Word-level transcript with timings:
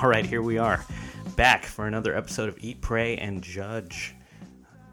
All 0.00 0.08
right, 0.08 0.24
here 0.24 0.42
we 0.42 0.58
are, 0.58 0.84
back 1.34 1.64
for 1.64 1.86
another 1.88 2.16
episode 2.16 2.48
of 2.48 2.56
Eat, 2.60 2.80
Pray, 2.80 3.16
and 3.16 3.42
Judge. 3.42 4.14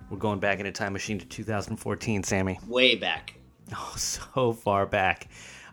We're 0.09 0.18
going 0.18 0.39
back 0.39 0.59
in 0.59 0.66
a 0.66 0.71
time 0.71 0.93
machine 0.93 1.20
to 1.20 1.25
2014, 1.27 2.23
Sammy. 2.23 2.59
Way 2.68 2.96
back. 2.96 3.14
So 4.36 4.54
far 4.54 4.86
back. 4.86 5.28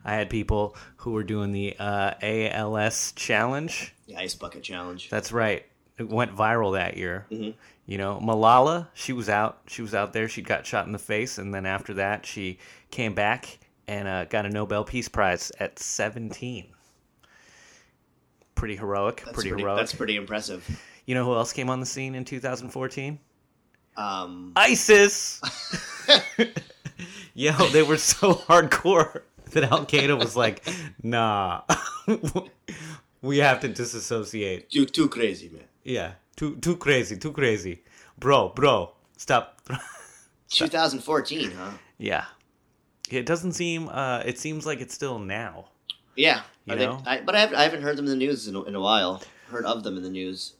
I 0.04 0.14
had 0.14 0.30
people 0.30 0.76
who 0.96 1.12
were 1.12 1.22
doing 1.22 1.52
the 1.52 1.76
uh, 1.78 2.14
ALS 2.22 3.12
challenge. 3.12 3.94
The 4.06 4.16
Ice 4.16 4.34
Bucket 4.34 4.62
Challenge. 4.62 5.08
That's 5.10 5.32
right. 5.32 5.64
It 5.98 6.08
went 6.08 6.34
viral 6.34 6.74
that 6.74 6.96
year. 6.96 7.26
You 7.30 7.98
know, 7.98 8.20
Malala, 8.22 8.88
she 8.94 9.12
was 9.12 9.28
out. 9.28 9.60
She 9.66 9.82
was 9.82 9.94
out 9.94 10.12
there. 10.12 10.28
She 10.28 10.42
got 10.42 10.64
shot 10.64 10.86
in 10.86 10.92
the 10.92 10.98
face, 10.98 11.38
and 11.38 11.52
then 11.52 11.66
after 11.66 11.94
that, 11.94 12.24
she 12.24 12.58
came 12.90 13.14
back 13.14 13.58
and 13.88 14.08
uh, 14.08 14.24
got 14.24 14.46
a 14.46 14.48
Nobel 14.48 14.84
Peace 14.84 15.08
Prize 15.08 15.52
at 15.60 15.78
17. 15.78 16.66
Pretty 18.54 18.76
heroic. 18.76 19.16
Pretty, 19.16 19.34
pretty, 19.34 19.48
heroic. 19.50 19.78
That's 19.78 19.94
pretty 19.94 20.16
impressive. 20.16 20.66
You 21.06 21.14
know 21.14 21.24
who 21.24 21.34
else 21.34 21.52
came 21.52 21.68
on 21.68 21.80
the 21.80 21.86
scene 21.86 22.14
in 22.14 22.24
2014? 22.24 23.18
Um, 23.96 24.52
ISIS. 24.56 25.40
Yo, 27.34 27.52
they 27.68 27.82
were 27.82 27.96
so 27.96 28.34
hardcore 28.34 29.22
that 29.52 29.64
Al 29.64 29.86
Qaeda 29.86 30.18
was 30.18 30.36
like, 30.36 30.66
"Nah, 31.02 31.62
we 33.22 33.38
have 33.38 33.60
to 33.60 33.68
disassociate." 33.68 34.70
too, 34.70 34.86
too 34.86 35.08
crazy, 35.08 35.48
man. 35.48 35.64
Yeah, 35.84 36.12
too 36.36 36.56
too 36.56 36.76
crazy, 36.76 37.16
too 37.16 37.32
crazy, 37.32 37.82
bro, 38.18 38.50
bro, 38.50 38.92
stop. 39.16 39.60
2014, 40.50 41.50
huh? 41.52 41.70
yeah, 41.98 42.24
it 43.10 43.24
doesn't 43.26 43.52
seem. 43.52 43.88
Uh, 43.88 44.22
it 44.24 44.38
seems 44.38 44.66
like 44.66 44.80
it's 44.80 44.94
still 44.94 45.18
now. 45.18 45.66
Yeah. 46.16 46.42
You 46.66 46.74
Are 46.74 46.76
they- 46.76 46.86
know? 46.86 47.02
I, 47.06 47.20
but 47.20 47.34
I 47.34 47.40
haven't, 47.40 47.56
I 47.56 47.62
haven't 47.64 47.82
heard 47.82 47.96
them 47.96 48.04
in 48.04 48.10
the 48.10 48.16
news 48.16 48.46
in 48.46 48.54
a, 48.54 48.62
in 48.64 48.74
a 48.74 48.80
while. 48.80 49.22
Heard 49.48 49.64
of 49.64 49.82
them 49.82 49.96
in 49.96 50.02
the 50.02 50.10
news. 50.10 50.54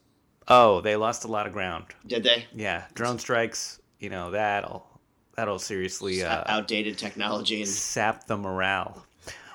Oh, 0.49 0.81
they 0.81 0.97
lost 0.97 1.25
a 1.25 1.29
lot 1.29 1.47
of 1.47 1.53
ground. 1.53 1.85
Did 2.07 2.25
they? 2.25 2.47
Yeah, 2.55 2.85
drone 2.95 3.19
strikes. 3.19 3.79
You 4.01 4.11
know 4.11 4.31
that'll 4.33 4.85
that'll 5.37 5.59
seriously 5.59 6.23
uh, 6.23 6.45
Outdated 6.47 6.99
technology 6.99 7.61
and 7.61 7.69
sap 7.69 8.27
the 8.27 8.37
morale. 8.37 9.05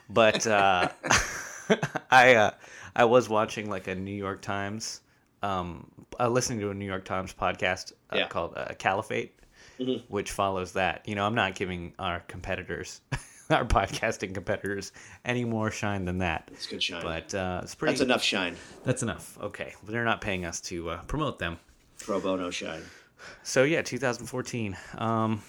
But 0.09 0.45
uh, 0.47 0.89
I 2.11 2.35
uh, 2.35 2.51
I 2.95 3.05
was 3.05 3.29
watching 3.29 3.69
like 3.69 3.87
a 3.87 3.95
New 3.95 4.13
York 4.15 4.41
Times, 4.41 5.01
um, 5.43 5.89
uh, 6.19 6.27
listening 6.29 6.59
to 6.61 6.69
a 6.69 6.73
New 6.73 6.85
York 6.85 7.05
Times 7.05 7.33
podcast 7.33 7.91
uh, 8.11 8.17
Yeah. 8.17 8.27
called 8.27 8.53
uh, 8.55 8.73
Caliphate, 8.79 9.33
Mhm. 9.79 10.03
which 10.07 10.31
follows 10.31 10.73
that. 10.73 11.07
You 11.07 11.15
know, 11.15 11.25
I'm 11.25 11.35
not 11.35 11.55
giving 11.55 11.93
our 11.99 12.21
competitors, 12.21 13.01
our 13.49 13.65
podcasting 13.65 14.33
competitors, 14.33 14.91
any 15.25 15.43
more 15.45 15.69
shine 15.71 16.05
than 16.05 16.19
that. 16.19 16.49
it's 16.53 16.67
good 16.67 16.81
shine. 16.81 17.03
But 17.03 17.33
uh, 17.35 17.61
it's 17.63 17.75
pretty. 17.75 17.91
That's 17.93 18.01
enough 18.01 18.23
shine. 18.23 18.55
That's 18.83 19.03
enough. 19.03 19.37
Okay, 19.41 19.73
they're 19.87 20.05
not 20.05 20.21
paying 20.21 20.45
us 20.45 20.61
to 20.61 20.89
uh, 20.91 21.01
promote 21.03 21.37
them. 21.39 21.59
Pro 21.99 22.19
bono 22.21 22.49
shine. 22.49 22.81
So 23.43 23.63
yeah, 23.63 23.81
2014. 23.81 24.77
Um, 24.99 25.41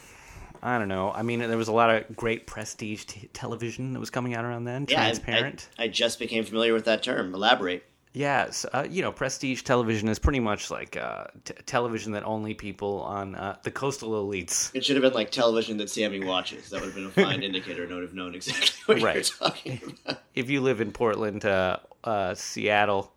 I 0.62 0.78
don't 0.78 0.88
know. 0.88 1.10
I 1.12 1.22
mean, 1.22 1.38
there 1.40 1.56
was 1.56 1.68
a 1.68 1.72
lot 1.72 1.90
of 1.90 2.16
great 2.16 2.46
prestige 2.46 3.04
t- 3.04 3.28
television 3.32 3.92
that 3.92 4.00
was 4.00 4.10
coming 4.10 4.34
out 4.34 4.44
around 4.44 4.64
then. 4.64 4.86
Yeah, 4.88 5.00
I- 5.02 5.04
Transparent. 5.06 5.68
I, 5.78 5.84
I 5.84 5.88
just 5.88 6.18
became 6.18 6.44
familiar 6.44 6.72
with 6.74 6.84
that 6.86 7.02
term. 7.02 7.34
Elaborate. 7.34 7.84
Yeah, 8.14 8.50
so, 8.50 8.68
uh, 8.72 8.86
you 8.90 9.02
know, 9.02 9.12
prestige 9.12 9.62
television 9.62 10.08
is 10.08 10.18
pretty 10.18 10.40
much 10.40 10.70
like 10.70 10.96
uh, 10.96 11.24
t- 11.44 11.52
television 11.66 12.12
that 12.12 12.24
only 12.24 12.54
people 12.54 13.02
on 13.02 13.34
uh, 13.34 13.56
the 13.62 13.70
coastal 13.70 14.10
elites. 14.26 14.74
It 14.74 14.84
should 14.84 14.96
have 14.96 15.02
been 15.02 15.12
like 15.12 15.30
television 15.30 15.76
that 15.76 15.90
Sammy 15.90 16.24
watches. 16.24 16.70
That 16.70 16.80
would 16.80 16.86
have 16.86 16.94
been 16.94 17.06
a 17.06 17.10
fine 17.10 17.42
indicator. 17.44 17.84
and 17.84 17.92
I 17.92 17.96
would 17.96 18.04
have 18.04 18.14
known 18.14 18.34
exactly 18.34 18.94
what 18.94 19.02
Right. 19.02 19.14
you're 19.16 19.48
talking 19.50 19.80
about. 20.06 20.22
If 20.34 20.48
you 20.50 20.62
live 20.62 20.80
in 20.80 20.90
Portland, 20.90 21.44
uh, 21.44 21.76
uh, 22.02 22.34
Seattle, 22.34 23.12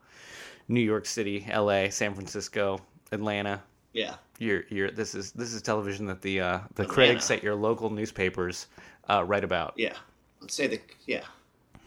New 0.67 0.81
York 0.81 1.05
City, 1.05 1.47
L.A., 1.49 1.89
San 1.89 2.13
Francisco, 2.13 2.79
Atlanta, 3.11 3.63
Yeah. 3.93 4.15
you're 4.39 4.63
you're 4.69 4.91
this 4.91 5.15
is 5.15 5.31
this 5.33 5.53
is 5.53 5.61
television 5.61 6.05
that 6.07 6.21
the 6.21 6.39
uh, 6.41 6.59
the 6.75 6.85
critics 6.85 7.29
at 7.29 7.43
your 7.43 7.55
local 7.55 7.89
newspapers 7.89 8.67
uh, 9.09 9.23
write 9.23 9.43
about. 9.43 9.73
Yeah. 9.75 9.95
Let's 10.39 10.55
say 10.55 10.67
the 10.67 10.79
yeah. 11.05 11.23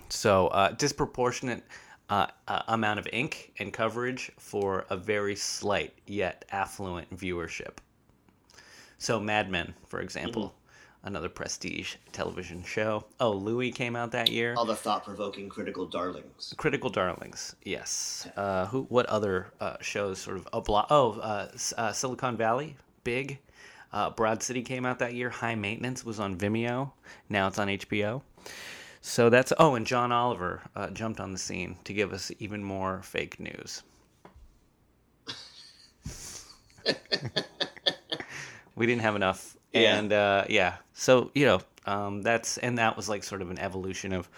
So 0.08 0.48
uh, 0.48 0.70
disproportionate 0.72 1.64
uh, 2.08 2.26
uh, 2.46 2.62
amount 2.68 2.98
of 2.98 3.08
ink 3.12 3.52
and 3.58 3.72
coverage 3.72 4.30
for 4.38 4.84
a 4.90 4.96
very 4.96 5.34
slight 5.34 5.94
yet 6.06 6.44
affluent 6.52 7.16
viewership. 7.16 7.78
So 8.98 9.18
Mad 9.18 9.50
Men, 9.50 9.74
for 9.86 10.00
example, 10.00 10.54
another 11.04 11.28
prestige 11.28 11.94
television 12.12 12.64
show. 12.64 13.04
Oh, 13.20 13.32
Louie 13.32 13.70
came 13.70 13.94
out 13.94 14.10
that 14.12 14.30
year. 14.30 14.54
All 14.56 14.64
the 14.64 14.74
thought-provoking 14.74 15.48
critical 15.48 15.86
darlings. 15.86 16.54
Critical 16.56 16.90
Darlings, 16.90 17.54
yes. 17.64 18.28
Uh, 18.36 18.66
who? 18.66 18.82
What 18.88 19.06
other 19.06 19.46
uh, 19.60 19.76
shows 19.80 20.18
sort 20.18 20.36
of 20.36 20.48
a 20.52 20.60
block. 20.60 20.88
Oh, 20.90 21.12
uh, 21.20 21.48
uh, 21.76 21.92
Silicon 21.92 22.36
Valley, 22.36 22.76
big. 23.04 23.38
Uh, 23.92 24.10
Broad 24.10 24.42
City 24.42 24.62
came 24.62 24.84
out 24.84 24.98
that 24.98 25.14
year. 25.14 25.30
High 25.30 25.54
Maintenance 25.54 26.04
was 26.04 26.18
on 26.18 26.36
Vimeo. 26.36 26.90
Now 27.28 27.46
it's 27.46 27.60
on 27.60 27.68
HBO. 27.68 28.22
So 29.00 29.30
that's 29.30 29.52
oh, 29.58 29.74
and 29.74 29.86
John 29.86 30.10
Oliver 30.10 30.62
uh, 30.74 30.88
jumped 30.90 31.20
on 31.20 31.32
the 31.32 31.38
scene 31.38 31.76
to 31.84 31.92
give 31.92 32.12
us 32.12 32.32
even 32.38 32.64
more 32.64 33.02
fake 33.02 33.38
news. 33.38 33.82
we 38.74 38.86
didn't 38.86 39.02
have 39.02 39.14
enough, 39.14 39.53
Yeah. 39.74 39.98
and 39.98 40.12
uh, 40.12 40.44
yeah, 40.48 40.76
so 40.92 41.30
you 41.34 41.46
know 41.46 41.60
um, 41.86 42.22
that's 42.22 42.58
and 42.58 42.78
that 42.78 42.96
was 42.96 43.08
like 43.08 43.24
sort 43.24 43.42
of 43.42 43.50
an 43.50 43.58
evolution 43.58 44.12
of 44.12 44.28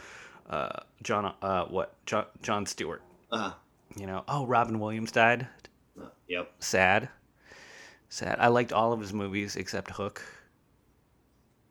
uh, 0.48 0.80
John 1.02 1.34
uh, 1.42 1.64
what 1.66 1.94
John 2.06 2.24
Jon 2.42 2.66
Stewart. 2.66 3.02
Uh-huh. 3.30 3.52
You 3.96 4.06
know, 4.06 4.24
oh, 4.28 4.46
Robin 4.46 4.78
Williams 4.78 5.10
died. 5.12 5.46
Uh, 6.00 6.06
yep. 6.28 6.52
Sad, 6.60 7.08
sad. 8.08 8.36
I 8.40 8.48
liked 8.48 8.72
all 8.72 8.92
of 8.92 9.00
his 9.00 9.12
movies 9.12 9.56
except 9.56 9.90
Hook. 9.90 10.22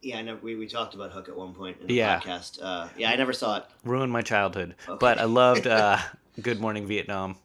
Yeah, 0.02 0.20
I 0.20 0.22
know. 0.22 0.38
We, 0.42 0.56
we 0.56 0.68
talked 0.68 0.94
about 0.94 1.12
Hook 1.12 1.30
at 1.30 1.36
one 1.36 1.54
point 1.54 1.78
in 1.82 1.88
the 1.88 1.94
Yeah. 1.96 2.20
podcast. 2.20 2.60
Uh, 2.62 2.88
yeah, 2.98 3.10
I 3.12 3.16
never 3.16 3.34
saw 3.34 3.58
it. 3.58 3.66
ruined 3.84 4.12
my 4.12 4.22
childhood. 4.22 4.76
Okay. 4.88 4.98
But 5.00 5.18
I 5.20 5.24
loved 5.26 5.66
uh, 5.80 5.98
Good 6.42 6.60
Morning 6.60 6.86
Vietnam. 6.86 7.38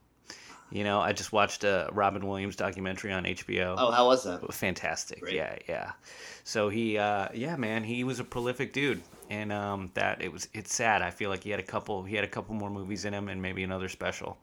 You 0.70 0.84
know, 0.84 1.00
I 1.00 1.12
just 1.12 1.32
watched 1.32 1.64
a 1.64 1.88
Robin 1.92 2.26
Williams 2.26 2.56
documentary 2.56 3.12
on 3.12 3.25
HBO. 3.25 3.75
Oh, 3.76 3.91
how 3.91 4.06
was 4.06 4.25
that? 4.25 4.53
fantastic! 4.53 5.20
Great. 5.20 5.34
Yeah, 5.34 5.56
yeah. 5.69 5.92
So 6.44 6.69
he, 6.69 6.97
uh, 6.97 7.28
yeah, 7.34 7.56
man, 7.56 7.82
he 7.82 8.04
was 8.04 8.20
a 8.20 8.25
prolific 8.25 8.72
dude, 8.72 9.03
and 9.30 9.53
um, 9.53 9.91
that 9.94 10.22
it 10.22 10.32
was. 10.32 10.48
It's 10.54 10.75
sad. 10.75 11.03
I 11.03 11.10
feel 11.10 11.28
like 11.28 11.42
he 11.42 11.50
had 11.50 11.60
a 11.60 11.64
couple. 11.64 12.04
He 12.04 12.14
had 12.14 12.25
a 12.25 12.28
couple 12.28 12.54
more 12.54 12.70
movies 12.70 13.04
in 13.04 13.12
him, 13.12 13.28
and 13.28 13.42
maybe 13.42 13.64
another 13.64 13.88
special. 13.88 14.38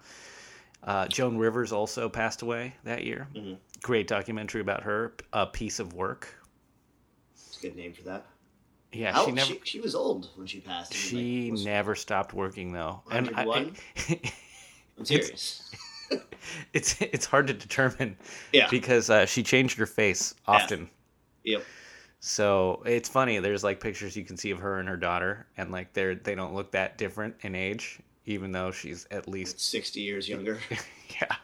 Uh, 0.83 1.07
Joan 1.07 1.37
Rivers 1.37 1.71
also 1.71 2.07
passed 2.09 2.41
away 2.41 2.75
that 2.83 3.03
year. 3.03 3.27
Mhm. 3.33 3.57
Great 3.81 4.07
documentary 4.07 4.61
about 4.61 4.83
her. 4.83 5.13
A 5.33 5.45
piece 5.45 5.79
of 5.79 5.93
work. 5.93 6.35
It's 7.33 7.57
a 7.57 7.61
good 7.61 7.75
name 7.75 7.93
for 7.93 8.03
that. 8.03 8.25
Yeah, 8.91 9.13
How, 9.13 9.25
she 9.25 9.31
never. 9.31 9.47
she, 9.47 9.61
she 9.63 9.79
was 9.79 9.95
old 9.95 10.29
when 10.35 10.47
she 10.47 10.59
passed. 10.59 10.93
She 10.93 11.51
like, 11.51 11.61
never 11.65 11.95
stopped 11.95 12.33
working 12.33 12.71
though, 12.71 13.01
and 13.11 13.29
I, 13.35 13.45
101? 13.45 13.75
I'm 14.97 15.05
serious. 15.05 15.69
it's 16.73 17.01
it's 17.01 17.25
hard 17.25 17.47
to 17.47 17.53
determine 17.53 18.17
Yeah. 18.53 18.67
because 18.69 19.09
uh, 19.09 19.25
she 19.25 19.43
changed 19.43 19.77
her 19.79 19.85
face 19.85 20.33
often. 20.47 20.89
Yep. 21.43 21.63
So 22.19 22.81
it's 22.85 23.07
funny. 23.09 23.39
There's 23.39 23.63
like 23.63 23.79
pictures 23.79 24.15
you 24.17 24.25
can 24.25 24.37
see 24.37 24.51
of 24.51 24.59
her 24.59 24.79
and 24.79 24.89
her 24.89 24.97
daughter, 24.97 25.47
and 25.57 25.71
like 25.71 25.93
they're 25.93 26.15
they 26.15 26.35
don't 26.35 26.53
look 26.53 26.71
that 26.71 26.97
different 26.97 27.35
in 27.41 27.55
age, 27.55 27.99
even 28.25 28.51
though 28.51 28.71
she's 28.71 29.07
at 29.11 29.27
least 29.27 29.59
60 29.59 29.99
years 30.01 30.27
younger. 30.27 30.59
yeah. 31.21 31.35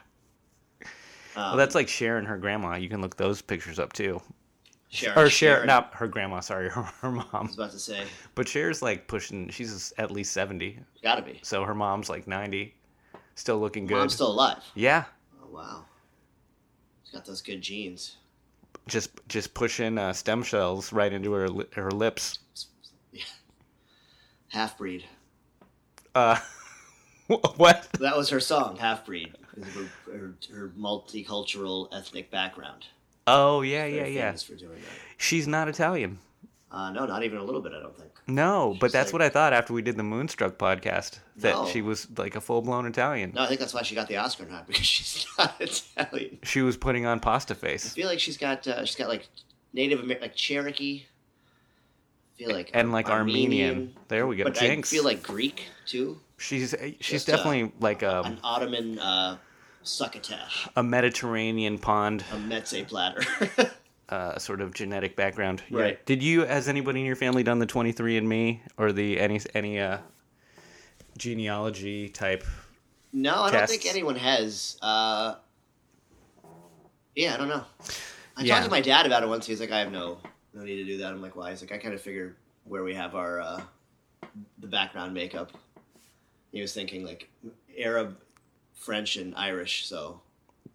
Um, 0.80 0.86
Well, 1.36 1.56
that's 1.56 1.74
like 1.74 1.88
Cher 1.88 2.18
and 2.18 2.26
her 2.26 2.36
grandma. 2.38 2.76
You 2.76 2.88
can 2.88 3.00
look 3.00 3.16
those 3.16 3.40
pictures 3.42 3.78
up 3.78 3.92
too. 3.92 4.20
Sharon. 4.90 5.18
Or 5.18 5.28
Cher, 5.28 5.54
Sharon, 5.56 5.66
not 5.66 5.92
her 5.94 6.06
grandma. 6.06 6.40
Sorry, 6.40 6.68
her, 6.70 6.82
her 6.82 7.08
I 7.08 7.10
mom. 7.32 7.46
was 7.46 7.54
about 7.54 7.70
to 7.72 7.78
say. 7.80 8.04
But 8.34 8.46
Cher's 8.46 8.82
like 8.82 9.06
pushing. 9.08 9.48
She's 9.50 9.92
at 9.98 10.10
least 10.10 10.32
seventy, 10.32 10.78
Gotta 11.02 11.22
be. 11.22 11.40
so 11.42 11.64
her 11.64 11.74
mom's 11.74 12.08
like 12.08 12.26
ninety, 12.28 12.74
still 13.34 13.58
looking 13.58 13.86
good. 13.86 13.96
Mom's 13.96 14.14
still 14.14 14.30
alive. 14.32 14.62
yeah, 14.74 15.04
Oh, 15.42 15.48
wow. 15.54 15.84
She's 17.04 17.12
got 17.12 17.24
those 17.24 17.42
good 17.42 17.60
genes. 17.62 18.16
just 18.88 19.10
just 19.28 19.54
pushing 19.54 19.98
uh, 19.98 20.12
stem 20.12 20.42
cells 20.44 20.92
right 20.92 21.12
into 21.12 21.32
her 21.32 21.48
li- 21.48 21.66
her 21.74 21.90
lips. 21.90 22.38
Yeah. 23.12 23.22
Half 24.48 24.78
breed. 24.78 25.04
Uh, 26.14 26.38
what? 27.56 27.88
That 28.00 28.16
was 28.16 28.28
her 28.30 28.40
song, 28.40 28.76
Half 28.76 29.06
Breed. 29.06 29.34
Her, 29.74 29.90
her, 30.12 30.34
her 30.52 30.72
multicultural 30.78 31.88
ethnic 31.92 32.30
background. 32.30 32.86
Oh 33.26 33.62
yeah, 33.62 33.86
yeah, 33.86 34.06
yeah. 34.06 34.32
for 34.32 34.54
doing 34.54 34.80
that. 34.80 34.90
She's 35.16 35.48
not 35.48 35.68
Italian. 35.68 36.18
Uh, 36.70 36.90
no, 36.90 37.06
not 37.06 37.22
even 37.24 37.38
a 37.38 37.42
little 37.44 37.60
bit. 37.60 37.72
I 37.72 37.80
don't 37.80 37.96
think. 37.96 38.10
No, 38.26 38.76
but 38.80 38.90
that's 38.92 39.08
like- 39.08 39.12
what 39.12 39.22
I 39.22 39.28
thought 39.28 39.52
after 39.52 39.72
we 39.74 39.82
did 39.82 39.96
the 39.96 40.02
Moonstruck 40.02 40.56
podcast 40.56 41.18
that 41.36 41.52
No. 41.54 41.66
she 41.66 41.82
was 41.82 42.08
like 42.16 42.36
a 42.36 42.40
full 42.40 42.62
blown 42.62 42.86
Italian. 42.86 43.32
No, 43.34 43.42
I 43.42 43.46
think 43.48 43.60
that's 43.60 43.74
why 43.74 43.82
she 43.82 43.94
got 43.94 44.08
the 44.08 44.16
Oscar 44.16 44.46
not 44.46 44.66
because 44.66 44.86
she's 44.86 45.26
not 45.38 45.54
Italian. 45.60 46.38
She 46.42 46.62
was 46.62 46.76
putting 46.76 47.04
on 47.06 47.20
pasta 47.20 47.54
face. 47.54 47.86
I 47.86 47.90
feel 47.90 48.08
like 48.08 48.20
she's 48.20 48.36
got 48.38 48.66
uh, 48.66 48.84
she's 48.86 48.96
got 48.96 49.08
like 49.08 49.28
Native 49.72 50.00
American, 50.00 50.22
like 50.22 50.34
Cherokee. 50.36 51.02
I 51.04 52.38
feel 52.38 52.52
like 52.52 52.70
and 52.74 52.92
like 52.92 53.10
Armenian. 53.10 53.94
There 54.08 54.26
we 54.26 54.36
go. 54.36 54.44
But 54.44 54.54
Jinx. 54.54 54.90
I 54.92 54.96
feel 54.96 55.04
like 55.04 55.22
Greek 55.22 55.68
too. 55.86 56.18
she's 56.38 56.74
she's 57.00 57.24
Just, 57.24 57.28
uh, 57.28 57.36
definitely 57.36 57.72
like 57.80 58.02
a 58.02 58.22
An 58.22 58.38
Ottoman 58.42 58.98
uh, 58.98 59.36
succotash, 59.82 60.66
a 60.74 60.82
Mediterranean 60.82 61.78
pond 61.78 62.24
a 62.32 62.36
mezze 62.36 62.86
platter. 62.88 63.22
uh, 64.08 64.38
sort 64.38 64.60
of 64.60 64.74
genetic 64.74 65.16
background. 65.16 65.62
Yeah. 65.70 65.80
Right. 65.80 66.06
Did 66.06 66.22
you, 66.22 66.44
has 66.44 66.68
anybody 66.68 67.00
in 67.00 67.06
your 67.06 67.16
family 67.16 67.42
done 67.42 67.58
the 67.58 67.66
23andMe 67.66 68.60
or 68.76 68.92
the 68.92 69.18
any 69.20 69.40
any 69.54 69.80
uh, 69.80 69.98
genealogy 71.16 72.08
type? 72.08 72.44
no, 73.12 73.42
I 73.42 73.50
don't 73.52 73.68
think 73.68 73.86
anyone 73.86 74.16
has. 74.16 74.76
Uh, 74.82 75.36
yeah, 77.14 77.34
I 77.34 77.36
don't 77.36 77.48
know. 77.48 77.64
I 78.36 78.42
Yeah. 78.42 78.54
talked 78.54 78.64
to 78.64 78.70
my 78.70 78.80
dad 78.80 79.06
about 79.06 79.22
it 79.22 79.28
once. 79.28 79.46
He 79.46 79.52
was 79.52 79.60
like, 79.60 79.70
"I 79.70 79.78
have 79.78 79.92
no 79.92 80.18
no 80.52 80.64
need 80.64 80.76
to 80.76 80.84
do 80.84 80.98
that." 80.98 81.12
I'm 81.12 81.22
like, 81.22 81.36
"Why?" 81.36 81.50
He's 81.50 81.60
like, 81.62 81.70
"I 81.72 81.78
kind 81.78 81.94
of 81.94 82.00
figure 82.00 82.36
where 82.64 82.82
we 82.82 82.92
have 82.94 83.14
our 83.14 83.40
uh, 83.40 83.60
the 84.58 84.66
background 84.66 85.14
makeup." 85.14 85.52
He 86.50 86.60
was 86.60 86.72
thinking 86.74 87.04
like 87.04 87.28
Arab, 87.78 88.16
French, 88.74 89.16
and 89.16 89.32
Irish. 89.36 89.86
So 89.86 90.20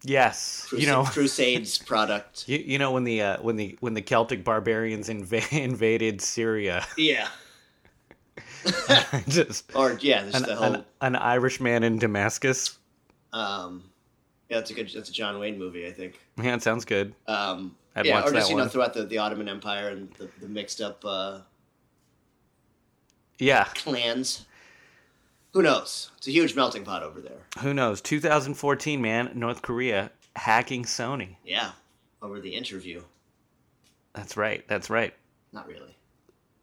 Yes. 0.02 0.66
Crusade, 0.68 0.82
you 0.86 0.92
know. 0.92 1.04
Crusades 1.04 1.78
product. 1.86 2.48
You, 2.48 2.58
you 2.58 2.78
know 2.78 2.92
when 2.92 3.04
the 3.04 3.20
uh, 3.22 3.42
when 3.42 3.56
the 3.56 3.76
when 3.80 3.94
the 3.94 4.02
Celtic 4.02 4.44
barbarians 4.44 5.08
inv- 5.08 5.52
invaded 5.58 6.20
Syria, 6.20 6.86
Yeah. 6.96 7.28
just 9.28 9.74
Or 9.74 9.98
yeah, 10.00 10.24
just 10.24 10.36
an, 10.36 10.42
the 10.44 10.56
whole. 10.56 10.74
an, 10.74 10.84
an 11.00 11.16
Irish 11.16 11.60
man 11.60 11.82
in 11.82 11.98
Damascus. 11.98 12.78
Um, 13.32 13.84
yeah, 14.48 14.56
that's 14.58 14.70
a 14.70 14.74
good. 14.74 14.90
That's 14.94 15.08
a 15.08 15.12
John 15.12 15.38
Wayne 15.38 15.58
movie, 15.58 15.86
I 15.86 15.92
think. 15.92 16.18
Yeah, 16.42 16.54
it 16.54 16.62
sounds 16.62 16.84
good. 16.84 17.14
Um, 17.26 17.76
I'd 17.96 18.06
yeah, 18.06 18.22
or 18.24 18.32
just 18.32 18.50
you 18.50 18.56
know 18.56 18.68
throughout 18.68 18.94
the, 18.94 19.04
the 19.04 19.18
Ottoman 19.18 19.48
Empire 19.48 19.88
and 19.88 20.10
the, 20.14 20.28
the 20.40 20.48
mixed 20.48 20.80
up 20.80 21.02
uh, 21.06 21.40
Yeah, 23.38 23.64
clans. 23.74 24.46
Who 25.52 25.62
knows? 25.62 26.10
It's 26.18 26.28
a 26.28 26.30
huge 26.30 26.54
melting 26.54 26.84
pot 26.84 27.02
over 27.02 27.20
there. 27.20 27.40
who 27.60 27.74
knows? 27.74 28.00
2014, 28.00 29.00
man, 29.02 29.32
North 29.34 29.62
Korea 29.62 30.10
hacking 30.36 30.84
Sony. 30.84 31.36
Yeah, 31.44 31.72
over 32.22 32.40
the 32.40 32.54
interview. 32.54 33.02
That's 34.12 34.36
right. 34.36 34.66
That's 34.68 34.90
right. 34.90 35.14
Not 35.52 35.66
really. 35.66 35.96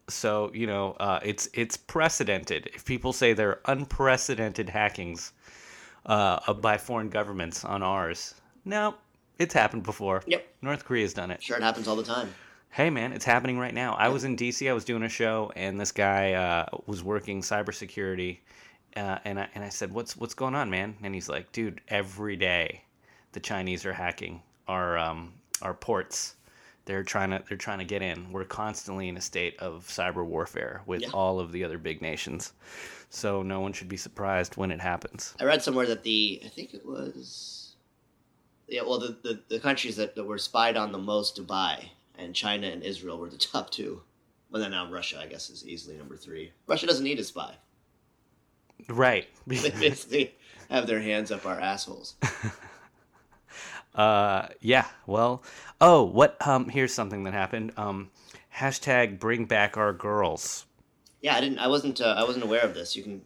So 0.08 0.50
you 0.54 0.66
know, 0.66 0.92
uh, 0.98 1.20
it's 1.22 1.48
it's 1.52 1.76
precedented. 1.76 2.70
If 2.74 2.84
people 2.86 3.12
say 3.12 3.34
there 3.34 3.50
are 3.50 3.60
unprecedented 3.66 4.70
hackings 4.70 5.32
uh, 6.06 6.54
by 6.54 6.78
foreign 6.78 7.10
governments 7.10 7.64
on 7.64 7.82
ours, 7.82 8.34
no, 8.64 8.94
it's 9.38 9.52
happened 9.52 9.82
before. 9.82 10.22
Yep. 10.26 10.46
North 10.62 10.84
Korea's 10.86 11.12
done 11.12 11.30
it. 11.30 11.42
Sure, 11.42 11.58
it 11.58 11.62
happens 11.62 11.88
all 11.88 11.96
the 11.96 12.02
time. 12.02 12.32
Hey 12.70 12.88
man, 12.90 13.12
it's 13.12 13.24
happening 13.24 13.58
right 13.58 13.74
now. 13.74 13.94
I 13.94 14.08
was 14.08 14.24
in 14.24 14.34
DC. 14.36 14.68
I 14.68 14.72
was 14.72 14.84
doing 14.84 15.02
a 15.02 15.08
show, 15.10 15.52
and 15.56 15.78
this 15.78 15.92
guy 15.92 16.32
uh, 16.32 16.66
was 16.86 17.02
working 17.02 17.42
cybersecurity, 17.42 18.38
uh, 18.96 19.18
and 19.24 19.38
I 19.40 19.48
and 19.54 19.64
I 19.64 19.68
said, 19.68 19.92
"What's 19.92 20.16
what's 20.16 20.34
going 20.34 20.54
on, 20.54 20.70
man?" 20.70 20.96
And 21.02 21.14
he's 21.14 21.28
like, 21.28 21.52
"Dude, 21.52 21.80
every 21.88 22.36
day, 22.36 22.84
the 23.32 23.40
Chinese 23.40 23.84
are 23.86 23.92
hacking 23.92 24.42
our 24.66 24.96
um, 24.98 25.32
our 25.62 25.74
ports. 25.74 26.34
They're 26.84 27.04
trying 27.04 27.30
to 27.30 27.42
they're 27.48 27.58
trying 27.58 27.78
to 27.80 27.84
get 27.84 28.00
in. 28.02 28.32
We're 28.32 28.44
constantly 28.44 29.08
in 29.08 29.16
a 29.16 29.20
state 29.20 29.58
of 29.58 29.86
cyber 29.88 30.24
warfare 30.24 30.82
with 30.86 31.02
Yeah. 31.02 31.08
all 31.12 31.38
of 31.38 31.52
the 31.52 31.62
other 31.64 31.76
big 31.78 32.00
nations. 32.00 32.52
So 33.10 33.42
no 33.42 33.60
one 33.60 33.72
should 33.72 33.88
be 33.88 33.96
surprised 33.98 34.56
when 34.56 34.70
it 34.70 34.80
happens. 34.80 35.34
I 35.40 35.44
read 35.44 35.62
somewhere 35.62 35.86
that 35.86 36.02
the 36.02 36.40
I 36.44 36.48
think 36.48 36.72
it 36.74 36.84
was 36.86 37.74
yeah, 38.68 38.82
well 38.82 38.98
the, 38.98 39.16
the, 39.22 39.40
the 39.48 39.58
countries 39.60 39.96
that, 39.96 40.14
that 40.14 40.24
were 40.24 40.38
spied 40.38 40.76
on 40.76 40.92
the 40.92 40.98
most 40.98 41.36
Dubai 41.36 41.90
and 42.18 42.34
China 42.34 42.66
and 42.68 42.82
Israel 42.82 43.18
were 43.18 43.30
the 43.30 43.38
top 43.52 43.70
two. 43.70 44.02
Well 44.50 44.62
then 44.62 44.70
now 44.70 44.90
Russia 44.90 45.20
I 45.22 45.26
guess 45.26 45.50
is 45.50 45.66
easily 45.66 45.96
number 45.96 46.16
three. 46.16 46.52
Russia 46.66 46.86
doesn't 46.86 47.04
need 47.04 47.18
a 47.18 47.24
spy. 47.24 47.54
Right. 48.88 49.28
They 49.46 49.70
basically 49.70 50.34
have 50.70 50.86
their 50.86 51.00
hands 51.00 51.30
up 51.30 51.46
our 51.46 51.60
assholes. 51.60 52.14
Uh, 53.94 54.46
yeah. 54.60 54.86
Well, 55.06 55.42
oh, 55.80 56.04
what? 56.04 56.36
Um, 56.46 56.68
here's 56.68 56.94
something 56.94 57.24
that 57.24 57.34
happened. 57.34 57.72
Um, 57.76 58.10
hashtag 58.56 59.18
bring 59.18 59.44
back 59.44 59.76
our 59.76 59.92
girls. 59.92 60.66
Yeah, 61.20 61.34
I 61.34 61.40
didn't 61.40 61.58
I 61.58 61.66
wasn't 61.66 62.00
uh, 62.00 62.14
I 62.16 62.22
wasn't 62.22 62.44
aware 62.44 62.62
of 62.62 62.74
this. 62.74 62.94
You 62.94 63.02
can 63.02 63.22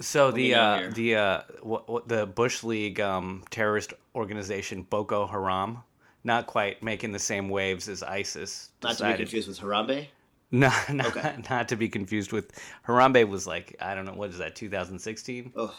So 0.00 0.32
the 0.32 0.54
uh, 0.54 0.90
the 0.92 1.14
uh, 1.14 1.40
what, 1.62 1.88
what 1.88 2.08
the 2.08 2.26
Bush 2.26 2.64
League 2.64 3.00
um, 3.00 3.44
terrorist 3.50 3.92
organization 4.16 4.82
Boko 4.82 5.28
Haram, 5.28 5.84
not 6.24 6.48
quite 6.48 6.82
making 6.82 7.12
the 7.12 7.20
same 7.20 7.48
waves 7.48 7.88
as 7.88 8.02
ISIS. 8.02 8.70
not 8.82 8.98
to 8.98 9.06
be 9.12 9.14
confused 9.14 9.46
with 9.46 9.60
Harambe. 9.60 10.08
No, 10.52 10.72
not, 10.92 11.06
Okay. 11.16 11.36
not 11.48 11.68
to 11.68 11.76
be 11.76 11.88
confused 11.88 12.32
with 12.32 12.52
Harambe 12.86 13.28
was 13.28 13.46
like 13.46 13.76
I 13.80 13.94
don't 13.94 14.04
know 14.04 14.14
what 14.14 14.30
is 14.30 14.38
that 14.38 14.56
2016. 14.56 15.52
Oh, 15.56 15.74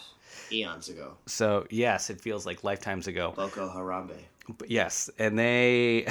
eons 0.51 0.89
ago. 0.89 1.17
So 1.25 1.65
yes, 1.69 2.09
it 2.09 2.21
feels 2.21 2.45
like 2.45 2.63
lifetimes 2.63 3.07
ago. 3.07 3.33
Boko 3.35 3.67
Harambe. 3.69 4.15
Yes, 4.67 5.09
and 5.19 5.37
they 5.37 6.07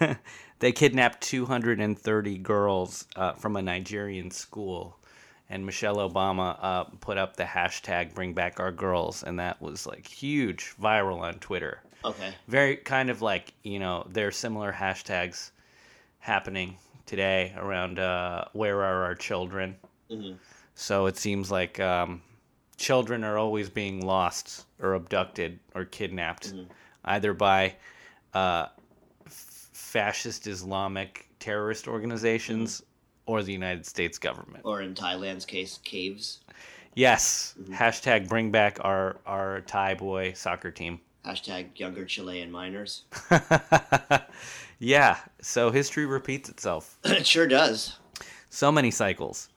they 0.60 0.72
kidnapped 0.72 1.20
230 1.22 2.38
girls 2.38 3.06
uh, 3.16 3.32
from 3.32 3.56
a 3.56 3.62
Nigerian 3.62 4.30
school, 4.30 4.96
and 5.50 5.64
Michelle 5.66 5.96
Obama 5.96 6.56
uh, 6.60 6.84
put 7.00 7.18
up 7.18 7.36
the 7.36 7.44
hashtag 7.44 8.14
Bring 8.14 8.32
Back 8.32 8.58
Our 8.60 8.72
Girls, 8.72 9.22
and 9.22 9.38
that 9.38 9.60
was 9.60 9.86
like 9.86 10.06
huge, 10.06 10.74
viral 10.80 11.20
on 11.20 11.34
Twitter. 11.34 11.80
Okay. 12.04 12.32
Very 12.46 12.76
kind 12.76 13.10
of 13.10 13.22
like 13.22 13.52
you 13.64 13.78
know 13.80 14.06
there 14.10 14.28
are 14.28 14.32
similar 14.32 14.72
hashtags 14.72 15.50
happening 16.20 16.76
today 17.08 17.54
around 17.56 17.98
uh, 17.98 18.44
where 18.52 18.84
are 18.84 19.04
our 19.04 19.14
children. 19.16 19.74
hmm 20.10 20.32
So 20.74 21.06
it 21.06 21.16
seems 21.16 21.50
like 21.50 21.80
um, 21.80 22.22
children 22.76 23.24
are 23.24 23.36
always 23.38 23.68
being 23.68 24.06
lost 24.06 24.66
or 24.80 24.94
abducted 24.94 25.58
or 25.74 25.84
kidnapped, 25.84 26.54
either 27.04 27.34
by 27.34 27.74
uh, 28.34 28.66
f- 29.26 29.70
fascist 29.72 30.46
Islamic 30.46 31.26
terrorist 31.40 31.88
organizations 31.88 32.82
or 33.26 33.42
the 33.42 33.52
United 33.52 33.86
States 33.86 34.18
government. 34.18 34.64
Or 34.64 34.82
in 34.82 34.94
Thailand's 34.94 35.44
case, 35.44 35.78
caves. 35.84 36.40
Yes, 36.94 37.54
hashtag 37.70 38.28
bring 38.28 38.50
back 38.50 38.78
our, 38.82 39.16
our 39.26 39.60
Thai 39.62 39.94
boy 39.94 40.32
soccer 40.34 40.70
team. 40.70 41.00
Hashtag 41.24 41.78
younger 41.78 42.04
Chilean 42.04 42.50
miners. 42.50 43.04
yeah, 44.78 45.18
so 45.40 45.70
history 45.70 46.06
repeats 46.06 46.48
itself. 46.48 46.98
it 47.04 47.26
sure 47.26 47.46
does. 47.46 47.98
So 48.50 48.72
many 48.72 48.90
cycles. 48.90 49.48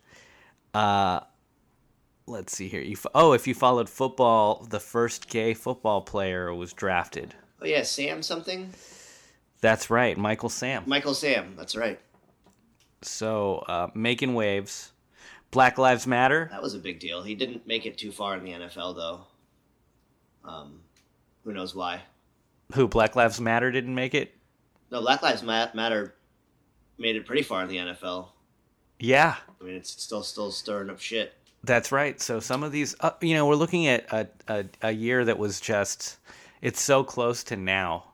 Uh, 0.73 1.21
let's 2.27 2.55
see 2.55 2.67
here. 2.67 2.81
You 2.81 2.95
fo- 2.95 3.11
oh, 3.13 3.33
if 3.33 3.47
you 3.47 3.53
followed 3.53 3.89
football, 3.89 4.65
the 4.69 4.79
first 4.79 5.29
gay 5.29 5.53
football 5.53 6.01
player 6.01 6.53
was 6.53 6.73
drafted. 6.73 7.35
Oh 7.61 7.65
yeah, 7.65 7.83
Sam 7.83 8.23
something? 8.23 8.71
That's 9.61 9.89
right, 9.89 10.17
Michael 10.17 10.49
Sam. 10.49 10.83
Michael 10.87 11.13
Sam, 11.13 11.53
that's 11.55 11.75
right. 11.75 11.99
So 13.03 13.57
uh, 13.67 13.87
making 13.93 14.33
waves. 14.33 14.91
Black 15.51 15.77
Lives 15.77 16.07
Matter. 16.07 16.47
That 16.49 16.61
was 16.61 16.75
a 16.75 16.79
big 16.79 16.99
deal. 16.99 17.23
He 17.23 17.35
didn't 17.35 17.67
make 17.67 17.85
it 17.85 17.97
too 17.97 18.11
far 18.11 18.37
in 18.37 18.43
the 18.43 18.51
NFL 18.51 18.95
though. 18.95 19.19
Um, 20.45 20.79
who 21.43 21.51
knows 21.51 21.75
why? 21.75 22.01
Who 22.73 22.87
Black 22.87 23.15
Lives 23.17 23.41
Matter 23.41 23.69
didn't 23.69 23.93
make 23.93 24.13
it? 24.13 24.33
No, 24.91 25.01
Black 25.01 25.21
Lives 25.21 25.41
Matter 25.41 26.13
made 26.97 27.15
it 27.15 27.25
pretty 27.25 27.43
far 27.43 27.63
in 27.63 27.69
the 27.69 27.77
NFL. 27.77 28.27
Yeah, 28.99 29.35
I 29.59 29.63
mean, 29.63 29.75
it's 29.75 29.89
still 29.89 30.21
still 30.23 30.51
stirring 30.51 30.89
up 30.89 30.99
shit. 30.99 31.33
that's 31.63 31.91
right. 31.91 32.21
So 32.21 32.39
some 32.39 32.61
of 32.63 32.71
these, 32.71 32.95
uh, 32.99 33.11
you 33.21 33.33
know, 33.33 33.47
we're 33.47 33.55
looking 33.55 33.87
at 33.87 34.05
a, 34.11 34.27
a 34.47 34.65
a 34.81 34.91
year 34.91 35.25
that 35.25 35.37
was 35.37 35.59
just. 35.59 36.17
It's 36.61 36.79
so 36.79 37.03
close 37.03 37.43
to 37.45 37.55
now 37.55 38.11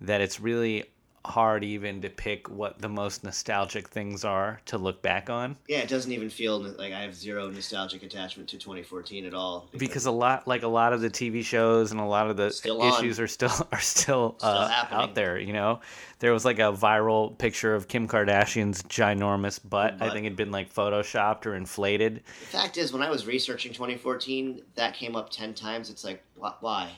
that 0.00 0.20
it's 0.20 0.40
really 0.40 0.84
hard 1.26 1.64
even 1.64 2.02
to 2.02 2.10
pick 2.10 2.50
what 2.50 2.78
the 2.80 2.88
most 2.88 3.24
nostalgic 3.24 3.88
things 3.88 4.24
are 4.24 4.60
to 4.66 4.76
look 4.76 5.00
back 5.00 5.30
on. 5.30 5.56
Yeah, 5.68 5.78
it 5.78 5.88
doesn't 5.88 6.12
even 6.12 6.28
feel 6.28 6.58
like 6.60 6.92
I 6.92 7.00
have 7.00 7.14
zero 7.14 7.48
nostalgic 7.50 8.02
attachment 8.02 8.48
to 8.50 8.58
2014 8.58 9.24
at 9.24 9.32
all. 9.32 9.68
because 9.78 10.04
a 10.06 10.10
lot 10.10 10.46
like 10.46 10.62
a 10.62 10.68
lot 10.68 10.92
of 10.92 11.00
the 11.00 11.08
TV 11.08 11.42
shows 11.42 11.92
and 11.92 12.00
a 12.00 12.04
lot 12.04 12.28
of 12.28 12.36
the 12.36 12.50
Still 12.50 12.82
on. 12.82 12.92
issues 12.92 13.18
are 13.18 13.26
still 13.26 13.52
are 13.72 13.80
still, 13.80 14.36
uh, 14.42 14.84
out 14.90 15.14
there. 15.14 15.38
You 15.38 15.52
know, 15.54 15.80
there 16.18 16.32
was 16.32 16.44
like 16.44 16.58
a 16.58 16.72
viral 16.72 17.36
picture 17.38 17.74
of 17.74 17.88
Kim 17.88 18.06
Kardashian's 18.06 18.82
ginormous 18.82 19.58
butt. 19.66 19.96
I 20.00 20.10
think 20.10 20.26
it'd 20.26 20.36
been 20.36 20.50
like 20.52 20.72
photoshopped 20.74 21.46
or 21.46 21.54
inflated. 21.54 22.16
the 22.40 22.46
fact 22.58 22.76
is, 22.76 22.92
when 22.92 23.02
I 23.02 23.08
was 23.10 23.26
researching 23.26 23.72
2014, 23.72 24.60
that 24.74 24.94
came 24.94 25.16
up 25.16 25.30
10 25.30 25.54
times. 25.54 25.88
It's 25.88 26.04
like, 26.04 26.22
why? 26.36 26.90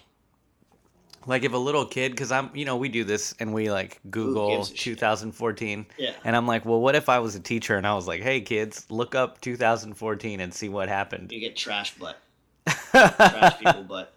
Like 1.26 1.44
if 1.44 1.52
a 1.52 1.56
little 1.58 1.84
kid, 1.84 2.12
because 2.12 2.30
I'm, 2.30 2.50
you 2.54 2.64
know, 2.64 2.76
we 2.76 2.88
do 2.88 3.02
this 3.04 3.34
and 3.40 3.52
we 3.52 3.70
like 3.70 4.00
Google 4.10 4.56
gives 4.56 4.68
shit? 4.68 4.78
2014, 4.78 5.86
Yeah. 5.98 6.12
and 6.24 6.36
I'm 6.36 6.46
like, 6.46 6.64
well, 6.64 6.80
what 6.80 6.94
if 6.94 7.08
I 7.08 7.18
was 7.18 7.34
a 7.34 7.40
teacher 7.40 7.76
and 7.76 7.86
I 7.86 7.94
was 7.94 8.06
like, 8.06 8.22
hey 8.22 8.40
kids, 8.40 8.86
look 8.90 9.14
up 9.14 9.40
2014 9.40 10.40
and 10.40 10.54
see 10.54 10.68
what 10.68 10.88
happened. 10.88 11.32
You 11.32 11.40
get 11.40 11.56
trash 11.56 11.94
butt, 11.96 12.18
trash 12.66 13.58
people 13.58 13.82
butt. 13.82 14.12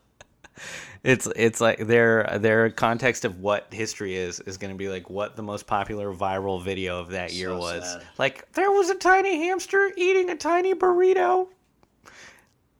It's 1.01 1.27
it's 1.37 1.61
like 1.61 1.79
their 1.87 2.37
their 2.41 2.69
context 2.69 3.23
of 3.23 3.39
what 3.39 3.67
history 3.71 4.15
is 4.17 4.41
is 4.41 4.57
going 4.57 4.73
to 4.73 4.77
be 4.77 4.89
like 4.89 5.09
what 5.09 5.37
the 5.37 5.41
most 5.43 5.65
popular 5.65 6.13
viral 6.13 6.61
video 6.61 6.99
of 6.99 7.11
that 7.11 7.31
year 7.31 7.55
was. 7.57 7.83
sad. 7.89 8.03
Like 8.17 8.51
there 8.51 8.69
was 8.69 8.89
a 8.89 8.95
tiny 8.95 9.37
hamster 9.47 9.91
eating 9.95 10.29
a 10.29 10.35
tiny 10.35 10.73
burrito. 10.75 11.47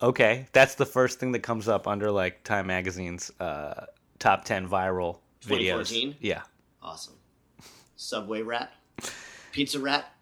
Okay, 0.01 0.47
that's 0.51 0.75
the 0.75 0.85
first 0.85 1.19
thing 1.19 1.31
that 1.31 1.39
comes 1.43 1.67
up 1.69 1.87
under 1.87 2.11
like 2.11 2.43
Time 2.43 2.67
Magazine's 2.67 3.31
uh, 3.39 3.85
top 4.19 4.45
ten 4.45 4.67
viral 4.67 5.17
videos. 5.41 5.87
2014? 5.89 6.15
Yeah. 6.19 6.41
Awesome. 6.81 7.15
Subway 7.95 8.41
rat, 8.41 8.71
pizza 9.51 9.79
rat. 9.79 10.13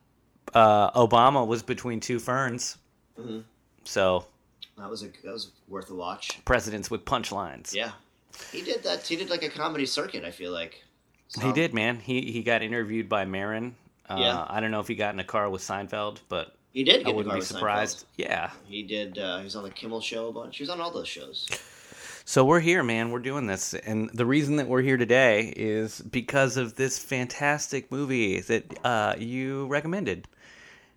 Uh, 0.53 0.89
Obama 0.91 1.45
was 1.45 1.61
between 1.61 1.99
two 1.99 2.17
ferns, 2.19 2.77
Mhm. 3.19 3.43
so 3.83 4.25
That 4.77 4.89
was 4.89 5.03
a 5.03 5.07
that 5.23 5.31
was 5.33 5.51
worth 5.67 5.89
a 5.91 5.95
watch. 5.95 6.39
presidents 6.45 6.89
with 6.89 7.05
punchlines. 7.05 7.73
Yeah, 7.73 7.91
he 8.51 8.61
did 8.63 8.83
that. 8.83 9.05
He 9.05 9.15
did 9.15 9.29
like 9.29 9.43
a 9.43 9.49
comedy 9.49 9.85
circuit. 9.85 10.23
I 10.23 10.31
feel 10.31 10.51
like 10.51 10.83
He 11.41 11.51
did, 11.51 11.73
man. 11.73 11.99
He 11.99 12.31
he 12.31 12.41
got 12.41 12.61
interviewed 12.63 13.09
by 13.09 13.25
Maron. 13.25 13.75
Uh, 14.09 14.15
Yeah. 14.19 14.45
I 14.49 14.59
don't 14.61 14.71
know 14.71 14.79
if 14.79 14.87
he 14.87 14.95
got 14.95 15.13
in 15.13 15.19
a 15.19 15.23
car 15.25 15.49
with 15.49 15.61
Seinfeld, 15.61 16.19
but 16.29 16.55
He 16.73 16.83
did. 16.83 17.03
Get 17.05 17.11
I 17.11 17.15
wouldn't 17.15 17.35
be 17.35 17.41
Seinfeld. 17.41 17.43
surprised. 17.43 18.05
Yeah. 18.15 18.51
He 18.67 18.81
did. 18.83 19.17
Uh, 19.19 19.39
he 19.39 19.43
was 19.43 19.55
on 19.55 19.63
the 19.63 19.69
Kimmel 19.69 19.99
Show 20.01 20.29
a 20.29 20.31
bunch. 20.31 20.57
He 20.57 20.63
was 20.63 20.69
on 20.69 20.79
all 20.81 20.89
those 20.91 21.07
shows. 21.09 21.45
So 22.29 22.43
we're 22.43 22.59
here, 22.59 22.83
man. 22.83 23.11
We're 23.11 23.19
doing 23.19 23.47
this, 23.47 23.73
and 23.73 24.09
the 24.09 24.25
reason 24.25 24.57
that 24.57 24.67
we're 24.67 24.81
here 24.81 24.97
today 24.97 25.53
is 25.55 26.01
because 26.01 26.57
of 26.57 26.75
this 26.75 26.99
fantastic 26.99 27.89
movie 27.89 28.41
that 28.41 28.85
uh, 28.85 29.15
you 29.17 29.65
recommended. 29.67 30.27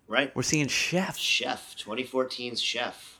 Right. 0.09 0.35
We're 0.35 0.43
seeing 0.43 0.67
Chef, 0.67 1.17
Chef, 1.17 1.77
2014's 1.77 2.61
Chef. 2.61 3.17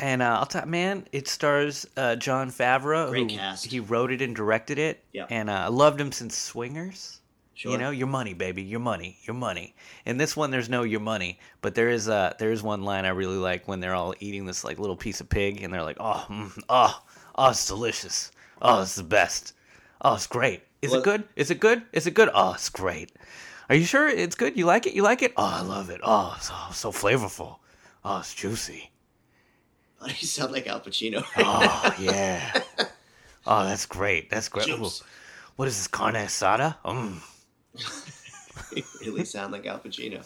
and 0.00 0.22
uh, 0.22 0.38
I'll 0.38 0.46
tell 0.46 0.64
man, 0.64 1.06
it 1.12 1.28
stars 1.28 1.86
uh, 1.98 2.16
Jon 2.16 2.50
Favreau, 2.50 3.10
Great 3.10 3.30
who 3.30 3.36
cast. 3.36 3.66
he 3.66 3.78
wrote 3.78 4.10
it 4.10 4.22
and 4.22 4.34
directed 4.34 4.78
it. 4.78 5.04
Yeah. 5.12 5.26
And 5.28 5.50
uh, 5.50 5.64
I 5.64 5.68
loved 5.68 6.00
him 6.00 6.12
since 6.12 6.38
Swingers. 6.38 7.20
Sure. 7.52 7.72
You 7.72 7.78
know, 7.78 7.90
your 7.90 8.08
money, 8.08 8.32
baby, 8.32 8.62
your 8.62 8.80
money, 8.80 9.18
your 9.24 9.34
money. 9.34 9.76
In 10.06 10.16
this 10.16 10.34
one, 10.34 10.50
there's 10.50 10.68
no 10.70 10.82
your 10.82 10.98
money, 10.98 11.38
but 11.60 11.74
there 11.76 11.88
is 11.88 12.08
uh 12.08 12.32
there 12.38 12.50
is 12.50 12.62
one 12.64 12.82
line 12.82 13.04
I 13.04 13.10
really 13.10 13.36
like 13.36 13.68
when 13.68 13.78
they're 13.78 13.94
all 13.94 14.12
eating 14.18 14.44
this 14.44 14.64
like 14.64 14.80
little 14.80 14.96
piece 14.96 15.20
of 15.20 15.28
pig, 15.28 15.62
and 15.62 15.72
they're 15.72 15.84
like, 15.84 15.98
oh, 16.00 16.26
mm, 16.28 16.62
oh, 16.68 17.00
oh, 17.34 17.50
it's 17.50 17.66
delicious. 17.66 18.32
Oh, 18.62 18.82
it's 18.82 18.96
the 18.96 19.02
best. 19.02 19.54
Oh, 20.00 20.14
it's 20.14 20.26
great. 20.26 20.62
Is 20.82 20.92
it 20.92 21.02
good? 21.02 21.24
Is 21.34 21.50
it 21.50 21.60
good? 21.60 21.82
Is 21.92 22.06
it 22.06 22.12
good? 22.12 22.28
Oh, 22.34 22.52
it's 22.52 22.68
great. 22.68 23.12
Are 23.68 23.74
you 23.74 23.84
sure 23.84 24.08
it's 24.08 24.34
good? 24.34 24.56
You 24.56 24.66
like 24.66 24.86
it? 24.86 24.92
You 24.94 25.02
like 25.02 25.22
it? 25.22 25.32
Oh, 25.36 25.44
I 25.44 25.62
love 25.62 25.88
it. 25.88 26.00
Oh, 26.04 26.34
it's 26.36 26.50
oh, 26.52 26.70
so 26.72 26.92
flavorful. 26.92 27.56
Oh, 28.04 28.18
it's 28.18 28.34
juicy. 28.34 28.90
You 30.06 30.26
sound 30.26 30.52
like 30.52 30.66
Al 30.66 30.80
Pacino? 30.80 31.24
Oh, 31.38 31.94
yeah. 31.98 32.60
Oh, 33.46 33.62
that's 33.64 33.84
great. 33.84 34.30
That's 34.30 34.48
great. 34.48 34.66
Juice. 34.66 35.02
what 35.56 35.68
is 35.68 35.76
this 35.76 35.86
carne 35.86 36.14
asada? 36.14 36.76
Mm. 36.82 37.20
you 38.76 38.82
really 39.02 39.26
sound 39.26 39.52
like 39.52 39.66
Al 39.66 39.78
Pacino. 39.78 40.24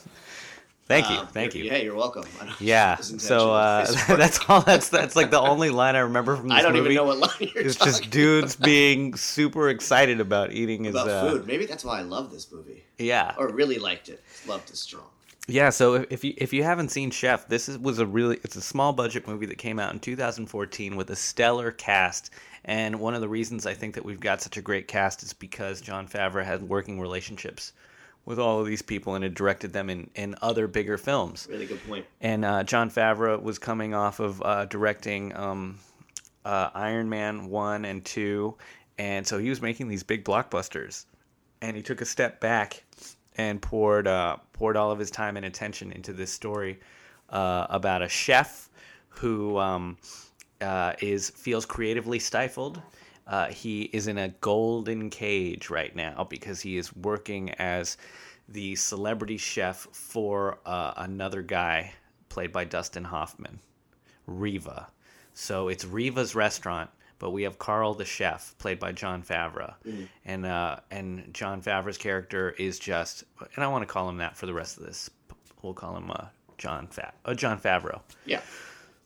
Thank 0.88 1.10
you. 1.10 1.16
Um, 1.18 1.26
Thank 1.26 1.54
you. 1.54 1.64
Yeah, 1.64 1.76
you're 1.76 1.94
welcome. 1.94 2.24
Yeah. 2.60 2.96
So 2.96 3.52
uh, 3.52 3.86
that's 4.08 4.40
all. 4.48 4.62
That's 4.62 4.88
that's 4.88 5.14
like 5.16 5.30
the 5.30 5.38
only 5.52 5.68
line 5.68 5.96
I 5.96 6.00
remember 6.00 6.34
from 6.34 6.48
this 6.48 6.56
I 6.58 6.62
don't 6.62 6.72
movie. 6.72 6.94
even 6.94 6.96
know 6.96 7.04
what 7.04 7.18
line 7.18 7.50
you're 7.54 7.62
It's 7.66 7.76
just 7.76 8.10
dudes 8.10 8.56
being 8.56 9.14
super 9.14 9.68
excited 9.68 10.18
about 10.18 10.52
eating 10.52 10.84
his. 10.84 10.94
about 10.94 11.08
uh, 11.08 11.30
food. 11.30 11.46
Maybe 11.46 11.66
that's 11.66 11.84
why 11.84 11.98
I 11.98 12.02
love 12.02 12.30
this 12.30 12.50
movie, 12.50 12.84
Yeah. 12.96 13.34
or 13.36 13.48
really 13.52 13.78
liked 13.78 14.08
it. 14.08 14.22
Loved 14.46 14.70
it 14.70 14.76
strong. 14.76 15.04
Yeah. 15.46 15.68
So 15.68 15.94
if, 15.94 16.06
if 16.10 16.24
you 16.24 16.32
if 16.38 16.52
you 16.54 16.62
haven't 16.64 16.88
seen 16.90 17.10
Chef, 17.10 17.46
this 17.48 17.68
is, 17.68 17.76
was 17.78 17.98
a 17.98 18.06
really 18.06 18.38
it's 18.42 18.56
a 18.56 18.62
small 18.62 18.94
budget 18.94 19.28
movie 19.28 19.46
that 19.46 19.58
came 19.58 19.78
out 19.78 19.92
in 19.92 20.00
2014 20.00 20.96
with 20.96 21.10
a 21.10 21.16
stellar 21.16 21.70
cast. 21.70 22.30
And 22.64 22.98
one 23.00 23.14
of 23.14 23.20
the 23.20 23.28
reasons 23.28 23.66
I 23.66 23.74
think 23.74 23.94
that 23.94 24.04
we've 24.04 24.20
got 24.20 24.40
such 24.42 24.56
a 24.56 24.62
great 24.62 24.88
cast 24.88 25.22
is 25.22 25.32
because 25.34 25.80
Jon 25.82 26.08
Favreau 26.08 26.44
had 26.44 26.62
working 26.62 26.98
relationships 27.00 27.72
with 28.28 28.38
all 28.38 28.60
of 28.60 28.66
these 28.66 28.82
people 28.82 29.14
and 29.14 29.24
had 29.24 29.32
directed 29.32 29.72
them 29.72 29.88
in, 29.88 30.10
in 30.14 30.34
other 30.42 30.68
bigger 30.68 30.98
films. 30.98 31.48
Really 31.50 31.64
good 31.64 31.82
point. 31.88 32.04
and 32.20 32.44
uh, 32.44 32.62
Jon 32.62 32.90
Favreau 32.90 33.42
was 33.42 33.58
coming 33.58 33.94
off 33.94 34.20
of 34.20 34.42
uh, 34.42 34.66
directing 34.66 35.34
um, 35.34 35.78
uh, 36.44 36.68
Iron 36.74 37.08
Man 37.08 37.48
one 37.48 37.86
and 37.86 38.04
two, 38.04 38.54
and 38.98 39.26
so 39.26 39.38
he 39.38 39.48
was 39.48 39.62
making 39.62 39.88
these 39.88 40.02
big 40.02 40.26
blockbusters, 40.26 41.06
and 41.62 41.74
he 41.74 41.82
took 41.82 42.02
a 42.02 42.04
step 42.04 42.38
back 42.38 42.84
and 43.36 43.62
poured 43.62 44.06
uh, 44.06 44.36
poured 44.52 44.76
all 44.76 44.90
of 44.90 44.98
his 44.98 45.10
time 45.10 45.38
and 45.38 45.46
attention 45.46 45.90
into 45.90 46.12
this 46.12 46.30
story 46.30 46.80
uh, 47.30 47.66
about 47.70 48.02
a 48.02 48.08
chef 48.10 48.68
who 49.08 49.56
um, 49.56 49.96
uh, 50.60 50.92
is 51.00 51.30
feels 51.30 51.64
creatively 51.64 52.18
stifled. 52.18 52.82
Uh, 53.28 53.48
he 53.48 53.82
is 53.82 54.06
in 54.08 54.16
a 54.18 54.28
golden 54.40 55.10
cage 55.10 55.68
right 55.68 55.94
now 55.94 56.26
because 56.28 56.60
he 56.62 56.78
is 56.78 56.96
working 56.96 57.50
as 57.52 57.98
the 58.48 58.74
celebrity 58.76 59.36
chef 59.36 59.86
for 59.92 60.58
uh, 60.64 60.94
another 60.96 61.42
guy 61.42 61.92
played 62.30 62.50
by 62.52 62.64
Dustin 62.64 63.04
Hoffman, 63.04 63.60
Riva. 64.26 64.88
So 65.34 65.68
it's 65.68 65.84
Riva's 65.84 66.34
restaurant, 66.34 66.88
but 67.18 67.30
we 67.30 67.42
have 67.42 67.58
Carl 67.58 67.92
the 67.94 68.06
chef 68.06 68.54
played 68.58 68.78
by 68.78 68.92
Jon 68.92 69.22
Favreau, 69.22 69.74
and 70.24 70.46
uh, 70.46 70.76
and 70.90 71.32
Jon 71.34 71.60
Favreau's 71.60 71.98
character 71.98 72.50
is 72.58 72.78
just, 72.78 73.24
and 73.54 73.62
I 73.64 73.68
want 73.68 73.82
to 73.82 73.92
call 73.92 74.08
him 74.08 74.16
that 74.18 74.36
for 74.36 74.46
the 74.46 74.54
rest 74.54 74.78
of 74.78 74.84
this. 74.86 75.10
We'll 75.62 75.74
call 75.74 75.96
him 75.96 76.10
uh, 76.10 76.26
John 76.56 76.86
Fa- 76.86 77.12
uh, 77.24 77.34
Jon 77.34 77.58
Favreau. 77.60 78.00
Yeah. 78.24 78.40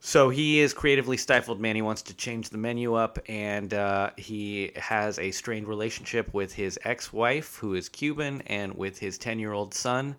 So 0.05 0.31
he 0.31 0.59
is 0.59 0.75
creatively 0.75 1.17
stifled, 1.17 1.61
man. 1.61 1.77
He 1.77 1.81
wants 1.81 2.03
to 2.03 2.15
change 2.15 2.49
the 2.49 2.59
menu 2.59 2.95
up, 2.95 3.21
and 3.29 3.73
uh, 3.73 4.11
he 4.17 4.73
has 4.75 5.21
a 5.21 5.31
strained 5.31 5.69
relationship 5.69 6.35
with 6.35 6.53
his 6.53 6.77
ex-wife, 6.83 7.55
who 7.55 7.75
is 7.75 7.89
Cuban, 7.89 8.43
and 8.49 8.75
with 8.75 8.99
his 8.99 9.17
ten-year-old 9.17 9.73
son. 9.73 10.17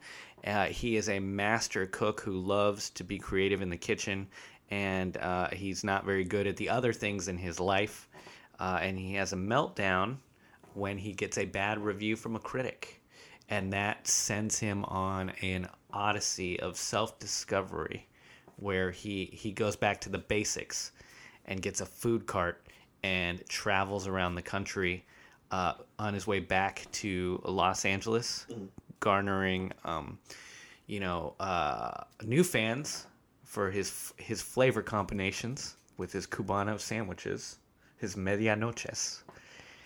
Uh, 0.47 0.67
he 0.67 0.95
is 0.95 1.09
a 1.09 1.19
master 1.19 1.85
cook 1.85 2.21
who 2.21 2.39
loves 2.39 2.91
to 2.91 3.03
be 3.03 3.19
creative 3.19 3.61
in 3.61 3.69
the 3.69 3.75
kitchen, 3.75 4.25
and 4.71 5.17
uh, 5.17 5.49
he's 5.49 5.83
not 5.83 6.05
very 6.05 6.23
good 6.23 6.47
at 6.47 6.55
the 6.55 6.69
other 6.69 6.93
things 6.93 7.27
in 7.27 7.37
his 7.37 7.59
life. 7.59 8.07
Uh, 8.61 8.79
and 8.81 8.97
he 8.97 9.15
has 9.15 9.33
a 9.33 9.35
meltdown 9.35 10.15
when 10.75 10.97
he 10.97 11.11
gets 11.11 11.37
a 11.37 11.45
bad 11.45 11.77
review 11.77 12.15
from 12.15 12.37
a 12.37 12.39
critic, 12.39 13.01
and 13.49 13.73
that 13.73 14.07
sends 14.07 14.57
him 14.59 14.85
on 14.85 15.31
an 15.41 15.67
odyssey 15.91 16.57
of 16.61 16.77
self-discovery 16.77 18.07
where 18.57 18.91
he 18.91 19.29
he 19.33 19.51
goes 19.51 19.75
back 19.75 20.01
to 20.01 20.10
the 20.10 20.17
basics 20.17 20.91
and 21.45 21.62
gets 21.62 21.81
a 21.81 21.86
food 21.86 22.25
cart 22.25 22.65
and 23.03 23.45
travels 23.48 24.07
around 24.07 24.36
the 24.36 24.41
country 24.41 25.05
uh, 25.51 25.74
on 26.00 26.13
his 26.13 26.25
way 26.25 26.39
back 26.39 26.88
to 26.91 27.41
Los 27.45 27.86
Angeles, 27.86 28.48
garnering 29.00 29.72
um, 29.83 30.17
you 30.88 31.00
know 31.00 31.36
uh, 31.39 32.03
new 32.24 32.43
fans 32.43 33.05
for 33.43 33.69
his 33.69 34.13
his 34.17 34.41
flavor 34.41 34.81
combinations 34.81 35.75
with 35.98 36.12
his 36.12 36.25
cubano 36.25 36.79
sandwiches, 36.79 37.57
his 37.98 38.15
medianoches. 38.15 39.22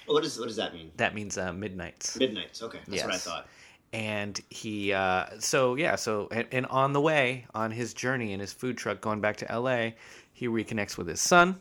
What 0.05 0.23
does 0.23 0.39
what 0.39 0.47
does 0.47 0.55
that 0.55 0.73
mean? 0.73 0.91
That 0.95 1.13
means 1.13 1.37
uh, 1.37 1.51
midnights 1.51 2.17
Midnights. 2.17 2.63
Okay, 2.63 2.79
that's 2.87 3.03
what 3.03 3.13
I 3.13 3.17
thought. 3.17 3.47
And 3.93 4.41
he 4.49 4.93
uh, 4.93 5.25
so 5.39 5.75
yeah 5.75 5.95
so 5.95 6.27
and, 6.31 6.47
and 6.51 6.65
on 6.67 6.93
the 6.93 7.01
way 7.01 7.45
on 7.55 7.71
his 7.71 7.93
journey 7.93 8.33
in 8.33 8.39
his 8.39 8.51
food 8.53 8.77
truck 8.77 9.01
going 9.01 9.21
back 9.21 9.37
to 9.37 9.59
la 9.59 9.89
he 10.37 10.47
reconnects 10.47 10.97
with 10.99 11.07
his 11.07 11.19
son. 11.19 11.59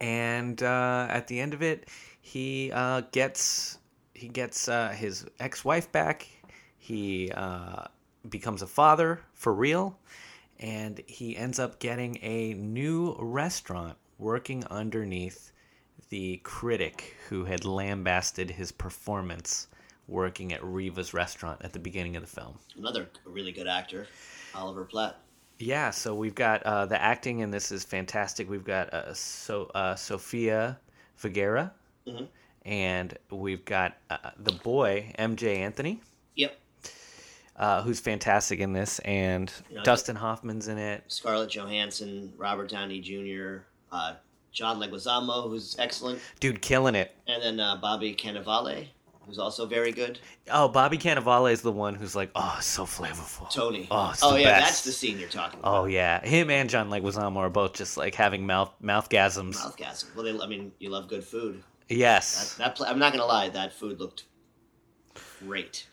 And 0.00 0.60
uh, 0.60 1.06
at 1.08 1.28
the 1.28 1.38
end 1.38 1.54
of 1.54 1.62
it 1.62 1.88
he 2.20 2.72
uh, 2.72 3.02
gets 3.12 3.78
he 4.14 4.28
gets 4.28 4.68
uh, 4.68 4.88
his 4.90 5.26
ex-wife 5.38 5.90
back. 5.92 6.26
He 6.76 7.30
uh, 7.30 7.84
becomes 8.28 8.62
a 8.62 8.66
father 8.66 9.20
for 9.34 9.54
real. 9.54 9.96
And 10.58 11.00
he 11.06 11.36
ends 11.36 11.58
up 11.58 11.78
getting 11.78 12.18
a 12.22 12.54
new 12.54 13.16
restaurant 13.18 13.96
working 14.18 14.64
underneath 14.70 15.52
the 16.08 16.38
critic 16.44 17.16
who 17.28 17.44
had 17.44 17.64
lambasted 17.64 18.50
his 18.50 18.70
performance 18.70 19.68
working 20.08 20.52
at 20.52 20.62
Riva's 20.64 21.14
restaurant 21.14 21.60
at 21.62 21.72
the 21.72 21.78
beginning 21.78 22.16
of 22.16 22.22
the 22.22 22.28
film. 22.28 22.58
Another 22.76 23.08
really 23.24 23.52
good 23.52 23.66
actor, 23.68 24.06
Oliver 24.54 24.84
Platt. 24.84 25.16
Yeah, 25.58 25.90
so 25.90 26.14
we've 26.14 26.34
got 26.34 26.62
uh, 26.64 26.86
the 26.86 27.00
acting 27.00 27.38
in 27.40 27.50
this 27.50 27.70
is 27.70 27.84
fantastic. 27.84 28.50
We've 28.50 28.64
got 28.64 28.92
uh, 28.92 29.14
so 29.14 29.66
uh, 29.74 29.94
Sofia 29.94 30.78
Vergara, 31.18 31.72
Mhm. 32.06 32.26
and 32.64 33.16
we've 33.30 33.64
got 33.64 33.96
uh, 34.10 34.30
the 34.38 34.52
boy 34.52 35.12
Emjay 35.18 35.58
Anthony, 35.58 36.00
Yep. 36.34 36.58
uh, 37.56 37.82
who's 37.82 38.00
fantastic 38.00 38.58
in 38.58 38.72
this, 38.72 38.98
and 39.00 39.52
Yeah, 39.70 39.82
Dustin 39.84 40.16
Hoffman's 40.16 40.66
in 40.68 40.78
it. 40.78 41.04
Scarlett 41.06 41.50
Johansson, 41.50 42.32
Robert 42.36 42.68
Downey 42.70 43.00
Jr., 43.00 43.58
uh, 43.92 44.14
John 44.50 44.80
Leguizamo, 44.80 45.48
who's 45.48 45.76
excellent, 45.78 46.20
Dude, 46.40 46.60
killing 46.60 46.94
it. 46.96 47.14
and 47.28 47.40
then 47.42 47.60
uh, 47.60 47.76
Bobby 47.76 48.14
Cannavale, 48.16 48.88
who's 49.26 49.38
also 49.38 49.66
very 49.66 49.92
good. 49.92 50.18
Oh, 50.50 50.68
Bobby 50.68 50.98
Cannavale 50.98 51.52
is 51.52 51.62
the 51.62 51.72
one 51.72 51.94
who's 51.94 52.14
like, 52.16 52.30
oh, 52.34 52.58
so 52.60 52.84
flavorful. 52.84 53.50
Tony. 53.52 53.86
Oh, 53.90 54.12
oh 54.22 54.36
yeah, 54.36 54.58
best. 54.60 54.64
that's 54.66 54.84
the 54.84 54.92
scene 54.92 55.18
you're 55.18 55.28
talking 55.28 55.60
about. 55.60 55.82
Oh 55.82 55.84
yeah, 55.86 56.24
him 56.24 56.50
and 56.50 56.68
John 56.70 56.90
Leguizamo 56.90 57.36
are 57.36 57.50
both 57.50 57.74
just 57.74 57.96
like 57.96 58.14
having 58.14 58.46
mouth 58.46 58.72
mouthgasms. 58.82 59.56
Mouthgasm. 59.56 60.14
Well, 60.14 60.24
they, 60.24 60.38
I 60.38 60.46
mean, 60.46 60.72
you 60.78 60.90
love 60.90 61.08
good 61.08 61.24
food. 61.24 61.62
Yes, 61.88 62.54
That, 62.54 62.76
that 62.76 62.88
I'm 62.88 62.98
not 62.98 63.12
gonna 63.12 63.26
lie, 63.26 63.48
that 63.50 63.72
food 63.72 64.00
looked 64.00 64.24
great. 65.40 65.86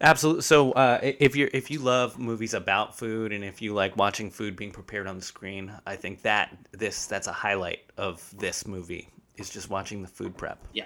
absolutely. 0.00 0.42
So 0.42 0.72
uh, 0.72 0.98
if 1.02 1.36
you 1.36 1.48
if 1.52 1.70
you 1.70 1.78
love 1.78 2.18
movies 2.18 2.54
about 2.54 2.98
food 2.98 3.32
and 3.32 3.44
if 3.44 3.62
you 3.62 3.72
like 3.74 3.96
watching 3.96 4.30
food 4.30 4.56
being 4.56 4.72
prepared 4.72 5.06
on 5.06 5.16
the 5.16 5.22
screen, 5.22 5.72
I 5.86 5.96
think 5.96 6.22
that 6.22 6.56
this 6.72 7.06
that's 7.06 7.26
a 7.28 7.32
highlight 7.32 7.80
of 7.96 8.28
this 8.36 8.66
movie 8.66 9.08
is 9.36 9.48
just 9.48 9.70
watching 9.70 10.02
the 10.02 10.08
food 10.08 10.36
prep. 10.36 10.58
Yeah. 10.72 10.84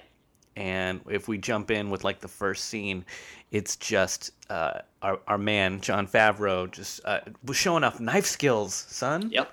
And 0.57 1.01
if 1.11 1.29
we 1.29 1.37
jump 1.39 1.71
in 1.71 1.91
with 1.91 2.03
like 2.03 2.21
the 2.21 2.29
first 2.29 2.65
scene, 2.65 3.05
it's 3.51 3.77
just 3.77 4.33
uh, 4.51 4.81
our 5.03 5.21
our 5.29 5.39
man 5.39 5.81
Jon 5.83 6.07
Favreau 6.07 6.71
just 6.71 7.01
uh, 7.05 7.21
was 7.45 7.57
showing 7.59 7.85
off 7.85 8.01
knife 8.01 8.27
skills, 8.27 8.75
son. 8.89 9.29
Yep. 9.31 9.53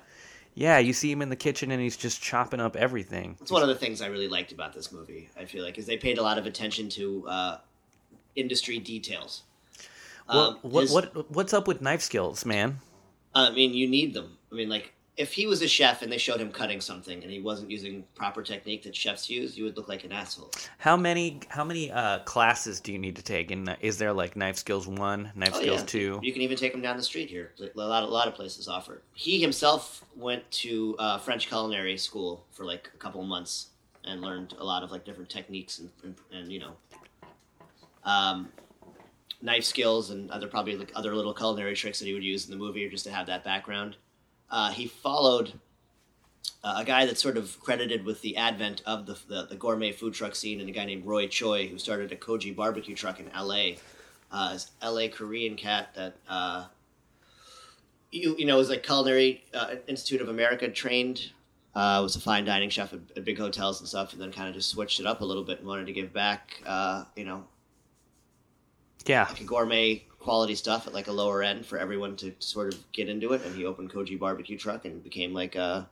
Yeah, 0.56 0.78
you 0.78 0.94
see 0.94 1.12
him 1.12 1.22
in 1.24 1.30
the 1.30 1.36
kitchen 1.36 1.72
and 1.72 1.82
he's 1.82 1.98
just 1.98 2.22
chopping 2.22 2.60
up 2.60 2.76
everything. 2.76 3.36
That's 3.40 3.52
one 3.52 3.64
of 3.64 3.68
the 3.70 3.76
things 3.76 4.02
I 4.02 4.06
really 4.08 4.28
liked 4.28 4.52
about 4.52 4.72
this 4.74 4.92
movie. 4.92 5.28
I 5.36 5.46
feel 5.46 5.64
like 5.64 5.78
is 5.80 5.88
they 5.88 5.98
paid 5.98 6.20
a 6.20 6.22
lot 6.22 6.38
of 6.38 6.46
attention 6.46 6.90
to 6.90 7.28
uh, 7.28 7.58
industry 8.36 8.80
details. 8.80 9.44
What, 10.28 10.36
Um, 10.36 10.58
what, 10.62 10.82
his- 10.82 10.92
what 10.94 11.32
what's 11.32 11.54
up 11.54 11.68
with 11.68 11.82
knife 11.82 12.02
skills, 12.02 12.46
man? 12.46 12.80
I 13.36 13.50
mean, 13.50 13.74
you 13.74 13.88
need 13.88 14.14
them. 14.14 14.38
I 14.52 14.56
mean, 14.56 14.70
like 14.70 14.94
if 15.16 15.32
he 15.32 15.46
was 15.46 15.62
a 15.62 15.68
chef 15.68 16.02
and 16.02 16.12
they 16.12 16.18
showed 16.18 16.40
him 16.40 16.52
cutting 16.52 16.82
something 16.82 17.22
and 17.22 17.32
he 17.32 17.40
wasn't 17.40 17.70
using 17.70 18.04
proper 18.16 18.42
technique 18.42 18.82
that 18.84 18.96
chefs 18.96 19.30
use, 19.30 19.56
you 19.56 19.64
would 19.64 19.78
look 19.78 19.88
like 19.88 20.04
an 20.04 20.12
asshole. 20.12 20.50
How 20.80 20.98
many 20.98 21.40
how 21.50 21.64
many 21.64 21.92
uh, 21.92 22.20
classes 22.20 22.80
do 22.80 22.92
you 22.92 22.98
need 22.98 23.16
to 23.18 23.22
take? 23.22 23.52
And 23.52 23.78
is 23.80 23.98
there 24.00 24.12
like 24.12 24.36
knife 24.36 24.58
skills 24.58 24.88
one, 24.88 25.32
knife 25.36 25.52
Oh, 25.54 25.62
skills 25.62 25.82
yeah. 25.82 25.86
two? 25.86 26.20
You 26.24 26.34
can 26.34 26.42
even 26.42 26.58
take 26.58 26.72
them 26.72 26.82
down 26.82 26.98
the 26.98 27.04
street 27.04 27.30
here. 27.30 27.52
A 27.62 27.70
lot, 27.80 28.04
a 28.04 28.08
lot 28.08 28.28
of 28.28 28.34
places 28.34 28.68
offer. 28.68 29.02
He 29.14 29.40
himself 29.40 30.04
went 30.16 30.50
to 30.52 30.96
uh, 30.98 31.20
French 31.20 31.48
culinary 31.48 31.98
school 31.98 32.44
for 32.52 32.66
like 32.66 32.90
a 32.94 32.98
couple 32.98 33.22
months 33.24 33.68
and 34.06 34.20
learned 34.20 34.56
a 34.60 34.64
lot 34.64 34.82
of 34.84 34.92
like 34.92 35.06
different 35.06 35.30
techniques 35.30 35.78
and, 35.80 35.90
and, 36.04 36.16
and 36.32 36.52
you 36.52 36.60
know, 36.60 36.74
um, 38.04 38.50
knife 39.42 39.64
skills 39.64 40.10
and 40.10 40.32
other 40.32 40.48
probably 40.48 40.76
like 40.76 40.92
other 40.96 41.16
little 41.16 41.34
culinary 41.34 41.76
tricks 41.76 42.00
that 42.00 42.06
he 42.06 42.14
would 42.14 42.24
use 42.24 42.46
in 42.46 42.52
the 42.52 42.58
movie, 42.58 42.84
or 42.86 42.90
just 42.90 43.06
to 43.06 43.12
have 43.12 43.28
that 43.28 43.44
background. 43.44 43.96
Uh, 44.54 44.70
he 44.72 44.88
followed 44.88 45.52
uh, 46.64 46.76
a 46.78 46.86
guy 46.86 47.06
that's 47.06 47.22
sort 47.22 47.36
of 47.36 47.60
credited 47.60 48.06
with 48.06 48.22
the 48.22 48.38
advent 48.38 48.82
of 48.86 49.06
the, 49.06 49.18
the 49.28 49.48
the 49.48 49.56
gourmet 49.56 49.92
food 49.92 50.14
truck 50.14 50.36
scene, 50.36 50.62
and 50.62 50.70
a 50.70 50.72
guy 50.72 50.86
named 50.86 51.06
Roy 51.06 51.28
Choi, 51.28 51.68
who 51.68 51.78
started 51.78 52.14
a 52.14 52.16
Kogi 52.16 52.56
barbecue 52.56 52.96
truck 52.96 53.20
in 53.20 53.30
L.A 53.32 53.78
uh, 54.34 54.52
is 54.56 54.72
LA 54.84 55.08
Korean 55.08 55.56
cat 55.56 55.94
that 55.96 56.16
uh, 56.28 56.66
you 58.12 58.36
you 58.38 58.46
know 58.46 58.58
was 58.58 58.70
like 58.70 58.84
culinary 58.84 59.44
uh, 59.54 59.76
Institute 59.88 60.22
of 60.22 60.30
America 60.30 60.68
trained. 60.68 61.32
Uh, 61.76 62.00
was 62.04 62.16
a 62.16 62.20
fine 62.20 62.46
dining 62.46 62.70
chef 62.70 62.94
at, 62.94 63.00
at 63.16 63.26
big 63.26 63.38
hotels 63.38 63.80
and 63.80 63.90
stuff, 63.90 64.14
and 64.14 64.22
then 64.22 64.32
kind 64.32 64.48
of 64.48 64.54
just 64.54 64.70
switched 64.70 65.00
it 65.00 65.08
up 65.08 65.22
a 65.22 65.26
little 65.26 65.44
bit 65.44 65.60
and 65.60 65.68
wanted 65.68 65.88
to 65.88 65.94
give 65.94 66.14
back. 66.14 66.62
Uh, 66.66 67.04
you 67.16 67.26
know, 67.26 67.44
yeah, 69.06 69.26
like 69.30 69.42
a 69.42 69.44
gourmet 69.44 70.04
quality 70.24 70.56
stuff 70.56 70.88
at 70.88 70.94
like 70.94 71.08
a 71.08 71.12
lower 71.12 71.44
end 71.44 71.66
for 71.66 71.78
everyone 71.78 72.16
to 72.18 72.34
sort 72.40 72.74
of 72.74 72.92
get 72.92 73.10
into 73.10 73.34
it. 73.34 73.44
And 73.46 73.56
he 73.56 73.66
opened 73.66 73.92
Kogi 73.92 74.18
Barbecue 74.18 74.58
Truck 74.58 74.86
and 74.86 75.04
became 75.04 75.34
like 75.34 75.56
a 75.56 75.90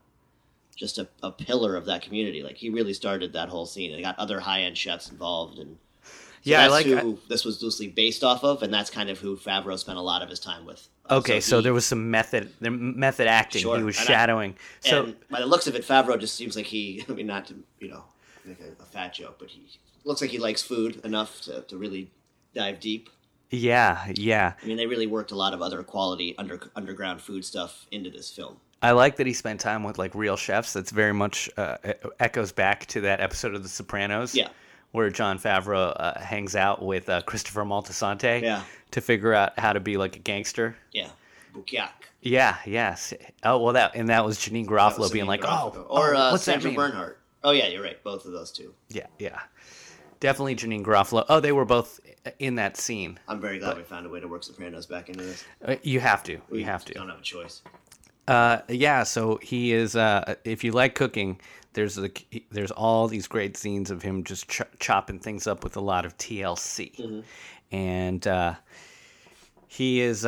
just 0.75 0.97
a, 0.97 1.07
a 1.21 1.31
pillar 1.31 1.75
of 1.75 1.85
that 1.85 2.01
community. 2.01 2.41
Like 2.41 2.57
he 2.57 2.69
really 2.69 2.93
started 2.93 3.33
that 3.33 3.49
whole 3.49 3.65
scene. 3.65 3.93
And 3.93 4.01
got 4.01 4.17
other 4.17 4.39
high 4.39 4.61
end 4.61 4.77
chefs 4.77 5.11
involved 5.11 5.59
and. 5.59 5.77
So 6.43 6.49
Yeah, 6.49 6.63
I 6.63 6.67
like- 6.69 6.87
who 6.87 7.19
this 7.29 7.45
was 7.45 7.61
loosely 7.61 7.87
based 7.87 8.23
off 8.23 8.43
of, 8.43 8.63
and 8.63 8.73
that's 8.73 8.89
kind 8.89 9.11
of 9.11 9.19
who 9.19 9.37
Favreau 9.37 9.77
spent 9.77 9.99
a 9.99 10.01
lot 10.01 10.23
of 10.23 10.29
his 10.29 10.39
time 10.39 10.65
with. 10.65 10.87
Uh, 11.07 11.17
Okay, 11.17 11.39
so, 11.39 11.57
he- 11.57 11.63
there 11.63 11.73
was 11.73 11.85
some 11.85 12.09
method, 12.09 12.51
there 12.59 12.71
method 12.71 13.27
acting. 13.27 13.61
Sure, 13.61 13.77
He 13.77 13.83
was 13.83 13.95
and 13.99 14.07
I- 14.09 14.11
shadowing. 14.11 14.55
so 14.79 15.03
and 15.03 15.15
by 15.29 15.39
the 15.39 15.45
looks 15.45 15.67
of 15.67 15.75
it, 15.75 15.85
Favreau 15.85 16.19
just 16.19 16.35
seems 16.35 16.55
like 16.55 16.65
he. 16.65 17.05
I 17.09 17.11
mean, 17.11 17.27
not 17.27 17.45
to 17.47 17.55
you 17.79 17.89
know 17.89 18.05
make 18.43 18.59
a, 18.59 18.81
a 18.81 18.85
fat 18.85 19.13
joke, 19.13 19.35
but 19.37 19.49
he 19.49 19.61
looks 20.03 20.19
like 20.21 20.31
he 20.31 20.39
likes 20.39 20.63
food 20.63 20.99
enough 21.03 21.41
to, 21.41 21.61
to 21.61 21.77
really 21.77 22.09
dive 22.55 22.79
deep. 22.79 23.11
Yeah, 23.51 24.05
yeah. 24.15 24.53
I 24.61 24.65
mean, 24.65 24.77
they 24.77 24.87
really 24.87 25.07
worked 25.07 25.31
a 25.31 25.35
lot 25.35 25.53
of 25.53 25.61
other 25.61 25.83
quality 25.83 26.35
under 26.37 26.59
underground 26.75 27.21
food 27.21 27.45
stuff 27.45 27.85
into 27.91 28.09
this 28.09 28.29
film. 28.31 28.57
I 28.81 28.91
like 28.91 29.17
that 29.17 29.27
he 29.27 29.33
spent 29.33 29.59
time 29.59 29.83
with 29.83 29.99
like 29.99 30.15
real 30.15 30.37
chefs. 30.37 30.73
That's 30.73 30.89
very 30.89 31.13
much 31.13 31.49
uh, 31.57 31.77
echoes 32.19 32.51
back 32.51 32.85
to 32.87 33.01
that 33.01 33.19
episode 33.19 33.53
of 33.53 33.61
The 33.61 33.69
Sopranos. 33.69 34.33
Yeah. 34.33 34.47
Where 34.91 35.09
Jon 35.09 35.37
Favreau 35.37 35.93
uh, 35.97 36.19
hangs 36.19 36.55
out 36.55 36.83
with 36.83 37.07
uh, 37.07 37.21
Christopher 37.21 37.63
Moltisanti 37.63 38.41
Yeah. 38.41 38.63
to 38.91 39.01
figure 39.01 39.33
out 39.33 39.57
how 39.59 39.71
to 39.73 39.79
be 39.79 39.95
like 39.97 40.15
a 40.15 40.19
gangster. 40.19 40.75
Yeah, 40.91 41.07
Bukiak. 41.53 41.91
Yeah, 42.21 42.57
yes. 42.65 43.13
Oh 43.43 43.59
well, 43.59 43.73
that 43.73 43.95
and 43.95 44.09
that 44.09 44.25
was 44.25 44.37
Janeane 44.37 44.65
Garofalo 44.65 45.11
being 45.11 45.27
like, 45.27 45.45
"Oh, 45.45 45.85
or 45.89 46.13
oh, 46.13 46.17
uh, 46.17 46.31
what's 46.31 46.43
that 46.45 46.53
Sandra 46.53 46.71
mean?" 46.71 46.75
Bernhard. 46.75 47.17
Oh 47.43 47.51
yeah, 47.51 47.67
you're 47.67 47.81
right. 47.81 48.03
Both 48.03 48.25
of 48.25 48.33
those 48.33 48.51
two. 48.51 48.73
Yeah, 48.89 49.07
yeah, 49.17 49.39
definitely 50.21 50.55
Janeane 50.55 50.85
Garofalo. 50.85 51.25
Oh, 51.27 51.41
they 51.41 51.51
were 51.51 51.65
both 51.65 51.99
in 52.39 52.55
that 52.55 52.77
scene. 52.77 53.19
I'm 53.27 53.41
very 53.41 53.59
glad 53.59 53.75
we 53.75 53.83
found 53.83 54.05
a 54.05 54.09
way 54.09 54.21
to 54.21 54.27
work 54.29 54.43
Sopranos 54.43 54.85
back 54.85 55.09
into 55.09 55.25
this. 55.25 55.43
Uh, 55.65 55.75
You 55.83 55.99
have 55.99 56.23
to. 56.23 56.39
We 56.49 56.59
You 56.59 56.65
have 56.65 56.85
to. 56.85 56.93
Don't 56.93 57.09
have 57.09 57.19
a 57.19 57.23
choice. 57.23 57.61
Uh, 58.27 58.59
yeah. 58.69 59.03
So 59.03 59.37
he 59.41 59.73
is. 59.73 59.97
Uh, 59.97 60.35
if 60.45 60.63
you 60.63 60.71
like 60.71 60.95
cooking, 60.95 61.41
there's 61.73 61.95
the 61.95 62.11
there's 62.51 62.71
all 62.71 63.07
these 63.09 63.27
great 63.27 63.57
scenes 63.57 63.91
of 63.91 64.01
him 64.01 64.23
just 64.23 64.47
ch- 64.47 64.61
chopping 64.79 65.19
things 65.19 65.47
up 65.47 65.63
with 65.63 65.75
a 65.75 65.81
lot 65.81 66.05
of 66.05 66.15
TLC, 66.17 67.23
and 67.71 68.25
uh, 68.27 68.55
he 69.67 69.99
is. 70.01 70.25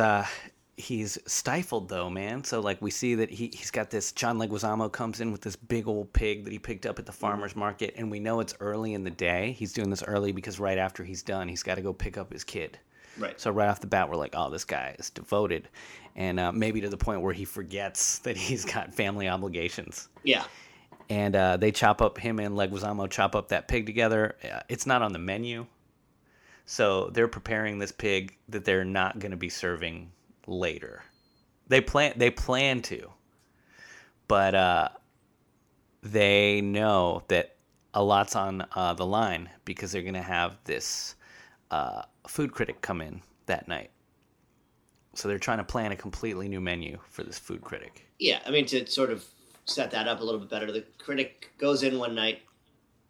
He's 0.76 1.18
stifled 1.26 1.88
though, 1.88 2.10
man. 2.10 2.42
So 2.42 2.60
like 2.60 2.82
we 2.82 2.90
see 2.90 3.14
that 3.16 3.30
he 3.30 3.50
he's 3.54 3.70
got 3.70 3.90
this. 3.90 4.10
John 4.10 4.38
Leguizamo 4.38 4.90
comes 4.90 5.20
in 5.20 5.30
with 5.30 5.40
this 5.40 5.54
big 5.54 5.86
old 5.86 6.12
pig 6.12 6.44
that 6.44 6.52
he 6.52 6.58
picked 6.58 6.84
up 6.84 6.98
at 6.98 7.06
the 7.06 7.12
farmers 7.12 7.54
market, 7.54 7.94
and 7.96 8.10
we 8.10 8.18
know 8.18 8.40
it's 8.40 8.54
early 8.58 8.94
in 8.94 9.04
the 9.04 9.10
day. 9.10 9.52
He's 9.52 9.72
doing 9.72 9.90
this 9.90 10.02
early 10.02 10.32
because 10.32 10.58
right 10.58 10.78
after 10.78 11.04
he's 11.04 11.22
done, 11.22 11.46
he's 11.48 11.62
got 11.62 11.76
to 11.76 11.82
go 11.82 11.92
pick 11.92 12.18
up 12.18 12.32
his 12.32 12.42
kid. 12.42 12.78
Right. 13.16 13.40
So 13.40 13.52
right 13.52 13.68
off 13.68 13.80
the 13.80 13.86
bat, 13.86 14.08
we're 14.08 14.16
like, 14.16 14.34
oh, 14.36 14.50
this 14.50 14.64
guy 14.64 14.96
is 14.98 15.10
devoted, 15.10 15.68
and 16.16 16.40
uh, 16.40 16.50
maybe 16.50 16.80
to 16.80 16.88
the 16.88 16.96
point 16.96 17.20
where 17.20 17.32
he 17.32 17.44
forgets 17.44 18.18
that 18.20 18.36
he's 18.36 18.64
got 18.64 18.92
family 18.92 19.28
obligations. 19.28 20.08
Yeah. 20.24 20.44
And 21.10 21.36
uh, 21.36 21.56
they 21.58 21.70
chop 21.70 22.00
up 22.00 22.18
him 22.18 22.40
and 22.40 22.56
Leguizamo 22.56 23.08
chop 23.10 23.36
up 23.36 23.48
that 23.48 23.68
pig 23.68 23.86
together. 23.86 24.36
Uh, 24.42 24.60
It's 24.68 24.86
not 24.86 25.02
on 25.02 25.12
the 25.12 25.18
menu, 25.18 25.66
so 26.66 27.10
they're 27.10 27.28
preparing 27.28 27.78
this 27.78 27.92
pig 27.92 28.36
that 28.48 28.64
they're 28.64 28.84
not 28.84 29.18
going 29.18 29.30
to 29.30 29.36
be 29.36 29.50
serving 29.50 30.10
later. 30.46 31.02
They 31.68 31.80
plan 31.80 32.14
they 32.16 32.30
plan 32.30 32.82
to, 32.82 33.10
but 34.28 34.54
uh, 34.54 34.88
they 36.02 36.60
know 36.60 37.22
that 37.28 37.56
a 37.94 38.02
lot's 38.02 38.36
on 38.36 38.66
uh, 38.72 38.92
the 38.94 39.06
line 39.06 39.48
because 39.64 39.92
they're 39.92 40.02
going 40.02 40.14
to 40.14 40.22
have 40.22 40.58
this 40.64 41.14
uh, 41.70 42.02
food 42.26 42.52
critic 42.52 42.82
come 42.82 43.00
in 43.00 43.22
that 43.46 43.68
night. 43.68 43.90
So 45.14 45.28
they're 45.28 45.38
trying 45.38 45.58
to 45.58 45.64
plan 45.64 45.92
a 45.92 45.96
completely 45.96 46.48
new 46.48 46.60
menu 46.60 46.98
for 47.08 47.22
this 47.22 47.38
food 47.38 47.62
critic. 47.62 48.06
Yeah, 48.18 48.40
I 48.46 48.50
mean 48.50 48.66
to 48.66 48.86
sort 48.86 49.10
of 49.10 49.24
set 49.64 49.90
that 49.92 50.08
up 50.08 50.20
a 50.20 50.24
little 50.24 50.40
bit 50.40 50.50
better. 50.50 50.70
The 50.70 50.84
critic 50.98 51.50
goes 51.58 51.82
in 51.82 51.98
one 51.98 52.14
night. 52.14 52.42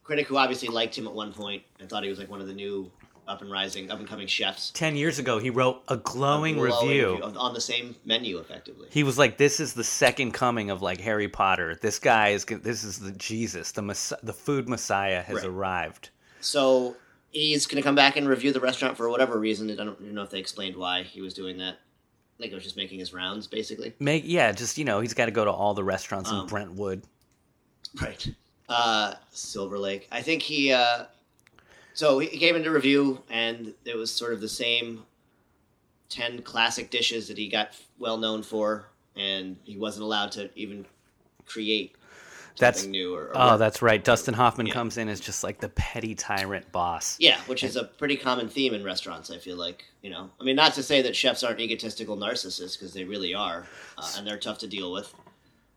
Critic 0.05 0.27
who 0.27 0.37
obviously 0.37 0.68
liked 0.68 0.97
him 0.97 1.07
at 1.07 1.14
one 1.14 1.33
point 1.33 1.62
and 1.81 1.88
thought 1.88 2.05
he 2.05 2.11
was 2.11 2.18
like 2.18 2.31
one 2.31 2.42
of 2.42 2.47
the 2.47 2.53
new 2.53 2.92
up 3.26 3.40
and 3.42 3.50
rising, 3.50 3.90
up 3.90 3.98
and 3.98 4.08
coming 4.08 4.26
chefs. 4.26 4.70
Ten 4.70 4.96
years 4.96 5.18
ago, 5.18 5.38
he 5.38 5.50
wrote 5.50 5.82
a 5.88 5.96
glowing, 5.96 6.54
Glowing 6.56 6.88
review. 6.88 7.20
on- 7.22 7.37
on 7.37 7.54
the 7.54 7.60
same 7.60 7.96
menu, 8.04 8.38
effectively. 8.38 8.88
He 8.90 9.02
was 9.02 9.16
like, 9.18 9.38
"This 9.38 9.60
is 9.60 9.72
the 9.74 9.84
second 9.84 10.32
coming 10.32 10.70
of 10.70 10.82
like 10.82 11.00
Harry 11.00 11.28
Potter. 11.28 11.78
This 11.80 11.98
guy 11.98 12.28
is. 12.30 12.44
This 12.44 12.84
is 12.84 12.98
the 12.98 13.12
Jesus. 13.12 13.72
The 13.72 13.82
mess- 13.82 14.12
the 14.22 14.32
food 14.34 14.68
Messiah 14.68 15.22
has 15.22 15.37
Right. 15.37 15.44
arrived." 15.46 16.10
So 16.40 16.96
he's 17.30 17.66
going 17.66 17.76
to 17.76 17.82
come 17.82 17.94
back 17.94 18.16
and 18.16 18.28
review 18.28 18.52
the 18.52 18.60
restaurant 18.60 18.96
for 18.96 19.08
whatever 19.08 19.38
reason. 19.38 19.70
I 19.70 19.74
don't 19.84 20.00
know 20.00 20.22
if 20.22 20.30
they 20.30 20.38
explained 20.38 20.76
why 20.76 21.02
he 21.02 21.20
was 21.20 21.32
doing 21.34 21.58
that. 21.58 21.78
Think 22.38 22.50
it 22.52 22.54
was 22.54 22.64
just 22.64 22.76
making 22.76 22.98
his 22.98 23.14
rounds, 23.14 23.46
basically. 23.46 23.94
Make 24.00 24.24
yeah, 24.26 24.52
just 24.52 24.76
you 24.76 24.84
know, 24.84 25.00
he's 25.00 25.14
got 25.14 25.26
to 25.26 25.30
go 25.30 25.44
to 25.44 25.50
all 25.52 25.72
the 25.72 25.84
restaurants 25.84 26.30
in 26.30 26.37
Um, 26.37 26.46
Brentwood. 26.46 27.02
Right. 28.02 28.28
Uh, 28.68 29.14
Silver 29.30 29.78
Lake. 29.78 30.08
I 30.10 30.20
think 30.22 30.42
he. 30.42 30.72
Uh, 30.72 31.04
so 31.94 32.18
he 32.18 32.38
came 32.38 32.57
into 32.57 32.70
review, 32.70 33.22
and 33.30 33.72
it 33.85 33.96
was 33.96 34.11
sort 34.11 34.33
of 34.33 34.40
the 34.40 34.48
same 34.48 35.04
ten 36.09 36.42
classic 36.42 36.90
dishes 36.90 37.28
that 37.28 37.38
he 37.38 37.48
got 37.48 37.70
well 37.98 38.18
known 38.18 38.42
for, 38.42 38.87
and 39.16 39.57
he 39.64 39.78
wasn't 39.78 40.04
allowed 40.04 40.33
to 40.33 40.50
even 40.54 40.85
create 41.46 41.94
something 42.57 42.59
That's 42.59 42.87
new. 42.87 43.14
Or, 43.14 43.24
or 43.26 43.33
oh, 43.37 43.50
work. 43.50 43.59
that's 43.59 43.83
right. 43.83 44.02
Dustin 44.02 44.35
Hoffman 44.35 44.66
Yeah. 44.66 44.72
comes 44.72 44.96
in 44.96 45.09
as 45.09 45.20
just 45.20 45.42
like 45.44 45.61
the 45.61 45.68
petty 45.70 46.14
tyrant 46.14 46.70
boss. 46.72 47.16
Yeah, 47.18 47.40
which 47.46 47.64
is 47.64 47.76
a 47.76 47.85
pretty 47.85 48.16
common 48.16 48.48
theme 48.48 48.74
in 48.74 48.85
restaurants. 48.85 49.30
I 49.30 49.38
feel 49.38 49.57
like 49.57 49.85
you 50.02 50.11
know. 50.11 50.30
I 50.40 50.44
mean, 50.44 50.57
not 50.57 50.74
to 50.74 50.83
say 50.83 51.02
that 51.02 51.16
chefs 51.16 51.42
aren't 51.42 51.61
egotistical 51.61 52.16
narcissists 52.16 52.78
because 52.78 52.92
they 52.92 53.04
really 53.04 53.35
are, 53.35 53.66
uh, 53.98 54.12
and 54.16 54.26
they're 54.26 54.38
tough 54.38 54.59
to 54.59 54.66
deal 54.66 54.92
with. 54.92 55.14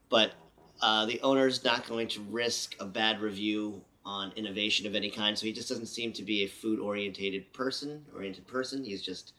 But 0.10 0.34
uh, 0.82 1.06
the 1.06 1.19
owner's 1.21 1.63
not 1.63 1.88
going 1.88 2.08
to 2.10 2.21
risk 2.30 2.75
a 2.80 2.86
bad 2.86 3.21
review 3.21 3.82
on 4.08 4.32
innovation 4.38 4.88
of 4.88 4.96
any 4.96 5.10
kind. 5.12 5.38
So 5.38 5.46
he 5.46 5.52
just 5.52 5.67
doesn't 5.67 5.88
seem 5.88 6.13
to 6.13 6.24
be 6.24 6.43
a 6.43 6.48
food 6.48 6.80
orientated 6.80 7.52
person. 7.52 8.06
Oriented 8.15 8.48
person. 8.48 8.84
He's 8.84 9.02
just, 9.02 9.34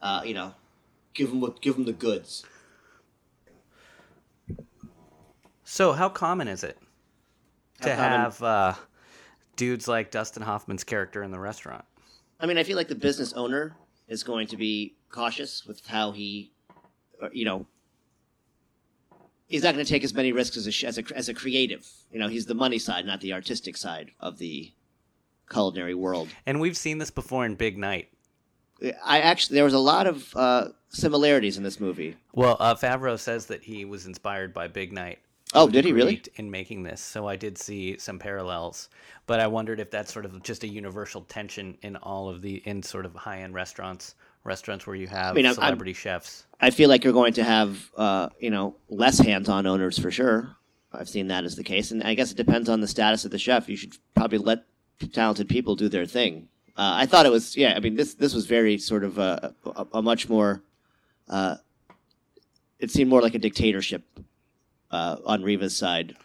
uh, 0.00 0.22
you 0.24 0.32
know, 0.32 0.54
give 1.12 1.28
him 1.30 1.40
what 1.40 1.60
give 1.60 1.76
him 1.76 1.84
the 1.84 1.92
goods. 1.92 2.44
So, 5.64 5.92
how 5.92 6.08
common 6.08 6.48
is 6.48 6.64
it 6.64 6.78
How 7.80 7.88
to 7.88 7.94
common- 7.96 8.20
have 8.20 8.42
uh, 8.42 8.74
dudes 9.56 9.86
like 9.86 10.10
Dustin 10.10 10.42
Hoffman's 10.42 10.84
character 10.84 11.22
in 11.22 11.30
the 11.30 11.38
restaurant? 11.40 11.84
I 12.40 12.46
mean, 12.46 12.56
I 12.56 12.62
feel 12.62 12.76
like 12.76 12.88
the 12.88 12.94
business 12.94 13.32
owner 13.34 13.76
is 14.08 14.22
going 14.22 14.46
to 14.48 14.56
be 14.56 14.96
cautious 15.10 15.66
with 15.66 15.84
how 15.86 16.12
he, 16.12 16.52
uh, 17.22 17.28
you 17.32 17.44
know, 17.44 17.66
he's 19.46 19.62
not 19.62 19.74
going 19.74 19.84
to 19.84 19.90
take 19.90 20.04
as 20.04 20.14
many 20.14 20.32
risks 20.32 20.56
as 20.56 20.66
a, 20.66 20.86
as 20.86 20.98
a 20.98 21.04
as 21.14 21.28
a 21.28 21.34
creative. 21.34 21.88
You 22.12 22.18
know, 22.18 22.28
he's 22.28 22.46
the 22.46 22.54
money 22.54 22.78
side, 22.78 23.06
not 23.06 23.20
the 23.20 23.32
artistic 23.32 23.76
side 23.76 24.10
of 24.20 24.38
the 24.38 24.72
culinary 25.50 25.94
world. 25.94 26.28
And 26.44 26.60
we've 26.60 26.76
seen 26.76 26.98
this 26.98 27.10
before 27.10 27.44
in 27.46 27.54
Big 27.54 27.78
Night. 27.78 28.08
I 29.04 29.20
actually 29.20 29.54
there 29.54 29.64
was 29.64 29.74
a 29.74 29.78
lot 29.78 30.06
of 30.06 30.36
uh, 30.36 30.68
similarities 30.90 31.56
in 31.56 31.62
this 31.62 31.80
movie. 31.80 32.16
Well, 32.32 32.56
uh, 32.60 32.74
Favreau 32.74 33.18
says 33.18 33.46
that 33.46 33.62
he 33.62 33.84
was 33.84 34.06
inspired 34.06 34.52
by 34.52 34.68
Big 34.68 34.92
Night. 34.92 35.18
Oh, 35.54 35.68
did 35.68 35.84
he 35.84 35.92
really? 35.92 36.20
In 36.34 36.50
making 36.50 36.82
this, 36.82 37.00
so 37.00 37.28
I 37.28 37.36
did 37.36 37.56
see 37.56 37.96
some 37.98 38.18
parallels, 38.18 38.88
but 39.26 39.38
I 39.38 39.46
wondered 39.46 39.78
if 39.78 39.90
that's 39.90 40.12
sort 40.12 40.24
of 40.24 40.42
just 40.42 40.64
a 40.64 40.68
universal 40.68 41.22
tension 41.22 41.78
in 41.82 41.96
all 41.96 42.28
of 42.28 42.42
the 42.42 42.56
in 42.66 42.82
sort 42.82 43.06
of 43.06 43.14
high 43.14 43.40
end 43.40 43.54
restaurants, 43.54 44.16
restaurants 44.46 44.86
where 44.86 44.96
you 44.96 45.06
have 45.08 45.34
mean, 45.34 45.44
I'm- 45.46 45.50
I'm- 45.58 45.66
celebrity 45.68 45.92
chefs. 45.92 46.44
I 46.60 46.70
feel 46.70 46.88
like 46.88 47.04
you're 47.04 47.12
going 47.12 47.34
to 47.34 47.44
have 47.44 47.90
uh, 47.96 48.28
you 48.40 48.50
know 48.50 48.76
less 48.88 49.18
hands-on 49.18 49.66
owners 49.66 49.98
for 49.98 50.10
sure. 50.10 50.56
I've 50.92 51.08
seen 51.08 51.28
that 51.28 51.44
as 51.44 51.56
the 51.56 51.64
case, 51.64 51.90
and 51.90 52.02
I 52.02 52.14
guess 52.14 52.30
it 52.30 52.36
depends 52.38 52.68
on 52.70 52.80
the 52.80 52.88
status 52.88 53.24
of 53.26 53.30
the 53.30 53.38
chef. 53.38 53.68
You 53.68 53.76
should 53.76 53.94
probably 54.14 54.38
let 54.38 54.64
talented 55.12 55.48
people 55.50 55.76
do 55.76 55.88
their 55.90 56.06
thing. 56.06 56.48
Uh, 56.76 56.92
I 56.94 57.06
thought 57.06 57.26
it 57.26 57.32
was 57.32 57.56
yeah. 57.56 57.74
I 57.76 57.80
mean 57.80 57.96
this 57.96 58.14
this 58.14 58.34
was 58.34 58.46
very 58.46 58.78
sort 58.78 59.04
of 59.04 59.18
a, 59.18 59.54
a, 59.66 59.86
a 59.94 60.02
much 60.02 60.28
more. 60.28 60.62
Uh, 61.28 61.56
it 62.78 62.90
seemed 62.90 63.10
more 63.10 63.20
like 63.22 63.34
a 63.34 63.38
dictatorship 63.38 64.04
uh, 64.90 65.16
on 65.24 65.42
Riva's 65.42 65.76
side. 65.76 66.16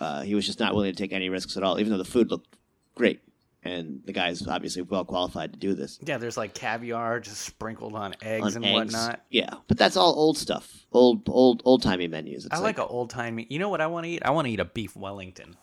Uh, 0.00 0.22
he 0.22 0.34
was 0.34 0.46
just 0.46 0.60
not 0.60 0.74
willing 0.74 0.92
to 0.92 0.96
take 0.96 1.12
any 1.12 1.28
risks 1.28 1.56
at 1.56 1.62
all, 1.62 1.78
even 1.78 1.90
though 1.92 1.98
the 1.98 2.04
food 2.04 2.30
looked 2.30 2.56
great, 2.94 3.20
and 3.66 4.00
the 4.04 4.12
guy's 4.12 4.46
obviously 4.46 4.82
well 4.82 5.04
qualified 5.04 5.52
to 5.52 5.58
do 5.58 5.74
this. 5.74 5.98
Yeah, 6.02 6.18
there's 6.18 6.36
like 6.36 6.54
caviar 6.54 7.20
just 7.20 7.40
sprinkled 7.42 7.94
on 7.94 8.14
eggs 8.22 8.56
on 8.56 8.56
and 8.56 8.64
eggs. 8.64 8.74
whatnot. 8.94 9.20
Yeah, 9.30 9.54
but 9.68 9.76
that's 9.78 9.96
all 9.96 10.14
old 10.14 10.38
stuff, 10.38 10.86
old 10.92 11.28
old 11.28 11.62
old 11.64 11.82
timey 11.82 12.08
menus. 12.08 12.46
It's 12.46 12.54
I 12.54 12.58
like, 12.58 12.78
a 12.78 12.86
old 12.86 13.10
timey. 13.10 13.46
You 13.50 13.58
know 13.58 13.68
what 13.68 13.80
I 13.80 13.86
want 13.88 14.04
to 14.04 14.10
eat? 14.10 14.22
I 14.24 14.30
want 14.30 14.46
to 14.46 14.52
eat 14.52 14.60
a 14.60 14.64
beef 14.64 14.96
Wellington. 14.96 15.56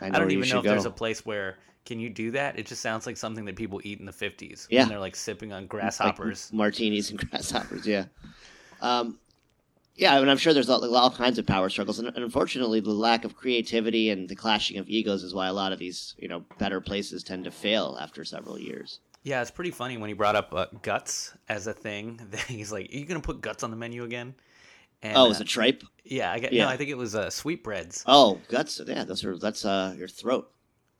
I, 0.00 0.06
I, 0.06 0.10
don't 0.10 0.30
even 0.30 0.48
know 0.48 0.58
if 0.58 0.64
go. 0.64 0.70
there's 0.70 0.84
a 0.84 0.90
place 0.90 1.26
where 1.26 1.56
can 1.84 1.98
you 1.98 2.08
do 2.10 2.30
that. 2.32 2.58
It 2.58 2.66
just 2.66 2.82
sounds 2.82 3.04
like 3.06 3.16
something 3.16 3.44
that 3.46 3.56
people 3.56 3.80
eat 3.82 3.98
in 3.98 4.06
the 4.06 4.12
50s 4.12 4.66
Yeah. 4.70 4.82
when 4.82 4.90
they're 4.90 5.00
like 5.00 5.16
sipping 5.16 5.52
on 5.52 5.62
Like 5.62 5.68
grasshoppers. 5.70 6.50
martinis 6.52 7.10
and 7.10 7.18
grasshoppers. 7.30 7.86
Yeah, 7.86 8.04
um, 8.80 9.18
yeah, 9.98 10.18
and 10.18 10.30
I'm 10.30 10.38
sure 10.38 10.54
there's 10.54 10.70
all, 10.70 10.94
all 10.96 11.10
kinds 11.10 11.38
of 11.38 11.46
power 11.46 11.68
struggles, 11.68 11.98
and, 11.98 12.08
and 12.08 12.18
unfortunately, 12.24 12.80
the 12.80 12.90
lack 12.92 13.24
of 13.24 13.36
creativity 13.36 14.10
and 14.10 14.28
the 14.28 14.36
clashing 14.36 14.78
of 14.78 14.88
egos 14.88 15.22
is 15.22 15.34
why 15.34 15.48
a 15.48 15.52
lot 15.52 15.72
of 15.72 15.78
these 15.78 16.14
you 16.18 16.28
know 16.28 16.44
better 16.58 16.80
places 16.80 17.22
tend 17.22 17.44
to 17.44 17.50
fail 17.50 17.98
after 18.00 18.24
several 18.24 18.58
years. 18.58 19.00
yeah, 19.24 19.42
it's 19.42 19.50
pretty 19.50 19.70
funny 19.72 19.96
when 19.98 20.08
he 20.08 20.14
brought 20.14 20.36
up 20.36 20.54
uh, 20.54 20.66
guts 20.82 21.34
as 21.48 21.66
a 21.66 21.72
thing. 21.74 22.20
He's 22.48 22.72
like, 22.72 22.88
"Are 22.92 22.96
you 22.96 23.04
gonna 23.04 23.20
put 23.20 23.40
guts 23.40 23.62
on 23.62 23.70
the 23.70 23.76
menu 23.76 24.04
again?" 24.04 24.34
And, 25.02 25.16
oh, 25.16 25.26
uh, 25.26 25.30
is 25.30 25.40
it 25.40 25.46
tripe? 25.46 25.84
yeah, 26.04 26.32
I 26.32 26.38
get, 26.40 26.52
yeah. 26.52 26.64
no, 26.64 26.70
I 26.70 26.76
think 26.76 26.90
it 26.90 26.96
was 26.96 27.14
uh, 27.14 27.30
sweetbreads. 27.30 28.02
Oh, 28.06 28.40
guts. 28.48 28.80
Yeah, 28.84 29.04
those 29.04 29.24
are 29.24 29.38
that's 29.38 29.64
uh 29.64 29.94
your 29.96 30.08
throat. 30.08 30.50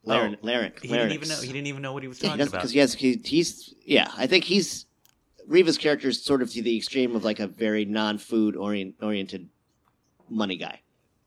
Oh, 0.07 0.33
larynx. 0.41 0.81
He 0.81 0.87
didn't 0.87 1.11
even 1.11 1.27
know. 1.27 1.35
He 1.41 1.47
didn't 1.51 1.67
even 1.67 1.81
know 1.81 1.91
what 1.91 2.03
he 2.03 2.07
was 2.07 2.21
Yeah, 2.21 2.29
talking 2.29 2.41
about. 2.47 2.51
because 2.53 2.73
yes, 2.73 2.93
he, 2.93 3.19
he's 3.23 3.73
yeah. 3.85 4.09
I 4.15 4.27
think 4.27 4.45
he's 4.45 4.85
Riva's 5.49 5.77
character 5.77 6.07
is 6.09 6.21
sort 6.23 6.41
of 6.41 6.49
to 6.51 6.61
the 6.61 6.77
extreme 6.77 7.15
of 7.15 7.25
like 7.25 7.39
a 7.39 7.47
very 7.47 7.83
non-food 7.83 8.55
orient, 8.55 8.95
oriented 9.01 9.49
money 10.29 10.55
guy. 10.57 10.79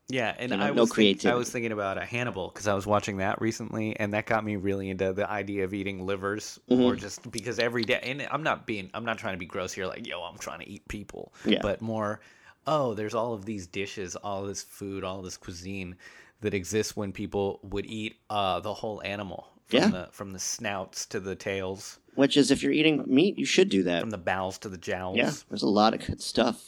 Yeah, 0.09 0.35
and 0.37 0.49
So 0.51 0.55
no- 0.57 0.63
I 0.65 0.71
no 0.71 0.81
was 0.83 0.93
think- 0.93 1.25
I 1.25 1.35
was 1.35 1.49
thinking 1.49 1.71
about 1.71 1.97
a 1.97 2.05
Hannibal 2.05 2.49
because 2.49 2.67
I 2.67 2.73
was 2.73 2.85
watching 2.85 3.17
that 3.17 3.41
recently, 3.41 3.95
and 3.99 4.13
that 4.13 4.25
got 4.25 4.43
me 4.43 4.55
really 4.55 4.89
into 4.89 5.11
the 5.13 5.29
idea 5.29 5.63
of 5.63 5.73
eating 5.73 6.05
livers, 6.05 6.59
Mm-hmm. 6.69 6.81
or 6.83 6.95
just 6.95 7.29
because 7.31 7.59
every 7.59 7.83
day. 7.83 7.99
And 8.03 8.25
I'm 8.31 8.43
not 8.43 8.65
being, 8.65 8.89
I'm 8.93 9.05
not 9.05 9.17
trying 9.17 9.33
to 9.33 9.37
be 9.39 9.45
gross 9.45 9.71
here, 9.73 9.85
like 9.87 10.05
yo, 10.07 10.21
I'm 10.21 10.37
trying 10.37 10.59
to 10.59 10.69
eat 10.69 10.87
people, 10.87 11.33
Yeah. 11.45 11.59
but 11.61 11.81
more, 11.81 12.19
oh, 12.67 12.93
there's 12.93 13.13
all 13.13 13.33
of 13.33 13.45
these 13.45 13.67
dishes, 13.67 14.15
all 14.15 14.43
this 14.43 14.61
food, 14.63 15.03
all 15.03 15.21
this 15.21 15.37
cuisine 15.37 15.95
that 16.41 16.53
exists 16.53 16.95
when 16.95 17.11
people 17.13 17.59
would 17.63 17.85
eat 17.85 18.17
uh, 18.29 18.59
the 18.59 18.73
whole 18.73 19.01
animal, 19.03 19.47
from 19.73 19.81
Yeah. 19.81 19.89
the 20.05 20.09
from 20.11 20.31
the 20.31 20.39
snouts 20.39 21.05
to 21.07 21.19
the 21.19 21.35
tails, 21.35 21.99
Which 22.15 22.37
is, 22.37 22.51
if 22.51 22.61
you're 22.63 22.71
eating 22.71 23.03
meat, 23.07 23.37
you 23.37 23.45
should 23.45 23.69
do 23.69 23.83
that. 23.83 24.01
from 24.01 24.09
the 24.11 24.17
bowels 24.17 24.57
to 24.59 24.69
the 24.69 24.77
jowls. 24.77 25.17
Yeah, 25.17 25.31
there's 25.49 25.63
a 25.63 25.67
lot 25.69 25.93
of 25.93 26.05
good 26.05 26.21
stuff 26.21 26.63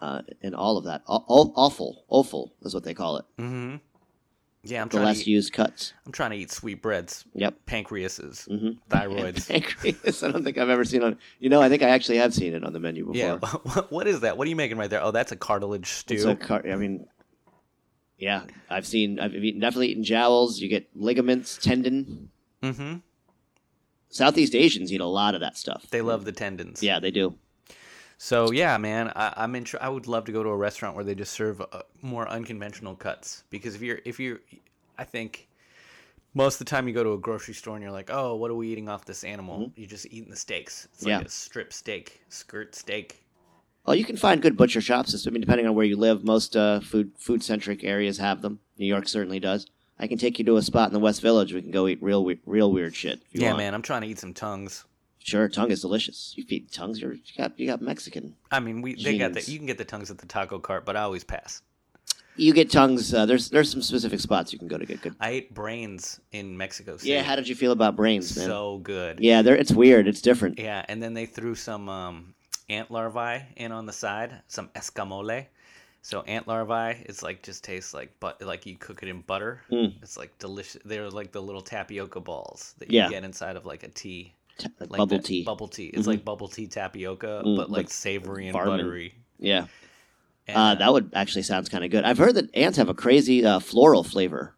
uh, 0.00 0.22
in 0.42 0.54
all 0.54 0.76
of 0.76 0.84
that. 0.84 1.02
Aw- 1.06 1.24
aw- 1.28 1.52
awful, 1.56 2.04
awful 2.08 2.52
is 2.62 2.74
what 2.74 2.84
they 2.84 2.94
call 2.94 3.16
it. 3.18 3.24
Mm-hmm. 3.38 3.76
Yeah, 4.62 4.82
I'm 4.82 4.88
The 4.88 4.94
trying 4.94 5.02
to 5.02 5.06
less 5.06 5.20
eat, 5.20 5.26
used 5.28 5.52
cuts. 5.52 5.92
I'm 6.04 6.10
trying 6.12 6.30
to 6.32 6.36
eat 6.36 6.50
sweetbreads, 6.50 7.24
Yep. 7.34 7.54
pancreases, 7.66 8.48
Mhm. 8.48 8.78
thyroids. 8.90 9.48
Pancreas. 9.48 10.22
I 10.24 10.30
don't 10.32 10.42
think 10.42 10.58
I've 10.58 10.68
ever 10.70 10.84
seen 10.84 11.02
it 11.02 11.06
on. 11.06 11.18
You 11.38 11.50
know, 11.50 11.62
I 11.62 11.68
think 11.68 11.82
I 11.84 11.88
actually 11.90 12.18
have 12.18 12.34
seen 12.34 12.52
it 12.52 12.64
on 12.64 12.72
the 12.72 12.80
menu 12.80 13.04
before. 13.06 13.16
Yeah. 13.16 13.38
What, 13.62 13.92
what 13.92 14.06
is 14.08 14.20
that? 14.20 14.36
What 14.36 14.46
are 14.46 14.50
you 14.50 14.56
making 14.56 14.76
right 14.76 14.90
there? 14.90 15.02
Oh, 15.02 15.12
that's 15.12 15.30
a 15.32 15.36
cartilage 15.36 15.90
stew. 15.92 16.14
It's 16.14 16.24
a 16.24 16.34
car- 16.34 16.64
I 16.68 16.74
mean, 16.76 17.06
yeah, 18.18 18.42
I've 18.70 18.86
seen. 18.86 19.18
I've 19.20 19.34
eaten, 19.34 19.60
definitely 19.60 19.88
eaten 19.88 20.04
jowls. 20.04 20.60
You 20.60 20.68
get 20.68 20.88
ligaments, 20.94 21.58
tendon. 21.58 22.30
mm-hmm. 22.62 22.96
Southeast 24.08 24.54
Asians 24.54 24.92
eat 24.92 25.00
a 25.00 25.06
lot 25.06 25.34
of 25.34 25.40
that 25.40 25.56
stuff. 25.56 25.86
They 25.90 26.00
love 26.00 26.24
the 26.24 26.32
tendons. 26.32 26.82
Yeah, 26.82 27.00
they 27.00 27.10
do. 27.10 27.34
So 28.18 28.50
yeah, 28.50 28.78
man, 28.78 29.12
I, 29.14 29.34
I'm 29.36 29.54
in. 29.56 29.66
I 29.80 29.88
would 29.88 30.06
love 30.06 30.24
to 30.26 30.32
go 30.32 30.42
to 30.42 30.48
a 30.48 30.56
restaurant 30.56 30.94
where 30.94 31.04
they 31.04 31.14
just 31.14 31.32
serve 31.34 31.60
uh, 31.60 31.82
more 32.02 32.26
unconventional 32.28 32.94
cuts. 32.94 33.44
Because 33.50 33.74
if 33.74 33.82
you're, 33.82 33.98
if 34.06 34.18
you're, 34.18 34.40
I 34.96 35.04
think 35.04 35.48
most 36.32 36.54
of 36.54 36.58
the 36.66 36.70
time 36.70 36.88
you 36.88 36.94
go 36.94 37.04
to 37.04 37.12
a 37.12 37.18
grocery 37.18 37.52
store 37.52 37.74
and 37.76 37.82
you're 37.82 37.92
like, 37.92 38.08
oh, 38.10 38.36
what 38.36 38.50
are 38.50 38.54
we 38.54 38.68
eating 38.68 38.88
off 38.88 39.04
this 39.04 39.22
animal? 39.24 39.70
You're 39.76 39.88
just 39.88 40.06
eating 40.06 40.30
the 40.30 40.36
steaks. 40.36 40.88
It's 40.94 41.02
like 41.02 41.12
Mm-hmm. 41.12 41.20
Yeah. 41.22 41.26
a 41.26 41.30
strip 41.30 41.72
steak, 41.74 42.22
skirt 42.30 42.74
steak. 42.74 43.22
Well, 43.86 43.94
you 43.96 44.04
can 44.04 44.16
find 44.16 44.42
good 44.42 44.56
butcher 44.56 44.80
shops. 44.80 45.26
I 45.26 45.30
mean, 45.30 45.40
depending 45.40 45.66
on 45.66 45.74
where 45.74 45.84
you 45.86 45.96
live, 45.96 46.24
most 46.24 46.56
uh, 46.56 46.80
food 46.80 47.12
food 47.18 47.42
centric 47.42 47.84
areas 47.84 48.18
have 48.18 48.42
them. 48.42 48.60
New 48.78 48.86
York 48.86 49.08
certainly 49.08 49.38
does. 49.40 49.66
I 49.98 50.06
can 50.06 50.18
take 50.18 50.38
you 50.38 50.44
to 50.46 50.56
a 50.56 50.62
spot 50.62 50.88
in 50.88 50.92
the 50.92 51.00
West 51.00 51.22
Village. 51.22 51.52
We 51.54 51.62
can 51.62 51.70
go 51.70 51.86
eat 51.88 52.02
real 52.02 52.24
we- 52.24 52.40
real 52.44 52.70
weird 52.72 52.94
shit. 52.94 53.20
If 53.28 53.34
you 53.34 53.40
Yeah, 53.42 53.48
want. 53.48 53.58
man, 53.58 53.74
I'm 53.74 53.82
trying 53.82 54.02
to 54.02 54.08
eat 54.08 54.18
some 54.18 54.34
tongues. 54.34 54.84
Sure, 55.20 55.48
tongue 55.48 55.70
is 55.70 55.80
delicious. 55.80 56.34
You 56.36 56.44
feed 56.44 56.70
tongues. 56.70 57.00
You're, 57.00 57.14
you 57.14 57.20
got 57.36 57.58
you 57.58 57.66
got 57.66 57.80
Mexican. 57.80 58.34
I 58.50 58.60
mean, 58.60 58.82
we 58.82 58.94
they 59.02 59.18
got 59.18 59.32
the 59.34 59.40
you 59.50 59.58
can 59.58 59.66
get 59.66 59.78
the 59.78 59.84
tongues 59.84 60.10
at 60.10 60.18
the 60.18 60.26
taco 60.26 60.58
cart, 60.58 60.84
but 60.84 60.96
I 60.96 61.02
always 61.02 61.24
pass. 61.24 61.62
You 62.38 62.52
get 62.52 62.70
tongues. 62.70 63.14
Uh, 63.14 63.24
there's 63.24 63.48
there's 63.50 63.70
some 63.70 63.82
specific 63.82 64.20
spots 64.20 64.52
you 64.52 64.58
can 64.58 64.68
go 64.68 64.76
to 64.78 64.84
get 64.84 65.00
good. 65.00 65.16
I 65.18 65.30
ate 65.30 65.54
brains 65.54 66.20
in 66.32 66.56
Mexico 66.56 66.96
City. 66.98 67.10
Yeah, 67.10 67.22
how 67.22 67.34
did 67.34 67.48
you 67.48 67.54
feel 67.54 67.72
about 67.72 67.96
brains, 67.96 68.36
man? 68.36 68.46
so 68.46 68.78
good. 68.78 69.20
yeah, 69.20 69.40
they're, 69.42 69.56
it's 69.56 69.72
weird. 69.72 70.06
It's 70.06 70.20
different. 70.20 70.58
Yeah, 70.58 70.84
and 70.88 71.02
then 71.02 71.14
they 71.14 71.24
threw 71.26 71.54
some 71.54 71.88
um, 71.88 72.34
ant 72.68 72.90
larvae 72.90 73.44
in 73.56 73.72
on 73.72 73.86
the 73.86 73.92
side, 73.92 74.40
some 74.48 74.68
escamole. 74.74 75.46
So 76.02 76.22
ant 76.22 76.46
larvae, 76.46 77.02
it's 77.06 77.22
like 77.22 77.42
just 77.42 77.64
tastes 77.64 77.92
like 77.94 78.10
but 78.20 78.40
like 78.40 78.66
you 78.66 78.76
cook 78.76 79.02
it 79.02 79.08
in 79.08 79.20
butter. 79.22 79.62
Mm. 79.70 79.94
It's 80.02 80.16
like 80.16 80.36
delicious. 80.38 80.80
They're 80.84 81.10
like 81.10 81.32
the 81.32 81.42
little 81.42 81.62
tapioca 81.62 82.20
balls 82.20 82.74
that 82.78 82.88
you 82.88 82.96
Yeah. 82.96 83.08
get 83.08 83.24
inside 83.24 83.56
of 83.56 83.66
like 83.66 83.82
a 83.82 83.88
tea, 83.88 84.32
like 84.78 84.98
bubble 84.98 85.18
tea. 85.20 85.42
Bubble 85.44 85.68
tea. 85.68 85.86
It's 85.86 86.04
Mhm. 86.04 86.10
like 86.10 86.24
bubble 86.24 86.48
tea 86.48 86.66
tapioca, 86.66 87.42
Mm, 87.44 87.56
but 87.56 87.70
like 87.70 87.78
like 87.78 87.90
savory 87.90 88.46
and 88.48 88.54
Varmin. 88.54 88.78
buttery. 88.78 89.14
Yeah, 89.38 89.66
And, 90.48 90.56
uh, 90.56 90.74
that 90.76 90.92
would 90.92 91.10
actually 91.14 91.42
sounds 91.42 91.68
kind 91.68 91.84
of 91.84 91.90
good. 91.90 92.04
I've 92.04 92.18
heard 92.18 92.34
that 92.36 92.54
ants 92.54 92.78
have 92.78 92.88
a 92.88 92.94
crazy 92.94 93.44
uh, 93.44 93.58
floral 93.58 94.04
flavor. 94.04 94.54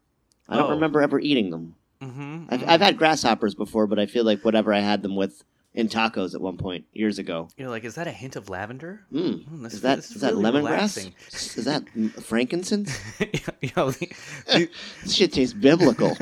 I 0.48 0.56
don't 0.56 0.68
Oh. 0.68 0.74
remember 0.74 1.00
ever 1.00 1.18
eating 1.18 1.50
them. 1.50 1.74
hmm 2.00 2.44
I've, 2.50 2.68
I've 2.68 2.80
had 2.80 2.96
grasshoppers 2.98 3.54
before, 3.54 3.86
but 3.86 3.98
I 3.98 4.06
feel 4.06 4.24
like 4.24 4.44
whatever 4.44 4.72
I 4.72 4.80
had 4.80 5.02
them 5.02 5.16
with 5.16 5.44
in 5.78 5.88
tacos 5.88 6.34
at 6.34 6.40
one 6.40 6.56
point 6.56 6.84
years 6.92 7.18
ago. 7.20 7.48
You're 7.56 7.68
like, 7.70 7.84
is 7.84 7.94
that 7.94 8.06
a 8.08 8.10
hint 8.10 8.34
of 8.34 8.48
lavender? 8.50 9.00
Mm. 9.12 9.44
Mm, 9.48 9.66
Is 9.66 9.80
that 9.82 9.96
this 9.96 10.10
is 10.10 10.20
that 10.22 10.34
lemongrass? 10.34 11.12
Is 11.56 11.64
that 11.66 11.88
frankincense? 12.22 12.98
you 13.62 13.70
know, 13.76 13.90
the- 13.92 14.10
the- 14.48 14.68
This 15.02 15.14
shit 15.14 15.32
tastes 15.32 15.54
biblical. 15.54 16.16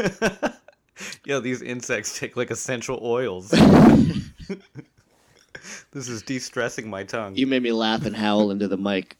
Yo, 1.24 1.40
these 1.40 1.62
insects 1.62 2.18
take 2.18 2.36
like 2.36 2.50
essential 2.50 2.98
oils. 3.02 3.50
this 5.92 6.08
is 6.08 6.22
de-stressing 6.22 6.88
my 6.88 7.02
tongue. 7.04 7.34
you 7.36 7.46
made 7.46 7.62
me 7.62 7.72
laugh 7.72 8.04
and 8.04 8.14
howl 8.16 8.50
into 8.50 8.68
the 8.68 8.76
mic. 8.76 9.16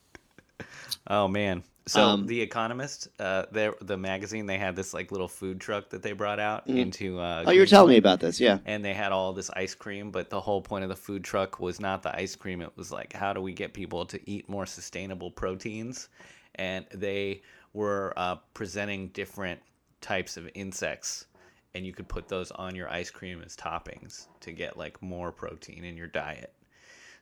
Oh 1.07 1.29
man. 1.29 1.63
So 1.89 2.03
Um, 2.03 2.27
the 2.27 2.41
Economist, 2.41 3.09
uh, 3.21 3.47
the 3.53 3.97
magazine, 3.97 4.47
they 4.47 4.59
had 4.59 4.75
this 4.75 4.93
like 4.93 5.13
little 5.13 5.29
food 5.29 5.61
truck 5.61 5.91
that 5.91 6.03
they 6.03 6.13
brought 6.13 6.41
out 6.41 6.67
Mm. 6.67 6.79
into. 6.79 7.21
Uh, 7.21 7.45
Oh, 7.47 7.51
you 7.53 7.61
were 7.61 7.67
telling 7.67 7.91
me 7.91 7.97
about 7.97 8.19
this, 8.19 8.41
yeah. 8.41 8.59
And 8.67 8.85
they 8.85 8.93
had 8.93 9.13
all 9.13 9.33
this 9.33 9.51
ice 9.51 9.75
cream, 9.75 10.11
but 10.11 10.29
the 10.29 10.41
whole 10.41 10.61
point 10.61 10.83
of 10.83 10.89
the 10.89 10.97
food 10.97 11.23
truck 11.23 11.61
was 11.61 11.79
not 11.79 12.03
the 12.03 12.15
ice 12.17 12.35
cream. 12.35 12.61
It 12.61 12.73
was 12.77 12.91
like, 12.91 13.13
how 13.13 13.33
do 13.33 13.41
we 13.41 13.53
get 13.53 13.73
people 13.73 14.05
to 14.07 14.31
eat 14.31 14.49
more 14.49 14.67
sustainable 14.67 15.31
proteins? 15.31 16.09
And 16.57 16.87
they 16.93 17.43
were 17.73 18.13
uh, 18.17 18.37
presenting 18.55 19.09
different 19.09 19.61
types 20.01 20.37
of 20.37 20.49
insects, 20.55 21.27
and 21.75 21.87
you 21.87 21.93
could 21.93 22.09
put 22.09 22.27
those 22.29 22.51
on 22.53 22.75
your 22.75 22.91
ice 22.91 23.11
cream 23.11 23.43
as 23.45 23.55
toppings 23.55 24.27
to 24.41 24.51
get 24.51 24.77
like 24.77 25.01
more 25.03 25.31
protein 25.31 25.85
in 25.85 25.97
your 25.97 26.07
diet. 26.09 26.53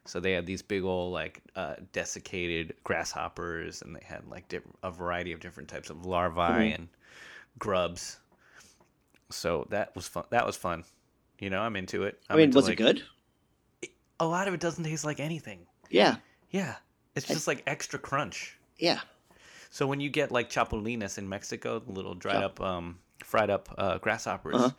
So 0.07 0.21
they 0.21 0.33
had 0.33 0.45
these 0.47 0.61
big 0.63 0.83
old 0.85 1.13
like 1.13 1.41
uh, 1.57 1.77
desiccated 1.93 2.75
grasshoppers, 2.85 3.81
and 3.83 3.97
they 3.97 4.03
had 4.05 4.27
like 4.29 4.49
diff- 4.49 4.63
a 4.83 4.91
variety 4.91 5.33
of 5.33 5.41
different 5.41 5.69
types 5.69 5.89
of 5.91 6.05
larvae 6.05 6.73
and 6.73 6.89
grubs. 7.59 8.19
So 9.31 9.67
that 9.71 9.95
was 9.97 10.07
fun. 10.09 10.25
That 10.31 10.47
was 10.47 10.57
fun. 10.57 10.85
You 11.39 11.51
know, 11.51 11.61
I'm 11.61 11.77
into 11.77 12.05
it. 12.05 12.21
I 12.29 12.35
I'm 12.35 12.39
mean, 12.39 12.45
into, 12.45 12.57
was 12.57 12.69
like- 12.69 12.81
it 12.81 12.83
good? 12.83 13.03
A 14.21 14.27
lot 14.27 14.47
of 14.47 14.55
it 14.55 14.61
doesn't 14.61 14.85
taste 14.85 15.05
like 15.05 15.19
anything. 15.19 15.67
Yeah, 15.91 16.17
Yeah, 16.51 16.77
it's 17.17 17.27
just 17.27 17.47
like 17.49 17.63
extra 17.67 17.99
crunch. 17.99 18.57
yeah. 18.79 19.01
So 19.71 19.89
when 19.89 19.99
you 19.99 20.09
get 20.09 20.31
like 20.31 20.49
chapulines 20.51 21.19
in 21.19 21.29
Mexico, 21.29 21.81
the 21.81 21.91
little 21.91 22.15
dried 22.15 22.35
Chap- 22.35 22.45
up, 22.45 22.61
um, 22.61 22.99
fried 23.25 23.51
up 23.51 23.69
uh, 23.77 23.99
grasshoppers, 23.99 24.55
Uh-huh. 24.55 24.71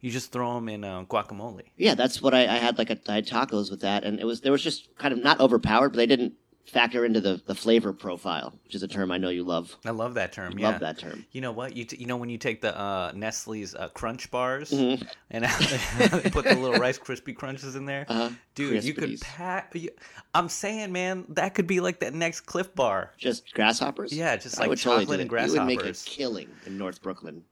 You 0.00 0.10
just 0.10 0.32
throw 0.32 0.54
them 0.54 0.68
in 0.68 0.82
uh, 0.84 1.04
guacamole. 1.04 1.62
Yeah, 1.76 1.94
that's 1.94 2.22
what 2.22 2.32
I, 2.34 2.42
I 2.42 2.56
had. 2.58 2.78
Like 2.78 2.90
a, 2.90 2.98
I 3.08 3.16
had 3.16 3.26
tacos 3.26 3.70
with 3.70 3.80
that, 3.82 4.04
and 4.04 4.18
it 4.20 4.24
was 4.24 4.40
there 4.40 4.52
was 4.52 4.62
just 4.62 4.94
kind 4.96 5.12
of 5.12 5.22
not 5.22 5.40
overpowered, 5.40 5.90
but 5.90 5.96
they 5.98 6.06
didn't 6.06 6.34
factor 6.66 7.04
into 7.04 7.20
the, 7.20 7.42
the 7.46 7.54
flavor 7.54 7.92
profile, 7.92 8.54
which 8.64 8.76
is 8.76 8.82
a 8.84 8.86
term 8.88 9.10
I 9.10 9.18
know 9.18 9.28
you 9.28 9.42
love. 9.42 9.76
I 9.84 9.90
love 9.90 10.14
that 10.14 10.32
term. 10.32 10.56
yeah. 10.56 10.70
Love 10.70 10.80
that 10.80 10.98
term. 10.98 11.26
You 11.32 11.40
know 11.40 11.50
what? 11.50 11.76
You 11.76 11.84
t- 11.84 11.96
you 11.96 12.06
know 12.06 12.16
when 12.16 12.28
you 12.30 12.38
take 12.38 12.60
the 12.60 12.78
uh, 12.78 13.12
Nestle's 13.14 13.74
uh, 13.74 13.88
Crunch 13.88 14.30
bars 14.30 14.70
Mhm. 14.70 15.04
and 15.30 15.44
put 16.32 16.44
the 16.44 16.54
little 16.54 16.78
Rice 16.78 16.98
Krispie 16.98 17.34
crunches 17.34 17.74
in 17.76 17.84
there, 17.86 18.06
Uh-huh. 18.08 18.30
dude. 18.54 18.84
You 18.84 18.94
could 18.94 19.20
pack. 19.20 19.72
You, 19.74 19.90
I'm 20.32 20.48
saying, 20.48 20.92
man, 20.92 21.24
that 21.30 21.54
could 21.54 21.66
be 21.66 21.80
like 21.80 22.00
that 22.00 22.14
next 22.14 22.42
Clif 22.42 22.72
Bar. 22.74 23.10
Just 23.18 23.52
grasshoppers. 23.52 24.12
Yeah, 24.12 24.36
just 24.36 24.58
I 24.60 24.66
like 24.66 24.78
totally 24.78 25.04
chocolate 25.06 25.18
do 25.18 25.22
and 25.22 25.30
that. 25.30 25.46
You 25.48 25.58
would 25.58 25.66
make 25.66 25.84
a 25.84 25.92
killing 25.92 26.48
in 26.66 26.78
North 26.78 27.02
Brooklyn. 27.02 27.42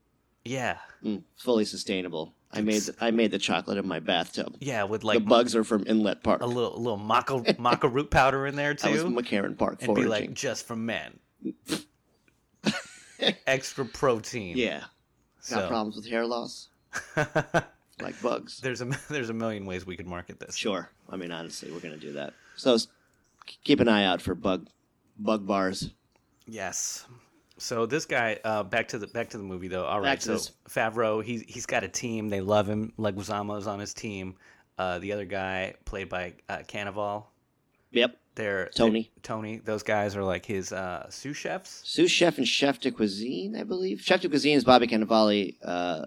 Yeah, 0.45 0.77
Mm, 1.03 1.23
fully 1.37 1.65
sustainable. 1.65 2.33
I 2.51 2.61
made 2.61 2.81
the, 2.81 2.95
I 2.99 3.11
made 3.11 3.29
the 3.31 3.37
chocolate 3.37 3.77
in 3.77 3.87
my 3.87 3.99
bathtub. 3.99 4.55
yeah, 4.59 4.83
with 4.83 5.03
like 5.03 5.19
the 5.19 5.25
bugs 5.25 5.55
are 5.55 5.63
from 5.63 5.83
Inlet 5.85 6.23
Park. 6.23 6.41
a 6.41 6.45
little 6.47 6.75
a 6.75 6.79
little 6.79 6.97
maca 6.97 7.43
maca 7.57 7.91
root 7.93 8.09
powder 8.09 8.47
in 8.47 8.55
there 8.55 8.75
I 8.83 8.89
was 8.89 9.03
too, 9.03 9.09
McCarren 9.09 9.57
Park 9.57 9.81
and 9.83 9.93
be 9.95 10.05
like 10.05 10.33
just 10.33 10.65
for 10.65 10.75
men. 10.75 11.19
Extra 13.45 13.85
protein. 13.85 14.55
yeah, 14.57 14.79
got 14.79 14.87
So 15.41 15.67
problems 15.67 15.97
with 15.97 16.07
hair 16.07 16.25
loss, 16.25 16.69
like 18.01 18.19
bugs. 18.21 18.59
there's 18.61 18.81
a 18.81 18.85
there's 19.09 19.29
a 19.29 19.33
million 19.33 19.65
ways 19.65 19.85
we 19.85 19.97
could 19.97 20.07
market 20.07 20.39
this. 20.39 20.55
Sure. 20.55 20.89
I 21.09 21.17
mean, 21.17 21.31
honestly, 21.31 21.69
we're 21.71 21.81
gonna 21.81 21.97
do 21.97 22.13
that. 22.13 22.33
So 22.55 22.77
keep 23.63 23.79
an 23.81 23.89
eye 23.89 24.05
out 24.05 24.21
for 24.21 24.35
bug 24.35 24.69
bug 25.17 25.45
bars. 25.45 25.91
Yes. 26.47 27.05
So 27.59 27.85
this 27.85 28.05
guy, 28.05 28.39
uh, 28.43 28.63
back 28.63 28.87
to 28.89 28.97
the 28.97 29.07
back 29.07 29.29
to 29.29 29.37
the 29.37 29.43
movie 29.43 29.67
though. 29.67 29.85
All 29.85 29.99
right, 30.01 30.21
So 30.21 30.33
this. 30.33 30.51
Favreau, 30.69 31.23
he's 31.23 31.41
he's 31.47 31.65
got 31.65 31.83
a 31.83 31.87
team. 31.89 32.29
They 32.29 32.41
love 32.41 32.67
him. 32.67 32.93
Leguizamo's 32.97 33.67
on 33.67 33.79
his 33.79 33.93
team. 33.93 34.35
Uh, 34.77 34.97
the 34.99 35.11
other 35.11 35.25
guy, 35.25 35.75
played 35.85 36.07
by 36.07 36.33
uh, 36.47 36.59
Cannavale, 36.67 37.25
Yep. 37.91 38.17
they're 38.35 38.69
Tony. 38.73 39.11
they're- 39.13 39.21
Tony. 39.23 39.57
Those 39.57 39.83
guys 39.83 40.15
are 40.15 40.23
like 40.23 40.45
his 40.45 40.71
uh, 40.71 41.09
sous 41.09 41.35
chefs. 41.35 41.81
Sous 41.83 42.09
chef 42.09 42.37
and 42.37 42.47
chef 42.47 42.79
de 42.79 42.89
cuisine, 42.91 43.57
I 43.57 43.63
believe. 43.63 43.99
Chef 44.01 44.21
de 44.21 44.29
cuisine 44.29 44.55
is 44.57 44.63
Bobby 44.63 44.87
Cannavale. 44.87 45.55
Uh, 45.61 46.05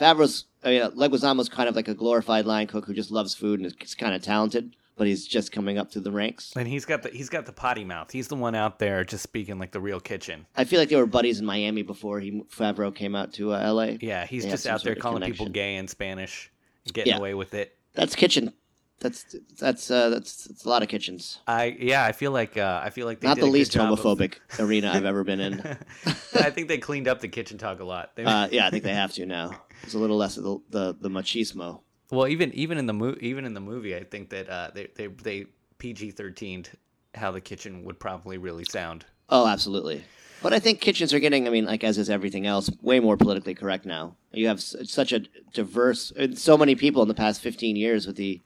Favreau's, 0.00 0.44
I 0.64 0.68
mean, 0.70 0.82
Leguizamo's 0.92 1.48
kind 1.48 1.68
of 1.68 1.74
like 1.76 1.88
a 1.88 1.94
glorified 1.94 2.46
line 2.46 2.66
cook 2.68 2.86
who 2.86 2.94
just 2.94 3.10
loves 3.10 3.34
food 3.34 3.60
and 3.60 3.74
is 3.82 3.94
kind 3.96 4.14
of 4.14 4.22
talented, 4.22 4.74
but 5.00 5.06
he's 5.06 5.26
just 5.26 5.50
coming 5.50 5.78
up 5.78 5.90
through 5.90 6.02
the 6.02 6.12
ranks. 6.12 6.52
And 6.54 6.68
he's 6.68 6.84
got 6.84 7.02
the 7.02 7.08
he's 7.08 7.30
got 7.30 7.46
the 7.46 7.54
potty 7.54 7.84
mouth. 7.84 8.10
He's 8.10 8.28
the 8.28 8.36
one 8.36 8.54
out 8.54 8.78
there 8.78 9.02
just 9.02 9.22
speaking 9.22 9.58
like 9.58 9.72
the 9.72 9.80
real 9.80 9.98
kitchen. 9.98 10.44
I 10.54 10.64
feel 10.64 10.78
like 10.78 10.90
they 10.90 10.96
were 10.96 11.06
buddies 11.06 11.40
in 11.40 11.46
Miami 11.46 11.80
before 11.80 12.20
he 12.20 12.42
Favreau 12.54 12.94
came 12.94 13.14
out 13.16 13.32
to 13.34 13.54
uh, 13.54 13.58
L.A. 13.60 13.96
Yeah, 14.02 14.26
he's 14.26 14.44
They 14.44 14.50
just 14.50 14.66
out 14.66 14.84
there 14.84 14.94
calling 14.94 15.22
people 15.22 15.48
gay 15.48 15.76
in 15.76 15.88
Spanish, 15.88 16.52
getting 16.92 17.14
Yeah. 17.14 17.18
away 17.18 17.32
with 17.32 17.54
it. 17.54 17.78
That's 17.94 18.14
kitchen. 18.14 18.52
That's 18.98 19.34
that's 19.58 19.90
uh, 19.90 20.10
that's, 20.10 20.44
that's 20.44 20.66
a 20.66 20.68
lot 20.68 20.82
of 20.82 20.90
kitchens. 20.90 21.38
I 21.46 21.74
yeah, 21.80 22.04
I 22.04 22.12
feel 22.12 22.32
like 22.32 22.58
uh, 22.58 22.82
I 22.84 22.90
feel 22.90 23.06
like 23.06 23.20
they 23.20 23.28
Not 23.28 23.38
the 23.38 23.46
least 23.46 23.74
of- 23.76 23.80
homophobic 23.80 24.34
arena 24.60 24.92
I've 24.92 25.06
ever 25.06 25.24
been 25.24 25.40
in. 25.40 25.60
I 26.34 26.50
think 26.50 26.68
they 26.68 26.76
cleaned 26.76 27.08
up 27.08 27.20
the 27.20 27.28
kitchen 27.28 27.56
talk 27.56 27.80
a 27.80 27.84
lot. 27.84 28.14
They, 28.16 28.24
Uh, 28.24 28.48
yeah, 28.52 28.66
I 28.66 28.70
think 28.70 28.84
they 28.84 28.92
have 28.92 29.14
to 29.14 29.24
now. 29.24 29.62
It's 29.82 29.94
a 29.94 29.98
little 29.98 30.18
less 30.18 30.36
of 30.36 30.44
the 30.44 30.58
the, 30.68 30.96
the 31.00 31.08
machismo. 31.08 31.80
Well, 32.10 32.28
even 32.28 32.52
even 32.54 32.78
in 32.78 32.86
the 32.86 32.92
mo- 32.92 33.16
even 33.20 33.44
in 33.44 33.54
the 33.54 33.60
movie, 33.60 33.94
I 33.96 34.04
think 34.04 34.30
that 34.30 34.48
uh, 34.48 34.70
they 34.74 34.88
they 34.94 35.06
they 35.06 35.46
PG 35.78 36.12
thirteened 36.12 36.68
how 37.14 37.30
the 37.30 37.40
kitchen 37.40 37.84
would 37.84 37.98
probably 37.98 38.38
really 38.38 38.64
sound. 38.64 39.04
Oh, 39.28 39.46
absolutely. 39.46 40.04
But 40.42 40.54
I 40.54 40.58
think 40.58 40.80
kitchens 40.80 41.12
are 41.12 41.18
getting, 41.18 41.46
I 41.46 41.50
mean, 41.50 41.66
like 41.66 41.84
as 41.84 41.98
is 41.98 42.08
everything 42.08 42.46
else, 42.46 42.70
way 42.80 42.98
more 42.98 43.16
politically 43.16 43.54
correct 43.54 43.84
now. 43.84 44.16
You 44.32 44.48
have 44.48 44.60
such 44.60 45.12
a 45.12 45.20
diverse, 45.52 46.12
so 46.34 46.56
many 46.56 46.74
people 46.74 47.02
in 47.02 47.08
the 47.08 47.14
past 47.14 47.42
15 47.42 47.76
years 47.76 48.06
with 48.06 48.16
the 48.16 48.40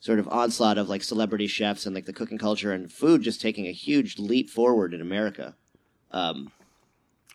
sort 0.00 0.18
of 0.18 0.28
onslaught 0.28 0.78
of 0.78 0.88
like 0.88 1.02
celebrity 1.02 1.46
chefs 1.46 1.84
and 1.86 1.94
like 1.94 2.06
the 2.06 2.12
cooking 2.12 2.38
culture 2.38 2.72
and 2.72 2.90
food 2.90 3.22
just 3.22 3.40
taking 3.40 3.66
a 3.66 3.72
huge 3.72 4.18
leap 4.18 4.48
forward 4.48 4.94
in 4.94 5.00
America. 5.02 5.54
Um, 6.10 6.50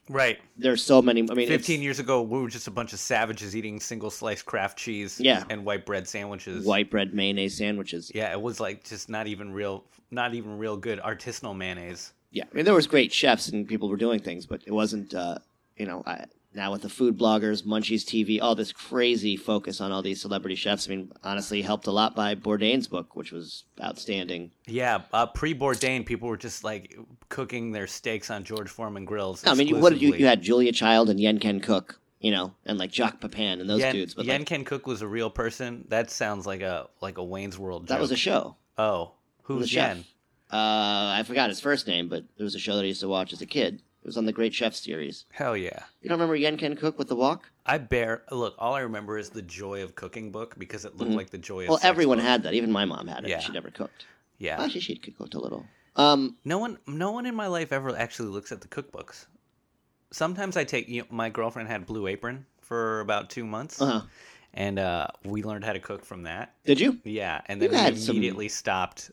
Right. 0.09 0.39
there's 0.57 0.83
so 0.83 1.01
many. 1.01 1.21
I 1.21 1.23
mean, 1.35 1.39
it's- 1.45 1.57
Fifteen 1.59 1.81
years 1.81 1.99
ago, 1.99 2.21
we 2.23 2.39
were 2.41 2.49
just 2.49 2.67
a 2.67 2.71
bunch 2.71 2.91
of 2.93 2.99
savages 2.99 3.55
eating 3.55 3.79
single 3.79 4.09
slice 4.09 4.41
Kraft 4.41 4.77
cheese. 4.77 5.21
Yeah. 5.21 5.43
And 5.49 5.63
white 5.63 5.85
bread 5.85 6.07
sandwiches. 6.07 6.65
white 6.65 6.89
bread 6.89 7.13
mayonnaise 7.13 7.55
sandwiches. 7.55 8.11
Yeah, 8.13 8.31
it 8.31 8.41
was 8.41 8.59
like 8.59 8.83
just 8.83 9.07
not 9.07 9.27
even 9.27 9.53
real, 9.53 9.85
not 10.11 10.33
even 10.33 10.57
real 10.57 10.75
good 10.75 10.99
artisanal 10.99 11.55
mayonnaise. 11.55 12.11
Yeah, 12.31 12.43
I 12.51 12.55
mean, 12.55 12.65
there 12.65 12.73
was 12.73 12.87
great 12.87 13.11
chefs 13.13 13.47
and 13.49 13.67
people 13.67 13.87
were 13.89 13.97
doing 13.97 14.19
things, 14.19 14.45
but 14.45 14.61
it 14.65 14.71
wasn't. 14.71 15.13
Uh, 15.13 15.37
you 15.77 15.85
know, 15.85 16.03
I, 16.05 16.25
now 16.53 16.71
with 16.71 16.81
the 16.81 16.89
food 16.89 17.17
bloggers, 17.17 17.63
Munchies 17.63 18.03
TV, 18.03 18.41
all 18.41 18.55
this 18.55 18.71
crazy 18.71 19.37
focus 19.37 19.79
on 19.79 19.91
all 19.91 20.01
these 20.01 20.21
celebrity 20.21 20.55
chefs. 20.55 20.87
I 20.87 20.91
mean, 20.91 21.11
honestly, 21.23 21.61
helped 21.61 21.87
a 21.87 21.91
lot 21.91 22.15
by 22.15 22.35
Bourdain's 22.35 22.87
book, 22.87 23.15
which 23.15 23.31
was 23.31 23.65
outstanding. 23.81 24.51
Yeah, 24.65 25.01
uh, 25.13 25.27
pre 25.27 25.53
Bourdain, 25.53 26.05
people 26.05 26.27
were 26.27 26.37
just 26.37 26.63
like 26.63 26.97
cooking 27.29 27.71
their 27.71 27.87
steaks 27.87 28.29
on 28.29 28.43
George 28.43 28.69
Foreman 28.69 29.05
grills. 29.05 29.45
I 29.45 29.53
mean, 29.53 29.67
you, 29.67 29.77
what 29.77 29.93
did 29.93 30.01
you 30.01 30.15
you 30.15 30.25
had 30.25 30.41
Julia 30.41 30.71
Child 30.71 31.09
and 31.09 31.19
Yan 31.19 31.39
Can 31.39 31.59
Cook, 31.59 31.99
you 32.19 32.31
know, 32.31 32.53
and 32.65 32.77
like 32.77 32.91
Jacques 32.91 33.21
Pepin 33.21 33.61
and 33.61 33.69
those 33.69 33.81
Yen, 33.81 33.93
dudes, 33.93 34.15
but 34.15 34.25
Yen 34.25 34.41
like, 34.41 34.47
Ken 34.47 34.65
Cook 34.65 34.87
was 34.87 35.01
a 35.01 35.07
real 35.07 35.29
person. 35.29 35.85
That 35.89 36.09
sounds 36.09 36.47
like 36.47 36.61
a 36.61 36.89
like 37.01 37.17
a 37.17 37.23
Wayne's 37.23 37.59
World. 37.59 37.87
that 37.87 37.99
was 37.99 38.11
a 38.11 38.17
show. 38.17 38.55
oh, 38.77 39.11
who's 39.43 39.69
chef. 39.69 39.99
Uh, 40.51 41.13
I 41.13 41.23
forgot 41.27 41.49
his 41.49 41.59
first 41.59 41.85
name, 41.85 42.09
but 42.09 42.23
there 42.37 42.43
was 42.43 42.55
a 42.55 42.59
show 42.59 42.75
that 42.75 42.81
I 42.81 42.85
used 42.85 43.01
to 43.01 43.07
watch 43.07 43.33
as 43.33 43.41
a 43.41 43.45
kid. 43.45 43.83
It 44.01 44.05
was 44.07 44.17
on 44.17 44.25
the 44.25 44.31
Great 44.31 44.53
Chef 44.53 44.73
series. 44.75 45.25
Hell 45.31 45.57
yeah. 45.57 45.83
You 46.01 46.09
don't 46.09 46.17
remember 46.17 46.35
Yan 46.35 46.57
Can 46.57 46.75
Cook 46.75 46.97
with 46.97 47.09
the 47.09 47.15
walk? 47.15 47.51
I 47.65 47.77
bear 47.77 48.23
look. 48.31 48.55
All 48.57 48.73
I 48.73 48.79
remember 48.79 49.17
is 49.17 49.29
the 49.29 49.41
Joy 49.41 49.83
of 49.83 49.95
Cooking 49.95 50.31
book 50.31 50.55
because 50.57 50.85
it 50.85 50.95
looked 50.95 51.11
Mhm. 51.11 51.15
like 51.17 51.29
the 51.31 51.37
Joy 51.37 51.63
of. 51.63 51.69
Well, 51.69 51.79
everyone 51.83 52.17
book. 52.19 52.25
had 52.25 52.43
that. 52.43 52.53
Even 52.53 52.71
my 52.71 52.85
mom 52.85 53.07
had 53.07 53.25
it. 53.25 53.29
Yeah. 53.29 53.39
She 53.39 53.51
never 53.51 53.69
cooked. 53.69 54.05
Yeah. 54.37 54.61
Actually, 54.63 54.81
she 54.81 54.95
cooked 54.95 55.33
a 55.33 55.39
little. 55.39 55.65
Um, 55.97 56.37
No 56.45 56.59
one, 56.59 56.77
no 56.87 57.11
one 57.11 57.25
in 57.25 57.35
my 57.35 57.47
life 57.47 57.73
ever 57.73 57.95
actually 57.95 58.29
looks 58.29 58.51
at 58.53 58.61
the 58.61 58.69
cookbooks. 58.69 59.25
Sometimes 60.11 60.55
I 60.57 60.63
take. 60.63 60.87
You 60.87 61.01
know, 61.01 61.07
my 61.11 61.29
girlfriend 61.29 61.67
had 61.67 61.85
Blue 61.85 62.07
Apron 62.07 62.45
for 62.61 63.01
about 63.01 63.29
two 63.29 63.45
months, 63.45 63.81
uh-huh. 63.81 64.01
and 64.53 64.79
uh, 64.79 65.07
we 65.25 65.43
learned 65.43 65.65
how 65.65 65.73
to 65.73 65.79
cook 65.79 66.05
from 66.05 66.23
that. 66.23 66.55
Did 66.65 66.79
you? 66.79 66.99
Yeah, 67.03 67.41
and 67.47 67.61
then 67.61 67.71
You 67.71 67.77
we 67.77 67.83
had 67.83 67.97
some- 67.97 68.15
immediately 68.15 68.47
stopped. 68.47 69.11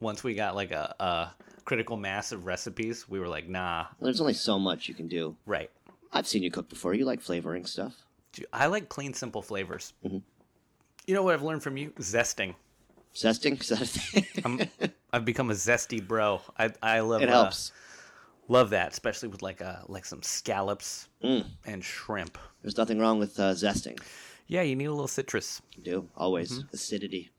Once 0.00 0.22
we 0.22 0.34
got 0.34 0.54
like 0.54 0.70
a, 0.70 0.94
a 1.00 1.34
critical 1.68 1.98
mass 1.98 2.32
of 2.32 2.46
recipes, 2.46 3.06
we 3.10 3.20
were 3.20 3.28
like, 3.28 3.46
nah, 3.46 3.84
There's 4.00 4.22
only 4.22 4.32
so 4.32 4.58
much 4.58 4.88
you 4.88 4.94
can 4.94 5.06
do. 5.06 5.36
right. 5.44 5.70
I've 6.10 6.26
seen 6.26 6.42
you 6.42 6.50
cook 6.50 6.70
before. 6.70 6.94
You 6.94 7.04
like 7.04 7.20
flavoring 7.20 7.66
stuff. 7.66 7.94
I 8.50 8.64
like 8.66 8.88
clean, 8.88 9.12
simple 9.12 9.42
flavors. 9.42 9.92
Mhm. 10.02 10.22
You 11.06 11.14
know 11.14 11.22
what 11.22 11.34
I've 11.34 11.42
learned 11.42 11.62
from 11.62 11.76
you? 11.76 11.90
Zesting. 12.00 12.54
Zesting? 13.14 13.60
Is 13.60 13.68
that 13.68 13.82
a 13.82 13.86
thing? 13.86 14.26
I'm, 14.44 14.90
I've 15.12 15.26
become 15.26 15.50
a 15.50 15.54
zesty 15.54 16.00
bro. 16.06 16.40
I 16.58 16.70
I 16.82 17.00
love 17.00 17.20
it 17.22 17.28
uh, 17.28 17.32
helps. 17.42 17.72
love 18.48 18.70
that, 18.70 18.92
especially 18.92 19.28
with 19.28 19.42
like 19.42 19.60
a 19.60 19.84
like 19.88 20.06
some 20.06 20.22
scallops 20.22 21.08
Mm. 21.22 21.44
and 21.66 21.84
shrimp. 21.84 22.38
There's 22.62 22.78
nothing 22.78 22.98
wrong 22.98 23.18
with 23.18 23.38
uh, 23.38 23.52
zesting. 23.52 23.98
Yeah, 24.46 24.62
you 24.62 24.76
need 24.76 24.86
a 24.86 24.92
little 24.92 25.08
citrus. 25.08 25.60
You 25.76 25.82
do 25.82 26.08
always 26.16 26.50
Mm-hmm. 26.52 26.68
acidity. 26.74 27.30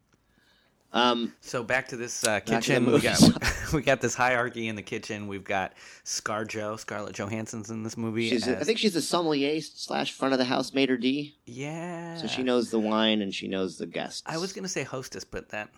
Um, 0.91 1.33
So 1.41 1.63
back 1.63 1.87
to 1.89 1.97
this 1.97 2.23
uh, 2.25 2.39
to 2.39 2.45
kitchen. 2.45 2.91
we 2.91 2.99
got 2.99 3.19
we 3.73 3.81
got 3.83 4.01
this 4.01 4.15
hierarchy 4.15 4.67
in 4.67 4.75
the 4.75 4.81
kitchen. 4.81 5.27
We've 5.27 5.43
got 5.43 5.73
Scar 6.03 6.45
ScarJo, 6.45 6.79
Scarlett 6.79 7.15
Johansson's 7.15 7.69
in 7.69 7.83
this 7.83 7.95
movie. 7.95 8.29
she's 8.29 8.47
a, 8.47 8.57
I 8.59 8.63
think 8.63 8.79
she's 8.79 8.95
a 8.95 9.01
sommelier 9.01 9.61
slash 9.61 10.11
front 10.13 10.33
of 10.33 10.39
the 10.39 10.45
house 10.45 10.73
maitre 10.73 10.97
d. 10.97 11.35
yeah. 11.45 12.17
So 12.17 12.25
she 12.27 12.41
knows 12.41 12.71
the 12.71 12.79
wine 12.79 13.21
and 13.21 13.33
she 13.33 13.47
knows 13.47 13.77
the 13.77 13.85
guests. 13.85 14.23
I 14.25 14.37
was 14.37 14.51
gonna 14.51 14.67
say 14.67 14.83
hostess, 14.83 15.23
but 15.23 15.49
that 15.49 15.69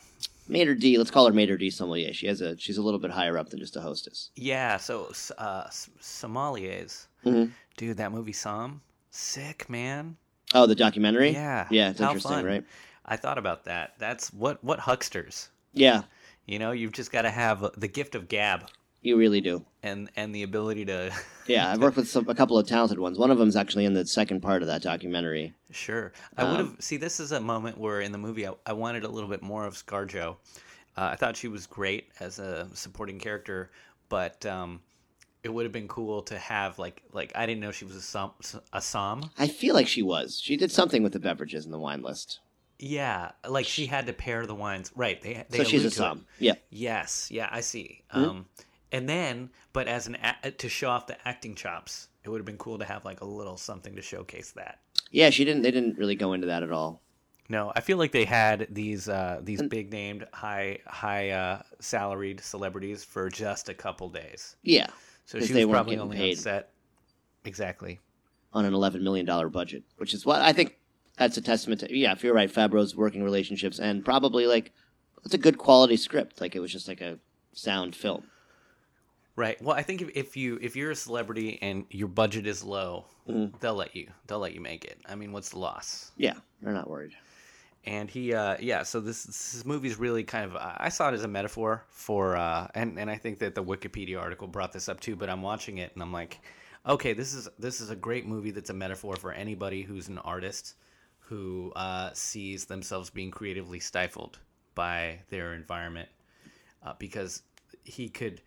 maitre 0.48 0.76
d. 0.76 0.98
Let's 0.98 1.12
call 1.12 1.28
her 1.28 1.34
maitre 1.34 1.58
d 1.58 1.70
sommelier. 1.70 2.14
She 2.14 2.28
has 2.28 2.40
a 2.40 2.58
she's 2.58 2.78
a 2.78 2.82
little 2.82 3.00
bit 3.00 3.12
higher 3.12 3.38
up 3.38 3.50
than 3.50 3.60
just 3.60 3.76
a 3.76 3.82
hostess. 3.82 4.30
yeah. 4.36 4.78
So 4.78 5.12
uh, 5.38 5.66
sommeliers, 6.00 7.08
Mhm. 7.26 7.52
dude, 7.78 7.98
that 7.98 8.12
movie 8.12 8.32
Somm, 8.34 8.80
sick 9.10 9.70
man. 9.70 10.16
Oh, 10.54 10.66
the 10.66 10.76
documentary. 10.76 11.32
Yeah, 11.32 11.68
yeah, 11.70 11.90
it's 11.92 12.00
how 12.00 12.08
interesting, 12.08 12.32
fun. 12.32 12.46
right? 12.46 12.64
I 13.12 13.18
thought 13.18 13.38
about 13.38 13.66
that. 13.66 13.96
That's 14.00 14.34
what 14.34 14.64
what 14.64 14.80
hucksters. 14.80 15.50
Yeah, 15.74 16.04
You 16.46 16.60
know, 16.60 16.72
you've 16.72 16.94
just 16.94 17.12
got 17.12 17.24
to 17.24 17.30
have 17.30 17.66
the 17.78 17.88
gift 17.90 18.16
of 18.16 18.30
gab. 18.30 18.70
You 19.02 19.18
really 19.18 19.42
do. 19.42 19.66
and 19.84 20.10
and 20.16 20.34
the 20.34 20.44
ability 20.44 20.86
to 20.86 21.12
Yeah, 21.48 21.70
I've 21.70 21.82
worked 21.82 21.98
with 21.98 22.08
some, 22.08 22.30
a 22.30 22.36
couple 22.36 22.58
of 22.58 22.68
talented 22.68 23.00
ones. 23.00 23.20
One 23.20 23.30
of 23.30 23.38
them's 23.38 23.58
actually 23.58 23.84
in 23.84 23.94
the 23.94 24.06
second 24.06 24.40
part 24.42 24.62
of 24.62 24.70
that 24.70 24.82
documentary. 24.82 25.54
Sure. 25.72 26.14
I 26.38 26.46
would 26.46 26.60
have. 26.60 26.68
Um, 26.68 26.78
see, 26.80 26.96
this 26.96 27.20
is 27.20 27.34
a 27.34 27.42
moment 27.42 27.78
where 27.78 28.00
in 28.00 28.14
the 28.14 28.18
movie 28.18 28.48
I, 28.48 28.54
I 28.66 28.72
wanted 28.74 29.04
a 29.04 29.10
little 29.10 29.30
bit 29.30 29.42
more 29.42 29.66
of 29.66 29.74
ScarJo. 29.74 30.38
Uh, 30.96 31.10
I 31.12 31.16
thought 31.18 31.36
she 31.36 31.50
was 31.50 31.68
great 31.68 32.10
as 32.22 32.40
a 32.40 32.70
supporting 32.74 33.20
character, 33.20 33.72
but 34.08 34.46
um, 34.46 34.80
it 35.44 35.50
would 35.50 35.66
have 35.66 35.74
been 35.74 35.88
cool 35.90 36.22
to 36.24 36.38
have 36.38 36.80
like 36.80 37.02
like 37.12 37.34
I 37.36 37.46
didn't 37.46 37.60
know 37.60 37.72
she 37.72 37.84
was 37.86 37.98
a 37.98 38.02
som 38.02 38.32
a 38.72 38.82
som. 38.82 39.32
I 39.38 39.50
feel 39.50 39.76
like 39.76 39.88
she 39.88 40.02
was. 40.02 40.40
She 40.42 40.56
did 40.56 40.72
something 40.72 41.04
with 41.04 41.12
the 41.12 41.20
beverages 41.20 41.66
in 41.66 41.72
the 41.72 41.80
wine 41.80 42.04
list. 42.04 42.40
Yeah, 42.82 43.32
like 43.48 43.66
she 43.66 43.86
had 43.86 44.08
to 44.08 44.14
pair 44.14 44.46
the 44.48 44.56
wines. 44.56 44.92
Right. 44.96 45.22
They 45.22 45.46
they 45.50 45.60
so 45.60 45.64
she's 45.64 45.86
a 45.86 45.90
somm. 45.90 46.22
Yeah. 46.40 46.54
Yes. 46.70 47.30
Yeah, 47.32 47.48
I 47.52 47.62
see. 47.62 48.04
Mhm. 48.14 48.28
Um, 48.30 48.46
and 48.92 49.08
then, 49.08 49.52
but 49.72 49.88
as 49.88 50.08
an 50.08 50.18
a- 50.44 50.52
to 50.52 50.68
show 50.68 50.90
off 50.90 51.06
the 51.08 51.16
acting 51.28 51.54
chops, 51.56 52.08
it 52.24 52.30
would 52.30 52.40
have 52.40 52.46
been 52.46 52.58
cool 52.58 52.80
to 52.80 52.86
have 52.86 53.06
like 53.06 53.22
a 53.22 53.26
little 53.26 53.56
something 53.56 53.96
to 53.96 54.02
showcase 54.02 54.52
that. 54.52 54.80
Yeah, 55.12 55.30
she 55.30 55.46
didn't. 55.46 55.62
They 55.62 55.72
didn't 55.72 55.98
really 55.98 56.16
go 56.16 56.34
into 56.34 56.48
that 56.48 56.64
at 56.64 56.72
all. 56.72 57.02
No, 57.50 57.72
I 57.76 57.82
feel 57.82 57.98
like 57.98 58.12
they 58.14 58.26
had 58.26 58.68
these 58.72 59.08
uh, 59.10 59.42
these 59.44 59.62
big 59.62 59.92
named, 59.92 60.26
high 60.34 60.80
high 60.88 61.30
uh, 61.32 61.62
salaried 61.80 62.40
celebrities 62.42 63.04
for 63.04 63.30
just 63.30 63.70
a 63.70 63.74
couple 63.74 64.10
days. 64.10 64.56
Yeah, 64.64 64.88
so 65.26 65.40
she 65.40 65.54
they 65.54 65.66
was 65.66 65.74
probably 65.74 65.98
only 65.98 66.18
paid. 66.18 66.38
on 66.38 66.44
set. 66.44 66.70
Exactly. 67.46 68.00
on 68.54 68.66
an 68.66 68.74
eleven 68.74 69.04
million 69.04 69.26
dollar 69.26 69.50
budget, 69.50 69.84
which 69.98 70.14
is 70.14 70.26
what 70.26 70.42
I 70.42 70.54
think. 70.54 70.78
That's 71.18 71.38
a 71.38 71.42
testament 71.42 71.82
to. 71.82 71.96
Yeah, 71.98 72.12
if 72.14 72.24
you're 72.24 72.34
right, 72.34 72.52
Favreau's 72.52 72.96
working 72.96 73.24
relationships 73.24 73.80
and 73.80 74.04
probably 74.04 74.48
like 74.48 74.72
it's 75.26 75.34
a 75.34 75.38
good 75.38 75.58
quality 75.58 75.98
script. 75.98 76.42
Like 76.42 76.56
it 76.56 76.60
was 76.60 76.72
just 76.72 76.88
like 76.88 77.02
a 77.02 77.20
sound 77.54 77.96
film. 77.96 78.24
Right. 79.36 79.62
Well, 79.62 79.76
I 79.76 79.82
think 79.82 80.02
if, 80.02 80.10
if 80.16 80.38
you 80.38 80.60
if 80.62 80.76
you're 80.76 80.92
a 80.92 80.96
celebrity 80.96 81.58
and 81.62 81.86
your 81.90 82.08
budget 82.08 82.46
is 82.48 82.64
low, 82.64 83.06
Mhm. 83.30 83.60
they'll 83.60 83.76
let 83.76 83.96
you 83.96 84.08
they'll 84.28 84.40
let 84.40 84.54
you 84.54 84.62
make 84.62 84.84
it. 84.86 84.98
I 85.08 85.16
mean, 85.16 85.32
what's 85.32 85.50
the 85.50 85.60
loss? 85.60 86.12
Yeah, 86.18 86.34
they're 86.62 86.74
not 86.74 86.90
worried. 86.90 87.14
and 87.84 88.10
he 88.12 88.32
uh 88.34 88.56
yeah 88.60 88.84
so 88.84 89.00
this 89.00 89.24
this 89.24 89.66
movie's 89.66 89.98
really 89.98 90.24
kind 90.24 90.46
of 90.46 90.56
i 90.56 90.88
saw 90.88 91.10
it 91.10 91.16
as 91.16 91.24
a 91.24 91.28
metaphor 91.28 91.84
for 91.90 92.36
uh 92.38 92.68
and 92.76 93.00
and 93.00 93.10
i 93.10 93.16
think 93.18 93.40
that 93.40 93.56
the 93.56 93.64
wikipedia 93.64 94.22
article 94.22 94.48
brought 94.48 94.72
this 94.72 94.88
up 94.88 95.00
too 95.00 95.16
but 95.16 95.32
i'm 95.32 95.42
watching 95.42 95.80
it 95.80 95.92
and 95.96 96.04
i'm 96.04 96.14
like 96.14 96.38
okay 96.88 97.14
this 97.14 97.34
is 97.34 97.50
this 97.58 97.82
is 97.82 97.90
a 97.90 97.96
great 97.96 98.28
movie 98.28 98.52
that's 98.52 98.70
a 98.70 98.74
metaphor 98.74 99.16
for 99.16 99.32
anybody 99.34 99.82
who's 99.82 100.10
an 100.10 100.20
artist 100.20 100.76
who 101.32 101.72
uh 101.78 102.10
sees 102.14 102.66
themselves 102.66 103.10
being 103.10 103.32
creatively 103.32 103.80
stifled 103.80 104.38
by 104.76 105.18
their 105.30 105.54
environment 105.54 106.10
uh, 106.84 106.94
because 107.00 107.44
he 107.86 108.10
could 108.10 108.42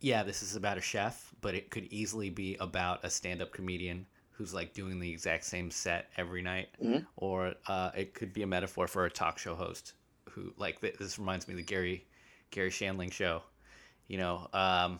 yeah 0.00 0.24
this 0.24 0.42
is 0.42 0.56
about 0.56 0.76
a 0.76 0.80
chef 0.80 1.32
but 1.40 1.54
it 1.54 1.70
could 1.70 1.84
easily 1.84 2.30
be 2.30 2.56
about 2.58 3.04
a 3.04 3.10
stand-up 3.10 3.52
comedian 3.52 4.04
who's 4.32 4.52
like 4.52 4.74
doing 4.74 4.98
the 4.98 5.08
exact 5.10 5.44
same 5.44 5.70
set 5.70 6.10
every 6.16 6.42
night 6.42 6.68
Mhm. 6.82 7.06
or 7.16 7.54
uh, 7.68 7.90
it 7.96 8.12
could 8.12 8.32
be 8.32 8.42
a 8.42 8.46
metaphor 8.46 8.88
for 8.88 9.04
a 9.04 9.10
talk 9.10 9.38
show 9.38 9.54
host 9.54 9.92
who 10.30 10.52
like 10.56 10.80
th- 10.80 10.96
this 10.98 11.16
reminds 11.20 11.46
me 11.46 11.54
of 11.54 11.58
the 11.58 11.62
Garry 11.62 12.04
Garry 12.50 12.70
Shandling 12.70 13.12
show, 13.12 13.42
you 14.08 14.18
know, 14.18 14.48
um, 14.52 14.98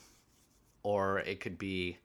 or 0.84 1.18
it 1.20 1.40
could 1.40 1.58
be 1.58 1.98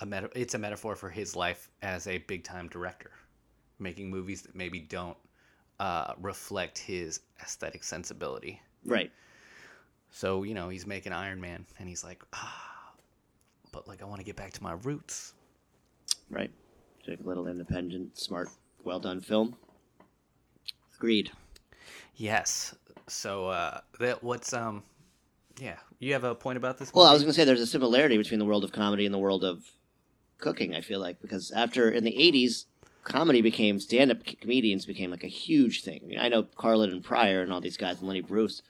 a 0.00 0.06
meta- 0.06 0.30
it's 0.34 0.54
a 0.54 0.58
metaphor 0.58 0.96
for 0.96 1.08
his 1.10 1.36
life 1.36 1.70
as 1.82 2.08
a 2.08 2.18
big 2.18 2.42
time 2.42 2.68
director, 2.68 3.12
making 3.82 4.10
movies 4.10 4.42
that 4.42 4.54
maybe 4.54 4.80
don't 4.80 5.16
uh, 5.80 6.14
reflect 6.20 6.78
his 6.78 7.20
aesthetic 7.42 7.84
sensibility. 7.84 8.60
Right. 8.84 9.10
So 10.10 10.42
you 10.42 10.54
know 10.54 10.68
he's 10.68 10.86
making 10.86 11.12
Iron 11.12 11.40
Man, 11.40 11.66
and 11.78 11.88
he's 11.88 12.04
like, 12.04 12.22
ah, 12.32 12.92
but 13.72 13.88
like 13.88 14.02
I 14.02 14.04
want 14.04 14.20
to 14.20 14.24
get 14.24 14.36
back 14.36 14.52
to 14.52 14.62
my 14.62 14.72
roots. 14.72 15.34
Right. 16.30 16.50
A 17.08 17.16
little 17.24 17.48
independent, 17.48 18.16
smart, 18.16 18.48
well 18.84 19.00
done 19.00 19.20
film. 19.20 19.56
Agreed. 20.96 21.32
Yes. 22.14 22.74
So 23.08 23.48
uh, 23.48 23.80
that 23.98 24.22
what's 24.22 24.52
um, 24.52 24.84
yeah, 25.60 25.78
you 25.98 26.12
have 26.12 26.24
a 26.24 26.34
point 26.34 26.56
about 26.56 26.78
this? 26.78 26.92
Well, 26.94 27.06
I 27.06 27.12
was 27.12 27.22
going 27.22 27.32
to 27.32 27.34
say 27.34 27.44
there's 27.44 27.60
a 27.60 27.66
similarity 27.66 28.16
between 28.16 28.38
the 28.38 28.44
world 28.44 28.64
of 28.64 28.72
comedy 28.72 29.04
and 29.04 29.14
the 29.14 29.18
world 29.18 29.44
of 29.44 29.64
cooking. 30.38 30.74
I 30.74 30.80
feel 30.80 31.00
like 31.00 31.20
because 31.20 31.50
after 31.50 31.90
in 31.90 32.04
the 32.04 32.12
'80s, 32.12 32.66
comedy 33.02 33.42
became 33.42 33.80
stand-up 33.80 34.18
comedians 34.40 34.86
became 34.86 35.10
like 35.10 35.24
a 35.24 35.28
huge 35.28 35.82
thing. 35.82 36.00
I, 36.02 36.06
mean, 36.06 36.18
I 36.18 36.28
know 36.28 36.44
Carlin 36.44 36.90
and 36.90 37.04
Pryor 37.04 37.42
and 37.42 37.52
all 37.52 37.60
these 37.60 37.76
guys 37.76 37.98
and 37.98 38.08
Lenny 38.08 38.20
Bruce, 38.20 38.62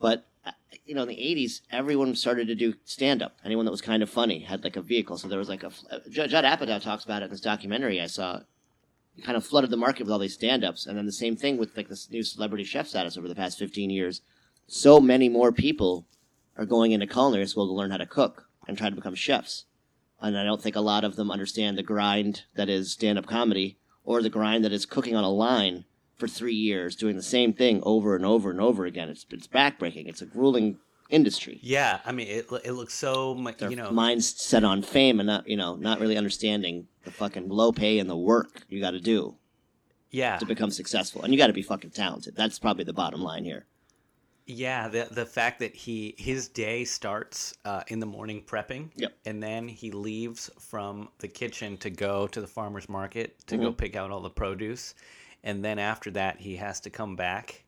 but 0.00 0.26
uh, 0.44 0.52
you 0.84 0.94
know 0.94 1.02
in 1.02 1.08
the 1.08 1.16
'80s, 1.16 1.60
everyone 1.70 2.14
started 2.14 2.48
to 2.48 2.54
do 2.54 2.74
stand-up. 2.84 3.36
Anyone 3.44 3.64
that 3.64 3.70
was 3.70 3.82
kind 3.82 4.02
of 4.02 4.10
funny 4.10 4.40
had 4.40 4.64
like 4.64 4.76
a 4.76 4.82
vehicle. 4.82 5.18
So 5.18 5.28
there 5.28 5.38
was 5.38 5.48
like 5.48 5.62
a 5.62 5.68
uh, 5.90 5.98
Judd 6.10 6.44
Apatow 6.44 6.82
talks 6.82 7.04
about 7.04 7.22
it 7.22 7.26
in 7.26 7.30
this 7.30 7.40
documentary 7.40 8.00
I 8.00 8.06
saw. 8.06 8.40
Kind 9.24 9.36
of 9.36 9.44
flooded 9.44 9.70
the 9.70 9.76
market 9.76 10.04
with 10.04 10.12
all 10.12 10.18
these 10.18 10.34
stand-ups, 10.34 10.86
and 10.86 10.96
then 10.96 11.04
the 11.04 11.12
same 11.12 11.36
thing 11.36 11.58
with 11.58 11.76
like 11.76 11.88
this 11.88 12.10
new 12.10 12.22
celebrity 12.22 12.64
chef 12.64 12.86
status 12.86 13.18
over 13.18 13.28
the 13.28 13.34
past 13.34 13.58
15 13.58 13.90
years. 13.90 14.22
So 14.66 15.00
many 15.00 15.28
more 15.28 15.52
people 15.52 16.06
are 16.56 16.64
going 16.64 16.92
into 16.92 17.06
culinary 17.06 17.46
school 17.46 17.66
to 17.66 17.72
learn 17.72 17.90
how 17.90 17.96
to 17.96 18.06
cook 18.06 18.46
and 18.66 18.78
try 18.78 18.88
to 18.88 18.94
become 18.94 19.14
chefs. 19.14 19.64
And 20.20 20.36
I 20.36 20.44
don't 20.44 20.60
think 20.60 20.76
a 20.76 20.80
lot 20.80 21.04
of 21.04 21.16
them 21.16 21.30
understand 21.30 21.78
the 21.78 21.82
grind 21.82 22.42
that 22.54 22.68
is 22.68 22.92
stand 22.92 23.18
up 23.18 23.26
comedy 23.26 23.78
or 24.04 24.22
the 24.22 24.30
grind 24.30 24.64
that 24.64 24.72
is 24.72 24.86
cooking 24.86 25.16
on 25.16 25.24
a 25.24 25.30
line 25.30 25.84
for 26.16 26.28
three 26.28 26.54
years, 26.54 26.94
doing 26.94 27.16
the 27.16 27.22
same 27.22 27.52
thing 27.52 27.80
over 27.82 28.14
and 28.14 28.26
over 28.26 28.50
and 28.50 28.60
over 28.60 28.84
again. 28.84 29.08
It's, 29.08 29.24
it's 29.30 29.46
backbreaking. 29.46 30.08
It's 30.08 30.20
a 30.20 30.26
grueling 30.26 30.78
industry. 31.08 31.58
Yeah, 31.62 32.00
I 32.04 32.12
mean, 32.12 32.28
it 32.28 32.46
it 32.64 32.72
looks 32.72 32.94
so 32.94 33.34
Their 33.58 33.70
you 33.70 33.76
know. 33.76 33.90
minds 33.90 34.40
set 34.40 34.64
on 34.64 34.82
fame 34.82 35.20
and 35.20 35.26
not, 35.26 35.48
you 35.48 35.56
know, 35.56 35.76
not 35.76 36.00
really 36.00 36.16
understanding 36.16 36.86
the 37.04 37.10
fucking 37.10 37.48
low 37.48 37.72
pay 37.72 37.98
and 37.98 38.08
the 38.08 38.16
work 38.16 38.62
you 38.68 38.80
got 38.80 38.92
to 38.92 39.00
do 39.00 39.36
yeah, 40.10 40.38
to 40.38 40.46
become 40.46 40.70
successful. 40.70 41.22
And 41.22 41.32
you 41.32 41.38
got 41.38 41.48
to 41.48 41.52
be 41.52 41.62
fucking 41.62 41.90
talented. 41.90 42.36
That's 42.36 42.58
probably 42.58 42.84
the 42.84 42.92
bottom 42.92 43.22
line 43.22 43.44
here. 43.44 43.66
Yeah. 44.50 44.88
The 44.88 45.08
the 45.10 45.26
fact 45.26 45.60
that 45.60 45.74
he 45.74 46.14
his 46.18 46.48
day 46.48 46.84
starts 46.84 47.54
uh, 47.64 47.82
in 47.88 48.00
the 48.00 48.06
morning 48.06 48.42
prepping, 48.42 48.90
Yep. 48.96 49.12
and 49.24 49.42
then 49.42 49.68
he 49.68 49.90
leaves 49.90 50.50
from 50.58 51.08
the 51.18 51.28
kitchen 51.28 51.76
to 51.78 51.90
go 51.90 52.26
to 52.28 52.40
the 52.40 52.46
farmer's 52.46 52.88
market 52.88 53.38
to 53.46 53.56
go 53.56 53.70
Mhm. 53.72 53.76
pick 53.78 53.96
out 53.96 54.10
all 54.10 54.20
the 54.20 54.30
produce, 54.30 54.94
and 55.44 55.64
then 55.64 55.78
after 55.78 56.10
that 56.12 56.40
he 56.40 56.56
has 56.56 56.80
to 56.80 56.90
come 56.90 57.16
back 57.16 57.64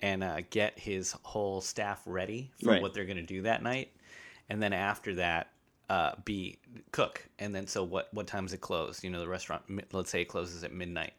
and 0.00 0.22
uh, 0.22 0.40
get 0.50 0.78
his 0.78 1.12
whole 1.24 1.60
staff 1.60 2.02
ready 2.06 2.50
for 2.62 2.70
Right. 2.70 2.82
what 2.82 2.94
they're 2.94 3.04
going 3.04 3.16
to 3.16 3.22
do 3.22 3.42
that 3.42 3.62
night, 3.62 3.92
and 4.48 4.62
then 4.62 4.72
after 4.72 5.14
that. 5.16 5.52
Uh, 5.90 6.14
be 6.26 6.58
cook 6.92 7.26
and 7.38 7.54
then 7.54 7.66
so 7.66 7.82
what 7.82 8.12
what 8.12 8.26
time 8.26 8.44
is 8.44 8.52
it 8.52 8.60
closed 8.60 9.02
you 9.02 9.08
know 9.08 9.20
the 9.20 9.26
restaurant 9.26 9.62
let's 9.94 10.10
say 10.10 10.20
it 10.20 10.26
closes 10.26 10.62
at 10.62 10.70
midnight 10.70 11.14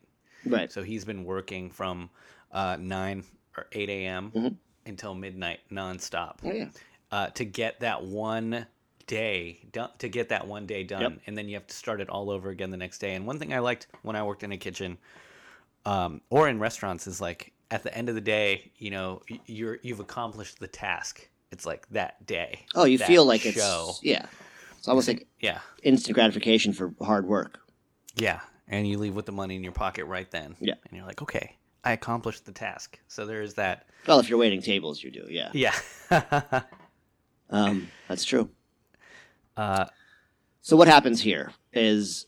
Right. 0.46 0.72
So 0.72 0.84
he's 0.84 1.04
been 1.06 1.24
working 1.24 1.72
from 1.72 2.12
uh, 2.52 2.78
9 2.80 3.24
or 3.58 3.66
8 3.72 3.90
a.m. 3.90 4.32
Mhm. 4.32 4.58
Until 4.86 5.14
midnight 5.16 5.60
nonstop 5.72 6.38
Oh, 6.44 6.52
yeah. 6.52 6.68
uh, 7.12 7.28
to 7.32 7.46
get 7.46 7.80
that 7.82 8.04
one 8.04 8.66
day 9.08 9.60
done, 9.72 9.90
to 10.00 10.10
get 10.10 10.30
that 10.30 10.48
one 10.48 10.66
day 10.66 10.84
done. 10.84 11.02
Yep. 11.02 11.14
And 11.28 11.38
then 11.38 11.48
you 11.48 11.56
have 11.56 11.68
to 11.68 11.76
start 11.76 12.02
it 12.02 12.10
all 12.10 12.30
over 12.30 12.50
again 12.50 12.70
the 12.72 12.78
next 12.78 13.00
day. 13.00 13.16
And 13.16 13.26
one 13.26 13.40
thing 13.40 13.54
I 13.54 13.60
liked 13.60 13.88
when 14.04 14.16
I 14.16 14.24
worked 14.24 14.44
in 14.44 14.52
a 14.52 14.58
kitchen 14.58 14.98
um, 15.86 16.22
or 16.30 16.48
in 16.48 16.60
restaurants 16.60 17.08
is 17.08 17.20
like 17.22 17.54
at 17.72 17.84
the 17.84 17.96
end 17.96 18.10
of 18.10 18.16
the 18.16 18.22
day, 18.22 18.72
you 18.78 18.92
know, 18.92 19.22
you're, 19.46 19.80
you've 19.82 20.00
accomplished 20.00 20.60
the 20.60 20.68
task. 20.68 21.28
It's 21.52 21.66
like 21.66 21.88
that 21.90 22.26
day. 22.28 22.66
Oh, 22.76 22.86
you 22.86 22.98
feel 23.00 23.26
like 23.26 23.42
show. 23.42 23.88
it's, 23.90 24.04
yeah. 24.04 24.26
It's 24.78 24.88
almost 24.88 25.08
like 25.08 25.28
Yeah. 25.40 25.60
instant 25.84 26.14
gratification 26.16 26.74
for 26.74 26.94
hard 27.02 27.26
work. 27.28 27.60
Yeah. 28.16 28.40
And 28.68 28.88
you 28.88 28.98
leave 29.00 29.16
with 29.16 29.26
the 29.26 29.32
money 29.32 29.56
in 29.56 29.64
your 29.64 29.72
pocket 29.72 30.06
right 30.06 30.30
then. 30.30 30.56
Yeah. 30.60 30.76
And 30.88 30.98
you're 30.98 31.06
like, 31.08 31.22
okay, 31.24 31.56
I 31.84 31.94
accomplished 31.94 32.46
the 32.46 32.52
task. 32.52 33.00
So 33.08 33.26
there 33.26 33.42
is 33.42 33.54
that. 33.56 33.88
Well, 34.08 34.20
if 34.20 34.30
you're 34.30 34.40
waiting 34.40 34.62
tables, 34.62 35.04
you 35.04 35.12
do, 35.12 35.26
yeah. 35.30 35.52
Yeah. 35.54 35.74
Um, 37.52 37.90
that's 38.08 38.26
true. 38.26 38.50
uh, 39.58 39.86
So 40.62 40.78
what 40.78 40.88
happens 40.88 41.20
here 41.22 41.52
is 41.74 42.28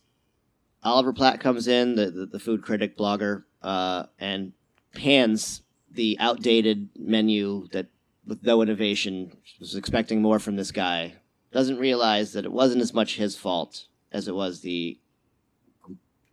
Oliver 0.84 1.14
Platt 1.14 1.40
comes 1.40 1.68
in, 1.68 1.94
the, 1.94 2.10
the, 2.10 2.26
the 2.26 2.40
food 2.40 2.64
critic 2.64 2.98
blogger, 2.98 3.44
uh, 3.62 4.06
and 4.18 4.54
pans 4.96 5.62
the 5.92 6.18
outdated 6.20 6.90
menu 6.98 7.68
that 7.72 7.86
with 8.26 8.42
no 8.44 8.64
innovation 8.64 9.38
was 9.60 9.76
expecting 9.76 10.24
more 10.24 10.40
from 10.40 10.56
this 10.56 10.72
guy. 10.72 11.14
Doesn't 11.52 11.78
realize 11.78 12.34
that 12.34 12.46
it 12.46 12.52
wasn't 12.52 12.82
as 12.82 12.94
much 12.96 13.18
his 13.18 13.36
fault 13.38 13.86
as 14.12 14.28
it 14.28 14.34
was 14.34 14.62
the 14.62 14.98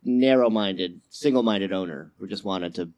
narrow-minded, 0.03 1.01
single-minded 1.09 1.71
owner 1.71 2.11
who 2.17 2.27
just 2.27 2.43
wanted 2.45 2.73
to 2.75 2.89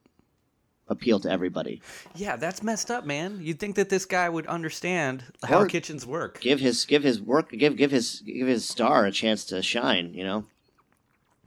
appeal 0.87 1.19
to 1.21 1.29
everybody. 1.31 1.81
yeah, 2.15 2.35
that's 2.35 2.61
messed 2.63 2.91
up, 2.91 3.05
man. 3.05 3.39
You'd 3.41 3.59
think 3.59 3.75
that 3.75 3.89
this 3.89 4.05
guy 4.05 4.27
would 4.27 4.45
understand 4.47 5.23
how 5.43 5.59
Or- 5.61 5.65
kitchens 5.67 6.05
work. 6.05 6.39
Give 6.41 6.59
his 6.59 6.85
give 6.85 7.03
his 7.03 7.21
work 7.21 7.49
give 7.51 7.77
give 7.77 7.91
his 7.91 8.21
give 8.25 8.47
his 8.47 8.67
star 8.67 9.05
a 9.05 9.11
chance 9.11 9.45
to 9.45 9.61
shine. 9.61 10.13
You 10.13 10.23
know, 10.23 10.45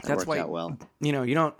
that 0.03 0.09
That's 0.09 0.18
worked 0.18 0.28
why- 0.28 0.39
out 0.41 0.49
well. 0.51 0.78
You 1.01 1.12
know, 1.12 1.22
you 1.22 1.35
don't. 1.35 1.55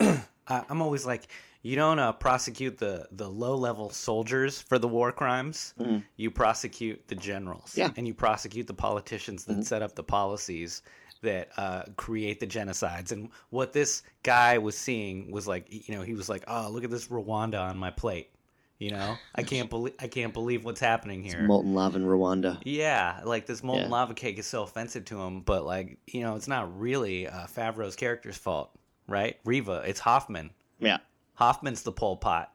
I'm 0.48 0.82
always 0.82 1.06
like, 1.06 1.28
you 1.62 1.76
don't 1.76 1.98
uh, 1.98 2.12
prosecute 2.12 2.76
the 2.78 3.06
the 3.12 3.28
low 3.28 3.54
level 3.56 3.90
soldiers 3.90 4.60
for 4.60 4.78
the 4.78 4.88
war 4.88 5.12
crimes. 5.12 5.74
You 6.16 6.30
prosecute 6.30 7.06
the 7.08 7.14
generals. 7.14 7.74
Yeah. 7.76 7.90
and 7.96 8.06
you 8.06 8.14
prosecute 8.14 8.66
the 8.66 8.74
politicians 8.74 9.44
that 9.44 9.64
set 9.64 9.80
up 9.82 9.94
the 9.94 10.02
policies 10.02 10.82
that 11.22 11.48
uh, 11.56 11.82
create 11.96 12.40
the 12.40 12.46
genocides. 12.46 13.12
And 13.12 13.30
what 13.50 13.72
this 13.72 14.02
guy 14.22 14.58
was 14.58 14.76
seeing 14.76 15.30
was 15.30 15.46
like, 15.46 15.66
you 15.88 15.94
know, 15.94 16.02
he 16.02 16.14
was 16.14 16.28
like, 16.28 16.44
"Oh, 16.48 16.68
look 16.70 16.84
at 16.84 16.90
this 16.90 17.08
Rwanda 17.08 17.60
on 17.60 17.76
my 17.78 17.90
plate." 17.90 18.30
You 18.78 18.90
know, 18.92 19.18
I 19.34 19.42
can't 19.42 19.68
believe 19.68 19.92
I 20.00 20.08
can't 20.08 20.32
believe 20.32 20.64
what's 20.64 20.80
happening 20.80 21.22
here. 21.22 21.42
Molten 21.42 21.74
lava 21.74 21.96
in 21.98 22.04
Rwanda. 22.06 22.58
Yeah, 22.64 23.20
like 23.24 23.44
this 23.44 23.62
molten 23.62 23.84
Yeah. 23.84 23.90
lava 23.90 24.14
cake 24.14 24.38
is 24.38 24.46
so 24.46 24.62
offensive 24.62 25.04
to 25.06 25.20
him, 25.20 25.40
but 25.42 25.66
like 25.66 25.98
you 26.06 26.22
know, 26.22 26.34
it's 26.36 26.48
not 26.48 26.78
really 26.80 27.26
uh, 27.28 27.46
Favreau's 27.46 27.94
character's 27.96 28.38
fault, 28.38 28.70
right? 29.06 29.38
Riva, 29.44 29.82
it's 29.86 30.00
Hoffman. 30.00 30.50
Yeah. 30.78 30.96
Hoffman's 31.34 31.82
the 31.82 31.92
Pol 31.92 32.16
Pot. 32.16 32.52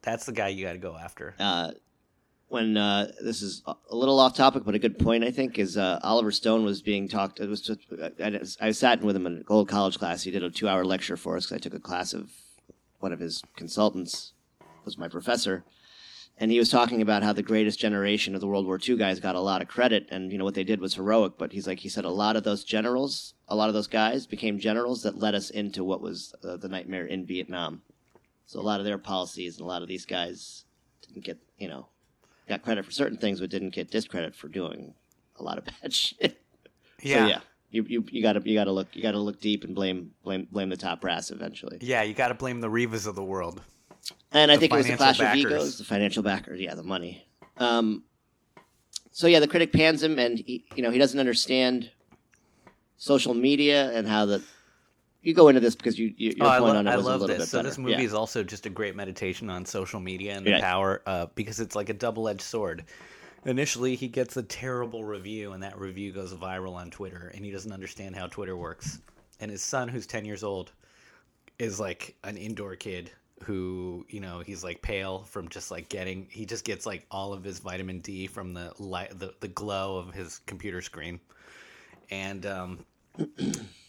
That's 0.00 0.24
the 0.24 0.32
guy 0.32 0.48
you 0.48 0.64
got 0.64 0.72
to 0.72 0.78
go 0.78 0.96
after. 0.96 1.34
uh, 1.38 1.72
when 2.48 2.76
uh, 2.76 3.10
this 3.22 3.42
is 3.42 3.62
a 3.66 3.96
little 3.96 4.20
off 4.20 4.36
topic, 4.36 4.62
but 4.64 4.74
a 4.74 4.78
good 4.78 4.98
point, 4.98 5.24
I 5.24 5.30
think, 5.30 5.58
is 5.58 5.76
uh, 5.76 5.98
Oliver 6.02 6.30
Stone 6.30 6.64
was 6.64 6.80
being 6.80 7.08
talked. 7.08 7.40
It 7.40 7.48
was 7.48 7.60
just, 7.60 7.80
I, 8.22 8.40
I 8.60 8.70
sat 8.70 9.02
with 9.02 9.16
him 9.16 9.26
in 9.26 9.38
an 9.38 9.44
old 9.48 9.68
college 9.68 9.98
class. 9.98 10.22
He 10.22 10.30
did 10.30 10.44
a 10.44 10.50
two-hour 10.50 10.84
lecture 10.84 11.16
for 11.16 11.36
us 11.36 11.46
because 11.46 11.56
I 11.56 11.58
took 11.60 11.74
a 11.74 11.80
class 11.80 12.12
of 12.12 12.30
one 13.00 13.12
of 13.12 13.20
his 13.20 13.42
consultants 13.56 14.32
was 14.84 14.96
my 14.96 15.08
professor, 15.08 15.64
and 16.38 16.52
he 16.52 16.58
was 16.58 16.68
talking 16.68 17.02
about 17.02 17.24
how 17.24 17.32
the 17.32 17.42
greatest 17.42 17.80
generation 17.80 18.34
of 18.34 18.40
the 18.40 18.46
World 18.46 18.66
War 18.66 18.78
II 18.82 18.96
guys 18.96 19.18
got 19.18 19.34
a 19.34 19.40
lot 19.40 19.60
of 19.60 19.68
credit, 19.68 20.06
and 20.10 20.30
you 20.30 20.38
know 20.38 20.44
what 20.44 20.54
they 20.54 20.64
did 20.64 20.80
was 20.80 20.94
heroic. 20.94 21.32
But 21.36 21.52
he's 21.52 21.66
like, 21.66 21.80
he 21.80 21.88
said, 21.88 22.04
a 22.04 22.10
lot 22.10 22.36
of 22.36 22.44
those 22.44 22.62
generals, 22.62 23.34
a 23.48 23.56
lot 23.56 23.68
of 23.68 23.74
those 23.74 23.88
guys 23.88 24.26
became 24.26 24.58
generals 24.60 25.02
that 25.02 25.18
led 25.18 25.34
us 25.34 25.50
into 25.50 25.82
what 25.82 26.00
was 26.00 26.34
uh, 26.44 26.56
the 26.56 26.68
nightmare 26.68 27.06
in 27.06 27.26
Vietnam. 27.26 27.82
So 28.46 28.60
a 28.60 28.62
lot 28.62 28.78
of 28.78 28.86
their 28.86 28.98
policies 28.98 29.56
and 29.56 29.64
a 29.64 29.68
lot 29.68 29.82
of 29.82 29.88
these 29.88 30.06
guys 30.06 30.64
didn't 31.02 31.24
get, 31.24 31.38
you 31.58 31.68
know, 31.68 31.88
got 32.48 32.62
credit 32.62 32.84
for 32.84 32.90
certain 32.90 33.18
things, 33.18 33.40
but 33.40 33.50
didn't 33.50 33.70
get 33.70 33.90
discredit 33.90 34.34
for 34.34 34.48
doing 34.48 34.94
a 35.38 35.42
lot 35.42 35.58
of 35.58 35.64
bad 35.82 35.92
shit. 35.92 36.40
Yeah. 37.02 37.16
So 37.16 37.26
yeah, 37.26 37.40
you 37.70 37.84
you 37.88 38.04
you 38.10 38.22
gotta 38.22 38.40
you 38.44 38.54
gotta 38.54 38.72
look 38.72 38.88
you 38.94 39.02
gotta 39.02 39.18
look 39.18 39.40
deep 39.40 39.64
and 39.64 39.74
blame 39.74 40.12
blame 40.22 40.48
blame 40.50 40.68
the 40.68 40.76
top 40.76 41.00
brass 41.00 41.30
eventually. 41.30 41.78
Yeah, 41.80 42.02
you 42.02 42.14
got 42.14 42.28
to 42.28 42.34
blame 42.34 42.60
the 42.60 42.70
Rivas 42.70 43.06
of 43.06 43.14
the 43.14 43.24
world. 43.24 43.60
And 44.32 44.52
I 44.52 44.56
think 44.56 44.72
it 44.72 44.76
was 44.76 44.86
the 44.86 44.96
clash 44.96 45.18
of 45.18 45.24
backers. 45.24 45.44
egos, 45.44 45.78
the 45.78 45.84
financial 45.84 46.22
backers, 46.22 46.60
yeah, 46.60 46.74
the 46.74 46.82
money. 46.82 47.26
Um, 47.58 48.04
so 49.10 49.26
yeah, 49.26 49.40
the 49.40 49.48
critic 49.48 49.72
pans 49.72 50.02
him, 50.02 50.18
and 50.18 50.38
he, 50.38 50.64
you 50.74 50.82
know 50.82 50.90
he 50.90 50.98
doesn't 50.98 51.18
understand 51.18 51.90
social 52.96 53.34
media 53.34 53.90
and 53.92 54.06
how 54.06 54.26
the. 54.26 54.42
You 55.26 55.34
go 55.34 55.48
into 55.48 55.60
this 55.60 55.74
because 55.74 55.98
you, 55.98 56.14
you 56.16 56.34
your 56.36 56.46
Oh, 56.46 56.50
I, 56.50 56.58
point 56.60 56.74
lo- 56.74 56.78
on 56.78 56.86
it 56.86 56.90
I 56.92 56.96
was 56.96 57.04
a 57.04 57.08
love 57.08 57.20
little 57.22 57.34
this. 57.36 57.46
bit 57.46 57.48
So 57.48 57.58
better. 57.58 57.68
this 57.68 57.78
movie 57.78 57.94
Yeah. 57.94 58.00
is 58.02 58.14
also 58.14 58.44
just 58.44 58.64
a 58.64 58.70
great 58.70 58.94
meditation 58.94 59.50
on 59.50 59.64
social 59.66 59.98
media 59.98 60.36
and 60.36 60.46
the 60.46 60.50
Yeah. 60.50 60.60
power, 60.60 61.02
uh, 61.04 61.26
because 61.34 61.58
it's 61.58 61.74
like 61.74 61.88
a 61.88 61.94
double-edged 61.94 62.40
sword. 62.42 62.84
Initially, 63.44 63.96
he 63.96 64.06
gets 64.06 64.36
a 64.36 64.44
terrible 64.44 65.02
review, 65.04 65.50
and 65.50 65.64
that 65.64 65.76
review 65.80 66.12
goes 66.12 66.32
viral 66.32 66.74
on 66.74 66.92
Twitter, 66.92 67.32
and 67.34 67.44
he 67.44 67.50
doesn't 67.50 67.72
understand 67.72 68.14
how 68.14 68.28
Twitter 68.28 68.56
works. 68.56 69.00
And 69.40 69.50
his 69.50 69.64
son, 69.64 69.88
who's 69.88 70.06
ten 70.06 70.24
years 70.24 70.44
old, 70.44 70.70
is 71.58 71.80
like 71.80 72.14
an 72.22 72.36
indoor 72.36 72.76
kid 72.76 73.10
who, 73.42 74.06
you 74.08 74.20
know, 74.20 74.38
he's 74.46 74.62
like 74.62 74.80
pale 74.80 75.24
from 75.24 75.48
just 75.48 75.72
like 75.72 75.88
getting. 75.88 76.28
He 76.30 76.46
just 76.46 76.64
gets 76.64 76.86
like 76.86 77.04
all 77.10 77.32
of 77.32 77.42
his 77.42 77.58
vitamin 77.58 77.98
D 77.98 78.28
from 78.28 78.54
the 78.54 78.72
light, 78.78 79.18
the, 79.18 79.34
the 79.40 79.48
glow 79.48 79.96
of 79.98 80.14
his 80.14 80.38
computer 80.46 80.80
screen, 80.82 81.18
and 82.12 82.46
um, 82.46 82.84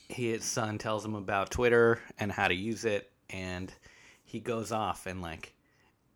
his 0.10 0.44
son 0.44 0.78
tells 0.78 1.04
him 1.04 1.16
about 1.16 1.52
Twitter 1.52 2.00
and 2.20 2.32
how 2.32 2.48
to 2.48 2.56
use 2.56 2.86
it, 2.86 3.12
and 3.30 3.74
he 4.24 4.40
goes 4.40 4.72
off 4.72 5.06
and 5.06 5.22
like 5.22 5.54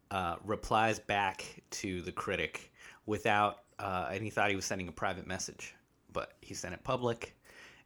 uh, 0.09 0.35
replies 0.43 0.99
back 0.99 1.63
to 1.71 2.01
the 2.01 2.11
critic 2.11 2.71
without, 3.05 3.59
uh, 3.79 4.09
and 4.11 4.23
he 4.23 4.29
thought 4.29 4.49
he 4.49 4.55
was 4.55 4.65
sending 4.65 4.87
a 4.87 4.93
private 4.93 5.27
message, 5.27 5.73
but 6.11 6.33
he 6.41 6.53
sent 6.53 6.73
it 6.73 6.83
public, 6.83 7.35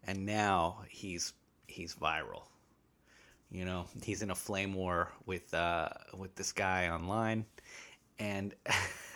and 0.03 0.25
now 0.25 0.81
he's 0.89 1.33
he's 1.67 1.95
viral. 1.95 2.43
You 3.51 3.65
know, 3.65 3.85
he's 4.03 4.21
in 4.21 4.31
a 4.31 4.35
flame 4.35 4.73
war 4.73 5.11
with 5.25 5.53
uh, 5.53 5.89
with 6.17 6.35
this 6.35 6.51
guy 6.51 6.89
online, 6.89 7.45
and 8.19 8.53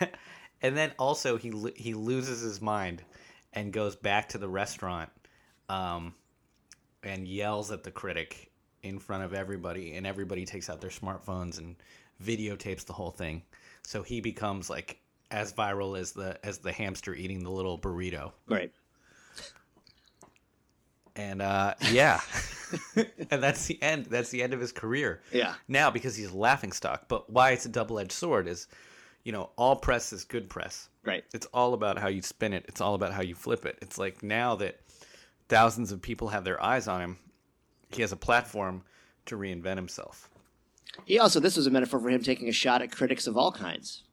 and 0.62 0.76
then 0.76 0.92
also 0.98 1.36
he 1.36 1.52
he 1.76 1.94
loses 1.94 2.40
his 2.40 2.60
mind 2.60 3.02
and 3.52 3.72
goes 3.72 3.96
back 3.96 4.28
to 4.28 4.38
the 4.38 4.48
restaurant 4.48 5.10
um, 5.68 6.14
and 7.02 7.26
yells 7.26 7.70
at 7.70 7.82
the 7.82 7.90
critic 7.90 8.50
in 8.82 8.98
front 8.98 9.24
of 9.24 9.34
everybody, 9.34 9.94
and 9.94 10.06
everybody 10.06 10.44
takes 10.44 10.70
out 10.70 10.80
their 10.80 10.90
smartphones 10.90 11.58
and 11.58 11.76
videotapes 12.22 12.84
the 12.84 12.92
whole 12.92 13.10
thing. 13.10 13.42
So 13.82 14.02
he 14.02 14.20
becomes 14.20 14.70
like 14.70 15.00
as 15.30 15.52
viral 15.52 15.98
as 15.98 16.12
the 16.12 16.38
as 16.44 16.58
the 16.58 16.72
hamster 16.72 17.14
eating 17.14 17.42
the 17.42 17.50
little 17.50 17.78
burrito. 17.78 18.32
Right. 18.48 18.72
And 21.16 21.42
uh, 21.42 21.74
yeah, 21.90 22.20
and 23.30 23.42
that's 23.42 23.66
the 23.66 23.80
end. 23.82 24.06
That's 24.06 24.30
the 24.30 24.42
end 24.42 24.54
of 24.54 24.60
his 24.60 24.72
career. 24.72 25.22
Yeah. 25.32 25.54
Now 25.68 25.90
because 25.90 26.16
he's 26.16 26.32
laughing 26.32 26.72
stock. 26.72 27.08
But 27.08 27.28
why 27.30 27.50
it's 27.50 27.66
a 27.66 27.68
double 27.68 27.98
edged 27.98 28.12
sword 28.12 28.48
is, 28.48 28.68
you 29.24 29.32
know, 29.32 29.50
all 29.56 29.76
press 29.76 30.12
is 30.12 30.24
good 30.24 30.48
press. 30.48 30.88
Right. 31.04 31.24
It's 31.34 31.46
all 31.46 31.74
about 31.74 31.98
how 31.98 32.08
you 32.08 32.22
spin 32.22 32.52
it. 32.52 32.64
It's 32.68 32.80
all 32.80 32.94
about 32.94 33.12
how 33.12 33.22
you 33.22 33.34
flip 33.34 33.66
it. 33.66 33.78
It's 33.82 33.98
like 33.98 34.22
now 34.22 34.54
that 34.56 34.80
thousands 35.50 35.92
of 35.92 36.00
people 36.00 36.28
have 36.28 36.44
their 36.44 36.62
eyes 36.62 36.88
on 36.88 37.02
him, 37.02 37.18
he 37.90 38.00
has 38.00 38.12
a 38.12 38.16
platform 38.16 38.82
to 39.26 39.36
reinvent 39.36 39.76
himself. 39.76 40.30
He 41.04 41.18
also 41.18 41.40
this 41.40 41.56
was 41.56 41.66
a 41.66 41.70
metaphor 41.70 42.00
for 42.00 42.08
him 42.08 42.22
taking 42.22 42.48
a 42.48 42.52
shot 42.52 42.80
at 42.80 42.90
critics 42.90 43.26
of 43.26 43.36
all 43.36 43.52
kinds. 43.52 44.04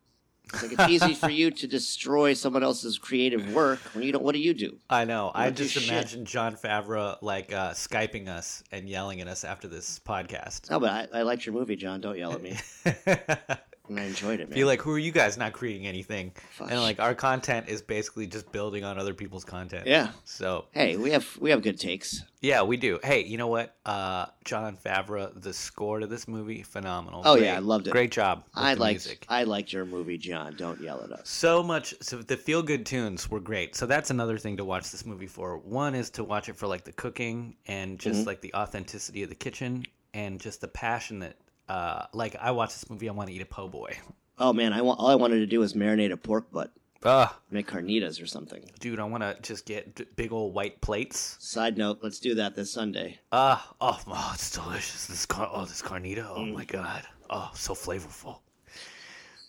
It's 0.54 0.64
like 0.64 0.72
it's 0.74 0.90
easy 0.90 1.14
for 1.14 1.30
you 1.30 1.52
to 1.52 1.68
destroy 1.68 2.34
someone 2.34 2.64
else's 2.64 2.98
creative 2.98 3.54
work 3.54 3.80
when 3.94 4.04
you 4.04 4.14
don't. 4.14 4.24
What 4.24 4.34
do 4.34 4.40
you 4.40 4.54
do? 4.54 4.78
I 4.90 5.04
know. 5.04 5.30
I 5.36 5.50
just 5.50 5.74
shit. 5.74 5.90
imagine 5.90 6.24
Jon 6.24 6.56
Favreau 6.56 7.18
like 7.22 7.52
uh, 7.52 7.72
skyping 7.72 8.30
us 8.30 8.64
and 8.72 8.88
yelling 8.88 9.20
at 9.20 9.28
us 9.28 9.44
after 9.44 9.68
this 9.68 10.00
podcast. 10.00 10.70
No, 10.70 10.80
but 10.80 10.90
I, 10.90 11.20
I 11.20 11.22
liked 11.24 11.46
your 11.46 11.54
movie, 11.54 11.76
Jon. 11.76 12.00
Don't 12.00 12.18
yell 12.18 12.32
at 12.32 12.42
me. 12.42 12.58
And 13.90 14.00
I 14.00 14.04
enjoyed 14.04 14.40
it, 14.40 14.50
man. 14.50 14.56
Be 14.56 14.64
like, 14.64 14.82
who 14.82 14.92
are 14.92 15.00
you 15.00 15.12
guys 15.12 15.38
not 15.38 15.54
creating 15.54 15.88
anything? 15.88 16.34
Fuck. 16.52 16.72
And 16.72 16.80
like, 16.82 17.00
our 17.00 17.16
content 17.16 17.70
is 17.70 17.82
basically 17.82 18.28
just 18.28 18.52
building 18.52 18.84
on 18.84 18.98
other 19.00 19.14
people's 19.14 19.46
content. 19.46 19.88
yeah. 19.88 20.10
So 20.26 20.66
Hey, 20.72 20.98
we 20.98 21.12
have 21.12 21.28
we 21.40 21.50
have 21.52 21.62
good 21.62 21.80
takes. 21.80 22.24
yeah, 22.42 22.62
we 22.64 22.78
do. 22.78 23.00
Hey, 23.04 23.24
you 23.24 23.38
know 23.38 23.48
what? 23.48 23.76
Uh, 23.86 24.26
Jon 24.46 24.78
Favreau, 24.78 25.32
the 25.42 25.54
score 25.54 26.00
to 26.00 26.08
this 26.08 26.28
movie, 26.28 26.64
phenomenal. 26.64 27.22
Oh, 27.26 27.36
Great- 27.36 27.46
yeah, 27.46 27.56
I 27.56 27.60
loved 27.60 27.88
it. 27.88 27.92
Great 27.92 28.12
job. 28.12 28.44
I 28.54 28.74
liked 28.74 29.06
music. 29.06 29.26
I 29.30 29.44
liked 29.44 29.72
your 29.72 29.86
movie, 29.86 30.18
Jon. 30.18 30.56
Don't 30.58 30.82
yell 30.82 31.02
at 31.04 31.12
us. 31.12 31.30
so 31.30 31.64
much 31.64 31.94
so 32.02 32.18
the 32.18 32.36
feel 32.38 32.62
good 32.64 32.86
tunes 32.86 33.30
were 33.30 33.40
great 33.40 33.76
so 33.76 33.86
that's 33.86 34.10
another 34.10 34.38
thing 34.38 34.58
to 34.58 34.66
watch 34.66 34.92
this 34.92 35.06
movie 35.06 35.28
for 35.28 35.58
one 35.60 35.96
is 35.96 36.10
to 36.12 36.24
watch 36.24 36.50
it 36.50 36.56
for 36.56 36.68
like 36.68 36.84
the 36.84 36.92
cooking 36.92 37.56
and 37.68 38.00
just 38.00 38.20
Mm-hmm. 38.20 38.28
like 38.28 38.42
the 38.42 38.54
authenticity 38.54 39.24
of 39.24 39.30
the 39.30 39.36
kitchen 39.36 39.84
and 40.14 40.40
just 40.40 40.62
the 40.62 40.68
passion 40.68 41.20
that 41.20 41.36
uh 41.70 42.06
like 42.14 42.36
i 42.42 42.52
watch 42.52 42.70
this 42.74 42.90
movie 42.90 43.10
i 43.10 43.12
want 43.12 43.30
to 43.30 43.36
eat 43.36 43.42
a 43.42 43.46
po' 43.46 43.68
boy 43.68 43.98
Oh 44.40 44.54
man, 44.54 44.72
I 44.72 44.84
want 44.84 45.00
all 45.00 45.08
I 45.08 45.16
wanted 45.16 45.40
to 45.40 45.48
do 45.48 45.60
was 45.62 45.74
marinate 45.74 46.12
a 46.12 46.18
pork 46.18 46.52
butt, 46.52 46.72
Ugh, 47.04 47.30
make 47.50 47.66
carnitas 47.68 48.22
or 48.22 48.28
something. 48.28 48.64
dude 48.80 49.00
i 49.00 49.04
want 49.04 49.24
to 49.24 49.36
just 49.42 49.66
get 49.66 49.96
d- 49.96 50.06
big 50.16 50.32
old 50.32 50.54
white 50.54 50.80
plates 50.80 51.38
Side 51.40 51.76
note, 51.76 52.00
let's 52.04 52.20
do 52.20 52.36
that 52.36 52.56
this 52.56 52.72
Sunday. 52.72 53.20
uh 53.32 53.58
oh, 53.82 54.00
oh 54.08 54.32
it's 54.36 54.52
delicious 54.52 55.08
this 55.08 55.26
car 55.26 55.50
oh 55.52 55.66
this 55.66 55.82
carnita 55.82 56.26
oh 56.30 56.40
Mm. 56.42 56.54
my 56.54 56.66
god 56.66 57.04
oh 57.32 57.50
so 57.56 57.74
flavorful. 57.74 58.40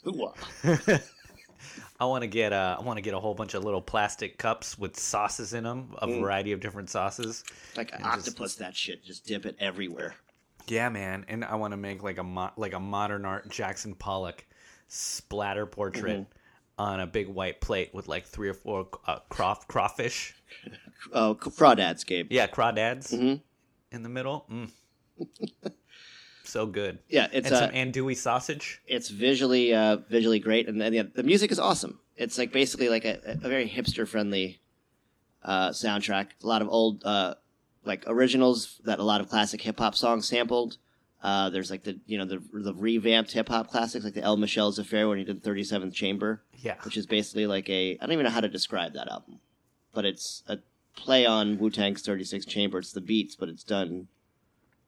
I 2.00 2.04
want 2.04 2.22
to 2.22 2.28
get 2.28 2.52
uh, 2.52 2.76
I 2.78 2.82
want 2.82 2.96
to 2.96 3.02
get 3.02 3.14
a 3.14 3.20
whole 3.20 3.34
bunch 3.34 3.54
of 3.54 3.64
little 3.64 3.82
plastic 3.82 4.38
cups 4.38 4.78
with 4.78 4.98
sauces 4.98 5.52
in 5.52 5.64
them, 5.64 5.94
a 5.98 6.06
Mm. 6.06 6.20
variety 6.20 6.52
of 6.52 6.60
different 6.60 6.88
sauces. 6.88 7.44
Like 7.76 7.92
an 7.92 8.02
octopus, 8.04 8.54
that 8.56 8.76
shit. 8.76 9.04
Just 9.04 9.26
dip 9.26 9.44
it 9.44 9.56
everywhere. 9.58 10.14
Yeah, 10.68 10.88
man, 10.90 11.24
and 11.28 11.44
I 11.44 11.54
want 11.56 11.72
to 11.72 11.76
make 11.76 12.02
like 12.02 12.18
a 12.18 12.22
mo- 12.22 12.52
like 12.56 12.74
a 12.74 12.80
modern 12.80 13.24
art 13.24 13.48
Jackson 13.48 13.94
Pollock 13.94 14.44
splatter 14.88 15.66
portrait 15.66 16.26
on 16.78 17.00
a 17.00 17.06
big 17.06 17.28
white 17.28 17.60
plate 17.60 17.92
with 17.92 18.06
like 18.08 18.24
three 18.26 18.48
or 18.48 18.54
four 18.54 18.88
uh, 19.06 19.18
craw- 19.28 19.54
crawfish. 19.68 20.34
Oh, 21.12 21.36
crawdads, 21.38 22.04
Gabe. 22.04 22.26
Yeah, 22.30 22.48
crawdads 22.48 23.12
Mhm. 23.14 23.40
in 23.92 24.02
the 24.02 24.08
middle. 24.08 24.46
Mm. 24.50 24.68
so 26.44 26.66
good. 26.66 26.98
Yeah, 27.08 27.28
it's 27.32 27.46
and 27.46 27.54
uh, 27.54 27.60
some 27.60 27.70
andouille 27.70 28.16
sausage. 28.16 28.80
it's 28.86 29.08
visually 29.08 29.72
uh, 29.72 29.98
visually 30.10 30.40
great, 30.40 30.68
and 30.68 30.80
then 30.80 30.92
yeah, 30.92 31.04
the 31.14 31.22
music 31.22 31.52
is 31.52 31.58
awesome. 31.60 32.00
It's 32.16 32.36
like 32.36 32.52
basically 32.52 32.88
like 32.88 33.04
a, 33.04 33.20
a 33.24 33.36
very 33.48 33.68
hipster 33.68 34.08
friendly 34.08 34.60
uh, 35.44 35.70
soundtrack. 35.70 36.28
A 36.42 36.46
lot 36.46 36.62
of 36.62 36.68
old 36.68 37.04
uh, 37.04 37.34
like 37.88 38.04
originals 38.06 38.80
that 38.84 39.00
a 39.00 39.02
lot 39.02 39.20
of 39.20 39.28
classic 39.28 39.62
hip 39.62 39.78
hop 39.78 39.96
songs 39.96 40.28
sampled. 40.28 40.76
Uh, 41.20 41.50
there's 41.50 41.68
like 41.70 41.82
the 41.82 41.98
you 42.06 42.16
know 42.16 42.24
the 42.24 42.40
the 42.52 42.72
revamped 42.74 43.32
hip 43.32 43.48
hop 43.48 43.68
classics 43.68 44.04
like 44.04 44.14
the 44.14 44.22
El 44.22 44.36
Michels 44.36 44.78
Affair 44.78 45.08
when 45.08 45.18
he 45.18 45.24
did 45.24 45.42
Thirty 45.42 45.64
Seventh 45.64 45.94
Chamber, 45.94 46.42
Yeah, 46.56 46.76
which 46.84 46.96
is 46.96 47.06
basically 47.06 47.46
like 47.48 47.68
a 47.68 47.94
I 47.94 47.96
don't 48.06 48.12
even 48.12 48.24
know 48.24 48.30
how 48.30 48.40
to 48.40 48.48
describe 48.48 48.92
that 48.92 49.10
album, 49.10 49.40
but 49.92 50.04
it's 50.04 50.44
a 50.46 50.58
play 50.94 51.26
on 51.26 51.58
Wu 51.58 51.70
Tang's 51.70 52.02
Thirty 52.02 52.22
Six 52.22 52.44
Chamber. 52.46 52.78
It's 52.78 52.92
the 52.92 53.00
beats, 53.00 53.34
but 53.34 53.48
it's 53.48 53.64
done 53.64 54.06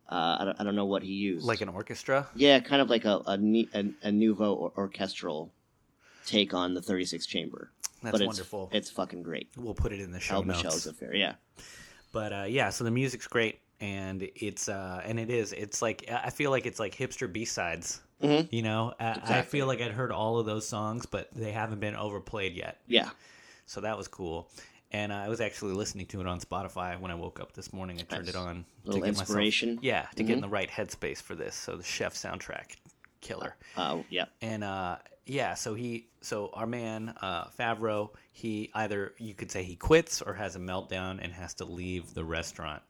Uh, 0.08 0.36
I, 0.40 0.44
don't, 0.44 0.60
I 0.60 0.64
don't 0.64 0.76
know 0.76 0.86
what 0.86 1.02
he 1.02 1.12
used. 1.14 1.44
Like 1.46 1.60
an 1.62 1.68
orchestra. 1.68 2.28
yeah, 2.36 2.60
kind 2.60 2.80
of 2.82 2.88
like 2.90 3.04
a 3.04 3.22
a, 3.26 3.38
a, 3.74 3.84
a 4.04 4.12
nouveau 4.12 4.52
or- 4.54 4.72
orchestral 4.76 5.50
take 6.26 6.54
on 6.54 6.74
the 6.74 6.82
36 6.82 7.26
chamber. 7.26 7.72
That's 8.02 8.12
but 8.12 8.20
it's, 8.20 8.26
wonderful. 8.28 8.70
It's 8.72 8.88
fucking 8.90 9.22
great. 9.24 9.48
we'll 9.56 9.74
put 9.74 9.92
it 9.92 10.00
in 10.00 10.12
the 10.12 10.20
show 10.20 10.36
El 10.36 10.42
notes. 10.44 10.62
Michel's 10.62 10.86
affair. 10.86 11.12
Yeah. 11.14 11.34
But 12.12 12.32
uh, 12.32 12.44
yeah, 12.48 12.70
so 12.70 12.84
the 12.84 12.90
music's 12.90 13.26
great, 13.26 13.60
and 13.80 14.28
it's 14.34 14.68
uh, 14.68 15.00
and 15.04 15.18
it 15.20 15.30
is. 15.30 15.52
It's 15.52 15.80
like 15.82 16.10
I 16.10 16.30
feel 16.30 16.50
like 16.50 16.66
it's 16.66 16.80
like 16.80 16.94
hipster 16.96 17.32
B 17.32 17.44
sides. 17.44 18.00
Mhm. 18.22 18.48
You 18.52 18.62
know, 18.62 18.92
I, 19.00 19.38
I 19.38 19.42
feel 19.42 19.66
like 19.66 19.80
I'd 19.80 19.92
heard 19.92 20.12
all 20.12 20.38
of 20.38 20.44
those 20.46 20.66
songs, 20.68 21.06
but 21.06 21.28
they 21.34 21.52
haven't 21.52 21.80
been 21.80 21.96
overplayed 21.96 22.54
yet. 22.54 22.78
Yeah. 22.86 23.08
So 23.66 23.80
that 23.80 23.96
was 23.96 24.08
cool. 24.08 24.50
And 24.92 25.12
I 25.12 25.28
was 25.28 25.40
actually 25.40 25.72
listening 25.72 26.06
to 26.06 26.20
it 26.20 26.26
on 26.26 26.40
Spotify 26.40 26.98
when 27.00 27.10
I 27.12 27.14
woke 27.14 27.38
up 27.40 27.52
this 27.52 27.72
morning. 27.72 27.98
I 28.00 28.02
turned 28.02 28.26
Nice. 28.26 28.34
it 28.34 28.38
on 28.38 28.64
Little 28.84 29.04
inspiration. 29.04 29.76
Myself, 29.76 29.84
yeah, 29.84 30.06
to 30.16 30.22
get 30.24 30.34
in 30.34 30.40
the 30.40 30.48
right 30.48 30.68
headspace 30.68 31.22
for 31.22 31.34
this. 31.36 31.54
So 31.54 31.76
the 31.76 31.82
chef 31.84 32.12
soundtrack, 32.14 32.74
killer. 33.20 33.54
Uh, 33.76 33.98
yeah. 34.10 34.24
And 34.42 34.64
uh, 34.64 34.96
yeah, 35.26 35.54
so 35.54 35.74
he, 35.74 36.08
so 36.20 36.50
our 36.54 36.66
man 36.66 37.14
uh, 37.20 37.44
Favreau, 37.58 38.10
he 38.32 38.70
either 38.74 39.12
you 39.18 39.34
could 39.34 39.50
say 39.50 39.62
he 39.62 39.76
quits 39.76 40.22
or 40.22 40.34
has 40.34 40.56
a 40.56 40.58
meltdown 40.58 41.18
and 41.22 41.32
has 41.32 41.54
to 41.54 41.64
leave 41.64 42.14
the 42.14 42.24
restaurant. 42.24 42.82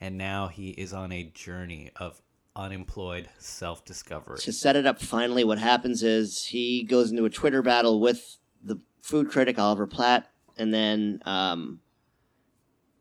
And 0.00 0.18
now 0.18 0.48
he 0.48 0.70
is 0.70 0.92
on 0.92 1.12
a 1.12 1.24
journey 1.24 1.90
of 1.96 2.20
unemployed 2.56 3.28
self-discovery. 3.38 4.38
To 4.38 4.52
set 4.52 4.76
it 4.76 4.86
up 4.86 5.00
finally, 5.00 5.44
what 5.44 5.58
happens 5.58 6.02
is 6.02 6.44
he 6.46 6.84
goes 6.84 7.10
into 7.10 7.24
a 7.24 7.30
Twitter 7.30 7.62
battle 7.62 8.00
with 8.00 8.38
the 8.62 8.80
food 9.02 9.30
critic 9.30 9.58
Oliver 9.58 9.86
Platt, 9.86 10.30
and 10.56 10.72
then 10.72 11.20
um, 11.26 11.80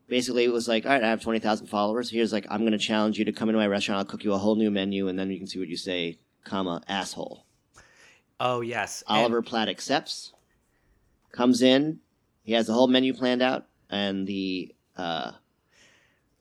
basically 0.08 0.44
it 0.44 0.52
was 0.52 0.68
like, 0.68 0.86
all 0.86 0.92
right, 0.92 1.04
I 1.04 1.10
have 1.10 1.22
twenty 1.22 1.40
thousand 1.40 1.68
followers. 1.68 2.10
Here's 2.10 2.34
like, 2.34 2.48
I'm 2.50 2.62
going 2.62 2.72
to 2.74 2.78
challenge 2.78 3.20
you 3.20 3.26
to 3.26 3.32
come 3.32 3.50
into 3.50 3.60
my 3.60 3.68
restaurant. 3.68 4.00
I'll 4.00 4.06
cook 4.06 4.24
you 4.24 4.34
a 4.34 4.38
whole 4.38 4.56
new 4.56 4.72
menu, 4.72 5.08
and 5.08 5.18
then 5.18 5.30
you 5.30 5.38
can 5.38 5.48
see 5.48 5.60
what 5.60 5.68
you 5.68 5.78
say, 5.78 6.20
comma 6.44 6.82
asshole. 6.88 7.46
Oh 8.40 8.62
yes, 8.62 9.04
and- 9.08 9.20
Oliver 9.20 9.42
Platt 9.42 9.70
accepts, 9.70 10.34
comes 11.32 11.62
in, 11.62 12.00
he 12.44 12.54
has 12.54 12.68
the 12.68 12.74
whole 12.74 12.88
menu 12.88 13.14
planned 13.14 13.42
out, 13.42 13.66
and 13.90 14.28
the 14.28 14.74
uh, 14.98 15.32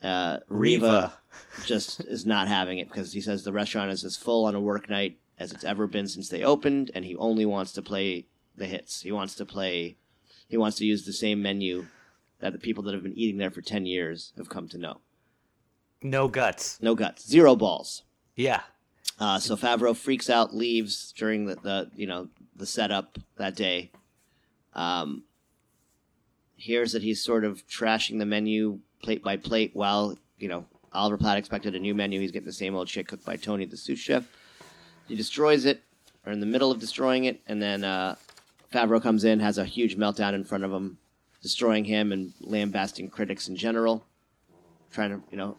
uh, 0.02 0.38
Riva, 0.48 0.86
Riva. 0.86 1.12
just 1.66 2.00
is 2.00 2.26
not 2.26 2.48
having 2.48 2.78
it 2.78 2.88
because 2.88 3.12
he 3.12 3.20
says 3.20 3.44
the 3.44 3.52
restaurant 3.52 3.90
is 3.90 4.04
as 4.04 4.16
full 4.16 4.44
on 4.46 4.54
a 4.54 4.60
work 4.60 4.90
night 4.90 5.18
as 5.38 5.52
it's 5.52 5.64
ever 5.64 5.86
been 5.86 6.06
since 6.08 6.28
they 6.28 6.42
opened, 6.42 6.90
and 6.94 7.04
he 7.04 7.16
only 7.16 7.46
wants 7.46 7.72
to 7.72 7.82
play 7.82 8.26
the 8.56 8.66
hits. 8.66 9.00
He 9.02 9.12
wants 9.12 9.34
to 9.36 9.46
play, 9.46 9.96
he 10.48 10.56
wants 10.56 10.76
to 10.78 10.84
use 10.84 11.04
the 11.06 11.12
same 11.12 11.40
menu 11.42 11.86
that 12.40 12.52
the 12.52 12.58
people 12.58 12.82
that 12.84 12.94
have 12.94 13.02
been 13.02 13.16
eating 13.18 13.38
there 13.38 13.50
for 13.50 13.60
ten 13.62 13.86
years 13.86 14.32
have 14.36 14.48
come 14.48 14.68
to 14.68 14.78
know. 14.78 15.00
no 16.02 16.26
guts. 16.28 16.78
No 16.82 16.94
guts, 16.94 17.26
zero 17.28 17.54
balls. 17.56 18.02
Yeah, 18.34 18.62
Uh, 19.18 19.38
so 19.38 19.56
Favreau 19.56 19.94
freaks 19.96 20.30
out, 20.30 20.54
leaves 20.54 21.12
during 21.16 21.46
the, 21.46 21.56
the 21.56 21.90
you 21.94 22.06
know 22.06 22.28
the 22.56 22.66
setup 22.66 23.18
that 23.36 23.54
day. 23.54 23.90
Um, 24.74 25.24
hears 26.56 26.92
that 26.92 27.02
he's 27.02 27.22
sort 27.22 27.44
of 27.44 27.66
trashing 27.66 28.18
the 28.18 28.26
menu 28.26 28.78
plate 29.02 29.22
by 29.22 29.36
plate 29.36 29.72
while 29.74 30.16
you 30.38 30.48
know 30.48 30.64
Oliver 30.92 31.18
Platt 31.18 31.38
expected 31.38 31.74
a 31.74 31.78
new 31.78 31.94
menu. 31.94 32.20
He's 32.20 32.32
getting 32.32 32.46
the 32.46 32.52
same 32.52 32.74
old 32.74 32.88
shit 32.88 33.08
cooked 33.08 33.24
by 33.24 33.36
Tony 33.36 33.64
the 33.64 33.76
sous 33.76 33.98
chef. 33.98 34.24
He 35.08 35.16
destroys 35.16 35.64
it, 35.64 35.82
or 36.24 36.32
in 36.32 36.40
the 36.40 36.46
middle 36.46 36.70
of 36.70 36.80
destroying 36.80 37.24
it, 37.24 37.40
and 37.46 37.60
then 37.60 37.84
uh, 37.84 38.16
Favreau 38.72 39.02
comes 39.02 39.24
in, 39.24 39.40
has 39.40 39.58
a 39.58 39.64
huge 39.64 39.96
meltdown 39.96 40.32
in 40.34 40.44
front 40.44 40.64
of 40.64 40.72
him, 40.72 40.98
destroying 41.42 41.84
him 41.84 42.12
and 42.12 42.32
lambasting 42.40 43.10
critics 43.10 43.48
in 43.48 43.56
general, 43.56 44.04
trying 44.90 45.10
to 45.10 45.22
you 45.30 45.36
know 45.36 45.56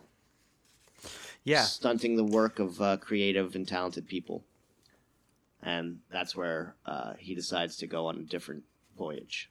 yeah. 1.44 1.64
stunting 1.64 2.16
the 2.16 2.24
work 2.24 2.60
of 2.60 2.82
uh, 2.82 2.98
creative 2.98 3.56
and 3.56 3.68
talented 3.68 4.08
people. 4.08 4.44
And 5.62 6.00
that's 6.12 6.36
where 6.36 6.76
uh, 6.86 7.14
he 7.18 7.36
decides 7.36 7.78
to 7.78 7.88
go 7.88 8.08
on 8.08 8.18
a 8.18 8.24
different 8.24 8.64
voyage. 8.98 9.50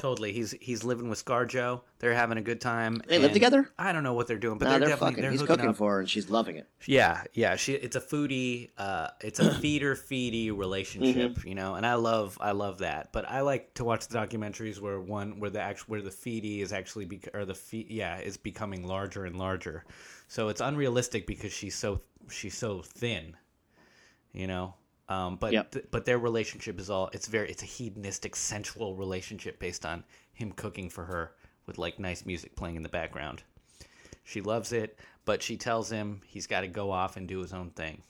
Totally. 0.00 0.32
He's 0.32 0.52
he's 0.62 0.82
living 0.82 1.10
with 1.10 1.22
ScarJo. 1.22 1.82
They're 1.98 2.14
having 2.14 2.38
a 2.38 2.40
good 2.42 2.58
time. 2.58 3.02
They 3.06 3.18
live 3.18 3.32
together? 3.34 3.68
I 3.78 3.92
don't 3.92 4.02
know 4.02 4.14
what 4.14 4.26
they're 4.26 4.38
doing, 4.38 4.56
but 4.56 4.64
Nah, 4.64 4.70
they're, 4.70 4.78
they're, 4.80 4.88
definitely 4.88 5.10
fucking. 5.12 5.22
they're 5.22 5.30
He's 5.32 5.42
cooking 5.42 5.68
up. 5.68 5.76
for 5.76 5.92
her, 5.92 6.00
and 6.00 6.08
she's 6.08 6.30
loving 6.30 6.56
it. 6.56 6.66
Yeah, 6.86 7.22
yeah. 7.34 7.56
She 7.56 7.74
it's 7.74 7.96
a 7.96 8.00
foodie. 8.00 8.70
Uh, 8.78 9.08
it's 9.20 9.40
a 9.40 9.52
feeder 9.60 9.94
feedy 9.94 10.56
relationship, 10.56 11.32
Mm-hmm. 11.32 11.48
you 11.48 11.54
know, 11.54 11.74
and 11.74 11.84
I 11.84 11.94
love 11.94 12.38
I 12.40 12.52
love 12.52 12.78
that. 12.78 13.12
But 13.12 13.28
I 13.28 13.42
like 13.42 13.74
to 13.74 13.84
watch 13.84 14.08
the 14.08 14.16
documentaries 14.18 14.80
where 14.80 14.98
one 14.98 15.38
where 15.38 15.50
the 15.50 15.60
actual 15.60 15.86
where 15.92 16.00
the 16.02 16.08
feedie 16.10 16.60
is 16.62 16.72
actually 16.72 17.04
bec 17.04 17.28
or 17.34 17.44
the 17.44 17.54
fe- 17.54 17.86
yeah 17.90 18.18
is 18.20 18.38
becoming 18.38 18.86
larger 18.86 19.26
and 19.26 19.36
larger. 19.36 19.84
So 20.28 20.48
it's 20.48 20.62
unrealistic 20.62 21.26
because 21.26 21.52
she's 21.52 21.74
so 21.76 22.00
she's 22.30 22.56
so 22.56 22.80
thin, 22.80 23.36
you 24.32 24.46
know. 24.46 24.74
Um, 25.10 25.36
but 25.36 25.52
Yep. 25.52 25.72
th- 25.72 25.86
but 25.90 26.04
their 26.04 26.18
relationship 26.18 26.78
is 26.78 26.88
all 26.88 27.10
it's 27.12 27.26
very 27.26 27.50
it's 27.50 27.62
a 27.64 27.66
hedonistic 27.66 28.36
sensual 28.36 28.94
relationship 28.94 29.58
based 29.58 29.84
on 29.84 30.04
him 30.32 30.52
cooking 30.52 30.88
for 30.88 31.04
her 31.04 31.34
with 31.66 31.78
like 31.78 31.98
nice 31.98 32.24
music 32.24 32.54
playing 32.56 32.76
in 32.76 32.82
the 32.84 32.88
background. 32.88 33.42
She 34.22 34.40
loves 34.40 34.72
it, 34.72 34.98
but 35.24 35.42
she 35.42 35.56
tells 35.56 35.90
him 35.90 36.22
he's 36.26 36.46
got 36.46 36.60
to 36.60 36.68
go 36.68 36.92
off 36.92 37.16
and 37.16 37.26
do 37.26 37.40
his 37.40 37.52
own 37.52 37.70
thing. 37.70 38.02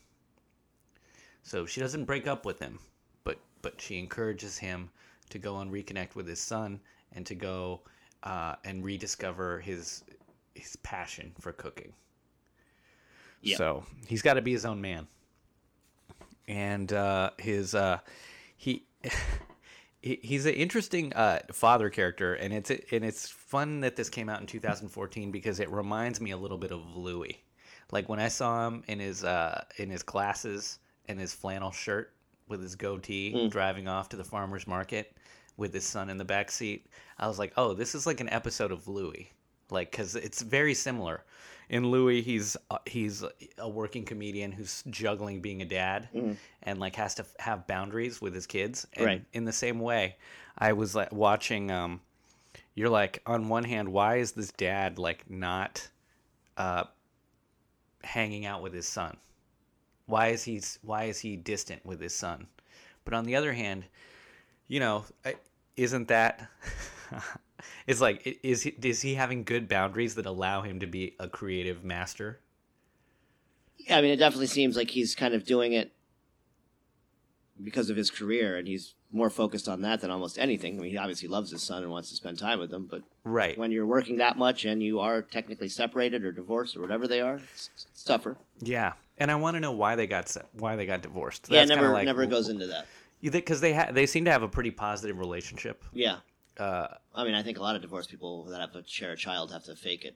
So 1.41 1.65
she 1.65 1.81
doesn't 1.81 2.05
break 2.05 2.27
up 2.27 2.45
with 2.45 2.59
him, 2.59 2.77
but 3.23 3.39
but 3.63 3.81
she 3.81 3.97
encourages 3.97 4.59
him 4.59 4.91
to 5.31 5.39
go 5.39 5.57
and 5.59 5.71
reconnect 5.71 6.13
with 6.13 6.27
his 6.27 6.39
son 6.39 6.79
and 7.13 7.25
to 7.25 7.33
go 7.33 7.81
uh, 8.23 8.55
and 8.63 8.83
rediscover 8.85 9.59
his 9.59 10.03
his 10.53 10.75
passion 10.77 11.33
for 11.39 11.51
cooking. 11.51 11.93
Yeah. 13.41 13.57
So 13.57 13.83
he's 14.07 14.21
got 14.21 14.35
to 14.35 14.41
be 14.41 14.51
his 14.51 14.65
own 14.65 14.79
man, 14.79 15.07
and 16.47 16.91
uh, 16.93 17.31
his 17.39 17.75
uh, 17.75 17.99
he. 18.57 18.85
he- 20.01 20.19
He's 20.23 20.47
an 20.47 20.55
interesting 20.55 21.13
uh, 21.13 21.41
father 21.51 21.91
character, 21.91 22.33
and 22.33 22.51
it's 22.53 22.71
and 22.71 23.05
it's 23.05 23.29
fun 23.29 23.81
that 23.81 23.95
this 23.95 24.09
came 24.09 24.29
out 24.29 24.41
in 24.41 24.47
2014 24.47 25.29
because 25.31 25.59
it 25.59 25.69
reminds 25.69 26.19
me 26.19 26.31
a 26.31 26.37
little 26.37 26.57
bit 26.57 26.71
of 26.71 26.95
Louie. 26.95 27.37
Like 27.91 28.09
when 28.09 28.19
I 28.19 28.27
saw 28.29 28.65
him 28.67 28.83
in 28.87 28.99
his 28.99 29.23
uh, 29.23 29.63
in 29.77 29.91
his 29.91 30.01
glasses 30.01 30.79
and 31.07 31.19
his 31.19 31.33
flannel 31.35 31.69
shirt 31.71 32.13
with 32.47 32.63
his 32.63 32.75
goatee 32.75 33.47
driving 33.49 33.87
off 33.87 34.09
to 34.09 34.17
the 34.17 34.23
farmer's 34.23 34.65
market 34.65 35.15
with 35.55 35.71
his 35.71 35.85
son 35.85 36.09
in 36.09 36.17
the 36.17 36.25
back 36.25 36.49
seat, 36.49 36.87
I 37.19 37.27
was 37.27 37.37
like, 37.37 37.53
"Oh, 37.55 37.75
this 37.75 37.93
is 37.93 38.07
like 38.07 38.21
an 38.21 38.29
episode 38.29 38.71
of 38.71 38.87
Louie." 38.87 39.29
Like 39.69 39.91
cuz 39.91 40.15
it's 40.15 40.41
very 40.41 40.73
similar. 40.73 41.23
In 41.71 41.89
Louie, 41.89 42.21
he's 42.21 42.57
uh, 42.69 42.79
he's 42.85 43.23
a 43.57 43.67
working 43.69 44.03
comedian 44.03 44.51
who's 44.51 44.83
juggling 44.89 45.39
being 45.39 45.61
a 45.61 45.65
dad 45.65 46.09
and 46.61 46.79
like 46.79 46.97
has 46.97 47.15
to 47.15 47.23
f- 47.23 47.33
have 47.39 47.65
boundaries 47.65 48.21
with 48.21 48.35
his 48.35 48.45
kids. 48.45 48.85
And 48.93 49.05
Right. 49.05 49.25
in 49.31 49.45
the 49.45 49.53
same 49.53 49.79
way, 49.79 50.17
I 50.57 50.73
was 50.73 50.93
like 50.93 51.13
watching 51.13 51.71
um 51.71 52.01
you're 52.75 52.89
like 52.89 53.21
on 53.25 53.47
one 53.47 53.63
hand, 53.63 53.87
why 53.89 54.17
is 54.17 54.33
this 54.33 54.51
dad 54.51 54.99
like 54.99 55.29
not 55.29 55.87
uh 56.57 56.83
hanging 58.03 58.45
out 58.45 58.61
with 58.61 58.73
his 58.73 58.87
son? 58.87 59.15
Why 60.07 60.27
is 60.27 60.43
he 60.43 60.61
why 60.81 61.05
is 61.05 61.19
he 61.19 61.37
distant 61.37 61.85
with 61.85 62.01
his 62.01 62.13
son? 62.13 62.47
But 63.05 63.13
on 63.13 63.23
the 63.25 63.37
other 63.37 63.53
hand, 63.53 63.85
you 64.67 64.81
know, 64.81 65.05
isn't 65.77 66.09
that 66.09 66.49
it's 67.87 68.01
like 68.01 68.39
is 68.43 68.63
he 68.63 68.69
is 68.81 69.01
he 69.01 69.15
having 69.15 69.43
good 69.43 69.67
boundaries 69.67 70.15
that 70.15 70.25
allow 70.25 70.61
him 70.61 70.79
to 70.79 70.87
be 70.87 71.15
a 71.19 71.27
creative 71.27 71.83
master? 71.83 72.39
Yeah, 73.77 73.97
I 73.97 74.01
mean, 74.01 74.11
it 74.11 74.17
definitely 74.17 74.47
seems 74.47 74.75
like 74.77 74.91
he's 74.91 75.15
kind 75.15 75.33
of 75.33 75.43
doing 75.45 75.73
it 75.73 75.91
because 77.63 77.89
of 77.89 77.97
his 77.97 78.09
career, 78.09 78.57
and 78.57 78.67
he's 78.67 78.95
more 79.11 79.29
focused 79.29 79.67
on 79.67 79.81
that 79.81 80.01
than 80.01 80.09
almost 80.09 80.39
anything. 80.39 80.77
I 80.79 80.81
mean, 80.81 80.91
he 80.91 80.97
obviously 80.97 81.27
loves 81.27 81.51
his 81.51 81.61
son 81.61 81.83
and 81.83 81.91
wants 81.91 82.09
to 82.09 82.15
spend 82.15 82.39
time 82.39 82.59
with 82.59 82.71
him, 82.71 82.87
but 82.89 83.01
Right. 83.23 83.57
when 83.57 83.71
you're 83.71 83.85
working 83.85 84.17
that 84.17 84.37
much 84.37 84.65
and 84.65 84.81
you 84.81 84.99
are 84.99 85.21
technically 85.21 85.67
separated 85.67 86.23
or 86.23 86.31
divorced 86.31 86.77
or 86.77 86.81
whatever 86.81 87.07
they 87.07 87.21
are, 87.21 87.35
it's, 87.53 87.69
it's 87.91 88.03
tougher. 88.03 88.37
Yeah. 88.61 88.93
And 89.17 89.29
I 89.29 89.35
want 89.35 89.55
to 89.55 89.59
know 89.59 89.73
why 89.73 89.95
they 89.95 90.07
got 90.07 90.35
why 90.53 90.75
they 90.75 90.85
got 90.85 91.01
divorced. 91.01 91.47
yeah, 91.49 91.59
That's 91.59 91.69
kinda 91.71 91.81
never 91.83 91.93
like- 91.93 92.05
never 92.05 92.25
goes 92.25 92.49
into 92.49 92.67
that. 92.67 92.87
because 93.21 93.61
they 93.61 93.73
ha- 93.73 93.91
they 93.91 94.05
seem 94.07 94.25
to 94.25 94.31
have 94.31 94.41
a 94.43 94.47
pretty 94.47 94.71
positive 94.71 95.19
relationship. 95.19 95.83
Yeah, 95.93 96.17
Uh, 96.57 96.87
I 97.15 97.23
mean, 97.23 97.33
I 97.33 97.43
think 97.43 97.57
a 97.57 97.61
lot 97.61 97.75
of 97.75 97.81
divorced 97.81 98.09
people 98.09 98.45
that 98.45 98.59
have 98.59 98.73
to 98.73 98.83
share 98.85 99.11
a 99.13 99.17
child 99.17 99.51
have 99.51 99.63
to 99.65 99.75
fake 99.75 100.05
it. 100.05 100.15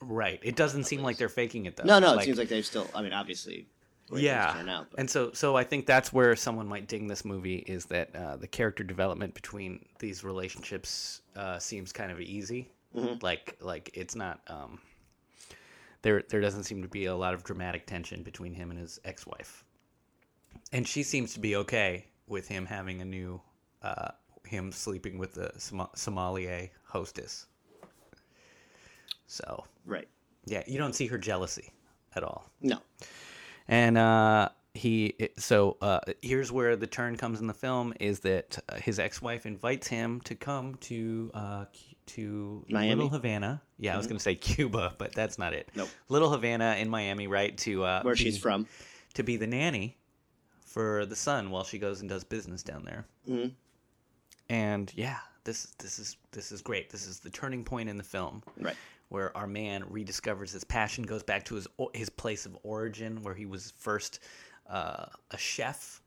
right. 0.00 0.40
It 0.42 0.56
doesn't 0.56 0.84
seem 0.84 1.02
like 1.02 1.16
they're 1.18 1.28
faking 1.28 1.66
it 1.66 1.76
though. 1.76 1.84
No, 1.84 1.98
no, 1.98 2.18
it 2.18 2.24
seems 2.24 2.38
like 2.38 2.48
they've 2.48 2.64
still. 2.66 2.88
I 2.94 3.02
mean, 3.02 3.12
obviously, 3.12 3.66
the 4.08 4.14
way 4.14 4.20
things 4.20 4.24
yeah. 4.24 4.64
out, 4.68 4.86
And 4.98 5.08
so 5.10 5.32
so 5.32 5.56
I 5.56 5.64
think 5.64 5.86
that's 5.86 6.12
where 6.12 6.34
someone 6.36 6.66
might 6.66 6.86
ding 6.88 7.06
this 7.08 7.24
movie 7.24 7.56
is 7.56 7.86
that 7.86 8.14
uh, 8.14 8.36
the 8.36 8.46
character 8.46 8.84
development 8.84 9.34
between 9.34 9.84
these 9.98 10.24
relationships 10.24 11.22
uh, 11.34 11.58
seems 11.58 11.92
kind 11.92 12.10
of 12.10 12.20
easy. 12.20 12.70
Mhm. 12.94 13.22
Like 13.22 13.56
like 13.60 13.90
it's 13.94 14.14
not. 14.14 14.40
Um, 14.48 14.80
there 16.02 16.22
there 16.28 16.40
doesn't 16.40 16.64
seem 16.64 16.82
to 16.82 16.88
be 16.88 17.06
a 17.06 17.16
lot 17.16 17.34
of 17.34 17.42
dramatic 17.44 17.86
tension 17.86 18.22
between 18.22 18.54
him 18.54 18.70
and 18.70 18.78
his 18.78 19.00
ex-wife, 19.04 19.64
and 20.72 20.86
she 20.86 21.02
seems 21.02 21.34
to 21.34 21.40
be 21.40 21.56
okay 21.56 22.06
with 22.26 22.48
him 22.48 22.66
having 22.66 23.00
a 23.00 23.04
new. 23.04 23.40
Uh, 23.82 24.10
him 24.46 24.72
sleeping 24.72 25.18
with 25.18 25.34
the 25.34 25.50
Som- 25.58 25.88
sommelier 25.94 26.70
hostess. 26.84 27.46
So 29.26 29.64
right. 29.84 30.08
yeah, 30.46 30.62
you 30.66 30.78
don't 30.78 30.94
see 30.94 31.06
her 31.08 31.18
jealousy 31.18 31.72
at 32.14 32.22
all. 32.22 32.48
No. 32.62 32.78
And 33.68 33.98
uh, 33.98 34.50
he 34.74 35.14
so 35.36 35.76
uh, 35.80 36.00
here's 36.22 36.52
where 36.52 36.76
the 36.76 36.86
turn 36.86 37.16
comes 37.16 37.40
in 37.40 37.46
the 37.46 37.54
film 37.54 37.92
is 37.98 38.20
that 38.20 38.58
uh, 38.68 38.76
his 38.76 38.98
ex-wife 38.98 39.44
invites 39.46 39.88
him 39.88 40.20
to 40.22 40.34
come 40.34 40.76
to 40.82 41.30
uh, 41.34 41.64
to 42.06 42.64
Miami? 42.68 42.94
Little 42.94 43.08
Havana. 43.08 43.60
Yeah, 43.78 43.94
I 43.94 43.96
was 43.96 44.06
going 44.06 44.16
to 44.18 44.22
say 44.22 44.36
Cuba, 44.36 44.94
but 44.96 45.12
that's 45.12 45.38
not 45.38 45.52
it. 45.54 45.68
Nope. 45.74 45.88
Little 46.08 46.30
Havana 46.30 46.76
in 46.78 46.88
Miami, 46.88 47.26
right? 47.26 47.56
To 47.58 47.84
uh, 47.84 48.02
Where 48.02 48.14
be- 48.14 48.20
she's 48.20 48.38
from. 48.38 48.66
to 49.14 49.24
be 49.24 49.36
the 49.36 49.46
nanny 49.48 49.96
for 50.64 51.04
the 51.06 51.16
son 51.16 51.50
while 51.50 51.64
she 51.64 51.78
goes 51.78 52.00
and 52.00 52.08
does 52.08 52.22
business 52.22 52.62
down 52.62 52.84
there. 52.84 53.06
Mhm. 53.28 53.52
And 54.48 54.92
yeah, 54.94 55.18
this 55.44 55.64
this 55.78 55.98
is 55.98 56.16
this 56.32 56.52
is 56.52 56.62
great. 56.62 56.90
This 56.90 57.06
is 57.06 57.18
the 57.20 57.30
turning 57.30 57.64
point 57.64 57.88
in 57.88 57.96
the 57.96 58.04
film 58.04 58.42
Right. 58.60 58.76
where 59.08 59.36
our 59.36 59.46
man 59.46 59.82
rediscovers 59.84 60.52
his 60.52 60.64
passion, 60.64 61.04
goes 61.04 61.22
back 61.22 61.44
to 61.46 61.54
his 61.56 61.66
his 61.94 62.08
place 62.10 62.46
of 62.46 62.56
origin, 62.62 63.22
where 63.22 63.34
he 63.34 63.46
was 63.46 63.72
first 63.78 64.20
uh, 64.68 65.06
a 65.30 65.38
chef 65.38 66.00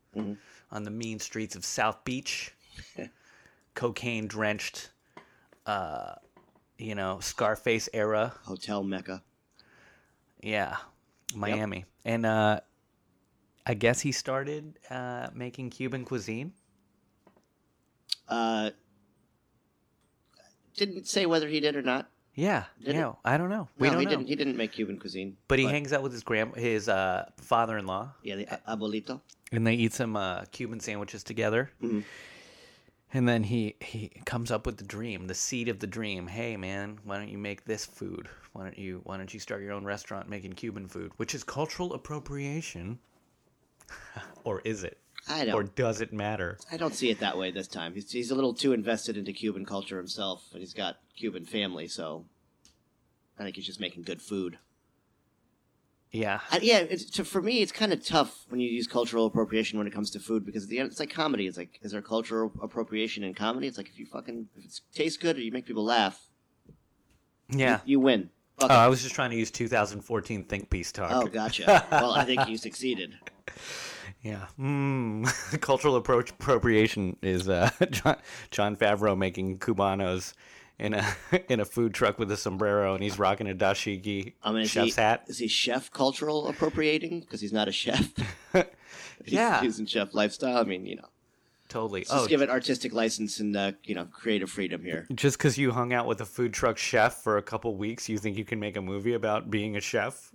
on 0.72 0.82
the 0.84 0.90
mean 0.90 1.18
streets 1.18 1.54
of 1.54 1.64
South 1.64 2.02
Beach, 2.04 2.52
cocaine 3.74 4.26
drenched, 4.26 4.90
uh, 5.66 6.14
you 6.78 6.94
know, 6.94 7.18
Scarface 7.20 7.88
era, 7.92 8.32
Hotel 8.44 8.82
Mecca. 8.82 9.22
yeah, 10.42 10.76
Miami, 11.34 11.84
and 12.04 12.26
uh, 12.26 12.60
I 13.66 13.74
guess 13.74 14.00
he 14.00 14.12
started 14.12 14.78
uh, 14.90 15.28
making 15.34 15.70
Cuban 15.70 16.04
cuisine. 16.04 16.52
Uh, 18.30 18.70
didn't 20.76 21.06
say 21.06 21.26
whether 21.26 21.48
he 21.48 21.60
did 21.60 21.76
or 21.76 21.82
not. 21.82 22.08
Yeah, 22.34 22.64
Did 22.82 22.94
yeah, 22.94 23.12
I 23.24 23.36
don't 23.36 23.50
know. 23.50 23.68
We 23.78 23.88
no, 23.88 23.94
don't 23.94 24.00
he 24.00 24.04
know. 24.06 24.10
didn't. 24.12 24.26
He 24.28 24.36
didn't 24.36 24.56
make 24.56 24.72
Cuban 24.72 24.98
cuisine. 24.98 25.36
but 25.48 25.58
he 25.58 25.66
hangs 25.66 25.92
out 25.92 26.02
with 26.02 26.12
his 26.12 26.22
grand 26.22 26.54
his 26.56 26.88
uh, 26.88 27.28
father-in-law. 27.38 28.12
Yeah, 28.22 28.36
the 28.36 28.46
abuelito. 28.68 29.20
and 29.52 29.66
they 29.66 29.74
eat 29.74 29.92
some 29.92 30.16
uh, 30.16 30.44
Cuban 30.52 30.80
sandwiches 30.80 31.22
together. 31.24 31.70
Mhm. 31.82 32.04
And 33.12 33.28
then 33.28 33.42
he 33.42 33.74
he 33.80 34.10
comes 34.24 34.52
up 34.52 34.64
with 34.64 34.76
the 34.76 34.84
dream, 34.84 35.26
the 35.26 35.34
seed 35.34 35.68
of 35.68 35.80
the 35.80 35.88
dream. 35.88 36.28
Hey 36.28 36.56
man, 36.56 37.00
why 37.04 37.18
don't 37.18 37.28
you 37.28 37.36
make 37.38 37.64
this 37.64 37.84
food? 37.84 38.28
Why 38.52 38.62
don't 38.62 38.78
you 38.78 39.00
why 39.02 39.16
don't 39.16 39.34
you 39.34 39.40
start 39.40 39.62
your 39.62 39.72
own 39.72 39.84
restaurant 39.84 40.28
making 40.28 40.52
Cuban 40.52 40.86
food, 40.86 41.10
which 41.16 41.34
is 41.34 41.42
cultural 41.42 41.92
appropriation, 41.92 43.00
or 44.44 44.60
is 44.64 44.84
it? 44.84 44.98
I 45.30 45.44
don't. 45.44 45.54
Or 45.54 45.62
does 45.62 46.00
it 46.00 46.12
matter? 46.12 46.58
I 46.70 46.76
don't 46.76 46.94
see 46.94 47.10
it 47.10 47.20
that 47.20 47.38
way 47.38 47.50
this 47.50 47.68
time. 47.68 47.94
He's, 47.94 48.10
he's 48.10 48.30
a 48.30 48.34
little 48.34 48.54
too 48.54 48.72
invested 48.72 49.16
into 49.16 49.32
Cuban 49.32 49.64
culture 49.64 49.96
himself, 49.96 50.44
and 50.52 50.60
he's 50.60 50.74
got 50.74 50.96
Cuban 51.16 51.44
family, 51.44 51.86
so 51.88 52.26
I 53.38 53.44
think 53.44 53.56
he's 53.56 53.66
just 53.66 53.80
making 53.80 54.02
good 54.02 54.20
food. 54.20 54.58
Yeah, 56.12 56.40
I, 56.50 56.58
yeah, 56.60 56.78
it's, 56.78 57.04
to, 57.12 57.24
for 57.24 57.40
me, 57.40 57.62
it's 57.62 57.70
kind 57.70 57.92
of 57.92 58.04
tough 58.04 58.44
when 58.48 58.60
you 58.60 58.68
use 58.68 58.88
cultural 58.88 59.26
appropriation 59.26 59.78
when 59.78 59.86
it 59.86 59.92
comes 59.92 60.10
to 60.10 60.18
food 60.18 60.44
because 60.44 60.64
at 60.64 60.68
the 60.68 60.80
end, 60.80 60.90
it's 60.90 60.98
like 60.98 61.10
comedy. 61.10 61.46
It's 61.46 61.56
like, 61.56 61.78
is 61.82 61.92
there 61.92 62.02
cultural 62.02 62.52
appropriation 62.60 63.22
in 63.22 63.32
comedy? 63.32 63.68
It's 63.68 63.78
like 63.78 63.88
if 63.88 63.96
you 63.96 64.06
fucking 64.06 64.48
if 64.56 64.64
it 64.64 64.80
tastes 64.92 65.16
good 65.16 65.36
or 65.36 65.40
you 65.40 65.52
make 65.52 65.66
people 65.66 65.84
laugh, 65.84 66.20
yeah. 67.48 67.78
you, 67.84 67.92
you 67.92 68.00
win. 68.00 68.30
Fuck 68.58 68.72
Oh, 68.72 68.74
it. 68.74 68.76
I 68.76 68.88
was 68.88 69.02
just 69.02 69.14
trying 69.14 69.30
to 69.30 69.36
use 69.36 69.52
2014 69.52 70.44
think 70.44 70.68
piece 70.68 70.90
talk. 70.90 71.12
oh, 71.12 71.26
gotcha. 71.28 71.86
well, 71.92 72.12
I 72.12 72.24
think 72.24 72.48
you 72.48 72.56
succeeded. 72.56 73.14
Yeah. 74.22 74.46
Mm. 74.58 75.60
Cultural 75.60 76.00
appro- 76.00 76.28
appropriation 76.30 77.16
is 77.22 77.48
uh, 77.48 77.70
Jon, 77.90 78.16
Jon 78.50 78.76
Favreau 78.76 79.16
making 79.16 79.58
cubanos 79.58 80.34
in 80.78 80.94
a 80.94 81.06
in 81.48 81.60
a 81.60 81.64
food 81.64 81.94
truck 81.94 82.18
with 82.18 82.30
a 82.30 82.36
sombrero, 82.36 82.94
and 82.94 83.02
he's 83.02 83.18
rocking 83.18 83.48
a 83.50 83.54
dashiki 83.54 84.34
I 84.42 84.52
mean, 84.52 84.62
is 84.62 84.70
chef's 84.70 84.96
he, 84.96 85.00
hat. 85.00 85.24
Is 85.26 85.38
he 85.38 85.48
chef 85.48 85.90
cultural 85.90 86.48
appropriating 86.48 87.20
because 87.20 87.40
he's 87.40 87.52
not 87.52 87.68
a 87.68 87.72
chef? 87.72 88.10
He's 89.24 89.34
Yeah. 89.34 89.62
using 89.62 89.86
chef 89.86 90.14
lifestyle. 90.14 90.56
I 90.58 90.64
mean, 90.64 90.84
you 90.86 90.96
know, 90.96 91.08
Totally. 91.68 92.00
let's 92.00 92.10
Oh, 92.12 92.16
just 92.18 92.28
give 92.30 92.40
it 92.42 92.50
artistic 92.50 92.92
license 92.92 93.40
and 93.40 93.56
uh, 93.56 93.72
you 93.84 93.94
know 93.94 94.04
creative 94.06 94.50
freedom 94.50 94.82
here. 94.84 95.06
just 95.14 95.38
because 95.38 95.56
you 95.56 95.70
hung 95.72 95.92
out 95.94 96.06
with 96.06 96.20
a 96.20 96.26
food 96.26 96.52
truck 96.52 96.76
chef 96.76 97.22
for 97.22 97.36
a 97.38 97.42
couple 97.42 97.74
weeks, 97.76 98.08
you 98.08 98.18
think 98.18 98.36
you 98.36 98.44
can 98.44 98.60
make 98.60 98.76
a 98.76 98.82
movie 98.82 99.14
about 99.14 99.50
being 99.50 99.76
a 99.76 99.80
chef? 99.80 100.30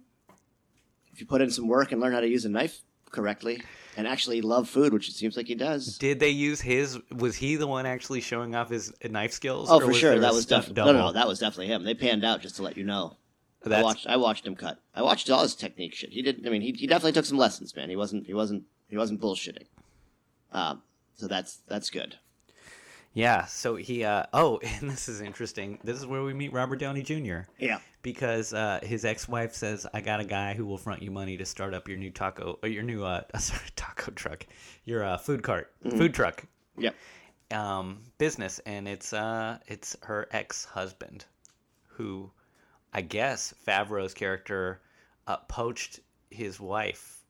If 1.13 1.19
you 1.21 1.27
put 1.27 1.41
in 1.41 1.49
some 1.51 1.67
work 1.67 1.91
and 1.91 2.01
learn 2.01 2.13
how 2.13 2.19
to 2.19 2.27
use 2.27 2.45
a 2.45 2.49
knife 2.49 2.81
correctly 3.15 3.63
and 3.97 4.07
actually 4.07 4.41
love 4.41 4.69
food, 4.69 4.93
which 4.93 5.09
it 5.09 5.13
seems 5.13 5.37
like 5.37 5.47
he 5.47 5.55
does. 5.55 5.97
Did 5.97 6.19
they 6.19 6.29
use 6.29 6.61
his? 6.61 6.99
Was 7.11 7.35
he 7.35 7.55
the 7.55 7.67
one 7.67 7.85
actually 7.85 8.21
showing 8.21 8.55
off 8.55 8.69
his 8.69 8.93
knife 9.03 9.31
skills? 9.31 9.69
Oh, 9.71 9.79
for 9.79 9.93
sure, 9.93 10.19
that 10.19 10.33
was 10.33 10.45
definitely 10.45 10.83
no, 10.83 10.91
no, 10.91 11.05
no, 11.07 11.11
that 11.13 11.27
was 11.27 11.39
definitely 11.39 11.67
him. 11.67 11.83
They 11.83 11.93
panned 11.93 12.23
out 12.25 12.41
just 12.41 12.57
to 12.57 12.63
let 12.63 12.77
you 12.77 12.83
know. 12.83 13.17
I 13.65 13.81
watched, 13.81 14.05
I 14.07 14.17
watched 14.17 14.45
him 14.45 14.55
cut. 14.55 14.79
I 14.93 15.01
watched 15.01 15.27
all 15.31 15.41
his 15.41 15.55
technique 15.55 15.95
shit. 15.95 16.11
He 16.11 16.21
did. 16.21 16.45
I 16.45 16.51
mean, 16.51 16.61
he, 16.61 16.71
he 16.73 16.85
definitely 16.85 17.13
took 17.13 17.25
some 17.25 17.39
lessons, 17.39 17.75
man. 17.75 17.89
He 17.89 17.95
wasn't, 17.95 18.27
he 18.27 18.33
wasn't, 18.33 18.63
he 18.89 18.97
wasn't 18.97 19.21
bullshitting. 19.21 19.65
Um, 20.51 20.83
so 21.15 21.27
that's 21.27 21.61
that's 21.67 21.89
good. 21.89 22.17
Yeah. 23.15 23.45
So 23.45 23.75
he. 23.75 24.03
Uh, 24.03 24.25
oh, 24.33 24.57
and 24.63 24.89
this 24.91 25.09
is 25.09 25.21
interesting. 25.21 25.79
This 25.83 25.97
is 25.97 26.05
where 26.05 26.21
we 26.21 26.33
meet 26.33 26.53
Robert 26.53 26.75
Downey 26.75 27.01
Jr. 27.01 27.49
Yeah, 27.57 27.79
because 28.03 28.53
uh, 28.53 28.79
his 28.83 29.05
ex-wife 29.05 29.55
says, 29.55 29.87
"I 29.93 30.01
got 30.01 30.19
a 30.19 30.25
guy 30.25 30.53
who 30.53 30.65
will 30.65 30.77
front 30.77 31.01
you 31.01 31.09
money 31.09 31.37
to 31.37 31.45
start 31.45 31.73
up 31.73 31.87
your 31.87 31.97
new 31.97 32.11
taco, 32.11 32.59
or 32.61 32.69
your 32.69 32.83
new 32.83 33.03
uh, 33.03 33.21
sorry, 33.39 33.61
taco 33.75 34.11
truck, 34.11 34.45
your 34.83 35.03
uh, 35.03 35.17
food 35.17 35.41
cart, 35.41 35.73
food 35.89 36.13
truck 36.13 36.43
yeah. 36.77 36.91
um, 37.51 38.03
business," 38.17 38.59
and 38.65 38.87
it's 38.87 39.13
uh, 39.13 39.57
it's 39.65 39.95
her 40.03 40.27
ex-husband, 40.31 41.25
who, 41.87 42.29
I 42.93 43.01
guess 43.01 43.53
Favreau's 43.65 44.13
character, 44.13 44.81
uh, 45.25 45.37
poached 45.47 46.01
his 46.29 46.59
wife 46.59 47.23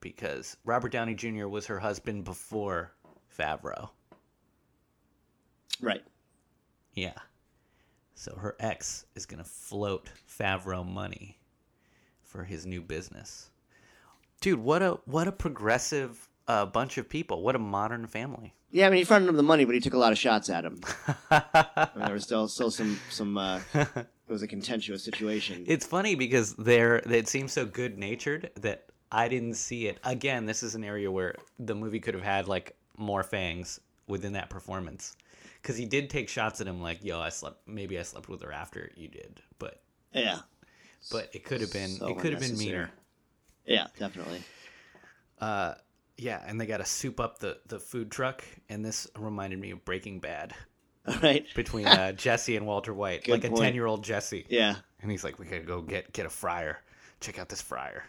because 0.00 0.56
Robert 0.64 0.92
Downey 0.92 1.14
Jr. 1.14 1.48
was 1.48 1.66
her 1.66 1.80
husband 1.80 2.22
before 2.22 2.92
Favreau. 3.36 3.90
Right. 5.80 6.02
Yeah. 6.94 7.14
So 8.14 8.34
her 8.36 8.56
ex 8.58 9.04
is 9.14 9.26
going 9.26 9.42
to 9.42 9.48
float 9.48 10.10
Favreau 10.28 10.86
money 10.86 11.38
for 12.22 12.44
his 12.44 12.66
new 12.66 12.80
business. 12.80 13.50
Dude, 14.40 14.58
what 14.58 14.82
a 14.82 14.98
what 15.04 15.28
a 15.28 15.32
progressive 15.32 16.28
uh, 16.48 16.66
bunch 16.66 16.98
of 16.98 17.08
people. 17.08 17.42
What 17.42 17.54
a 17.54 17.58
modern 17.58 18.06
family. 18.06 18.54
Yeah, 18.70 18.86
I 18.86 18.90
mean, 18.90 18.98
he 18.98 19.04
fronted 19.04 19.28
him 19.28 19.36
the 19.36 19.42
money, 19.42 19.64
but 19.64 19.74
he 19.74 19.80
took 19.80 19.94
a 19.94 19.98
lot 19.98 20.12
of 20.12 20.18
shots 20.18 20.50
at 20.50 20.64
him. 20.64 20.80
I 21.30 21.90
mean, 21.94 22.04
there 22.04 22.14
was 22.14 22.24
still 22.24 22.48
still 22.48 22.70
some 22.70 22.98
some. 23.10 23.38
Uh, 23.38 23.60
it 23.74 24.06
was 24.28 24.42
a 24.42 24.48
contentious 24.48 25.04
situation. 25.04 25.64
It's 25.66 25.86
funny 25.86 26.14
because 26.14 26.54
they're 26.54 26.96
it 26.96 27.28
seems 27.28 27.52
so 27.52 27.64
good 27.64 27.98
natured 27.98 28.50
that 28.56 28.86
I 29.10 29.28
didn't 29.28 29.54
see 29.54 29.86
it. 29.86 29.98
Again, 30.04 30.46
this 30.46 30.62
is 30.62 30.74
an 30.74 30.84
area 30.84 31.10
where 31.10 31.36
the 31.58 31.74
movie 31.74 32.00
could 32.00 32.14
have 32.14 32.24
had 32.24 32.48
like 32.48 32.76
more 32.96 33.22
fangs 33.22 33.80
within 34.08 34.32
that 34.32 34.50
performance. 34.50 35.16
Cuz 35.66 35.76
he 35.76 35.84
did 35.84 36.10
take 36.10 36.28
shots 36.28 36.60
at 36.60 36.68
him 36.68 36.80
like, 36.80 37.02
"Yo, 37.02 37.18
I 37.18 37.30
slept 37.30 37.66
maybe 37.66 37.98
I 37.98 38.02
slept 38.02 38.28
with 38.28 38.40
her 38.42 38.52
after 38.52 38.92
you 38.94 39.08
did." 39.08 39.42
But 39.58 39.82
yeah, 40.12 40.42
but 41.10 41.28
it 41.34 41.44
could 41.44 41.60
have 41.60 41.72
been 41.72 41.90
So 41.90 42.06
it 42.06 42.18
could 42.18 42.32
have 42.32 42.40
been 42.40 42.56
meaner. 42.56 42.90
yeah, 43.64 43.88
definitely. 43.98 44.42
Uh, 45.40 45.74
yeah, 46.16 46.40
and 46.46 46.60
they 46.60 46.66
got 46.66 46.76
to 46.78 46.84
soup 46.84 47.18
up 47.20 47.40
the, 47.40 47.58
the 47.66 47.78
food 47.78 48.10
truck, 48.10 48.44
and 48.68 48.84
this 48.84 49.06
reminded 49.18 49.58
me 49.58 49.72
of 49.72 49.84
Breaking 49.84 50.20
Bad 50.20 50.54
All 51.06 51.14
right. 51.22 51.44
between 51.54 51.86
uh, 51.86 52.12
Jesse 52.24 52.56
and 52.56 52.64
Walter 52.64 52.94
White, 52.94 53.24
Good 53.24 53.32
like 53.42 53.44
a 53.44 53.54
ten 53.54 53.74
year 53.74 53.86
old 53.86 54.04
Jesse, 54.04 54.46
Yeah, 54.48 54.76
and 55.02 55.10
he's 55.10 55.24
like, 55.24 55.38
"We 55.40 55.46
gotta 55.46 55.62
go 55.62 55.82
get 55.82 56.12
get 56.12 56.26
a 56.26 56.30
fryer. 56.30 56.78
Check 57.20 57.38
out 57.40 57.48
this 57.48 57.60
fryer. 57.60 58.04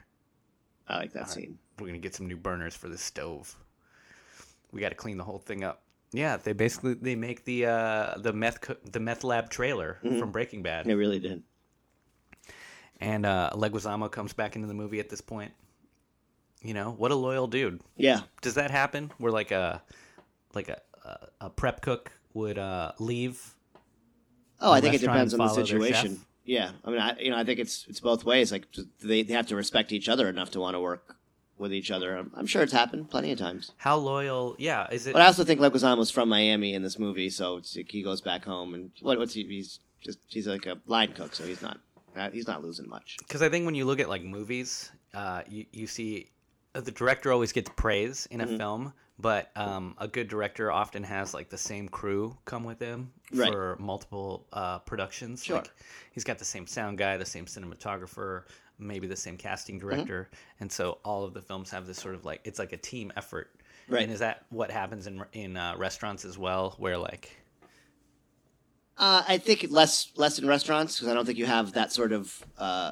I 0.88 0.98
like 1.00 1.14
that 1.14 1.30
scene. 1.30 1.58
We're 1.80 1.88
gonna 1.88 1.98
get 1.98 2.14
some 2.16 2.28
new 2.28 2.38
burners 2.38 2.76
for 2.76 2.88
the 2.88 2.98
stove. 3.00 3.56
We 4.72 4.80
got 4.80 4.90
to 4.90 4.96
clean 4.96 5.18
the 5.18 5.24
whole 5.24 5.40
thing 5.40 5.64
up." 5.64 5.82
Yeah, 6.14 6.38
they 6.38 6.54
basically 6.54 6.94
they 6.94 7.16
make 7.16 7.44
the 7.46 7.66
uh, 7.66 8.18
the 8.18 8.32
meth 8.34 8.62
co- 8.62 8.78
the 8.92 9.00
meth 9.00 9.24
lab 9.24 9.50
trailer 9.50 10.00
Mm-hmm. 10.04 10.20
from 10.20 10.32
Breaking 10.32 10.64
Bad, 10.64 10.86
They 10.86 10.96
really 10.96 11.20
did. 11.20 11.44
and 13.00 13.26
uh, 13.26 13.52
Leguizamo 13.54 14.10
comes 14.12 14.34
back 14.34 14.56
into 14.56 14.68
the 14.68 14.74
movie 14.74 15.00
at 15.00 15.10
this 15.10 15.22
point. 15.22 15.52
You 16.62 16.74
know 16.74 16.92
what 16.98 17.12
a 17.12 17.16
loyal 17.16 17.48
dude. 17.48 17.82
Yeah, 17.98 18.22
does 18.42 18.56
that 18.56 18.72
happen 18.72 19.12
where 19.18 19.32
like 19.32 19.52
a 19.52 19.84
like 20.56 20.70
a 20.70 20.82
a, 21.06 21.46
a 21.46 21.50
prep 21.50 21.82
cook 21.82 22.12
would 22.34 22.58
uh 22.58 22.94
leave 23.00 23.54
Oh, 24.60 24.72
I 24.72 24.82
think 24.82 24.96
it 24.96 25.02
depends 25.02 25.34
on 25.34 25.40
the 25.40 25.50
situation. 25.50 26.20
Yeah, 26.44 26.72
I 26.86 26.90
mean, 26.90 27.00
I, 27.00 27.20
you 27.20 27.30
know, 27.30 27.38
I 27.38 27.44
think 27.44 27.60
it's 27.60 27.86
it's 27.90 28.00
both 28.00 28.24
ways. 28.24 28.52
Like 28.52 28.66
they, 29.04 29.22
they 29.22 29.34
have 29.34 29.48
to 29.48 29.56
respect 29.56 29.92
each 29.92 30.08
other 30.10 30.30
enough 30.30 30.52
to 30.52 30.60
want 30.62 30.76
to 30.76 30.80
work 30.80 31.17
with 31.58 31.74
each 31.74 31.92
other. 31.92 32.16
I'm, 32.16 32.32
I'm 32.36 32.46
sure 32.48 32.62
it's 32.64 32.74
happened 32.74 33.10
plenty 33.10 33.32
of 33.32 33.40
times. 33.40 33.72
how 33.78 33.98
loyal 33.98 34.56
yeah 34.60 34.88
is 34.92 35.08
it 35.08 35.14
But 35.14 35.22
I 35.22 35.26
also 35.26 35.44
think 35.44 35.60
Leguizamo's 35.60 36.12
from 36.12 36.30
Miami 36.30 36.74
in 36.74 36.84
this 36.84 36.98
movie, 37.00 37.30
so 37.30 37.58
it's 37.58 37.76
like 37.76 37.92
he 37.92 38.04
goes 38.04 38.22
back 38.22 38.46
home 38.46 38.74
and 38.74 38.92
what, 39.02 39.18
what's 39.18 39.34
he? 39.34 39.44
He's 39.44 39.80
just 40.02 40.20
he's 40.28 40.48
like 40.48 40.66
a 40.68 40.78
line 40.86 41.14
cook, 41.14 41.34
so 41.36 41.44
he's 41.46 41.62
not 41.62 41.80
he's 42.32 42.48
not 42.48 42.64
losing 42.64 42.90
much. 42.90 43.18
because 43.20 43.44
i 43.44 43.50
think 43.50 43.64
when 43.66 43.76
you 43.76 43.86
look 43.86 44.00
at 44.00 44.10
like 44.10 44.24
movies 44.24 44.92
uh 45.14 45.44
you, 45.48 45.66
you 45.72 45.86
see 45.86 46.32
uh, 46.74 46.82
the 46.82 46.90
director 46.92 47.32
always 47.32 47.52
gets 47.52 47.70
praise 47.76 48.28
in 48.32 48.42
a 48.42 48.46
Mm-hmm. 48.48 48.58
film 48.58 48.94
but 49.20 49.52
um 49.56 49.94
a 50.00 50.08
good 50.08 50.28
director 50.28 50.72
often 50.72 51.04
has 51.04 51.36
like 51.36 51.50
the 51.50 51.58
same 51.60 51.88
crew 51.88 52.36
come 52.46 52.64
with 52.64 52.80
him 52.80 53.12
Right. 53.32 53.52
for 53.54 53.78
multiple 53.80 54.48
uh 54.52 54.80
productions 54.80 55.44
Sure. 55.44 55.58
like 55.58 55.70
he's 56.12 56.24
got 56.24 56.40
the 56.40 56.46
same 56.46 56.66
sound 56.66 56.98
guy 56.98 57.18
the 57.18 57.26
same 57.26 57.46
cinematographer 57.46 58.44
maybe 58.80 59.08
the 59.08 59.16
same 59.16 59.36
Mm-hmm. 59.38 59.48
casting 59.48 59.80
director, 59.80 60.30
and 60.60 60.72
so 60.72 61.00
all 61.04 61.24
of 61.24 61.34
the 61.34 61.42
films 61.42 61.72
have 61.72 61.86
this 61.88 61.98
sort 61.98 62.16
of 62.16 62.26
like 62.26 62.42
it's 62.44 62.60
like 62.60 62.74
a 62.74 62.78
team 62.78 63.12
effort. 63.16 63.52
Right. 63.90 64.04
And 64.04 64.12
is 64.12 64.20
that 64.20 64.46
what 64.50 64.70
happens 64.72 65.08
in 65.08 65.24
in 65.34 65.56
uh, 65.58 65.76
restaurants 65.78 66.26
as 66.26 66.38
well, 66.38 66.76
where 66.78 66.98
like 66.98 67.32
Uh, 68.98 69.24
I 69.28 69.38
think 69.38 69.68
less 69.70 70.12
less 70.16 70.40
in 70.40 70.48
restaurants 70.48 70.96
because 70.98 71.08
I 71.12 71.14
don't 71.14 71.26
think 71.26 71.38
you 71.38 71.46
have 71.46 71.74
that 71.74 71.92
sort 71.92 72.12
of 72.12 72.44
uh, 72.58 72.92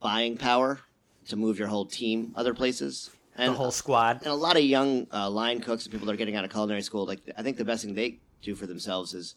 buying 0.00 0.36
power 0.36 0.80
to 1.28 1.36
move 1.36 1.58
your 1.58 1.68
whole 1.68 1.84
team 1.86 2.32
other 2.34 2.54
places. 2.54 3.10
And 3.36 3.52
the 3.54 3.56
whole 3.58 3.70
squad? 3.70 4.18
and 4.18 4.26
a 4.26 4.34
lot 4.34 4.56
of 4.56 4.64
young 4.64 5.06
uh, 5.12 5.30
line 5.30 5.60
cooks 5.60 5.84
and 5.84 5.92
people 5.92 6.06
that 6.06 6.12
are 6.14 6.16
getting 6.16 6.36
out 6.36 6.44
of 6.44 6.50
culinary 6.50 6.82
school, 6.82 7.06
like 7.06 7.20
I 7.36 7.42
think 7.42 7.56
the 7.58 7.64
best 7.64 7.84
thing 7.84 7.94
they 7.94 8.18
do 8.42 8.54
for 8.54 8.66
themselves 8.66 9.14
is 9.14 9.34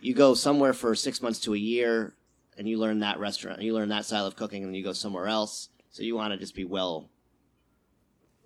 you 0.00 0.14
go 0.14 0.34
somewhere 0.34 0.72
for 0.72 0.94
six 0.94 1.20
months 1.22 1.38
to 1.40 1.54
a 1.54 1.58
year 1.58 2.14
and 2.56 2.68
you 2.68 2.78
learn 2.78 3.00
that 3.00 3.18
restaurant, 3.18 3.62
you 3.62 3.74
learn 3.74 3.88
that 3.88 4.04
style 4.04 4.26
of 4.26 4.36
cooking, 4.36 4.64
and 4.64 4.74
you 4.76 4.84
go 4.84 4.92
somewhere 4.92 5.26
else. 5.26 5.68
So 5.90 6.02
you 6.02 6.14
want 6.14 6.32
to 6.32 6.38
just 6.38 6.54
be 6.54 6.64
well, 6.64 7.10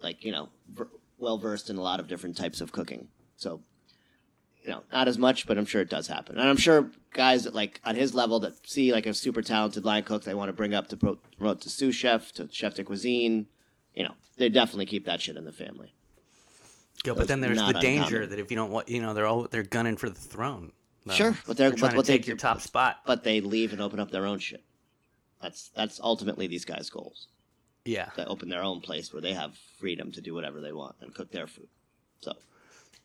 like 0.03 0.25
you 0.25 0.33
know, 0.33 0.49
ver- 0.73 0.89
well 1.19 1.39
versed 1.39 1.71
in 1.71 1.77
a 1.77 1.83
lot 1.83 2.01
of 2.01 2.09
different 2.09 2.37
types 2.37 2.61
of 2.61 2.73
cooking. 2.73 3.09
So 3.37 3.61
you 4.67 4.73
know, 4.73 4.83
not 4.93 5.07
as 5.07 5.17
much, 5.17 5.47
but 5.47 5.57
I'm 5.59 5.65
sure 5.65 5.81
it 5.81 5.89
does 5.89 6.09
happen. 6.09 6.39
And 6.39 6.49
I'm 6.49 6.57
sure 6.57 6.91
guys 7.13 7.45
that 7.45 7.55
like 7.55 7.81
on 7.85 7.95
his 7.95 8.15
level 8.15 8.41
that 8.41 8.69
see 8.69 8.93
like 8.93 9.07
a 9.07 9.15
super 9.15 9.43
talented 9.43 9.85
line 9.85 10.03
cook 10.03 10.25
they 10.25 10.35
want 10.35 10.49
to 10.49 10.53
bring 10.53 10.75
up 10.75 10.89
to 10.89 10.97
pro- 10.97 11.19
promote 11.39 11.61
to 11.63 11.71
sous 11.71 11.95
chef 11.95 12.33
to 12.33 12.49
chef 12.51 12.75
de 12.75 12.83
cuisine, 12.85 13.47
you 13.95 14.03
know, 14.03 14.15
they 14.37 14.49
definitely 14.49 14.87
keep 14.87 15.07
that 15.07 15.21
shit 15.21 15.37
in 15.37 15.45
the 15.45 15.53
family. 15.53 15.95
Yeah, 17.05 17.13
but 17.17 17.29
then 17.29 17.41
there's 17.41 17.59
the 17.59 17.75
danger 17.75 18.23
uncommon. 18.23 18.31
that 18.31 18.39
if 18.41 18.51
you 18.51 18.57
don't 18.57 18.73
want, 18.73 18.89
you 18.89 19.01
know, 19.01 19.15
they're 19.15 19.27
all 19.27 19.47
they're 19.49 19.63
gunning 19.63 19.97
for 19.97 20.09
the 20.09 20.19
throne. 20.19 20.73
Uh, 21.09 21.13
Sure, 21.13 21.39
but 21.47 21.57
they're- 21.57 21.71
trying 21.71 21.81
but 21.81 21.91
to 21.91 21.97
what 21.97 22.07
they- 22.07 22.19
take 22.19 22.27
your 22.27 22.37
top 22.37 22.61
spot. 22.61 23.01
But 23.07 23.23
they 23.25 23.41
leave 23.41 23.73
and 23.73 23.81
open 23.81 24.01
up 24.01 24.11
their 24.11 24.27
own 24.27 24.39
shit. 24.39 24.65
That's 25.41 25.69
that's 25.69 26.01
ultimately 26.01 26.47
these 26.47 26.65
guys' 26.65 26.91
goals. 26.91 27.29
Yeah, 27.85 28.07
To 28.17 28.27
open 28.27 28.49
their 28.49 28.63
own 28.65 28.81
place 28.81 29.13
where 29.13 29.23
they 29.23 29.33
have 29.35 29.57
freedom 29.79 30.11
to 30.13 30.21
do 30.21 30.35
whatever 30.35 30.61
they 30.61 30.73
want 30.73 30.97
and 31.01 31.15
cook 31.15 31.31
their 31.31 31.47
food. 31.47 31.69
So 32.21 32.33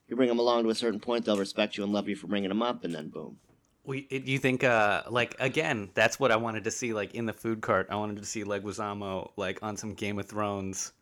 you 0.07 0.15
bring 0.15 0.27
them 0.27 0.39
along 0.39 0.63
to 0.63 0.69
a 0.71 0.75
certain 0.75 0.99
point, 0.99 1.23
they'll 1.25 1.37
respect 1.37 1.77
you 1.77 1.83
and 1.83 1.93
love 1.93 2.09
you 2.09 2.15
for 2.15 2.25
bringing 2.25 2.49
them 2.49 2.63
up, 2.63 2.83
and 2.83 2.95
then 2.95 3.09
boom. 3.09 3.37
We, 3.83 4.01
do 4.01 4.31
you 4.31 4.39
think, 4.39 4.63
uh, 4.63 5.03
like, 5.09 5.35
again, 5.39 5.89
that's 5.93 6.19
what 6.19 6.31
I 6.31 6.35
wanted 6.35 6.63
to 6.63 6.71
see, 6.71 6.93
like, 6.93 7.13
in 7.13 7.25
the 7.27 7.33
food 7.33 7.61
cart. 7.61 7.87
I 7.91 7.95
wanted 7.95 8.17
to 8.17 8.25
see 8.25 8.43
Leguizamo, 8.43 9.31
like, 9.37 9.61
on 9.61 9.75
some 9.77 9.93
Game 9.93 10.17
of 10.19 10.27
Thrones, 10.27 10.93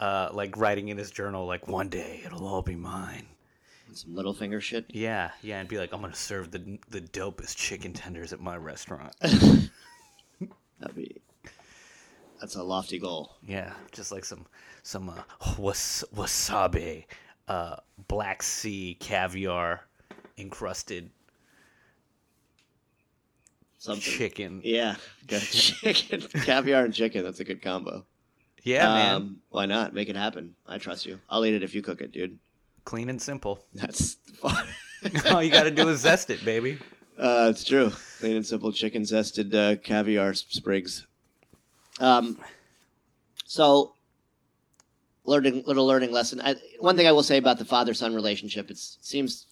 uh, 0.00 0.28
like, 0.32 0.56
writing 0.58 0.88
in 0.88 0.98
his 0.98 1.10
journal, 1.10 1.46
like, 1.46 1.66
one 1.68 1.88
day 1.88 2.22
it'll 2.26 2.46
all 2.46 2.62
be 2.62 2.76
mine. 2.76 3.26
Some 3.92 4.14
little 4.14 4.34
finger 4.34 4.60
shit. 4.60 4.84
Yeah, 4.90 5.30
yeah, 5.42 5.60
and 5.60 5.68
be 5.68 5.78
like, 5.78 5.92
I'm 5.92 6.00
gonna 6.00 6.14
serve 6.14 6.50
the 6.50 6.78
the 6.90 7.00
dopest 7.00 7.56
chicken 7.56 7.92
tenders 7.92 8.32
at 8.32 8.40
my 8.40 8.56
restaurant. 8.56 9.14
That'd 9.20 10.94
be 10.94 11.16
that's 12.40 12.54
a 12.54 12.62
lofty 12.62 12.98
goal. 13.00 13.36
yeah, 13.42 13.72
just 13.92 14.12
like 14.12 14.24
some 14.24 14.46
some 14.84 15.08
uh, 15.08 15.14
was, 15.58 16.04
wasabi, 16.14 17.04
uh, 17.48 17.76
Black 18.06 18.42
Sea 18.42 18.96
caviar 19.00 19.80
encrusted 20.36 21.10
Something. 23.78 24.00
chicken. 24.02 24.60
Yeah, 24.64 24.96
chicken, 25.28 26.20
caviar, 26.42 26.84
and 26.84 26.94
chicken. 26.94 27.24
That's 27.24 27.40
a 27.40 27.44
good 27.44 27.62
combo. 27.62 28.04
Yeah, 28.62 28.86
man, 28.86 29.14
Um, 29.14 29.36
why 29.50 29.66
not? 29.66 29.94
Make 29.94 30.08
it 30.08 30.16
happen. 30.16 30.54
I 30.66 30.78
trust 30.78 31.06
you. 31.06 31.18
I'll 31.30 31.44
eat 31.44 31.54
it 31.54 31.62
if 31.62 31.74
you 31.74 31.82
cook 31.82 32.00
it, 32.00 32.12
dude. 32.12 32.38
Clean 32.88 33.10
and 33.10 33.20
simple. 33.20 33.62
That's 33.74 34.14
fun. 34.40 34.66
All 35.30 35.42
you 35.42 35.52
gotta 35.52 35.70
do 35.70 35.90
is 35.90 36.00
zest 36.00 36.30
it, 36.30 36.42
baby. 36.42 36.78
Uh, 37.18 37.48
it's 37.50 37.62
true. 37.62 37.92
Plain 38.18 38.36
and 38.36 38.46
simple 38.46 38.72
chicken 38.72 39.02
zested 39.02 39.54
uh, 39.54 39.76
caviar 39.76 40.32
sprigs. 40.32 41.06
Um, 42.00 42.38
so 43.44 43.92
learning 45.24 45.64
little 45.66 45.86
learning 45.86 46.12
lesson. 46.12 46.40
I, 46.40 46.54
one 46.80 46.96
thing 46.96 47.06
I 47.06 47.12
will 47.12 47.22
say 47.22 47.36
about 47.36 47.58
the 47.58 47.66
father 47.66 47.92
son 47.92 48.14
relationship, 48.14 48.70
it 48.70 48.78
seems 48.78 49.46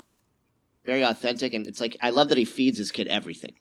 very 0.87 1.03
authentic, 1.03 1.53
and 1.53 1.66
it's 1.66 1.80
like 1.80 1.95
I 2.01 2.11
love 2.11 2.30
that 2.30 2.39
he 2.39 2.47
feeds 2.47 2.78
his 2.78 2.91
kid 2.91 3.07
everything 3.07 3.53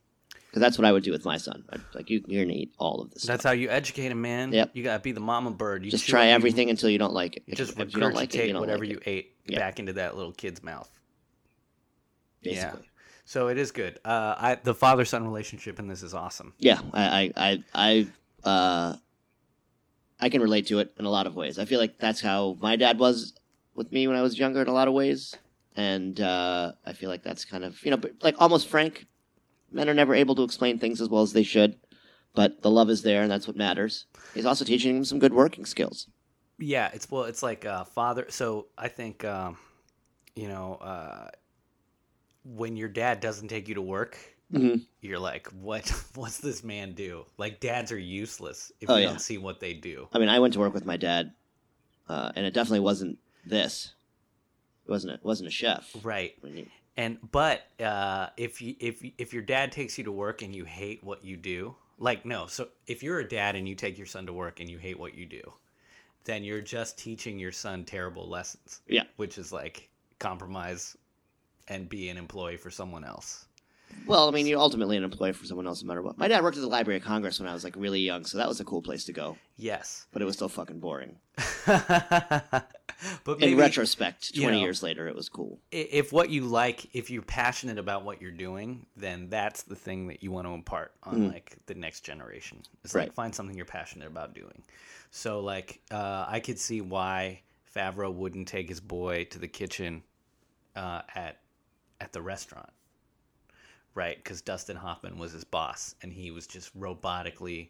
because 0.56 0.66
that's 0.68 0.78
what 0.78 0.86
I 0.86 0.94
would 0.94 1.04
do 1.04 1.12
with 1.12 1.26
my 1.26 1.36
son. 1.36 1.66
I'd, 1.70 1.82
like 1.94 2.10
you, 2.10 2.24
you're 2.28 2.46
gonna 2.46 2.56
eat 2.56 2.74
all 2.78 3.02
of 3.02 3.12
this. 3.12 3.24
That's 3.24 3.42
stuff. 3.42 3.50
how 3.50 3.54
you 3.56 3.70
educate 3.70 4.14
a 4.14 4.16
man. 4.16 4.54
Yep. 4.54 4.72
You 4.72 4.86
gotta 4.86 5.04
be 5.04 5.12
the 5.12 5.20
mama 5.20 5.52
bird. 5.52 5.84
You 5.84 5.92
Just 5.92 6.08
try 6.08 6.28
you 6.28 6.32
everything 6.32 6.70
until 6.70 6.90
you 6.90 6.98
don't 6.98 7.14
like 7.14 7.36
it. 7.36 7.44
If, 7.46 7.58
Just 7.58 7.78
if 7.78 7.94
you 7.94 8.00
don't 8.00 8.16
like 8.16 8.34
it, 8.34 8.48
you 8.48 8.54
don't 8.54 8.62
whatever 8.62 8.86
like 8.86 8.94
you 8.94 9.02
ate 9.06 9.36
Yeah. 9.48 9.60
back 9.60 9.80
into 9.80 9.92
that 9.94 10.16
little 10.16 10.32
kid's 10.32 10.64
mouth. 10.64 10.90
Basically. 12.42 12.88
So 13.26 13.50
it 13.50 13.58
is 13.58 13.72
good. 13.74 14.00
Uh, 14.06 14.36
I 14.38 14.56
the 14.56 14.74
father 14.74 15.04
son 15.04 15.26
relationship 15.26 15.78
in 15.78 15.90
this 15.90 16.02
is 16.02 16.14
awesome. 16.14 16.54
Yeah, 16.58 16.80
I, 16.94 17.34
I, 17.36 17.64
I, 17.76 18.08
I, 18.46 18.50
uh, 18.50 18.96
I 20.22 20.30
can 20.30 20.42
relate 20.42 20.68
to 20.68 20.80
it 20.80 20.94
in 20.98 21.04
a 21.04 21.10
lot 21.10 21.28
of 21.28 21.36
ways. 21.36 21.60
I 21.60 21.66
feel 21.66 21.82
like 21.82 22.00
that's 22.00 22.22
how 22.22 22.56
my 22.62 22.78
dad 22.78 22.98
was 22.98 23.34
with 23.74 23.92
me 23.92 24.08
when 24.08 24.16
I 24.16 24.22
was 24.22 24.40
younger 24.40 24.62
in 24.62 24.70
a 24.70 24.74
lot 24.74 24.88
of 24.88 24.94
ways, 24.94 25.36
and 25.76 26.18
uh, 26.22 26.72
I 26.86 26.94
feel 26.94 27.10
like 27.10 27.24
that's 27.24 27.44
kind 27.44 27.66
of 27.66 27.84
you 27.84 27.92
know, 27.92 28.00
like 28.22 28.36
almost 28.40 28.70
frank. 28.70 29.06
Men 29.72 29.90
are 29.90 29.94
never 29.94 30.14
able 30.16 30.36
to 30.36 30.44
explain 30.44 30.80
things 30.80 31.02
as 31.02 31.10
well 31.10 31.22
as 31.22 31.34
they 31.34 31.44
should, 31.44 31.76
but 32.34 32.62
the 32.62 32.72
love 32.72 32.90
is 32.90 33.02
there, 33.02 33.22
and 33.24 33.32
that's 33.32 33.48
what 33.48 33.56
matters. 33.58 34.06
He's 34.34 34.46
also 34.46 34.64
teaching 34.66 34.98
him 34.98 35.06
some 35.06 35.20
good 35.20 35.34
working 35.34 35.66
skills. 35.66 36.08
Yeah, 36.60 36.90
it's 36.94 37.10
well, 37.12 37.24
it's 37.24 37.44
like 37.44 37.66
uh, 37.66 37.84
father. 37.84 38.28
So 38.30 38.68
I 38.78 38.88
think 38.88 39.26
um, 39.26 39.58
you 40.36 40.48
know 40.48 40.76
uh, 40.76 41.30
when 42.44 42.76
your 42.78 42.90
dad 42.90 43.20
doesn't 43.20 43.48
take 43.50 43.68
you 43.68 43.76
to 43.76 43.82
work, 43.82 44.18
Mhm. 44.54 44.86
you're 45.02 45.20
like, 45.20 45.48
what? 45.48 45.90
What's 46.16 46.38
this 46.38 46.64
man 46.64 46.94
do? 46.94 47.26
Like 47.38 47.60
dads 47.60 47.92
are 47.92 47.98
useless 48.00 48.72
if 48.80 48.90
Oh, 48.90 48.96
you 48.96 49.02
yeah. 49.04 49.10
don't 49.10 49.20
see 49.22 49.38
what 49.38 49.60
they 49.60 49.74
do. 49.74 50.08
I 50.14 50.20
mean, 50.20 50.30
I 50.30 50.40
went 50.40 50.54
to 50.54 50.60
work 50.60 50.74
with 50.74 50.86
my 50.86 50.98
dad, 50.98 51.34
uh, 52.08 52.32
and 52.36 52.46
it 52.46 52.54
definitely 52.54 52.82
wasn't 52.82 53.18
this. 53.46 53.94
It 54.88 54.92
wasn't. 54.92 55.14
A, 55.14 55.16
it 55.16 55.26
wasn't 55.26 55.48
a 55.48 55.52
chef. 55.52 55.94
Right. 56.04 56.36
I 56.44 56.48
mean, 56.50 56.70
And 56.98 57.18
but 57.32 57.64
uh, 57.82 58.28
if 58.38 58.62
you 58.62 58.76
if 58.80 59.04
if 59.18 59.34
your 59.34 59.44
dad 59.44 59.72
takes 59.72 59.98
you 59.98 60.04
to 60.06 60.12
work 60.12 60.42
and 60.42 60.56
you 60.56 60.64
hate 60.64 61.04
what 61.04 61.24
you 61.26 61.36
do, 61.36 61.76
like 61.98 62.26
no, 62.26 62.48
so 62.48 62.70
if 62.88 63.04
you're 63.04 63.20
a 63.20 63.28
dad 63.28 63.56
and 63.56 63.68
you 63.68 63.76
take 63.76 63.98
your 63.98 64.08
son 64.08 64.26
to 64.28 64.34
work 64.34 64.60
and 64.60 64.70
you 64.70 64.78
hate 64.78 64.98
what 64.98 65.14
you 65.16 65.26
do, 65.26 65.54
then 66.24 66.44
you're 66.44 66.62
just 66.62 66.98
teaching 66.98 67.38
your 67.38 67.52
son 67.52 67.84
terrible 67.84 68.30
lessons. 68.30 68.82
Yeah. 68.88 69.04
which 69.18 69.38
is 69.38 69.52
like 69.52 69.90
compromise 70.20 70.98
and 71.68 71.90
be 71.90 72.10
an 72.10 72.18
employee 72.18 72.58
for 72.58 72.70
someone 72.70 73.04
else. 73.04 73.45
Well, 74.08 74.28
I 74.28 74.32
mean, 74.32 74.46
you're 74.46 74.60
ultimately 74.60 74.98
an 74.98 75.04
employee 75.04 75.34
for 75.34 75.46
someone 75.46 75.66
else, 75.66 75.82
no 75.82 75.88
matter 75.88 76.02
what. 76.04 76.18
My 76.18 76.28
dad 76.28 76.44
worked 76.44 76.58
at 76.58 76.62
the 76.62 76.68
Library 76.68 76.98
of 76.98 77.04
Congress 77.04 77.40
when 77.40 77.50
I 77.50 77.54
was 77.54 77.64
like 77.64 77.76
really 77.76 78.02
young, 78.02 78.24
so 78.26 78.38
that 78.38 78.48
was 78.48 78.60
a 78.60 78.64
cool 78.64 78.82
place 78.84 79.04
to 79.06 79.14
go. 79.14 79.38
Yes, 79.58 80.06
But 80.12 80.22
it 80.22 80.26
was 80.26 80.36
still 80.36 80.50
fucking 80.50 80.80
boring. 80.80 81.18
but 81.66 83.40
maybe 83.40 83.54
In 83.54 83.58
retrospect, 83.58 84.36
you 84.36 84.42
twenty 84.44 84.58
know. 84.58 84.64
years 84.64 84.82
later, 84.84 85.08
it 85.08 85.16
was 85.16 85.30
cool. 85.30 85.60
if 85.72 86.14
what 86.14 86.30
you 86.30 86.42
like, 86.46 86.94
if 86.96 87.10
you're 87.10 87.22
passionate 87.22 87.78
about 87.78 88.04
what 88.06 88.22
you're 88.22 88.32
doing, 88.32 88.86
then 88.96 89.28
that's 89.30 89.64
the 89.64 89.76
thing 89.76 90.08
that 90.08 90.24
you 90.24 90.32
want 90.32 90.48
to 90.48 90.54
impart 90.54 90.94
on 91.04 91.16
Mhm. 91.22 91.34
like 91.34 91.58
the 91.66 91.74
next 91.76 92.02
generation. 92.02 92.62
It's 92.84 92.94
Right. 92.94 93.04
like 93.08 93.14
find 93.14 93.34
something 93.34 93.56
you're 93.56 93.66
passionate 93.66 94.08
about 94.08 94.34
doing. 94.34 94.64
So 95.12 95.40
like 95.42 95.82
uh, 95.92 96.26
I 96.28 96.40
could 96.40 96.60
see 96.60 96.82
why 96.82 97.42
Favreau 97.76 98.14
wouldn't 98.14 98.48
take 98.48 98.70
his 98.70 98.80
boy 98.82 99.26
to 99.32 99.40
the 99.40 99.48
kitchen 99.48 100.04
uh, 100.76 101.02
at 101.14 101.40
at 102.02 102.12
the 102.14 102.22
restaurant, 102.22 102.70
right? 103.96 104.18
Because 104.18 104.42
Dustin 104.42 104.76
Hoffman 104.76 105.18
was 105.18 105.32
his 105.32 105.44
boss, 105.44 105.96
and 106.04 106.14
he 106.14 106.30
was 106.30 106.46
just 106.46 106.78
robotically 106.78 107.70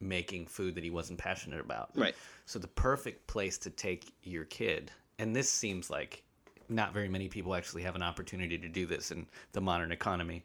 making 0.00 0.46
food 0.46 0.74
that 0.76 0.84
he 0.84 0.90
wasn't 0.90 1.18
passionate 1.18 1.60
about. 1.60 1.90
Right. 1.96 2.14
So 2.46 2.58
the 2.58 2.68
perfect 2.68 3.26
place 3.26 3.58
to 3.58 3.70
take 3.70 4.12
your 4.22 4.44
kid, 4.44 4.92
and 5.18 5.34
this 5.34 5.50
seems 5.50 5.90
like 5.90 6.22
not 6.68 6.92
very 6.92 7.08
many 7.08 7.28
people 7.28 7.54
actually 7.54 7.82
have 7.82 7.96
an 7.96 8.02
opportunity 8.02 8.58
to 8.58 8.68
do 8.68 8.86
this 8.86 9.10
in 9.10 9.26
the 9.52 9.60
modern 9.60 9.90
economy. 9.90 10.44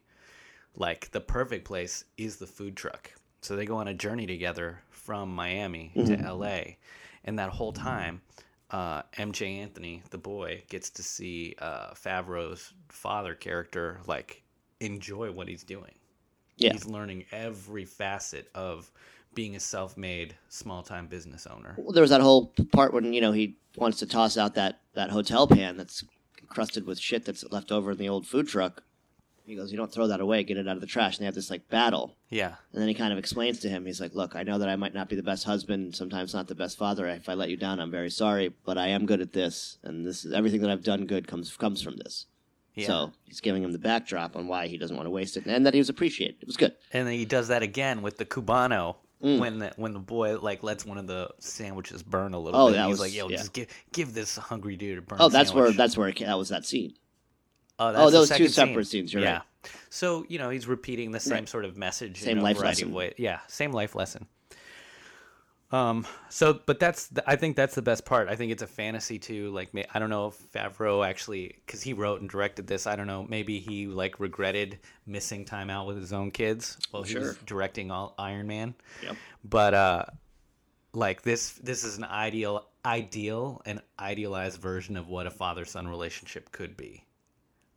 Like 0.76 1.12
the 1.12 1.20
perfect 1.20 1.66
place 1.66 2.06
is 2.18 2.38
the 2.38 2.48
food 2.48 2.76
truck. 2.76 3.12
So 3.42 3.56
they 3.56 3.66
go 3.66 3.76
on 3.76 3.90
a 3.90 3.94
journey 3.94 4.26
together 4.26 4.80
from 4.90 5.36
Miami 5.36 5.92
to 5.96 6.16
LA, 6.34 6.76
and 7.26 7.38
that 7.38 7.50
whole 7.50 7.74
time, 7.74 8.22
uh, 8.72 9.04
Emjay 9.18 9.60
Anthony, 9.60 10.02
the 10.12 10.18
boy, 10.18 10.64
gets 10.70 10.90
to 10.92 11.04
see 11.04 11.56
uh, 11.60 11.92
Favreau's 11.94 12.74
father 12.88 13.36
character 13.36 14.00
like 14.08 14.43
enjoy 14.84 15.32
what 15.32 15.48
he's 15.48 15.64
doing. 15.64 15.94
Yeah. 16.58 16.74
He's 16.74 16.86
learning 16.86 17.26
every 17.32 17.86
facet 17.86 18.50
of 18.54 18.92
being 19.34 19.56
a 19.56 19.60
self-made 19.60 20.36
small-time 20.50 21.08
business 21.08 21.48
owner. 21.48 21.76
Well, 21.78 21.92
there 21.92 22.02
was 22.02 22.12
that 22.12 22.22
whole 22.22 22.54
part 22.72 22.94
when 22.94 23.14
you 23.14 23.22
know 23.22 23.32
he 23.32 23.58
wants 23.76 24.00
to 24.00 24.06
toss 24.06 24.38
out 24.38 24.56
that 24.56 24.80
that 24.94 25.10
hotel 25.10 25.48
pan 25.48 25.78
that's 25.78 26.04
crusted 26.48 26.86
with 26.86 27.00
shit 27.00 27.26
that's 27.26 27.44
left 27.52 27.72
over 27.72 27.92
in 27.92 27.98
the 27.98 28.10
old 28.10 28.28
food 28.28 28.48
truck. 28.48 28.84
He 29.46 29.56
goes, 29.56 29.72
"You 29.72 29.78
don't 29.78 29.92
throw 29.92 30.08
that 30.08 30.22
away. 30.22 30.44
Get 30.44 30.58
it 30.58 30.68
out 30.68 30.76
of 30.76 30.82
the 30.82 30.88
trash." 30.88 31.18
And 31.18 31.22
they 31.22 31.26
have 31.26 31.36
this 31.36 31.50
like 31.50 31.68
battle. 31.70 32.16
Yeah. 32.30 32.56
And 32.72 32.82
then 32.82 32.88
he 32.88 32.94
kind 32.94 33.12
of 33.12 33.20
explains 33.20 33.60
to 33.60 33.70
him, 33.70 33.86
he's 33.86 34.00
like, 34.00 34.14
Look, 34.14 34.36
I 34.36 34.44
know 34.44 34.58
that 34.58 34.70
I 34.70 34.76
might 34.76 34.94
not 34.94 35.10
be 35.10 35.16
the 35.16 35.24
best 35.24 35.44
husband, 35.44 35.96
sometimes 35.96 36.34
not 36.34 36.48
the 36.48 36.56
best 36.56 36.78
father. 36.78 37.08
If 37.08 37.28
I 37.28 37.34
let 37.34 37.50
you 37.50 37.58
down, 37.58 37.80
I'm 37.80 37.92
very 37.92 38.10
sorry, 38.10 38.54
but 38.64 38.78
I 38.78 38.88
am 38.88 39.06
good 39.06 39.20
at 39.20 39.34
this. 39.34 39.80
And 39.84 40.06
this 40.06 40.24
is 40.24 40.32
everything 40.32 40.62
that 40.62 40.70
I've 40.70 40.84
done 40.84 41.06
good 41.06 41.28
comes 41.28 41.56
comes 41.58 41.82
from 41.82 41.98
this. 41.98 42.28
Yeah. 42.76 42.88
So 42.88 43.12
he's 43.26 43.40
giving 43.42 43.64
him 43.64 43.72
the 43.72 43.78
backdrop 43.80 44.36
on 44.36 44.48
why 44.48 44.68
he 44.68 44.78
doesn't 44.78 44.96
want 44.96 45.06
to 45.06 45.12
waste 45.12 45.38
it 45.38 45.46
and 45.46 45.66
that 45.66 45.74
he 45.74 45.80
was 45.80 45.90
appreciated. 45.90 46.38
It 46.42 46.48
was 46.48 46.58
good. 46.58 46.74
and 46.92 47.06
then 47.08 47.14
he 47.14 47.26
does 47.26 47.50
that 47.50 47.62
again 47.64 48.02
with 48.02 48.18
the 48.18 48.26
Cubano 48.26 48.96
mm. 49.24 49.40
when 49.40 49.60
the 49.60 49.74
when 49.78 49.94
the 49.94 50.00
boy 50.00 50.40
like 50.40 50.64
lets 50.64 50.84
one 50.86 50.98
of 50.98 51.06
the 51.06 51.30
sandwiches 51.40 52.02
burn 52.02 52.34
a 52.34 52.40
little 52.40 52.60
Oh, 52.60 52.68
bit. 52.70 52.74
that 52.78 52.88
He's 52.88 52.92
was- 52.94 53.00
like, 53.02 53.14
"Yo, 53.16 53.30
yeah. 53.30 53.38
just 53.38 53.54
give 53.54 53.68
give 53.92 54.14
this 54.14 54.38
hungry 54.38 54.76
dude 54.76 54.98
a 54.98 55.02
burn." 55.02 55.20
Oh, 55.22 55.30
that's 55.30 55.54
where 55.54 55.72
that's 55.72 55.96
where 55.98 56.08
it, 56.10 56.20
that 56.20 56.38
was 56.38 56.50
that 56.50 56.66
scene. 56.66 56.96
Oh, 57.80 57.90
Oh, 57.96 58.06
the 58.06 58.12
those 58.18 58.30
two 58.30 58.48
separate 58.48 58.86
scene. 58.88 59.02
scenes, 59.02 59.14
you're 59.14 59.24
yeah. 59.24 59.34
right. 59.34 59.42
So 59.90 60.26
you 60.28 60.40
know 60.40 60.50
he's 60.50 60.68
repeating 60.68 61.12
the 61.12 61.20
same 61.20 61.34
Right. 61.40 61.50
sort 61.50 61.66
of 61.66 61.78
message 61.78 62.20
Same 62.22 62.34
in 62.34 62.38
a 62.40 62.44
life 62.44 62.58
variety 62.58 62.82
of 62.84 62.88
lesson. 62.90 62.94
ways. 62.96 63.14
Yeah, 63.18 63.40
same 63.48 63.72
life 63.72 63.94
lesson. 63.96 64.26
Um. 65.74 66.06
So, 66.30 66.62
but 66.68 66.80
that's 66.80 67.08
the, 67.08 67.28
I 67.28 67.36
think 67.36 67.56
that's 67.56 67.74
the 67.74 67.82
best 67.82 68.06
part. 68.06 68.30
I 68.30 68.36
think 68.36 68.52
it's 68.52 68.62
a 68.62 68.68
fantasy 68.68 69.18
too. 69.18 69.50
Like 69.50 69.72
I 69.92 69.98
don't 69.98 70.12
know 70.12 70.28
if 70.28 70.38
Favreau 70.54 71.06
actually 71.06 71.56
because 71.66 71.82
he 71.82 71.94
wrote 71.94 72.22
and 72.22 72.30
directed 72.30 72.68
this. 72.68 72.86
I 72.86 72.96
don't 72.96 73.08
know. 73.08 73.26
Maybe 73.28 73.58
he 73.58 73.88
like 73.88 74.20
regretted 74.20 74.78
missing 75.08 75.46
time 75.46 75.72
out 75.72 75.88
with 75.88 75.98
his 75.98 76.14
own 76.14 76.30
kids 76.30 76.78
while 76.92 77.02
he 77.02 77.18
was 77.18 77.36
directing 77.48 77.90
all 77.90 78.14
Iron 78.20 78.46
Man. 78.46 78.76
Yep. 79.02 79.16
But 79.46 79.74
uh, 79.74 80.06
like 80.94 81.24
this 81.24 81.54
this 81.54 81.84
is 81.84 81.98
an 81.98 82.04
ideal 82.04 82.68
ideal 82.86 83.60
and 83.66 83.82
idealized 84.00 84.62
version 84.62 84.96
of 84.96 85.08
what 85.08 85.26
a 85.26 85.32
father 85.32 85.66
son 85.66 85.88
relationship 85.88 86.52
could 86.52 86.78
be. 86.78 87.04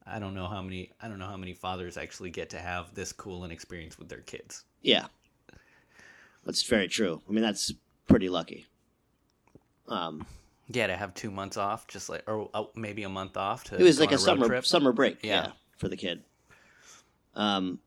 I 0.07 0.18
don't 0.18 0.34
know 0.34 0.49
how 0.49 0.61
many 0.61 0.92
I 1.01 1.09
don't 1.09 1.18
know 1.18 1.28
how 1.28 1.38
many 1.38 1.55
fathers 1.55 1.97
actually 1.97 2.28
get 2.28 2.51
to 2.51 2.59
have 2.59 2.94
this 2.94 3.11
cool 3.14 3.44
an 3.44 3.51
experience 3.51 3.99
with 3.99 4.11
their 4.11 4.20
kids. 4.20 4.64
Yeah, 4.82 5.07
that's 6.44 6.62
very 6.62 6.88
true. 6.88 7.22
I 7.26 7.32
mean, 7.32 7.42
that's 7.42 7.72
pretty 8.07 8.28
lucky. 8.28 8.66
Um, 9.88 10.26
Yeah, 10.68 10.88
to 10.88 10.96
have 10.96 11.14
two 11.14 11.30
months 11.30 11.57
off, 11.57 11.86
just 11.86 12.09
like 12.09 12.24
or 12.26 12.50
uh, 12.54 12.64
maybe 12.74 13.04
a 13.04 13.09
month 13.09 13.36
off 13.36 13.64
to. 13.64 13.76
it 13.76 13.82
was 13.82 14.00
like 14.00 14.11
a 14.11 14.16
road 14.16 14.20
summer 14.20 14.46
trip. 14.46 14.66
summer 14.66 14.92
break. 14.92 15.18
Yeah. 15.22 15.44
Yeah. 15.46 15.52
for 15.76 15.88
the 15.88 15.96
kid. 15.96 16.24
Um, 17.34 17.78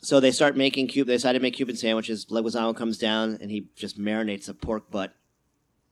so 0.00 0.18
they 0.18 0.30
start 0.32 0.56
making 0.56 0.88
cube. 0.88 1.06
They 1.06 1.14
decide 1.14 1.34
to 1.34 1.40
make 1.40 1.54
Cuban 1.54 1.76
sandwiches. 1.76 2.26
Leguizamo 2.26 2.74
comes 2.76 2.98
down 2.98 3.38
and 3.40 3.50
he 3.50 3.66
just 3.76 3.98
marinates 3.98 4.48
a 4.48 4.54
pork 4.54 4.90
butt. 4.90 5.14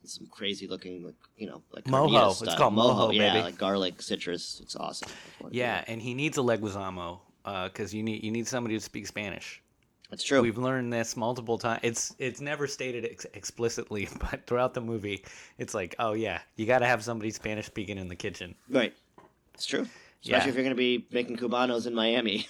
Some 0.06 0.26
crazy 0.26 0.66
looking, 0.66 1.02
like, 1.02 1.14
you 1.38 1.46
know, 1.46 1.62
like 1.72 1.84
Mojo. 1.84 2.28
It's 2.30 2.38
style. 2.40 2.56
called 2.58 2.74
mojo, 2.74 3.14
yeah, 3.14 3.32
baby. 3.32 3.44
like 3.44 3.56
garlic, 3.58 4.02
citrus. 4.02 4.60
It's 4.62 4.76
awesome. 4.76 5.08
Yeah, 5.50 5.82
and 5.86 6.02
he 6.02 6.12
needs 6.12 6.36
a 6.36 6.42
leguizamo 6.42 7.20
because 7.64 7.94
you 7.94 8.02
need 8.02 8.22
you 8.22 8.30
need 8.30 8.46
somebody 8.46 8.74
to 8.76 8.80
speak 8.80 9.06
Spanish. 9.06 9.62
That's 10.10 10.22
true. 10.22 10.42
We've 10.42 10.58
learned 10.58 10.92
this 10.92 11.16
multiple 11.16 11.58
times. 11.58 11.80
It's 11.82 12.14
it's 12.18 12.40
never 12.40 12.66
stated 12.66 13.04
ex- 13.04 13.26
explicitly, 13.34 14.08
but 14.20 14.46
throughout 14.46 14.74
the 14.74 14.80
movie, 14.80 15.24
it's 15.58 15.74
like, 15.74 15.94
oh 15.98 16.12
yeah, 16.12 16.40
you 16.56 16.66
got 16.66 16.80
to 16.80 16.86
have 16.86 17.02
somebody 17.02 17.30
Spanish 17.30 17.66
speaking 17.66 17.98
in 17.98 18.08
the 18.08 18.16
kitchen. 18.16 18.54
Right, 18.68 18.94
it's 19.54 19.66
true. 19.66 19.86
Especially 20.22 20.30
Yeah. 20.46 20.48
if 20.48 20.54
you're 20.54 20.64
going 20.64 20.68
to 20.70 20.74
be 20.74 21.06
making 21.10 21.36
cubanos 21.36 21.86
in 21.86 21.94
Miami. 21.94 22.46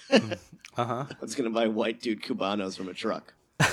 Uh 0.77 0.83
huh. 0.85 1.05
It's 1.21 1.35
going 1.35 1.49
to 1.49 1.53
buy 1.53 1.67
white 1.67 2.01
dude 2.01 2.21
cubanos 2.21 2.75
from 2.77 2.89
a 2.89 2.93
truck. 2.93 3.33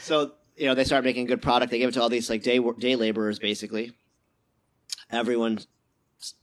so 0.00 0.32
you 0.56 0.66
know 0.66 0.74
they 0.74 0.84
start 0.84 1.04
making 1.04 1.26
good 1.26 1.42
product. 1.42 1.70
They 1.70 1.78
give 1.78 1.88
it 1.88 1.92
to 1.92 2.02
all 2.02 2.08
these 2.08 2.30
like 2.30 2.42
day 2.42 2.58
day 2.78 2.96
laborers, 2.96 3.38
basically. 3.38 3.92
Everyone, 5.10 5.58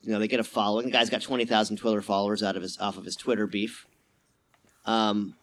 you 0.01 0.11
know, 0.11 0.19
they 0.19 0.27
get 0.27 0.39
a 0.39 0.43
following. 0.43 0.85
The 0.85 0.91
guy's 0.91 1.09
got 1.09 1.21
twenty 1.21 1.45
thousand 1.45 1.77
Twitter 1.77 2.01
followers 2.01 2.43
out 2.43 2.55
of 2.55 2.61
his 2.61 2.77
off 2.79 2.97
of 2.97 3.05
his 3.05 3.15
Twitter 3.15 3.47
beef. 3.47 3.85
Um, 4.85 5.35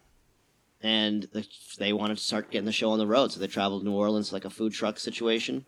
and 0.82 1.24
the, 1.32 1.47
they 1.78 1.93
wanted 1.93 2.18
to 2.18 2.22
start 2.22 2.51
getting 2.51 2.66
the 2.66 2.72
show 2.72 2.91
on 2.91 2.99
the 2.99 3.07
road, 3.07 3.32
so 3.32 3.41
they 3.41 3.47
traveled 3.47 3.82
to 3.82 3.89
New 3.89 3.95
Orleans 3.95 4.32
like 4.32 4.45
a 4.45 4.51
food 4.51 4.72
truck 4.72 4.99
situation. 4.99 5.66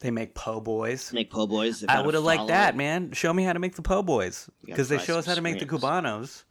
They 0.00 0.10
make 0.10 0.34
po' 0.34 0.60
boys. 0.60 1.12
Make 1.12 1.30
po' 1.30 1.46
boys. 1.46 1.84
I 1.88 2.02
would 2.02 2.14
have 2.14 2.24
liked 2.24 2.48
that, 2.48 2.76
man. 2.76 3.12
Show 3.12 3.32
me 3.32 3.44
how 3.44 3.52
to 3.52 3.58
make 3.58 3.74
the 3.76 3.82
po' 3.82 4.02
boys 4.02 4.48
because 4.64 4.88
they 4.88 4.98
show 4.98 5.18
us 5.18 5.26
how 5.26 5.34
to 5.34 5.40
make 5.40 5.58
the 5.58 5.66
cubanos. 5.66 6.44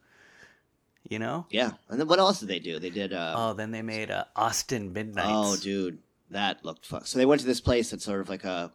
You 1.09 1.19
know. 1.19 1.45
Yeah, 1.49 1.71
and 1.89 1.99
then 1.99 2.07
what 2.07 2.19
else 2.19 2.41
did 2.41 2.49
they 2.49 2.59
do? 2.59 2.79
They 2.79 2.89
did. 2.89 3.13
Uh, 3.13 3.33
Oh, 3.37 3.53
then 3.53 3.71
they 3.71 3.81
made 3.81 4.11
uh, 4.11 4.25
Austin 4.35 4.91
Midnight. 4.91 5.25
Oh, 5.27 5.55
dude, 5.55 5.99
that 6.31 6.65
looked 6.65 6.85
fun. 6.85 7.05
So 7.05 7.17
they 7.17 7.25
went 7.25 7.39
to 7.41 7.47
this 7.47 7.61
place 7.61 7.91
that's 7.91 8.03
sort 8.03 8.19
of 8.19 8.27
like 8.27 8.43
a 8.43 8.73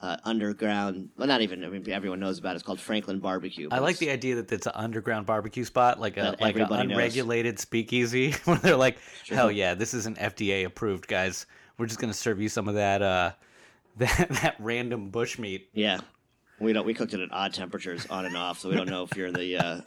uh, 0.00 0.16
underground. 0.24 1.08
Well, 1.16 1.26
not 1.26 1.40
even. 1.42 1.64
I 1.64 1.68
mean, 1.68 1.88
everyone 1.90 2.20
knows 2.20 2.38
about 2.38 2.52
it. 2.52 2.56
It's 2.56 2.62
called 2.64 2.80
Franklin 2.80 3.18
Barbecue. 3.18 3.68
I 3.70 3.78
like 3.80 3.98
the 3.98 4.10
idea 4.10 4.36
that 4.36 4.50
it's 4.52 4.66
an 4.66 4.72
underground 4.74 5.26
barbecue 5.26 5.64
spot, 5.64 5.98
like 6.00 6.16
a 6.16 6.22
like 6.22 6.40
an 6.40 6.48
everybody 6.48 6.86
knows. 6.86 6.92
unregulated 6.96 7.58
speakeasy, 7.58 8.32
where 8.44 8.56
they're 8.58 8.76
like, 8.76 8.98
Sure. 9.24 9.36
"Hell 9.36 9.50
yeah, 9.50 9.74
this 9.74 9.94
isn't 9.94 10.18
FDA 10.18 10.64
approved, 10.64 11.08
guys. 11.08 11.46
We're 11.78 11.86
just 11.86 12.00
gonna 12.00 12.14
serve 12.14 12.40
you 12.40 12.48
some 12.48 12.68
of 12.68 12.74
that 12.76 13.02
uh, 13.02 13.32
that 13.98 14.28
that 14.42 14.56
random 14.58 15.10
bushmeat." 15.10 15.64
Yeah, 15.72 16.00
we 16.60 16.72
don't. 16.72 16.86
We 16.86 16.94
cooked 16.94 17.14
it 17.14 17.20
at 17.20 17.28
odd 17.32 17.52
temperatures, 17.54 18.06
on 18.08 18.24
and 18.24 18.36
off, 18.36 18.58
so 18.60 18.68
we 18.68 18.76
don't 18.76 18.88
know 18.88 19.02
if 19.02 19.16
you're 19.16 19.26
in 19.28 19.34
the 19.34 19.56
uh, 19.56 19.80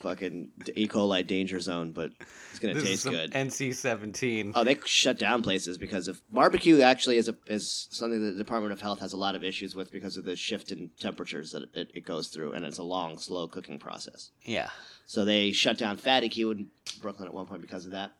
fucking 0.00 0.50
E. 0.74 0.86
coli 0.88 1.26
danger 1.26 1.58
zone, 1.60 1.92
but 1.92 2.10
it's 2.50 2.58
gonna 2.58 2.74
This 2.74 2.82
is 2.84 2.88
taste 3.02 3.04
good. 3.10 3.32
NC-17. 3.32 4.52
Oh, 4.54 4.64
they 4.64 4.76
shut 4.84 5.18
down 5.18 5.42
places 5.42 5.78
because 5.78 6.06
of 6.08 6.20
barbecue. 6.30 6.80
Actually, 6.82 7.16
is 7.16 7.28
a 7.28 7.36
is 7.46 7.88
something 7.90 8.22
that 8.24 8.32
the 8.32 8.38
Department 8.38 8.72
of 8.72 8.80
Health 8.80 9.00
has 9.00 9.12
a 9.12 9.16
lot 9.16 9.34
of 9.34 9.42
issues 9.42 9.74
with 9.74 9.90
because 9.90 10.16
of 10.16 10.24
the 10.24 10.36
shift 10.36 10.70
in 10.72 10.90
temperatures 11.00 11.52
that 11.52 11.64
it, 11.74 11.90
it 11.94 12.04
goes 12.04 12.28
through, 12.28 12.52
and 12.52 12.64
it's 12.64 12.78
a 12.78 12.82
long, 12.82 13.18
slow 13.18 13.48
cooking 13.48 13.78
process. 13.78 14.30
yeah, 14.42 14.70
So 15.06 15.24
they 15.24 15.52
shut 15.52 15.78
down 15.78 15.96
Fatty 15.96 16.28
'Cue 16.28 16.50
in 16.50 16.66
Brooklyn 17.00 17.28
at 17.28 17.34
one 17.34 17.46
point 17.46 17.62
because 17.62 17.84
of 17.86 17.92
that. 17.92 18.12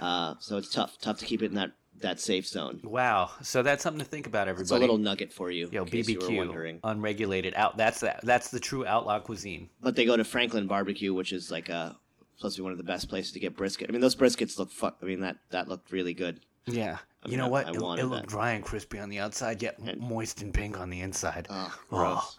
Uh, 0.00 0.34
so 0.40 0.56
it's 0.56 0.72
tough, 0.72 0.96
tough 1.00 1.18
to 1.18 1.24
keep 1.24 1.42
it 1.42 1.46
in 1.46 1.54
that, 1.54 1.72
that 2.00 2.20
safe 2.20 2.46
zone. 2.46 2.80
wow. 2.84 3.30
So 3.42 3.62
that's 3.62 3.82
something 3.82 3.98
to 4.00 4.04
think 4.04 4.26
about, 4.26 4.48
everybody. 4.48 4.62
It's 4.62 4.70
a 4.70 4.78
little 4.78 4.98
nugget 4.98 5.32
for 5.32 5.50
you, 5.50 5.68
Yo, 5.72 5.82
in 5.82 5.88
case 5.88 6.08
you 6.08 6.18
were 6.18 6.26
BBQ, 6.28 6.36
wondering. 6.38 6.80
unregulated 6.84 7.54
out. 7.54 7.76
That's 7.76 8.00
that. 8.00 8.20
That's 8.22 8.50
the 8.50 8.60
true 8.60 8.86
outlaw 8.86 9.20
cuisine. 9.20 9.68
But 9.80 9.96
they 9.96 10.04
go 10.04 10.16
to 10.16 10.24
Franklin 10.24 10.66
Barbecue, 10.66 11.12
which 11.14 11.32
is 11.32 11.50
like 11.50 11.68
a 11.68 11.96
supposed 12.36 12.56
to 12.56 12.62
be 12.62 12.64
one 12.64 12.72
of 12.72 12.78
the 12.78 12.84
best 12.84 13.08
places 13.08 13.32
to 13.32 13.40
get 13.40 13.56
brisket. 13.56 13.88
I 13.88 13.92
mean, 13.92 14.00
those 14.00 14.14
briskets 14.14 14.58
look 14.58 14.70
fuck. 14.70 14.98
I 15.02 15.06
mean, 15.06 15.20
that 15.20 15.36
that 15.50 15.68
looked 15.68 15.90
really 15.92 16.14
good. 16.14 16.40
Yeah. 16.66 16.98
I 17.24 17.28
you 17.30 17.36
know 17.36 17.46
I- 17.46 17.48
what? 17.48 17.66
I 17.66 17.70
it 17.70 17.76
it 17.76 17.80
looked 17.80 18.22
that. 18.22 18.26
dry 18.28 18.52
and 18.52 18.64
crispy 18.64 18.98
on 19.00 19.08
the 19.08 19.18
outside, 19.18 19.60
yet 19.62 19.78
And- 19.78 20.00
moist 20.00 20.40
and 20.42 20.54
pink 20.54 20.78
on 20.78 20.90
the 20.90 21.00
inside. 21.00 21.46
Oh, 21.50 21.74
Oh. 21.90 21.96
gross. 21.96 22.38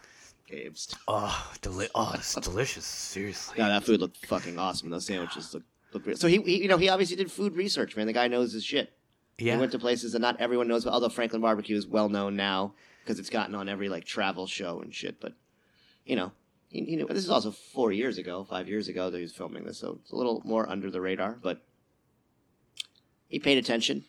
Gabe's. 0.50 0.96
Oh, 1.08 1.52
deli- 1.62 1.90
oh, 1.94 2.12
it's 2.16 2.34
delicious. 2.36 2.86
Seriously. 2.86 3.56
Yeah, 3.58 3.68
that 3.68 3.84
food 3.84 4.00
looked 4.00 4.26
fucking 4.26 4.58
awesome. 4.58 4.90
Those 4.90 5.06
sandwiches 5.06 5.54
look 5.54 5.64
look. 5.94 6.04
Great. 6.04 6.18
So 6.18 6.28
he, 6.28 6.38
he, 6.44 6.62
you 6.64 6.68
know, 6.68 6.78
he 6.78 6.90
obviously 6.90 7.18
did 7.18 7.32
food 7.32 7.56
research. 7.56 7.96
Man, 7.96 8.08
the 8.08 8.14
guy 8.14 8.28
knows 8.28 8.54
his 8.54 8.64
shit. 8.64 8.92
Yeah. 9.40 9.54
He 9.56 9.60
went 9.60 9.72
to 9.72 9.80
places 9.80 10.12
that 10.14 10.20
not 10.20 10.40
everyone 10.40 10.68
knows 10.68 10.84
about. 10.84 10.94
Although 10.96 11.10
Franklin 11.10 11.42
Barbecue 11.42 11.76
is 11.78 11.88
well 11.88 12.10
known 12.10 12.36
now 12.36 12.74
because 13.04 13.20
it's 13.20 13.30
gotten 13.30 13.56
on 13.56 13.70
every 13.70 13.90
like 13.90 14.06
travel 14.06 14.46
show 14.48 14.82
and 14.82 14.94
shit. 14.94 15.20
But 15.20 15.34
you 16.06 16.16
know, 16.16 16.32
he, 16.70 16.82
you 16.84 16.98
know, 16.98 17.06
this 17.08 17.24
is 17.24 17.30
also 17.30 17.52
four 17.52 17.92
years 17.92 18.18
ago, 18.18 18.44
five 18.44 18.68
years 18.68 18.88
ago 18.88 19.10
that 19.10 19.18
he 19.18 19.24
was 19.24 19.34
filming 19.34 19.64
this, 19.64 19.78
so 19.80 20.00
it's 20.02 20.12
a 20.12 20.16
little 20.16 20.42
more 20.46 20.70
under 20.70 20.92
the 20.92 21.02
radar. 21.02 21.38
But 21.42 21.62
he 23.28 23.40
paid 23.40 23.58
attention. 23.58 24.04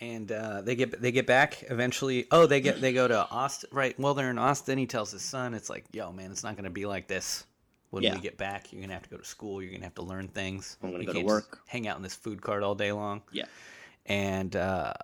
and 0.00 0.32
uh, 0.32 0.62
they 0.62 0.74
get 0.74 1.00
they 1.00 1.12
get 1.12 1.26
back 1.26 1.62
eventually. 1.70 2.26
Oh, 2.30 2.46
they 2.46 2.60
get 2.60 2.80
they 2.80 2.92
go 2.92 3.06
to 3.06 3.28
Austin. 3.30 3.70
Right. 3.72 3.98
Well, 3.98 4.14
they're 4.14 4.30
in 4.30 4.38
Austin. 4.38 4.78
He 4.78 4.86
tells 4.86 5.12
his 5.12 5.22
son, 5.22 5.54
"It's 5.54 5.70
like, 5.70 5.84
yo, 5.92 6.12
man, 6.12 6.30
it's 6.30 6.42
not 6.42 6.56
gonna 6.56 6.70
be 6.70 6.86
like 6.86 7.06
this. 7.06 7.44
When 7.90 8.02
Yeah. 8.02 8.14
we 8.14 8.20
get 8.20 8.38
back, 8.38 8.72
you're 8.72 8.80
gonna 8.80 8.94
have 8.94 9.02
to 9.02 9.10
go 9.10 9.18
to 9.18 9.24
school. 9.24 9.62
You're 9.62 9.72
gonna 9.72 9.84
have 9.84 9.94
to 9.96 10.02
learn 10.02 10.28
things. 10.28 10.78
I'm 10.82 10.90
gonna 10.92 11.02
You 11.04 11.06
go 11.06 11.12
to 11.12 11.20
work." 11.26 11.60
hang 11.66 11.86
out 11.86 11.98
in 11.98 12.02
this 12.02 12.14
food 12.14 12.40
cart 12.42 12.62
all 12.62 12.74
day 12.74 12.90
long." 12.90 13.22
Yeah. 13.32 13.44
And 14.06 14.56
uh, 14.56 14.94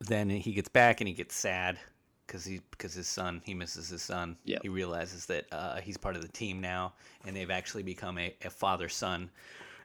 then 0.00 0.30
he 0.30 0.52
gets 0.52 0.68
back 0.68 1.00
and 1.00 1.08
he 1.08 1.14
gets 1.14 1.34
sad 1.34 1.78
because 2.26 2.44
he 2.44 2.60
because 2.70 2.94
his 2.94 3.06
son 3.06 3.40
he 3.44 3.54
misses 3.54 3.88
his 3.88 4.02
son. 4.02 4.36
Yep. 4.44 4.62
He 4.62 4.68
realizes 4.68 5.26
that 5.26 5.46
uh, 5.52 5.80
he's 5.80 5.96
part 5.96 6.16
of 6.16 6.22
the 6.22 6.28
team 6.28 6.60
now, 6.60 6.94
and 7.26 7.36
they've 7.36 7.50
actually 7.50 7.82
become 7.82 8.18
a, 8.18 8.34
a 8.44 8.50
father 8.50 8.88
son 8.88 9.30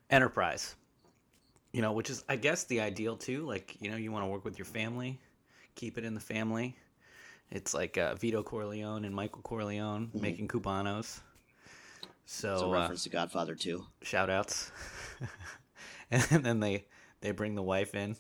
enterprise. 0.09 0.75
You 1.73 1.81
know, 1.81 1.93
which 1.93 2.09
is 2.09 2.23
I 2.27 2.35
guess 2.35 2.65
the 2.65 2.81
ideal 2.81 3.15
too. 3.15 3.45
Like 3.45 3.75
you 3.79 3.91
know, 3.91 3.97
you 3.97 4.11
want 4.11 4.23
to 4.23 4.27
work 4.29 4.43
with 4.45 4.57
your 4.57 4.65
family, 4.65 5.19
keep 5.75 5.97
it 5.97 6.05
in 6.05 6.13
the 6.13 6.21
family. 6.21 6.75
It's 7.49 7.73
like 7.73 7.97
uh, 7.97 8.15
Vito 8.15 8.43
Corleone 8.43 9.03
and 9.03 9.13
Michael 9.13 9.41
Corleone 9.41 10.09
making 10.13 10.47
cubanos. 10.47 11.19
So 12.25 12.53
It's 12.53 12.61
a 12.61 12.65
uh, 12.65 12.69
reference 12.69 13.03
to 13.03 13.09
Godfather 13.09 13.55
too. 13.55 13.85
shout 14.03 14.29
outs. 14.29 14.71
and 16.11 16.45
then 16.45 16.61
they 16.61 16.85
they 17.21 17.31
bring 17.31 17.55
the 17.55 17.63
wife 17.63 17.95
in. 17.95 18.15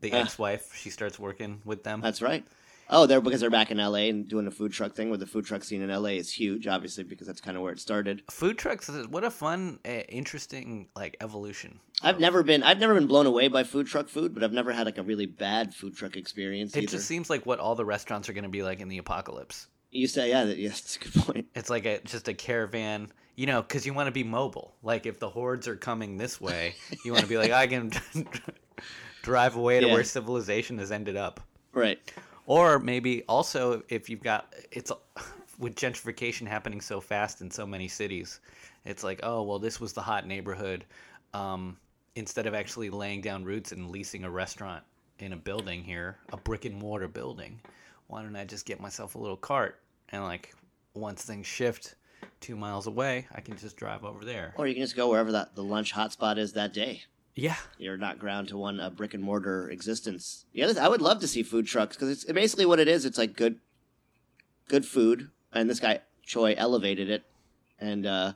The 0.00 0.12
ex-wife, 0.12 0.74
she 0.74 0.90
starts 0.90 1.18
working 1.18 1.62
with 1.64 1.82
them. 1.82 2.00
That's 2.00 2.20
right. 2.20 2.44
Oh, 2.90 3.06
they're 3.06 3.22
because 3.22 3.40
they're 3.40 3.48
back 3.48 3.70
in 3.70 3.78
LA 3.78 4.10
and 4.10 4.28
doing 4.28 4.46
a 4.46 4.50
food 4.50 4.72
truck 4.72 4.94
thing. 4.94 5.08
Where 5.08 5.16
the 5.16 5.26
food 5.26 5.46
truck 5.46 5.64
scene 5.64 5.80
in 5.80 5.88
LA 5.90 6.10
is 6.10 6.30
huge, 6.30 6.66
obviously, 6.66 7.04
because 7.04 7.26
that's 7.26 7.40
kind 7.40 7.56
of 7.56 7.62
where 7.62 7.72
it 7.72 7.80
started. 7.80 8.22
Food 8.30 8.58
trucks, 8.58 8.90
what 9.08 9.24
a 9.24 9.30
fun, 9.30 9.78
uh, 9.86 9.90
interesting 10.10 10.88
like 10.94 11.16
evolution. 11.22 11.80
I've 12.02 12.20
never 12.20 12.42
been 12.42 12.62
I've 12.62 12.78
never 12.78 12.94
been 12.94 13.06
blown 13.06 13.24
away 13.26 13.48
by 13.48 13.64
food 13.64 13.86
truck 13.86 14.08
food, 14.08 14.34
but 14.34 14.44
I've 14.44 14.52
never 14.52 14.70
had 14.72 14.84
like 14.84 14.98
a 14.98 15.02
really 15.02 15.26
bad 15.26 15.74
food 15.74 15.96
truck 15.96 16.16
experience 16.16 16.76
It 16.76 16.82
either. 16.82 16.90
just 16.92 17.06
seems 17.08 17.30
like 17.30 17.46
what 17.46 17.58
all 17.58 17.74
the 17.74 17.86
restaurants 17.86 18.28
are 18.28 18.34
going 18.34 18.44
to 18.44 18.50
be 18.50 18.62
like 18.62 18.80
in 18.80 18.88
the 18.88 18.98
apocalypse. 18.98 19.66
You 19.94 20.08
say, 20.08 20.28
yeah, 20.30 20.44
that, 20.44 20.58
yes, 20.58 20.80
that's 20.80 20.96
a 20.96 20.98
good 20.98 21.14
point. 21.24 21.46
It's 21.54 21.70
like 21.70 21.86
a 21.86 22.00
just 22.00 22.26
a 22.26 22.34
caravan, 22.34 23.12
you 23.36 23.46
know, 23.46 23.62
because 23.62 23.86
you 23.86 23.94
want 23.94 24.08
to 24.08 24.12
be 24.12 24.24
mobile. 24.24 24.74
Like 24.82 25.06
if 25.06 25.20
the 25.20 25.28
hordes 25.28 25.68
are 25.68 25.76
coming 25.76 26.18
this 26.18 26.40
way, 26.40 26.74
you 27.04 27.12
want 27.12 27.22
to 27.22 27.28
be 27.28 27.38
like, 27.38 27.52
I 27.52 27.68
can 27.68 27.92
drive 29.22 29.54
away 29.54 29.78
to 29.80 29.86
Yeah. 29.86 29.92
where 29.92 30.02
civilization 30.04 30.78
has 30.78 30.90
ended 30.90 31.16
up. 31.16 31.40
Right. 31.72 32.00
Or 32.46 32.80
maybe 32.80 33.22
also 33.28 33.84
if 33.88 34.10
you've 34.10 34.22
got 34.22 34.52
it's 34.72 34.90
with 35.60 35.76
gentrification 35.76 36.46
happening 36.48 36.80
so 36.80 37.00
fast 37.00 37.40
in 37.40 37.48
so 37.48 37.64
many 37.64 37.86
cities, 37.86 38.40
it's 38.84 39.04
like, 39.04 39.20
oh 39.22 39.42
well, 39.42 39.60
this 39.60 39.80
was 39.80 39.92
the 39.92 40.02
hot 40.02 40.26
neighborhood. 40.26 40.84
Um, 41.34 41.76
instead 42.16 42.46
of 42.46 42.54
actually 42.54 42.90
laying 42.90 43.20
down 43.20 43.44
roots 43.44 43.70
and 43.70 43.90
leasing 43.90 44.24
a 44.24 44.30
restaurant 44.30 44.82
in 45.20 45.32
a 45.32 45.36
building 45.36 45.84
here, 45.84 46.18
a 46.32 46.36
brick 46.36 46.64
and 46.64 46.74
mortar 46.76 47.06
building, 47.08 47.60
why 48.08 48.22
don't 48.22 48.34
I 48.34 48.44
just 48.44 48.66
get 48.66 48.80
myself 48.80 49.14
a 49.14 49.18
little 49.18 49.36
cart 49.36 49.80
and 50.14 50.24
like 50.24 50.54
once 50.94 51.24
things 51.24 51.46
shift 51.46 51.96
two 52.40 52.56
miles 52.56 52.86
away, 52.86 53.26
I 53.34 53.40
can 53.40 53.56
just 53.56 53.76
drive 53.76 54.04
over 54.04 54.24
there. 54.24 54.54
Or 54.56 54.66
you 54.66 54.74
can 54.74 54.82
just 54.82 54.96
go 54.96 55.10
wherever 55.10 55.32
that 55.32 55.54
the 55.54 55.64
lunch 55.64 55.92
hotspot 55.92 56.38
is 56.38 56.52
that 56.52 56.72
day. 56.72 57.02
Yeah, 57.36 57.56
You're 57.78 57.96
not 57.96 58.20
ground 58.20 58.46
to 58.48 58.56
one 58.56 58.78
uh, 58.78 58.90
brick 58.90 59.12
and 59.12 59.22
mortar 59.22 59.68
existence. 59.68 60.46
Other, 60.62 60.80
I 60.80 60.86
would 60.86 61.02
love 61.02 61.18
to 61.18 61.26
see 61.26 61.42
food 61.42 61.66
trucks 61.66 61.96
because 61.96 62.08
it's 62.10 62.24
basically 62.32 62.64
what 62.64 62.78
it 62.78 62.86
is. 62.86 63.04
It's 63.04 63.18
like 63.18 63.34
good, 63.34 63.58
good 64.68 64.86
food, 64.86 65.30
and 65.52 65.68
this 65.68 65.80
guy 65.80 66.02
Choi 66.22 66.54
elevated 66.56 67.10
it, 67.10 67.24
and 67.80 68.06
uh, 68.06 68.32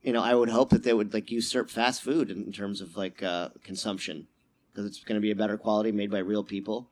you 0.00 0.12
know 0.12 0.22
I 0.22 0.36
would 0.36 0.48
hope 0.48 0.70
that 0.70 0.84
they 0.84 0.94
would 0.94 1.12
like 1.12 1.32
usurp 1.32 1.70
fast 1.70 2.02
food 2.02 2.30
in, 2.30 2.44
in 2.44 2.52
terms 2.52 2.80
of 2.80 2.96
like 2.96 3.20
uh, 3.20 3.48
consumption 3.64 4.28
because 4.72 4.86
it's 4.86 5.02
going 5.02 5.16
to 5.16 5.20
be 5.20 5.32
a 5.32 5.36
better 5.36 5.58
quality, 5.58 5.90
made 5.90 6.12
by 6.12 6.20
real 6.20 6.44
people, 6.44 6.88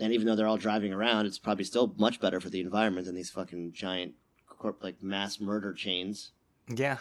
and 0.00 0.12
even 0.12 0.26
though 0.26 0.34
they're 0.34 0.46
all 0.46 0.56
driving 0.56 0.92
around, 0.92 1.26
it's 1.26 1.38
probably 1.38 1.64
still 1.64 1.94
much 1.98 2.20
better 2.20 2.40
for 2.40 2.50
the 2.50 2.60
environment 2.60 3.06
than 3.06 3.14
these 3.14 3.30
fucking 3.30 3.72
giant 3.72 4.14
corp 4.48 4.82
like 4.82 5.02
mass 5.02 5.40
murder 5.40 5.72
chains. 5.72 6.32
yeah. 6.68 6.98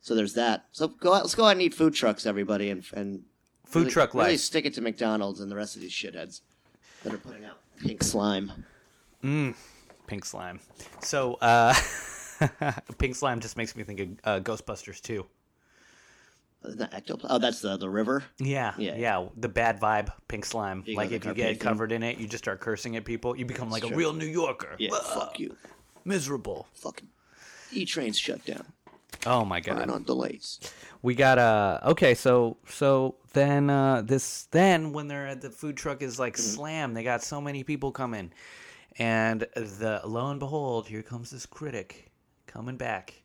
So 0.00 0.14
there's 0.14 0.34
that. 0.34 0.66
So 0.72 0.88
go 0.88 1.12
out, 1.12 1.22
let's 1.22 1.34
go 1.34 1.44
out 1.44 1.50
and 1.52 1.62
eat 1.62 1.74
food 1.74 1.92
trucks, 1.94 2.24
everybody, 2.26 2.70
and 2.70 2.84
and 2.94 3.24
Food 3.66 3.80
really, 3.80 3.90
truck 3.90 4.14
really 4.14 4.30
life. 4.32 4.40
stick 4.40 4.64
it 4.64 4.72
to 4.74 4.80
McDonald's 4.80 5.40
and 5.40 5.50
the 5.50 5.56
rest 5.56 5.76
of 5.76 5.82
these 5.82 5.92
shitheads 5.92 6.40
that 7.02 7.12
are 7.12 7.18
putting 7.18 7.44
out 7.44 7.58
pink 7.80 8.02
slime. 8.02 8.64
Mm, 9.22 9.54
pink 10.06 10.24
slime. 10.24 10.60
So, 11.02 11.34
uh, 11.34 11.74
pink 12.98 13.14
slime 13.16 13.40
just 13.40 13.56
makes 13.58 13.76
me 13.76 13.82
think 13.82 14.00
of 14.00 14.08
uh, 14.24 14.40
Ghostbusters 14.40 15.02
too. 15.02 15.26
That 16.76 16.94
ectoplasm? 16.94 17.34
Oh, 17.34 17.38
that's 17.38 17.60
the 17.60 17.76
the 17.76 17.88
river. 17.90 18.24
Yeah, 18.38 18.74
Yeah. 18.78 18.96
yeah, 18.96 19.26
The 19.36 19.48
bad 19.48 19.80
vibe, 19.80 20.10
pink 20.28 20.44
slime. 20.44 20.82
You 20.86 20.96
like 20.96 21.10
if 21.12 21.24
you 21.24 21.34
get 21.34 21.58
covered 21.60 21.92
in 21.92 22.02
it, 22.02 22.18
you 22.18 22.26
just 22.28 22.44
start 22.44 22.60
cursing 22.60 22.96
at 22.96 23.04
people. 23.04 23.36
You 23.36 23.44
become 23.46 23.70
like 23.70 23.84
a 23.84 23.88
true. 23.88 23.96
real 23.96 24.12
New 24.12 24.26
Yorker. 24.26 24.76
Yeah, 24.78 24.90
Whoa, 24.90 24.98
fuck 25.20 25.40
you. 25.40 25.56
Miserable. 26.04 26.66
Fucking 26.74 27.08
E 27.72 27.84
trains 27.84 28.18
shut 28.18 28.44
down. 28.44 28.64
Oh 29.26 29.44
my 29.44 29.60
god. 29.60 29.78
Running 29.78 29.90
on 29.94 30.04
delays. 30.04 30.60
We 31.02 31.14
got 31.14 31.38
uh 31.38 31.80
okay, 31.84 32.14
so 32.14 32.56
so 32.68 33.16
then 33.32 33.68
uh 33.70 34.02
this 34.02 34.44
then 34.52 34.92
when 34.92 35.08
they're 35.08 35.26
at 35.26 35.40
the 35.40 35.50
food 35.50 35.76
truck 35.76 36.02
is 36.02 36.18
like 36.18 36.36
slam, 36.36 36.94
they 36.94 37.02
got 37.02 37.22
so 37.22 37.40
many 37.40 37.64
people 37.64 37.90
coming. 37.92 38.32
And 38.98 39.40
the 39.54 40.00
lo 40.04 40.30
and 40.30 40.40
behold, 40.40 40.88
here 40.88 41.02
comes 41.02 41.30
this 41.30 41.46
critic 41.46 42.10
coming 42.46 42.76
back. 42.76 43.22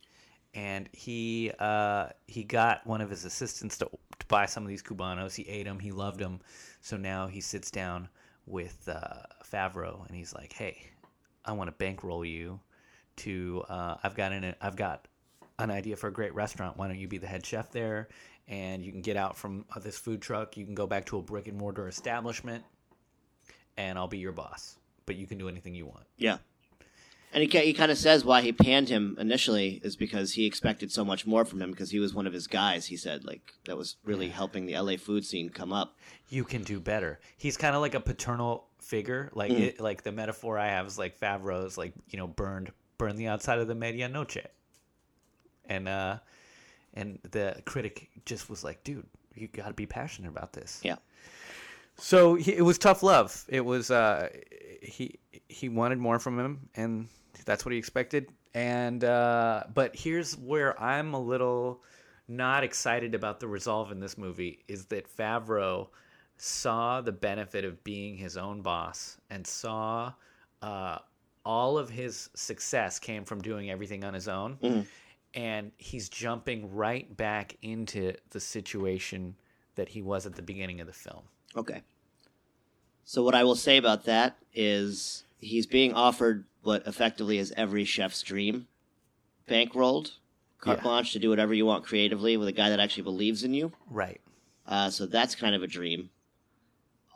And 0.54 0.88
he 0.94 1.52
uh 1.60 2.10
he 2.28 2.44
got 2.44 2.86
one 2.86 3.02
of 3.02 3.10
his 3.10 3.26
assistants 3.26 3.78
to, 3.80 3.86
to 4.20 4.26
buy 4.28 4.46
some 4.46 4.64
of 4.64 4.70
these 4.70 4.84
cubanos. 4.84 5.36
He 5.36 5.48
ate 5.50 5.64
them, 5.66 5.80
he 5.80 5.92
loved 5.92 6.20
them. 6.20 6.42
So 6.82 6.98
now 6.98 7.28
he 7.28 7.42
sits 7.42 7.72
down 7.72 8.10
with 8.46 8.88
uh 8.88 9.24
Favreau 9.52 10.06
and 10.08 10.16
he's 10.16 10.34
like, 10.34 10.54
"Hey, 10.54 10.78
I 11.46 11.54
want 11.54 11.70
to 11.70 11.72
bankroll 11.72 12.24
you 12.24 12.60
to 13.18 13.64
uh 13.68 13.98
I've 14.04 14.16
got 14.16 14.32
an 14.32 14.56
I've 14.62 14.76
got 14.76 15.08
an 15.60 15.72
idea 15.72 15.96
for 15.96 16.08
a 16.08 16.14
great 16.14 16.34
restaurant. 16.36 16.78
Why 16.78 16.88
don't 16.88 16.98
you 17.00 17.08
be 17.08 17.18
the 17.18 17.28
head 17.28 17.46
chef 17.46 17.72
there? 17.72 18.10
And 18.48 18.84
you 18.84 18.92
can 18.92 19.02
get 19.02 19.16
out 19.16 19.38
from 19.38 19.66
uh, 19.74 19.80
this 19.80 19.98
food 19.98 20.22
truck. 20.22 20.58
You 20.58 20.66
can 20.66 20.76
go 20.76 20.86
back 20.86 21.06
to 21.06 21.18
a 21.18 21.22
brick 21.22 21.48
and 21.48 21.58
mortar 21.58 21.88
establishment, 21.88 22.64
and 23.78 23.98
I'll 23.98 24.08
be 24.08 24.18
your 24.18 24.34
boss. 24.34 24.78
But 25.06 25.16
you 25.16 25.28
can 25.28 25.38
do 25.38 25.48
anything 25.48 25.74
you 25.74 25.86
want. 25.86 26.06
Yeah. 26.18 26.38
And 27.34 27.44
he, 27.44 27.60
he 27.60 27.74
kind 27.74 27.92
of 27.92 27.98
says 27.98 28.24
why 28.24 28.42
he 28.42 28.52
panned 28.52 28.90
him 28.90 29.18
initially 29.20 29.82
is 29.84 29.96
because 29.96 30.34
he 30.34 30.46
expected 30.46 30.92
so 30.92 31.04
much 31.04 31.26
more 31.26 31.46
from 31.46 31.62
him 31.62 31.72
because 31.72 31.90
he 31.90 31.98
was 31.98 32.14
one 32.14 32.28
of 32.28 32.34
his 32.34 32.46
guys. 32.46 32.86
He 32.86 32.96
said 32.96 33.26
like 33.26 33.54
that 33.66 33.76
was 33.76 33.96
really 34.06 34.30
helping 34.30 34.68
the 34.68 34.78
LA 34.80 34.98
food 34.98 35.26
scene 35.26 35.50
come 35.50 35.74
up. 35.74 35.98
You 36.30 36.44
can 36.44 36.64
do 36.64 36.80
better. 36.80 37.20
He's 37.36 37.58
kind 37.58 37.76
of 37.76 37.82
like 37.82 37.96
a 37.96 38.00
paternal 38.00 38.68
figure. 38.80 39.32
Like 39.34 39.52
it, 39.52 39.80
like 39.80 40.04
the 40.04 40.12
metaphor 40.12 40.60
I 40.60 40.68
have 40.68 40.86
is 40.86 41.00
like 41.00 41.20
Favreau's 41.20 41.78
like 41.78 41.94
you 42.08 42.20
know 42.20 42.28
burned 42.28 42.72
burned 43.00 43.18
the 43.18 43.28
outside 43.28 43.58
of 43.58 43.68
the 43.68 43.74
medianoche, 43.76 44.46
and 45.66 45.88
uh, 45.88 46.20
and 46.94 47.18
the 47.32 47.62
critic 47.66 48.10
just 48.26 48.50
was 48.50 48.64
like, 48.64 48.84
dude, 48.84 49.08
you 49.34 49.48
got 49.48 49.68
to 49.68 49.74
be 49.74 49.88
passionate 49.88 50.30
about 50.30 50.54
this. 50.54 50.82
Yeah. 50.84 50.98
So 51.98 52.36
he, 52.36 52.54
it 52.54 52.62
was 52.62 52.78
tough 52.78 53.04
love. 53.04 53.44
It 53.48 53.62
was 53.62 53.92
uh, 53.92 54.30
he 54.82 55.20
he 55.48 55.70
wanted 55.70 55.98
more 55.98 56.20
from 56.20 56.40
him, 56.40 56.70
and 56.76 57.08
that's 57.46 57.66
what 57.66 57.72
he 57.72 57.78
expected. 57.78 58.28
And 58.54 59.04
uh, 59.04 59.64
but 59.74 59.96
here's 59.96 60.38
where 60.38 60.80
I'm 60.82 61.14
a 61.14 61.20
little 61.20 61.82
not 62.28 62.64
excited 62.64 63.16
about 63.16 63.40
the 63.40 63.48
resolve 63.48 63.92
in 63.92 64.00
this 64.00 64.18
movie 64.18 64.60
is 64.68 64.86
that 64.86 65.08
Favreau 65.16 65.88
saw 66.38 67.02
the 67.02 67.12
benefit 67.12 67.66
of 67.66 67.84
being 67.84 68.16
his 68.18 68.38
own 68.38 68.62
boss 68.62 69.18
and 69.30 69.46
saw 69.46 70.14
uh, 70.62 70.98
all 71.46 71.78
of 71.78 71.90
his 71.90 72.30
success 72.34 73.00
came 73.00 73.26
from 73.26 73.42
doing 73.42 73.70
everything 73.70 74.04
on 74.04 74.14
his 74.14 74.28
own. 74.28 74.58
Mhm. 74.58 74.86
And 75.34 75.72
he's 75.78 76.10
jumping 76.10 76.74
right 76.74 77.16
back 77.18 77.58
into 77.62 78.14
the 78.30 78.40
situation 78.40 79.36
that 79.76 79.90
he 79.90 80.02
was 80.02 80.26
at 80.26 80.36
the 80.36 80.42
beginning 80.44 80.80
of 80.80 80.88
the 80.88 80.94
film. 80.94 81.24
Okay. 81.56 81.82
So 83.04 83.24
what 83.24 83.36
I 83.36 83.44
will 83.44 83.56
say 83.56 83.78
about 83.78 84.06
that 84.06 84.38
is 84.54 85.24
he's 85.40 85.66
being 85.66 85.94
offered 85.94 86.46
what 86.64 86.86
effectively 86.88 87.38
is 87.38 87.54
every 87.56 87.84
chef's 87.86 88.22
dream, 88.22 88.68
bankrolled, 89.50 90.12
carte 90.60 90.80
Yeah. 90.80 90.84
blanche 90.84 91.14
to 91.14 91.20
do 91.20 91.30
whatever 91.30 91.54
you 91.54 91.66
want 91.66 91.84
creatively 91.84 92.38
with 92.38 92.48
a 92.48 92.52
guy 92.54 92.70
that 92.70 92.80
actually 92.80 93.04
believes 93.04 93.44
in 93.44 93.54
you. 93.54 93.72
Right. 93.90 94.22
Uh, 94.66 94.90
so 94.90 95.06
that's 95.06 95.36
kind 95.36 95.56
of 95.56 95.62
a 95.64 95.68
dream. 95.68 96.10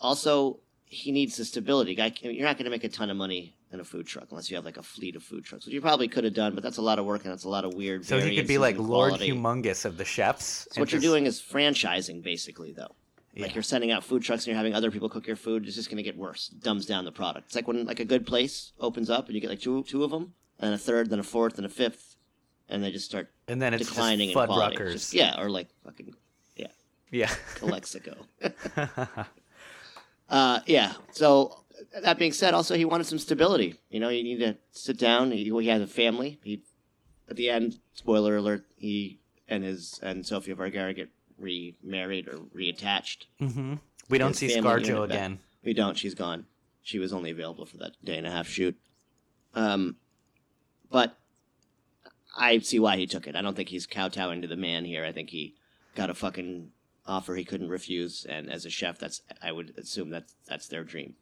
Also, 0.02 0.60
he 0.86 1.12
needs 1.12 1.38
the 1.38 1.46
stability. 1.46 1.96
Guy, 1.96 2.14
you're 2.22 2.46
not 2.46 2.58
going 2.58 2.66
to 2.66 2.70
make 2.72 2.84
a 2.84 2.90
ton 2.90 3.10
of 3.10 3.18
money 3.18 3.56
in 3.72 3.80
a 3.80 3.84
food 3.84 4.06
truck 4.06 4.28
unless 4.32 4.50
you 4.50 4.56
have 4.56 4.66
like 4.66 4.78
a 4.78 4.84
fleet 4.84 5.16
of 5.16 5.24
food 5.24 5.44
trucks, 5.44 5.66
which 5.66 5.74
you 5.74 5.82
probably 5.82 6.08
could 6.08 6.24
have 6.24 6.34
done, 6.34 6.54
but 6.54 6.64
that's 6.64 6.78
a 6.78 6.82
lot 6.82 7.00
of 7.00 7.06
work 7.06 7.24
and 7.24 7.32
that's 7.32 7.44
a 7.46 7.50
lot 7.50 7.66
of 7.66 7.74
weird. 7.74 8.06
So 8.06 8.20
he 8.20 8.36
could 8.36 8.48
be 8.48 8.58
like 8.58 8.78
Lord 8.78 9.12
quality. 9.12 9.32
Humongous 9.32 9.86
of 9.86 9.98
the 9.98 10.06
chefs. 10.06 10.68
So 10.72 10.82
what 10.82 10.92
you're 10.92 11.02
doing 11.02 11.26
is 11.26 11.42
franchising, 11.42 12.22
basically, 12.22 12.74
though. 12.74 12.96
Like 13.44 13.56
you're 13.56 13.64
sending 13.64 13.92
out 13.92 14.04
food 14.04 14.24
trucks 14.24 14.44
and 14.44 14.48
you're 14.48 14.58
having 14.58 14.74
other 14.74 14.92
people 14.92 15.10
cook 15.10 15.28
your 15.28 15.36
food. 15.36 15.66
It's 15.66 15.76
just 15.76 15.90
going 15.90 15.98
to 15.98 16.04
get 16.04 16.18
worse. 16.18 16.50
It 16.52 16.64
Dumbs 16.64 16.86
down 16.86 17.06
the 17.06 17.12
product. 17.12 17.48
It's 17.48 17.56
like 17.56 17.68
when 17.68 17.86
like 17.86 18.00
a 18.00 18.06
good 18.06 18.26
place 18.26 18.72
opens 18.80 19.10
up 19.10 19.28
and 19.28 19.36
you 19.36 19.42
get 19.42 19.50
like 19.50 19.62
two 19.62 19.84
two 19.84 20.04
of 20.04 20.12
them, 20.12 20.34
and 20.60 20.74
a 20.74 20.78
third, 20.78 21.10
then 21.10 21.20
a 21.20 21.24
fourth, 21.24 21.58
and 21.58 21.66
a 21.66 21.70
fifth, 21.70 22.16
and 22.70 22.84
they 22.84 22.92
just 22.92 23.06
start 23.06 23.32
and 23.48 23.62
then 23.62 23.74
it's 23.74 23.88
declining 23.88 24.30
just 24.30 24.40
in 24.40 24.46
quality. 24.48 24.78
Just- 24.78 25.14
yeah, 25.14 25.40
or 25.40 25.50
like 25.50 25.68
fucking 25.84 26.16
Yeah. 27.10 27.34
Calexico. 27.56 28.18
uh, 30.30 30.60
yeah. 30.66 30.94
So 31.12 31.64
that 32.02 32.18
being 32.18 32.34
said, 32.34 32.54
also 32.54 32.76
he 32.76 32.86
wanted 32.86 33.06
some 33.08 33.20
stability. 33.20 33.76
You 33.90 34.00
know, 34.00 34.10
you 34.10 34.24
need 34.24 34.40
to 34.40 34.58
sit 34.72 34.98
down. 34.98 35.32
He, 35.32 35.44
he 35.46 35.68
had 35.68 35.82
a 35.82 35.88
family. 35.88 36.40
He 36.44 36.64
at 37.30 37.36
the 37.36 37.50
end, 37.50 37.80
spoiler 37.94 38.38
alert, 38.38 38.66
he 38.76 39.20
and 39.48 39.64
his 39.64 40.00
and 40.04 40.26
Sofia 40.26 40.56
Vergara 40.56 40.94
get 40.94 41.10
remarried 41.38 42.28
or 42.28 42.38
reattached. 42.56 43.26
hmm 43.40 43.76
We 44.10 44.18
don't 44.18 44.36
see 44.36 44.48
ScarJo 44.48 45.04
again. 45.04 45.40
We 45.64 45.74
don't. 45.74 45.98
She's 45.98 46.16
gone. 46.16 46.46
She 46.82 47.00
was 47.00 47.12
only 47.14 47.32
available 47.32 47.66
for 47.66 47.78
that 47.78 47.92
day 48.04 48.18
and 48.18 48.26
a 48.26 48.32
half 48.32 48.48
shoot. 48.48 48.78
Um, 49.54 49.98
but 50.90 51.18
I 52.38 52.60
see 52.60 52.80
why 52.80 52.98
he 52.98 53.08
took 53.08 53.28
it. 53.28 53.36
I 53.36 53.42
don't 53.42 53.56
think 53.56 53.70
he's 53.70 53.86
kowtowing 53.88 54.42
to 54.42 54.48
the 54.48 54.56
man 54.56 54.86
here. 54.86 55.04
I 55.04 55.12
think 55.12 55.30
he 55.32 55.56
got 55.96 56.10
a 56.10 56.14
fucking 56.14 56.72
offer 57.06 57.36
he 57.36 57.44
couldn't 57.44 57.70
refuse, 57.70 58.26
and 58.28 58.50
as 58.52 58.66
a 58.66 58.70
chef, 58.70 59.00
that's 59.00 59.22
I 59.42 59.52
would 59.52 59.74
assume 59.78 60.10
that 60.12 60.26
that's 60.48 60.68
their 60.68 60.84
dream. 60.84 61.16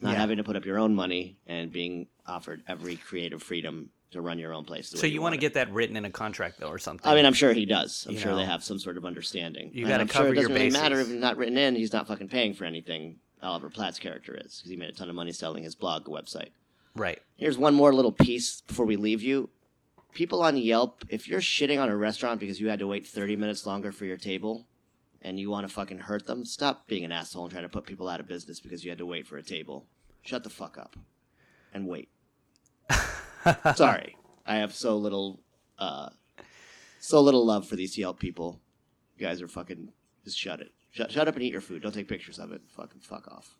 Not 0.00 0.12
Yeah. 0.12 0.18
having 0.20 0.36
to 0.36 0.44
put 0.44 0.54
up 0.56 0.64
your 0.64 0.78
own 0.78 0.94
money 0.94 1.38
and 1.46 1.72
being 1.72 2.06
offered 2.26 2.62
every 2.68 2.96
creative 2.96 3.42
freedom 3.42 3.90
to 4.12 4.20
run 4.20 4.38
your 4.38 4.54
own 4.54 4.64
place. 4.64 4.88
So 4.90 5.02
way 5.02 5.08
you 5.08 5.20
want 5.22 5.34
to 5.34 5.40
get 5.40 5.54
that 5.54 5.70
written 5.72 5.96
in 5.96 6.04
a 6.04 6.10
contract 6.10 6.58
though, 6.60 6.68
or 6.68 6.78
something? 6.78 7.10
I 7.10 7.14
mean, 7.14 7.26
I'm 7.26 7.34
sure 7.34 7.52
he 7.52 7.66
does. 7.66 8.06
I'm 8.08 8.14
You 8.14 8.20
sure 8.20 8.34
they 8.34 8.44
have 8.44 8.64
some 8.64 8.78
sort 8.78 8.96
of 8.96 9.04
understanding. 9.04 9.70
You 9.72 9.86
gotta 9.86 10.02
I'm 10.02 10.08
cover 10.08 10.26
sure 10.28 10.34
it 10.34 10.40
your 10.40 10.48
doesn't 10.48 10.54
really 10.62 10.70
matter 10.70 11.00
if 11.00 11.10
it's 11.10 11.20
not 11.20 11.36
written 11.36 11.58
in. 11.58 11.76
He's 11.76 11.92
not 11.92 12.06
fucking 12.08 12.28
paying 12.28 12.54
for 12.54 12.64
anything. 12.64 13.16
Oliver 13.42 13.70
Platt's 13.70 13.98
character 13.98 14.34
is 14.34 14.56
because 14.58 14.70
he 14.70 14.76
made 14.76 14.88
a 14.90 14.92
ton 14.92 15.08
of 15.08 15.14
money 15.14 15.32
selling 15.32 15.62
his 15.62 15.74
blog 15.74 16.06
website. 16.06 16.50
right. 16.96 17.20
Here's 17.36 17.56
one 17.58 17.74
more 17.74 17.92
little 17.94 18.10
piece 18.12 18.62
before 18.62 18.84
we 18.86 18.96
leave 18.96 19.22
you. 19.22 19.48
People 20.12 20.42
on 20.42 20.56
Yelp, 20.56 21.04
if 21.08 21.28
you're 21.28 21.40
shitting 21.40 21.80
on 21.80 21.88
a 21.88 21.96
restaurant 21.96 22.40
because 22.40 22.60
you 22.60 22.68
had 22.68 22.80
to 22.80 22.86
wait 22.88 23.06
30 23.06 23.36
minutes 23.36 23.64
longer 23.66 23.92
for 23.92 24.06
your 24.06 24.16
table 24.16 24.66
and 25.22 25.38
you 25.38 25.50
want 25.50 25.68
to 25.68 25.72
fucking 25.72 25.98
hurt 25.98 26.26
them, 26.26 26.44
stop 26.44 26.88
being 26.88 27.04
an 27.04 27.12
asshole 27.12 27.44
and 27.44 27.52
trying 27.52 27.62
to 27.62 27.68
put 27.68 27.84
people 27.86 28.08
out 28.08 28.18
of 28.18 28.26
business 28.26 28.58
because 28.58 28.84
you 28.84 28.90
had 28.90 28.98
to 28.98 29.06
wait 29.06 29.26
for 29.26 29.36
a 29.36 29.42
table. 29.42 29.86
Shut 30.22 30.42
the 30.42 30.50
fuck 30.50 30.76
up 30.76 30.96
and 31.72 31.86
wait. 31.86 32.08
Sorry. 33.76 34.16
I 34.46 34.56
have 34.56 34.74
so 34.74 34.96
little 34.96 35.40
uh 35.78 36.10
so 37.00 37.20
little 37.20 37.46
love 37.46 37.66
for 37.66 37.76
these 37.76 37.96
Yelp 37.96 38.18
people. 38.18 38.60
You 39.16 39.26
guys 39.26 39.42
are 39.42 39.48
fucking 39.48 39.92
just 40.24 40.38
shut 40.38 40.60
it. 40.60 40.72
Shut, 40.90 41.12
shut 41.12 41.28
up 41.28 41.34
and 41.34 41.42
eat 41.44 41.52
your 41.52 41.60
food. 41.60 41.82
Don't 41.82 41.92
take 41.92 42.08
pictures 42.08 42.38
of 42.38 42.52
it. 42.52 42.62
Fucking 42.68 43.00
fuck 43.00 43.28
off. 43.28 43.54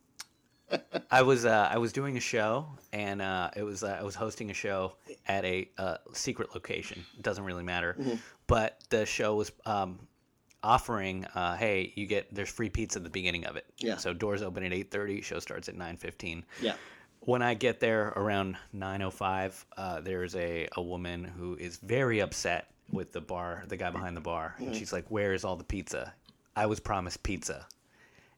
I 1.11 1.23
was 1.23 1.45
uh, 1.45 1.69
I 1.71 1.79
was 1.79 1.93
doing 1.93 2.17
a 2.17 2.21
show, 2.21 2.67
and 2.93 3.23
uh, 3.23 3.51
it 3.57 3.63
was 3.63 3.83
uh, 3.83 3.97
I 4.01 4.03
was 4.03 4.15
hosting 4.15 4.51
a 4.51 4.55
show 4.55 4.95
at 5.27 5.45
a 5.45 5.71
uh, 5.79 5.97
secret 6.13 6.55
location. 6.55 7.05
It 7.17 7.23
doesn't 7.23 7.45
really 7.45 7.63
matter, 7.63 7.97
but 8.47 8.79
the 8.91 9.07
show 9.07 9.35
was 9.35 9.51
um, 9.65 9.99
offering, 10.63 11.25
uh, 11.35 11.57
hey, 11.57 11.93
you 11.97 12.07
get 12.07 12.35
there's 12.35 12.51
free 12.51 12.69
pizza 12.69 12.99
at 12.99 13.05
the 13.05 13.11
beginning 13.11 13.47
of 13.47 13.57
it. 13.57 13.65
Yeah. 13.79 13.97
So 13.97 14.13
doors 14.13 14.43
open 14.43 14.65
at 14.65 14.73
eight 14.73 14.91
thirty. 14.91 15.23
Show 15.23 15.39
starts 15.39 15.69
at 15.69 15.75
nine 15.75 15.97
fifteen. 15.97 16.45
Yeah. 16.61 16.75
When 17.29 17.43
I 17.43 17.53
get 17.53 17.79
there 17.79 18.09
around 18.17 18.57
nine 18.73 19.03
oh 19.03 19.11
five, 19.11 19.67
uh, 19.77 20.01
there's 20.01 20.35
a 20.35 20.67
a 20.73 20.81
woman 20.81 21.25
who 21.25 21.57
is 21.57 21.77
very 21.77 22.21
upset 22.21 22.71
with 22.91 23.13
the 23.13 23.21
bar, 23.21 23.65
the 23.69 23.77
guy 23.77 23.91
behind 23.91 24.17
the 24.17 24.23
bar, 24.23 24.55
and 24.57 24.75
she's 24.75 24.95
like, 24.95 25.05
"Where 25.11 25.35
is 25.35 25.45
all 25.45 25.55
the 25.55 25.63
pizza? 25.63 26.15
I 26.57 26.65
was 26.65 26.81
promised 26.81 27.23
pizza." 27.23 27.67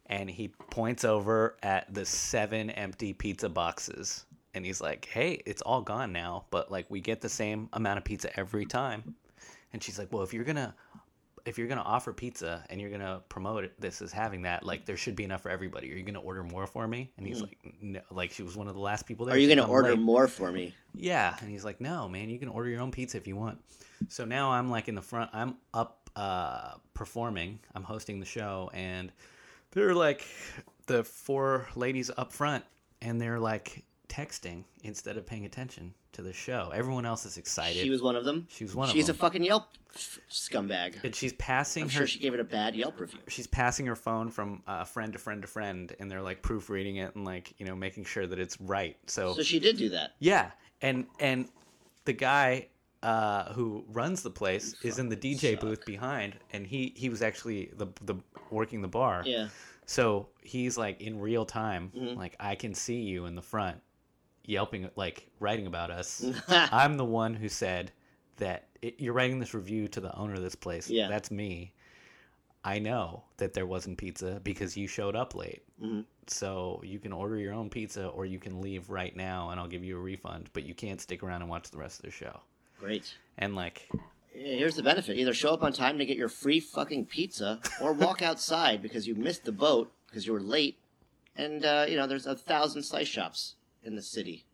and 0.07 0.29
he 0.29 0.49
points 0.49 1.05
over 1.05 1.55
at 1.63 1.95
the 1.95 2.05
seven 2.05 2.69
empty 2.71 3.13
pizza 3.13 3.49
boxes 3.49 4.27
and 4.55 4.67
he's 4.67 4.81
like 4.81 5.05
hey 5.05 5.41
it's 5.47 5.63
all 5.63 5.83
gone 5.83 6.13
now 6.13 6.45
but 6.51 6.69
like 6.69 6.85
we 6.91 7.01
get 7.01 7.21
the 7.21 7.29
same 7.29 7.69
amount 7.75 7.97
of 7.97 8.03
pizza 8.03 8.29
every 8.39 8.67
time 8.67 9.15
and 9.73 9.81
she's 9.83 10.01
like 10.01 10.13
well 10.13 10.25
if 10.25 10.35
you're 10.35 10.43
gonna 10.43 10.75
if 11.47 11.59
you're 11.59 11.67
gonna 11.69 11.81
offer 11.83 12.13
pizza 12.13 12.65
and 12.71 12.81
you're 12.81 12.91
gonna 12.91 13.21
promote 13.29 13.65
it, 13.65 13.81
this 13.81 14.03
as 14.03 14.13
having 14.13 14.43
that 14.43 14.65
like 14.65 14.85
there 14.87 14.97
should 14.97 15.17
be 15.17 15.25
enough 15.25 15.43
for 15.43 15.51
everybody 15.51 15.93
are 15.93 15.97
you 15.97 16.03
gonna 16.03 16.21
order 16.21 16.43
more 16.43 16.67
for 16.67 16.87
me 16.89 17.11
and 17.17 17.27
he's 17.27 17.41
like 17.41 17.59
no 17.81 18.01
like 18.11 18.31
she 18.33 18.43
was 18.43 18.57
one 18.57 18.69
of 18.69 18.75
the 18.75 18.81
last 18.81 19.07
people 19.07 19.27
there 19.27 19.35
Are 19.35 19.39
you 19.39 19.49
gonna 19.49 19.67
order 19.69 19.91
late. 19.91 19.99
more 20.01 20.29
for 20.29 20.51
me? 20.53 20.75
Yeah, 20.93 21.37
and 21.41 21.49
he's 21.49 21.65
like, 21.65 21.81
"No, 21.81 22.09
man, 22.09 22.29
you 22.31 22.39
can 22.41 22.49
order 22.49 22.69
your 22.69 22.81
own 22.81 22.91
pizza 22.91 23.17
if 23.17 23.29
you 23.29 23.37
want." 23.37 23.63
So 24.09 24.25
now 24.25 24.51
I'm 24.51 24.69
like 24.71 24.89
in 24.89 24.97
the 24.97 25.01
front. 25.03 25.31
I'm 25.33 25.55
up 25.73 26.11
uh, 26.17 26.73
performing. 26.95 27.61
I'm 27.77 27.85
hosting 27.85 28.19
the 28.19 28.27
show, 28.27 28.71
and 28.75 29.13
they're 29.71 29.95
like 29.95 30.27
the 30.87 31.05
four 31.05 31.69
ladies 31.77 32.11
up 32.17 32.33
front, 32.33 32.65
and 33.01 33.21
they're 33.21 33.39
like 33.39 33.85
texting 34.11 34.65
instead 34.83 35.17
of 35.17 35.25
paying 35.25 35.47
attention 35.47 35.95
to 36.13 36.21
the 36.23 36.33
show. 36.33 36.71
Everyone 36.75 37.07
else 37.07 37.25
is 37.25 37.39
excited. 37.39 37.81
She 37.81 37.89
was 37.89 38.03
one 38.03 38.17
of 38.17 38.25
them. 38.25 38.47
She 38.51 38.65
was 38.65 38.75
one 38.75 38.85
of 38.89 38.91
them. 38.93 38.97
She's 39.01 39.09
a 39.09 39.15
fucking 39.15 39.43
Yelp 39.45 39.69
scumbag. 40.29 41.03
and 41.05 41.15
she's 41.15 41.33
passing 41.35 41.85
I'm 41.85 41.89
her. 41.91 41.99
sure 41.99 42.07
she 42.07 42.19
gave 42.19 42.35
it 42.35 42.41
a 42.41 42.45
bad 42.45 42.75
Yelp 42.75 42.99
review. 43.01 43.21
she's 43.29 43.47
passing 43.47 43.87
her 43.87 43.97
phone 43.97 44.31
from 44.31 44.63
uh, 44.67 44.85
friend 44.85 45.13
to 45.13 45.19
friend 45.19 45.43
to 45.43 45.49
friend, 45.49 45.95
and 46.01 46.11
they're 46.11 46.23
like 46.23 46.43
proofreading 46.43 46.97
it 46.97 47.15
and 47.15 47.25
like 47.25 47.55
you 47.59 47.67
know 47.67 47.75
making 47.77 48.05
sure 48.05 48.27
that 48.27 48.39
it's 48.39 48.61
right. 48.61 48.97
So 49.07 49.35
So 49.35 49.43
she 49.43 49.59
did 49.61 49.77
do 49.77 49.89
that. 49.91 50.13
Yeah, 50.19 50.51
and 50.83 51.07
and 51.19 51.49
the 52.05 52.13
guy 52.13 52.69
uh, 53.03 53.53
who 53.53 53.85
runs 53.93 54.23
the 54.23 54.31
place 54.31 54.75
is 54.83 54.99
in 54.99 55.09
the 55.09 55.17
DJ 55.17 55.53
suck. 55.53 55.61
booth 55.61 55.85
behind, 55.87 56.35
and 56.53 56.67
he 56.67 56.93
he 56.97 57.09
was 57.09 57.23
actually 57.23 57.71
the 57.77 57.87
the 58.03 58.17
working 58.51 58.83
the 58.83 58.89
bar. 58.89 59.23
Yeah. 59.25 59.49
So 59.87 60.29
he's 60.43 60.79
like 60.79 61.01
in 61.01 61.19
real 61.19 61.45
time, 61.45 61.91
Mhm. 61.97 62.17
like 62.17 62.37
I 62.39 62.55
can 62.55 62.75
see 62.75 63.01
you 63.01 63.27
in 63.27 63.35
the 63.35 63.43
front, 63.43 63.81
yelping 64.51 64.91
like 64.97 65.29
writing 65.39 65.67
about 65.67 65.91
us. 65.91 66.25
I'm 66.49 66.97
the 66.97 67.05
one 67.05 67.35
who 67.35 67.49
said 67.49 67.93
that 68.37 68.67
it, 68.83 68.97
you're 68.99 69.13
writing 69.15 69.39
this 69.39 69.55
review 69.55 69.89
to 69.89 70.01
the 70.01 70.15
owner 70.17 70.35
of 70.35 70.43
this 70.43 70.55
place. 70.55 70.91
Yeah. 70.91 71.09
that's 71.09 71.31
me. 71.31 71.73
I 72.63 72.79
know 72.79 73.25
that 73.39 73.55
there 73.55 73.65
wasn't 73.67 73.97
pizza 73.97 74.41
because 74.45 74.77
you 74.77 74.87
showed 74.87 75.17
up 75.17 75.35
late. 75.35 75.63
Mhm. 75.83 76.05
So 76.27 76.81
you 76.85 76.99
can 76.99 77.13
order 77.13 77.37
your 77.37 77.55
own 77.55 77.71
pizza 77.71 78.09
or 78.09 78.27
you 78.27 78.39
can 78.39 78.61
leave 78.61 78.91
right 78.91 79.17
now 79.17 79.51
and 79.51 79.59
I'll 79.59 79.69
give 79.69 79.85
you 79.85 79.97
a 79.97 80.01
refund, 80.01 80.51
but 80.53 80.65
you 80.65 80.75
can't 80.75 81.01
stick 81.01 81.23
around 81.23 81.41
and 81.43 81.51
watch 81.51 81.71
the 81.71 81.79
rest 81.79 82.01
of 82.01 82.05
the 82.05 82.11
show. 82.11 82.41
Great. 82.79 83.15
And 83.39 83.55
like, 83.55 83.89
Here's 84.33 84.77
the 84.77 84.83
benefit: 84.83 85.19
either 85.19 85.35
show 85.35 85.53
up 85.53 85.63
on 85.63 85.73
time 85.73 85.99
to 85.99 86.07
get 86.07 86.17
your 86.17 86.29
free 86.29 86.61
fucking 86.61 87.07
pizza, 87.07 87.61
or 87.81 87.93
walk 87.93 88.23
outside 88.31 88.81
because 88.81 89.07
you 89.07 89.15
missed 89.17 89.45
the 89.45 89.53
boat 89.53 89.93
because 90.07 90.25
you 90.25 90.33
were 90.33 90.41
late. 90.41 90.79
And 91.37 91.65
uh, 91.65 91.87
you 91.89 91.97
know, 91.97 92.07
there's 92.07 92.27
a 92.27 92.37
thousand 92.37 92.85
slice 92.85 93.09
shops 93.09 93.57
in 93.85 93.97
the 93.97 94.03
city. 94.03 94.45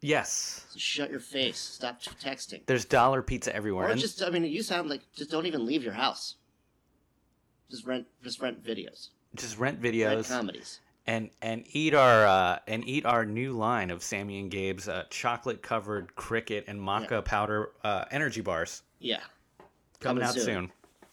yes, 0.00 0.66
So 0.70 0.78
shut 0.78 1.10
your 1.10 1.20
face. 1.20 1.58
Stop 1.58 2.02
texting. 2.02 2.62
there's 2.66 2.84
dollar 2.84 3.22
pizza 3.22 3.54
everywhere. 3.54 3.90
Or 3.90 3.94
just, 3.94 4.22
I 4.22 4.30
mean, 4.30 4.44
you 4.44 4.62
sound 4.62 4.88
like 4.90 5.02
just 5.14 5.30
don't 5.30 5.46
even 5.46 5.64
leave 5.66 5.82
your 5.84 5.92
house. 5.94 6.36
Just 7.70 7.86
rent, 7.86 8.06
just 8.22 8.40
rent 8.40 8.62
videos, 8.62 9.08
just 9.34 9.58
rent 9.58 9.80
videos. 9.80 10.14
rent 10.14 10.26
comedies. 10.28 10.80
and 11.06 11.30
and 11.40 11.64
eat 11.72 11.94
our 11.94 12.26
uh, 12.26 12.58
and 12.68 12.86
eat 12.86 13.06
our 13.06 13.24
new 13.24 13.52
line 13.52 13.90
of 13.90 14.02
Sammy 14.02 14.40
and 14.40 14.50
Gabe's 14.50 14.88
uh, 14.88 15.04
chocolate 15.08 15.62
covered 15.62 16.14
cricket 16.14 16.64
and 16.68 16.78
maca 16.78 17.24
powder 17.24 17.70
uh, 17.82 18.04
energy 18.10 18.42
bars 18.42 18.82
Yeah, 18.98 19.20
coming, 20.00 20.22
Coming 20.22 20.24
out 20.24 20.34
soon. 20.34 20.44
soon. 20.44 20.72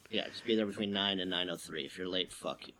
yeah. 0.09 0.27
Just 0.27 0.43
be 0.45 0.55
there 0.57 0.65
between 0.65 0.91
nine 0.91 1.21
and 1.21 1.29
nine 1.31 1.49
o 1.49 1.55
three. 1.55 1.85
If 1.85 1.97
you're 1.97 2.09
late, 2.09 2.33
fuck 2.33 2.67
you. 2.67 2.73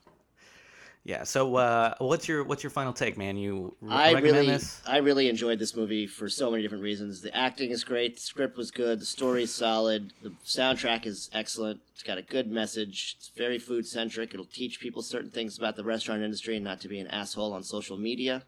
Yeah. 1.03 1.23
So 1.23 1.55
uh, 1.55 1.95
what's 1.99 2.27
your 2.27 2.43
what's 2.43 2.61
your 2.61 2.69
final 2.69 2.93
take, 2.93 3.17
man? 3.17 3.37
You 3.37 3.75
re- 3.81 3.91
I 3.91 4.13
recommend 4.13 4.35
really, 4.35 4.47
this? 4.47 4.81
I 4.85 4.97
really 4.97 5.29
enjoyed 5.29 5.57
this 5.57 5.75
movie 5.75 6.05
for 6.05 6.29
so 6.29 6.51
many 6.51 6.61
different 6.61 6.83
reasons. 6.83 7.21
The 7.21 7.35
acting 7.35 7.71
is 7.71 7.83
great, 7.83 8.15
the 8.15 8.21
script 8.21 8.57
was 8.57 8.69
good, 8.69 8.99
the 8.99 9.05
story 9.05 9.43
is 9.43 9.53
solid, 9.53 10.13
the 10.21 10.31
soundtrack 10.45 11.05
is 11.05 11.29
excellent. 11.33 11.79
It's 11.93 12.03
got 12.03 12.17
a 12.17 12.21
good 12.21 12.51
message. 12.51 13.15
It's 13.17 13.31
very 13.35 13.59
food 13.59 13.87
centric. 13.87 14.33
It'll 14.33 14.45
teach 14.45 14.79
people 14.79 15.01
certain 15.01 15.31
things 15.31 15.57
about 15.57 15.75
the 15.75 15.83
restaurant 15.83 16.21
industry 16.21 16.55
and 16.55 16.63
not 16.63 16.79
to 16.81 16.87
be 16.87 16.99
an 16.99 17.07
asshole 17.07 17.53
on 17.53 17.63
social 17.63 17.97
media. 17.97 18.43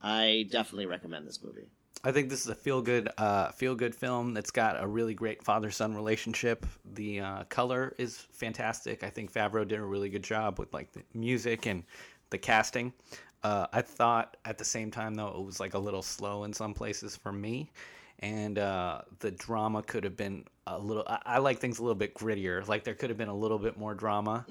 I 0.00 0.46
definitely 0.50 0.86
recommend 0.86 1.26
this 1.26 1.42
movie. 1.42 1.68
I 2.04 2.12
think 2.12 2.28
this 2.30 2.42
is 2.42 2.48
a 2.48 2.54
feel 2.54 2.80
good, 2.80 3.08
uh, 3.18 3.50
feel 3.50 3.74
good 3.74 3.94
film 3.94 4.32
that's 4.32 4.52
got 4.52 4.80
a 4.82 4.86
really 4.86 5.14
great 5.14 5.42
father 5.42 5.70
son 5.70 5.94
relationship. 5.94 6.64
The 6.94 7.20
uh, 7.20 7.44
color 7.44 7.94
is 7.98 8.16
fantastic. 8.16 9.02
I 9.02 9.10
think 9.10 9.32
Favreau 9.32 9.66
did 9.66 9.80
a 9.80 9.84
really 9.84 10.08
good 10.08 10.22
job 10.22 10.58
with 10.58 10.72
like 10.72 10.92
the 10.92 11.02
music 11.14 11.66
and 11.66 11.82
the 12.30 12.38
casting. 12.38 12.92
Uh, 13.42 13.66
I 13.72 13.82
thought 13.82 14.36
at 14.44 14.58
the 14.58 14.64
same 14.64 14.90
time 14.90 15.14
though 15.14 15.28
it 15.28 15.44
was 15.44 15.60
like 15.60 15.74
a 15.74 15.78
little 15.78 16.02
slow 16.02 16.44
in 16.44 16.52
some 16.52 16.72
places 16.72 17.16
for 17.16 17.32
me, 17.32 17.70
and 18.20 18.58
uh, 18.58 19.02
the 19.18 19.32
drama 19.32 19.82
could 19.82 20.04
have 20.04 20.16
been 20.16 20.44
a 20.66 20.78
little. 20.78 21.04
I, 21.08 21.18
I 21.24 21.38
like 21.38 21.58
things 21.58 21.80
a 21.80 21.82
little 21.82 21.96
bit 21.96 22.14
grittier. 22.14 22.66
Like 22.68 22.84
there 22.84 22.94
could 22.94 23.10
have 23.10 23.18
been 23.18 23.28
a 23.28 23.36
little 23.36 23.58
bit 23.58 23.76
more 23.76 23.94
drama. 23.94 24.46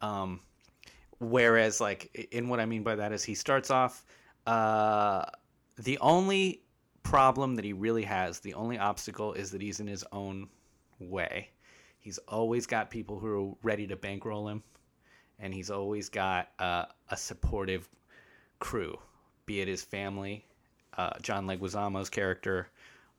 Um, 0.00 0.40
whereas 1.18 1.80
like 1.80 2.28
in 2.30 2.48
what 2.48 2.60
I 2.60 2.66
mean 2.66 2.84
by 2.84 2.94
that 2.96 3.12
is 3.12 3.24
he 3.24 3.34
starts 3.34 3.70
off. 3.70 4.04
Uh, 4.46 5.24
the 5.78 5.98
only 5.98 6.62
problem 7.02 7.56
that 7.56 7.64
he 7.64 7.72
really 7.72 8.04
has, 8.04 8.40
the 8.40 8.54
only 8.54 8.78
obstacle 8.78 9.32
is 9.32 9.50
that 9.50 9.60
he's 9.60 9.80
in 9.80 9.86
his 9.86 10.04
own 10.12 10.48
way. 10.98 11.50
He's 11.98 12.18
always 12.18 12.66
got 12.66 12.90
people 12.90 13.18
who 13.18 13.50
are 13.50 13.54
ready 13.62 13.86
to 13.86 13.96
bankroll 13.96 14.48
him, 14.48 14.62
and 15.38 15.54
he's 15.54 15.70
always 15.70 16.08
got 16.08 16.48
uh, 16.58 16.86
a 17.10 17.16
supportive 17.16 17.88
crew, 18.58 18.98
be 19.46 19.60
it 19.60 19.68
his 19.68 19.82
family, 19.82 20.44
uh, 20.96 21.10
John 21.22 21.46
Leguizamo's 21.46 22.10
character, 22.10 22.68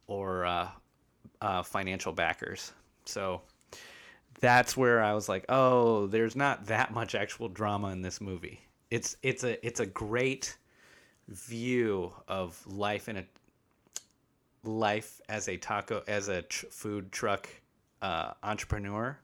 or 0.07 0.45
uh, 0.45 0.69
uh, 1.41 1.63
financial 1.63 2.11
backers. 2.11 2.73
So 3.05 3.41
that's 4.39 4.75
where 4.75 5.01
I 5.01 5.13
was 5.13 5.29
like, 5.29 5.45
oh, 5.49 6.07
there's 6.07 6.36
not 6.36 6.65
that 6.67 6.93
much 6.93 7.15
actual 7.15 7.49
drama 7.49 7.89
in 7.89 8.01
this 8.01 8.19
movie. 8.19 8.61
It's 8.91 9.15
it's 9.23 9.43
a 9.43 9.65
it's 9.65 9.79
a 9.79 9.86
great 9.86 10.57
view 11.29 12.13
of 12.27 12.61
life 12.67 13.09
in 13.09 13.17
a 13.17 13.25
life 14.64 15.22
as 15.30 15.47
a 15.49 15.57
taco 15.57 16.03
as 16.07 16.28
a 16.30 16.41
tr- 16.44 16.65
food 16.68 17.11
truck 17.11 17.49
uh, 18.02 18.34
entrepreneur, 18.44 19.18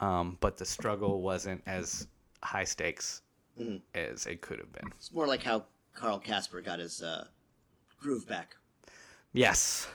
um, 0.00 0.36
but 0.40 0.56
the 0.56 0.64
struggle 0.64 1.22
wasn't 1.22 1.62
as 1.66 2.06
high 2.42 2.64
stakes 2.64 3.22
Mhm. 3.58 3.80
as 3.94 4.26
it 4.26 4.40
could 4.40 4.58
have 4.58 4.72
been. 4.72 4.88
It's 4.96 5.12
more 5.12 5.26
like 5.26 5.42
how 5.42 5.64
Carl 5.94 6.18
Casper 6.18 6.60
got 6.60 6.78
his 6.80 7.02
uh, 7.02 7.26
groove 8.00 8.26
back. 8.26 8.56
Yes, 9.32 9.88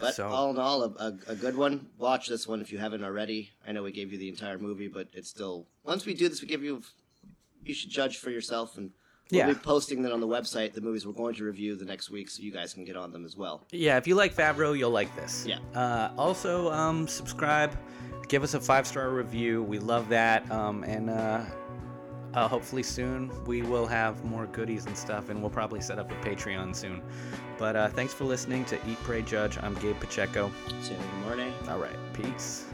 But 0.00 0.14
So- 0.14 0.28
all 0.28 0.50
in 0.50 0.58
all, 0.58 0.82
a, 0.84 0.88
a, 0.90 1.18
a 1.28 1.34
good 1.34 1.56
one. 1.56 1.88
Watch 1.98 2.28
this 2.28 2.46
one 2.46 2.60
if 2.60 2.70
you 2.70 2.78
haven't 2.78 3.02
already. 3.02 3.50
I 3.66 3.72
know 3.72 3.82
we 3.82 3.90
gave 3.90 4.12
you 4.12 4.18
the 4.18 4.28
entire 4.28 4.56
movie, 4.56 4.86
but 4.86 5.08
it's 5.12 5.28
still. 5.28 5.66
Once 5.82 6.06
we 6.06 6.14
do 6.14 6.28
this, 6.28 6.40
we 6.40 6.46
give 6.46 6.62
you. 6.62 6.82
You 7.64 7.74
should 7.74 7.90
judge 7.90 8.18
for 8.18 8.30
yourself, 8.30 8.76
and 8.78 8.92
we'll 9.30 9.38
Yeah. 9.40 9.48
be 9.48 9.54
posting 9.54 10.02
that 10.02 10.12
on 10.12 10.20
the 10.20 10.26
website. 10.26 10.72
The 10.74 10.80
movies 10.80 11.06
we're 11.06 11.12
going 11.12 11.34
to 11.36 11.44
review 11.44 11.76
the 11.76 11.84
next 11.84 12.10
week, 12.10 12.30
so 12.30 12.42
you 12.42 12.52
guys 12.52 12.74
can 12.74 12.84
get 12.84 12.96
on 12.96 13.12
them 13.12 13.24
as 13.24 13.36
well. 13.36 13.64
yeah. 13.70 13.96
If 13.96 14.06
you 14.06 14.14
like 14.14 14.34
Favreau, 14.34 14.76
you'll 14.76 14.90
like 14.90 15.14
this. 15.16 15.44
Yeah. 15.46 15.58
Uh, 15.74 16.10
also, 16.16 16.70
um, 16.72 17.06
subscribe, 17.08 17.76
give 18.28 18.42
us 18.42 18.54
a 18.54 18.60
five 18.60 18.86
star 18.86 19.10
review. 19.10 19.62
We 19.62 19.78
love 19.78 20.08
that. 20.10 20.50
Um, 20.50 20.82
and 20.84 21.10
uh, 21.10 21.44
uh, 22.34 22.46
hopefully 22.46 22.82
soon 22.82 23.30
we 23.46 23.62
will 23.62 23.86
have 23.86 24.22
more 24.24 24.46
goodies 24.46 24.84
and 24.86 24.96
stuff, 24.96 25.30
and 25.30 25.40
we'll 25.40 25.50
probably 25.50 25.80
set 25.80 25.98
up 25.98 26.10
a 26.10 26.14
Patreon 26.16 26.76
soon. 26.76 27.02
But 27.58 27.74
uh, 27.74 27.88
thanks 27.88 28.12
for 28.14 28.24
listening 28.24 28.64
to 28.66 28.76
Eat, 28.88 28.98
Pray, 29.02 29.22
Judge. 29.22 29.58
I'm 29.62 29.74
Gabe 29.76 29.98
Pacheco. 29.98 30.52
Sammy 30.80 31.00
Mornay. 31.24 31.52
All 31.68 31.78
right, 31.78 31.96
peace. 32.12 32.66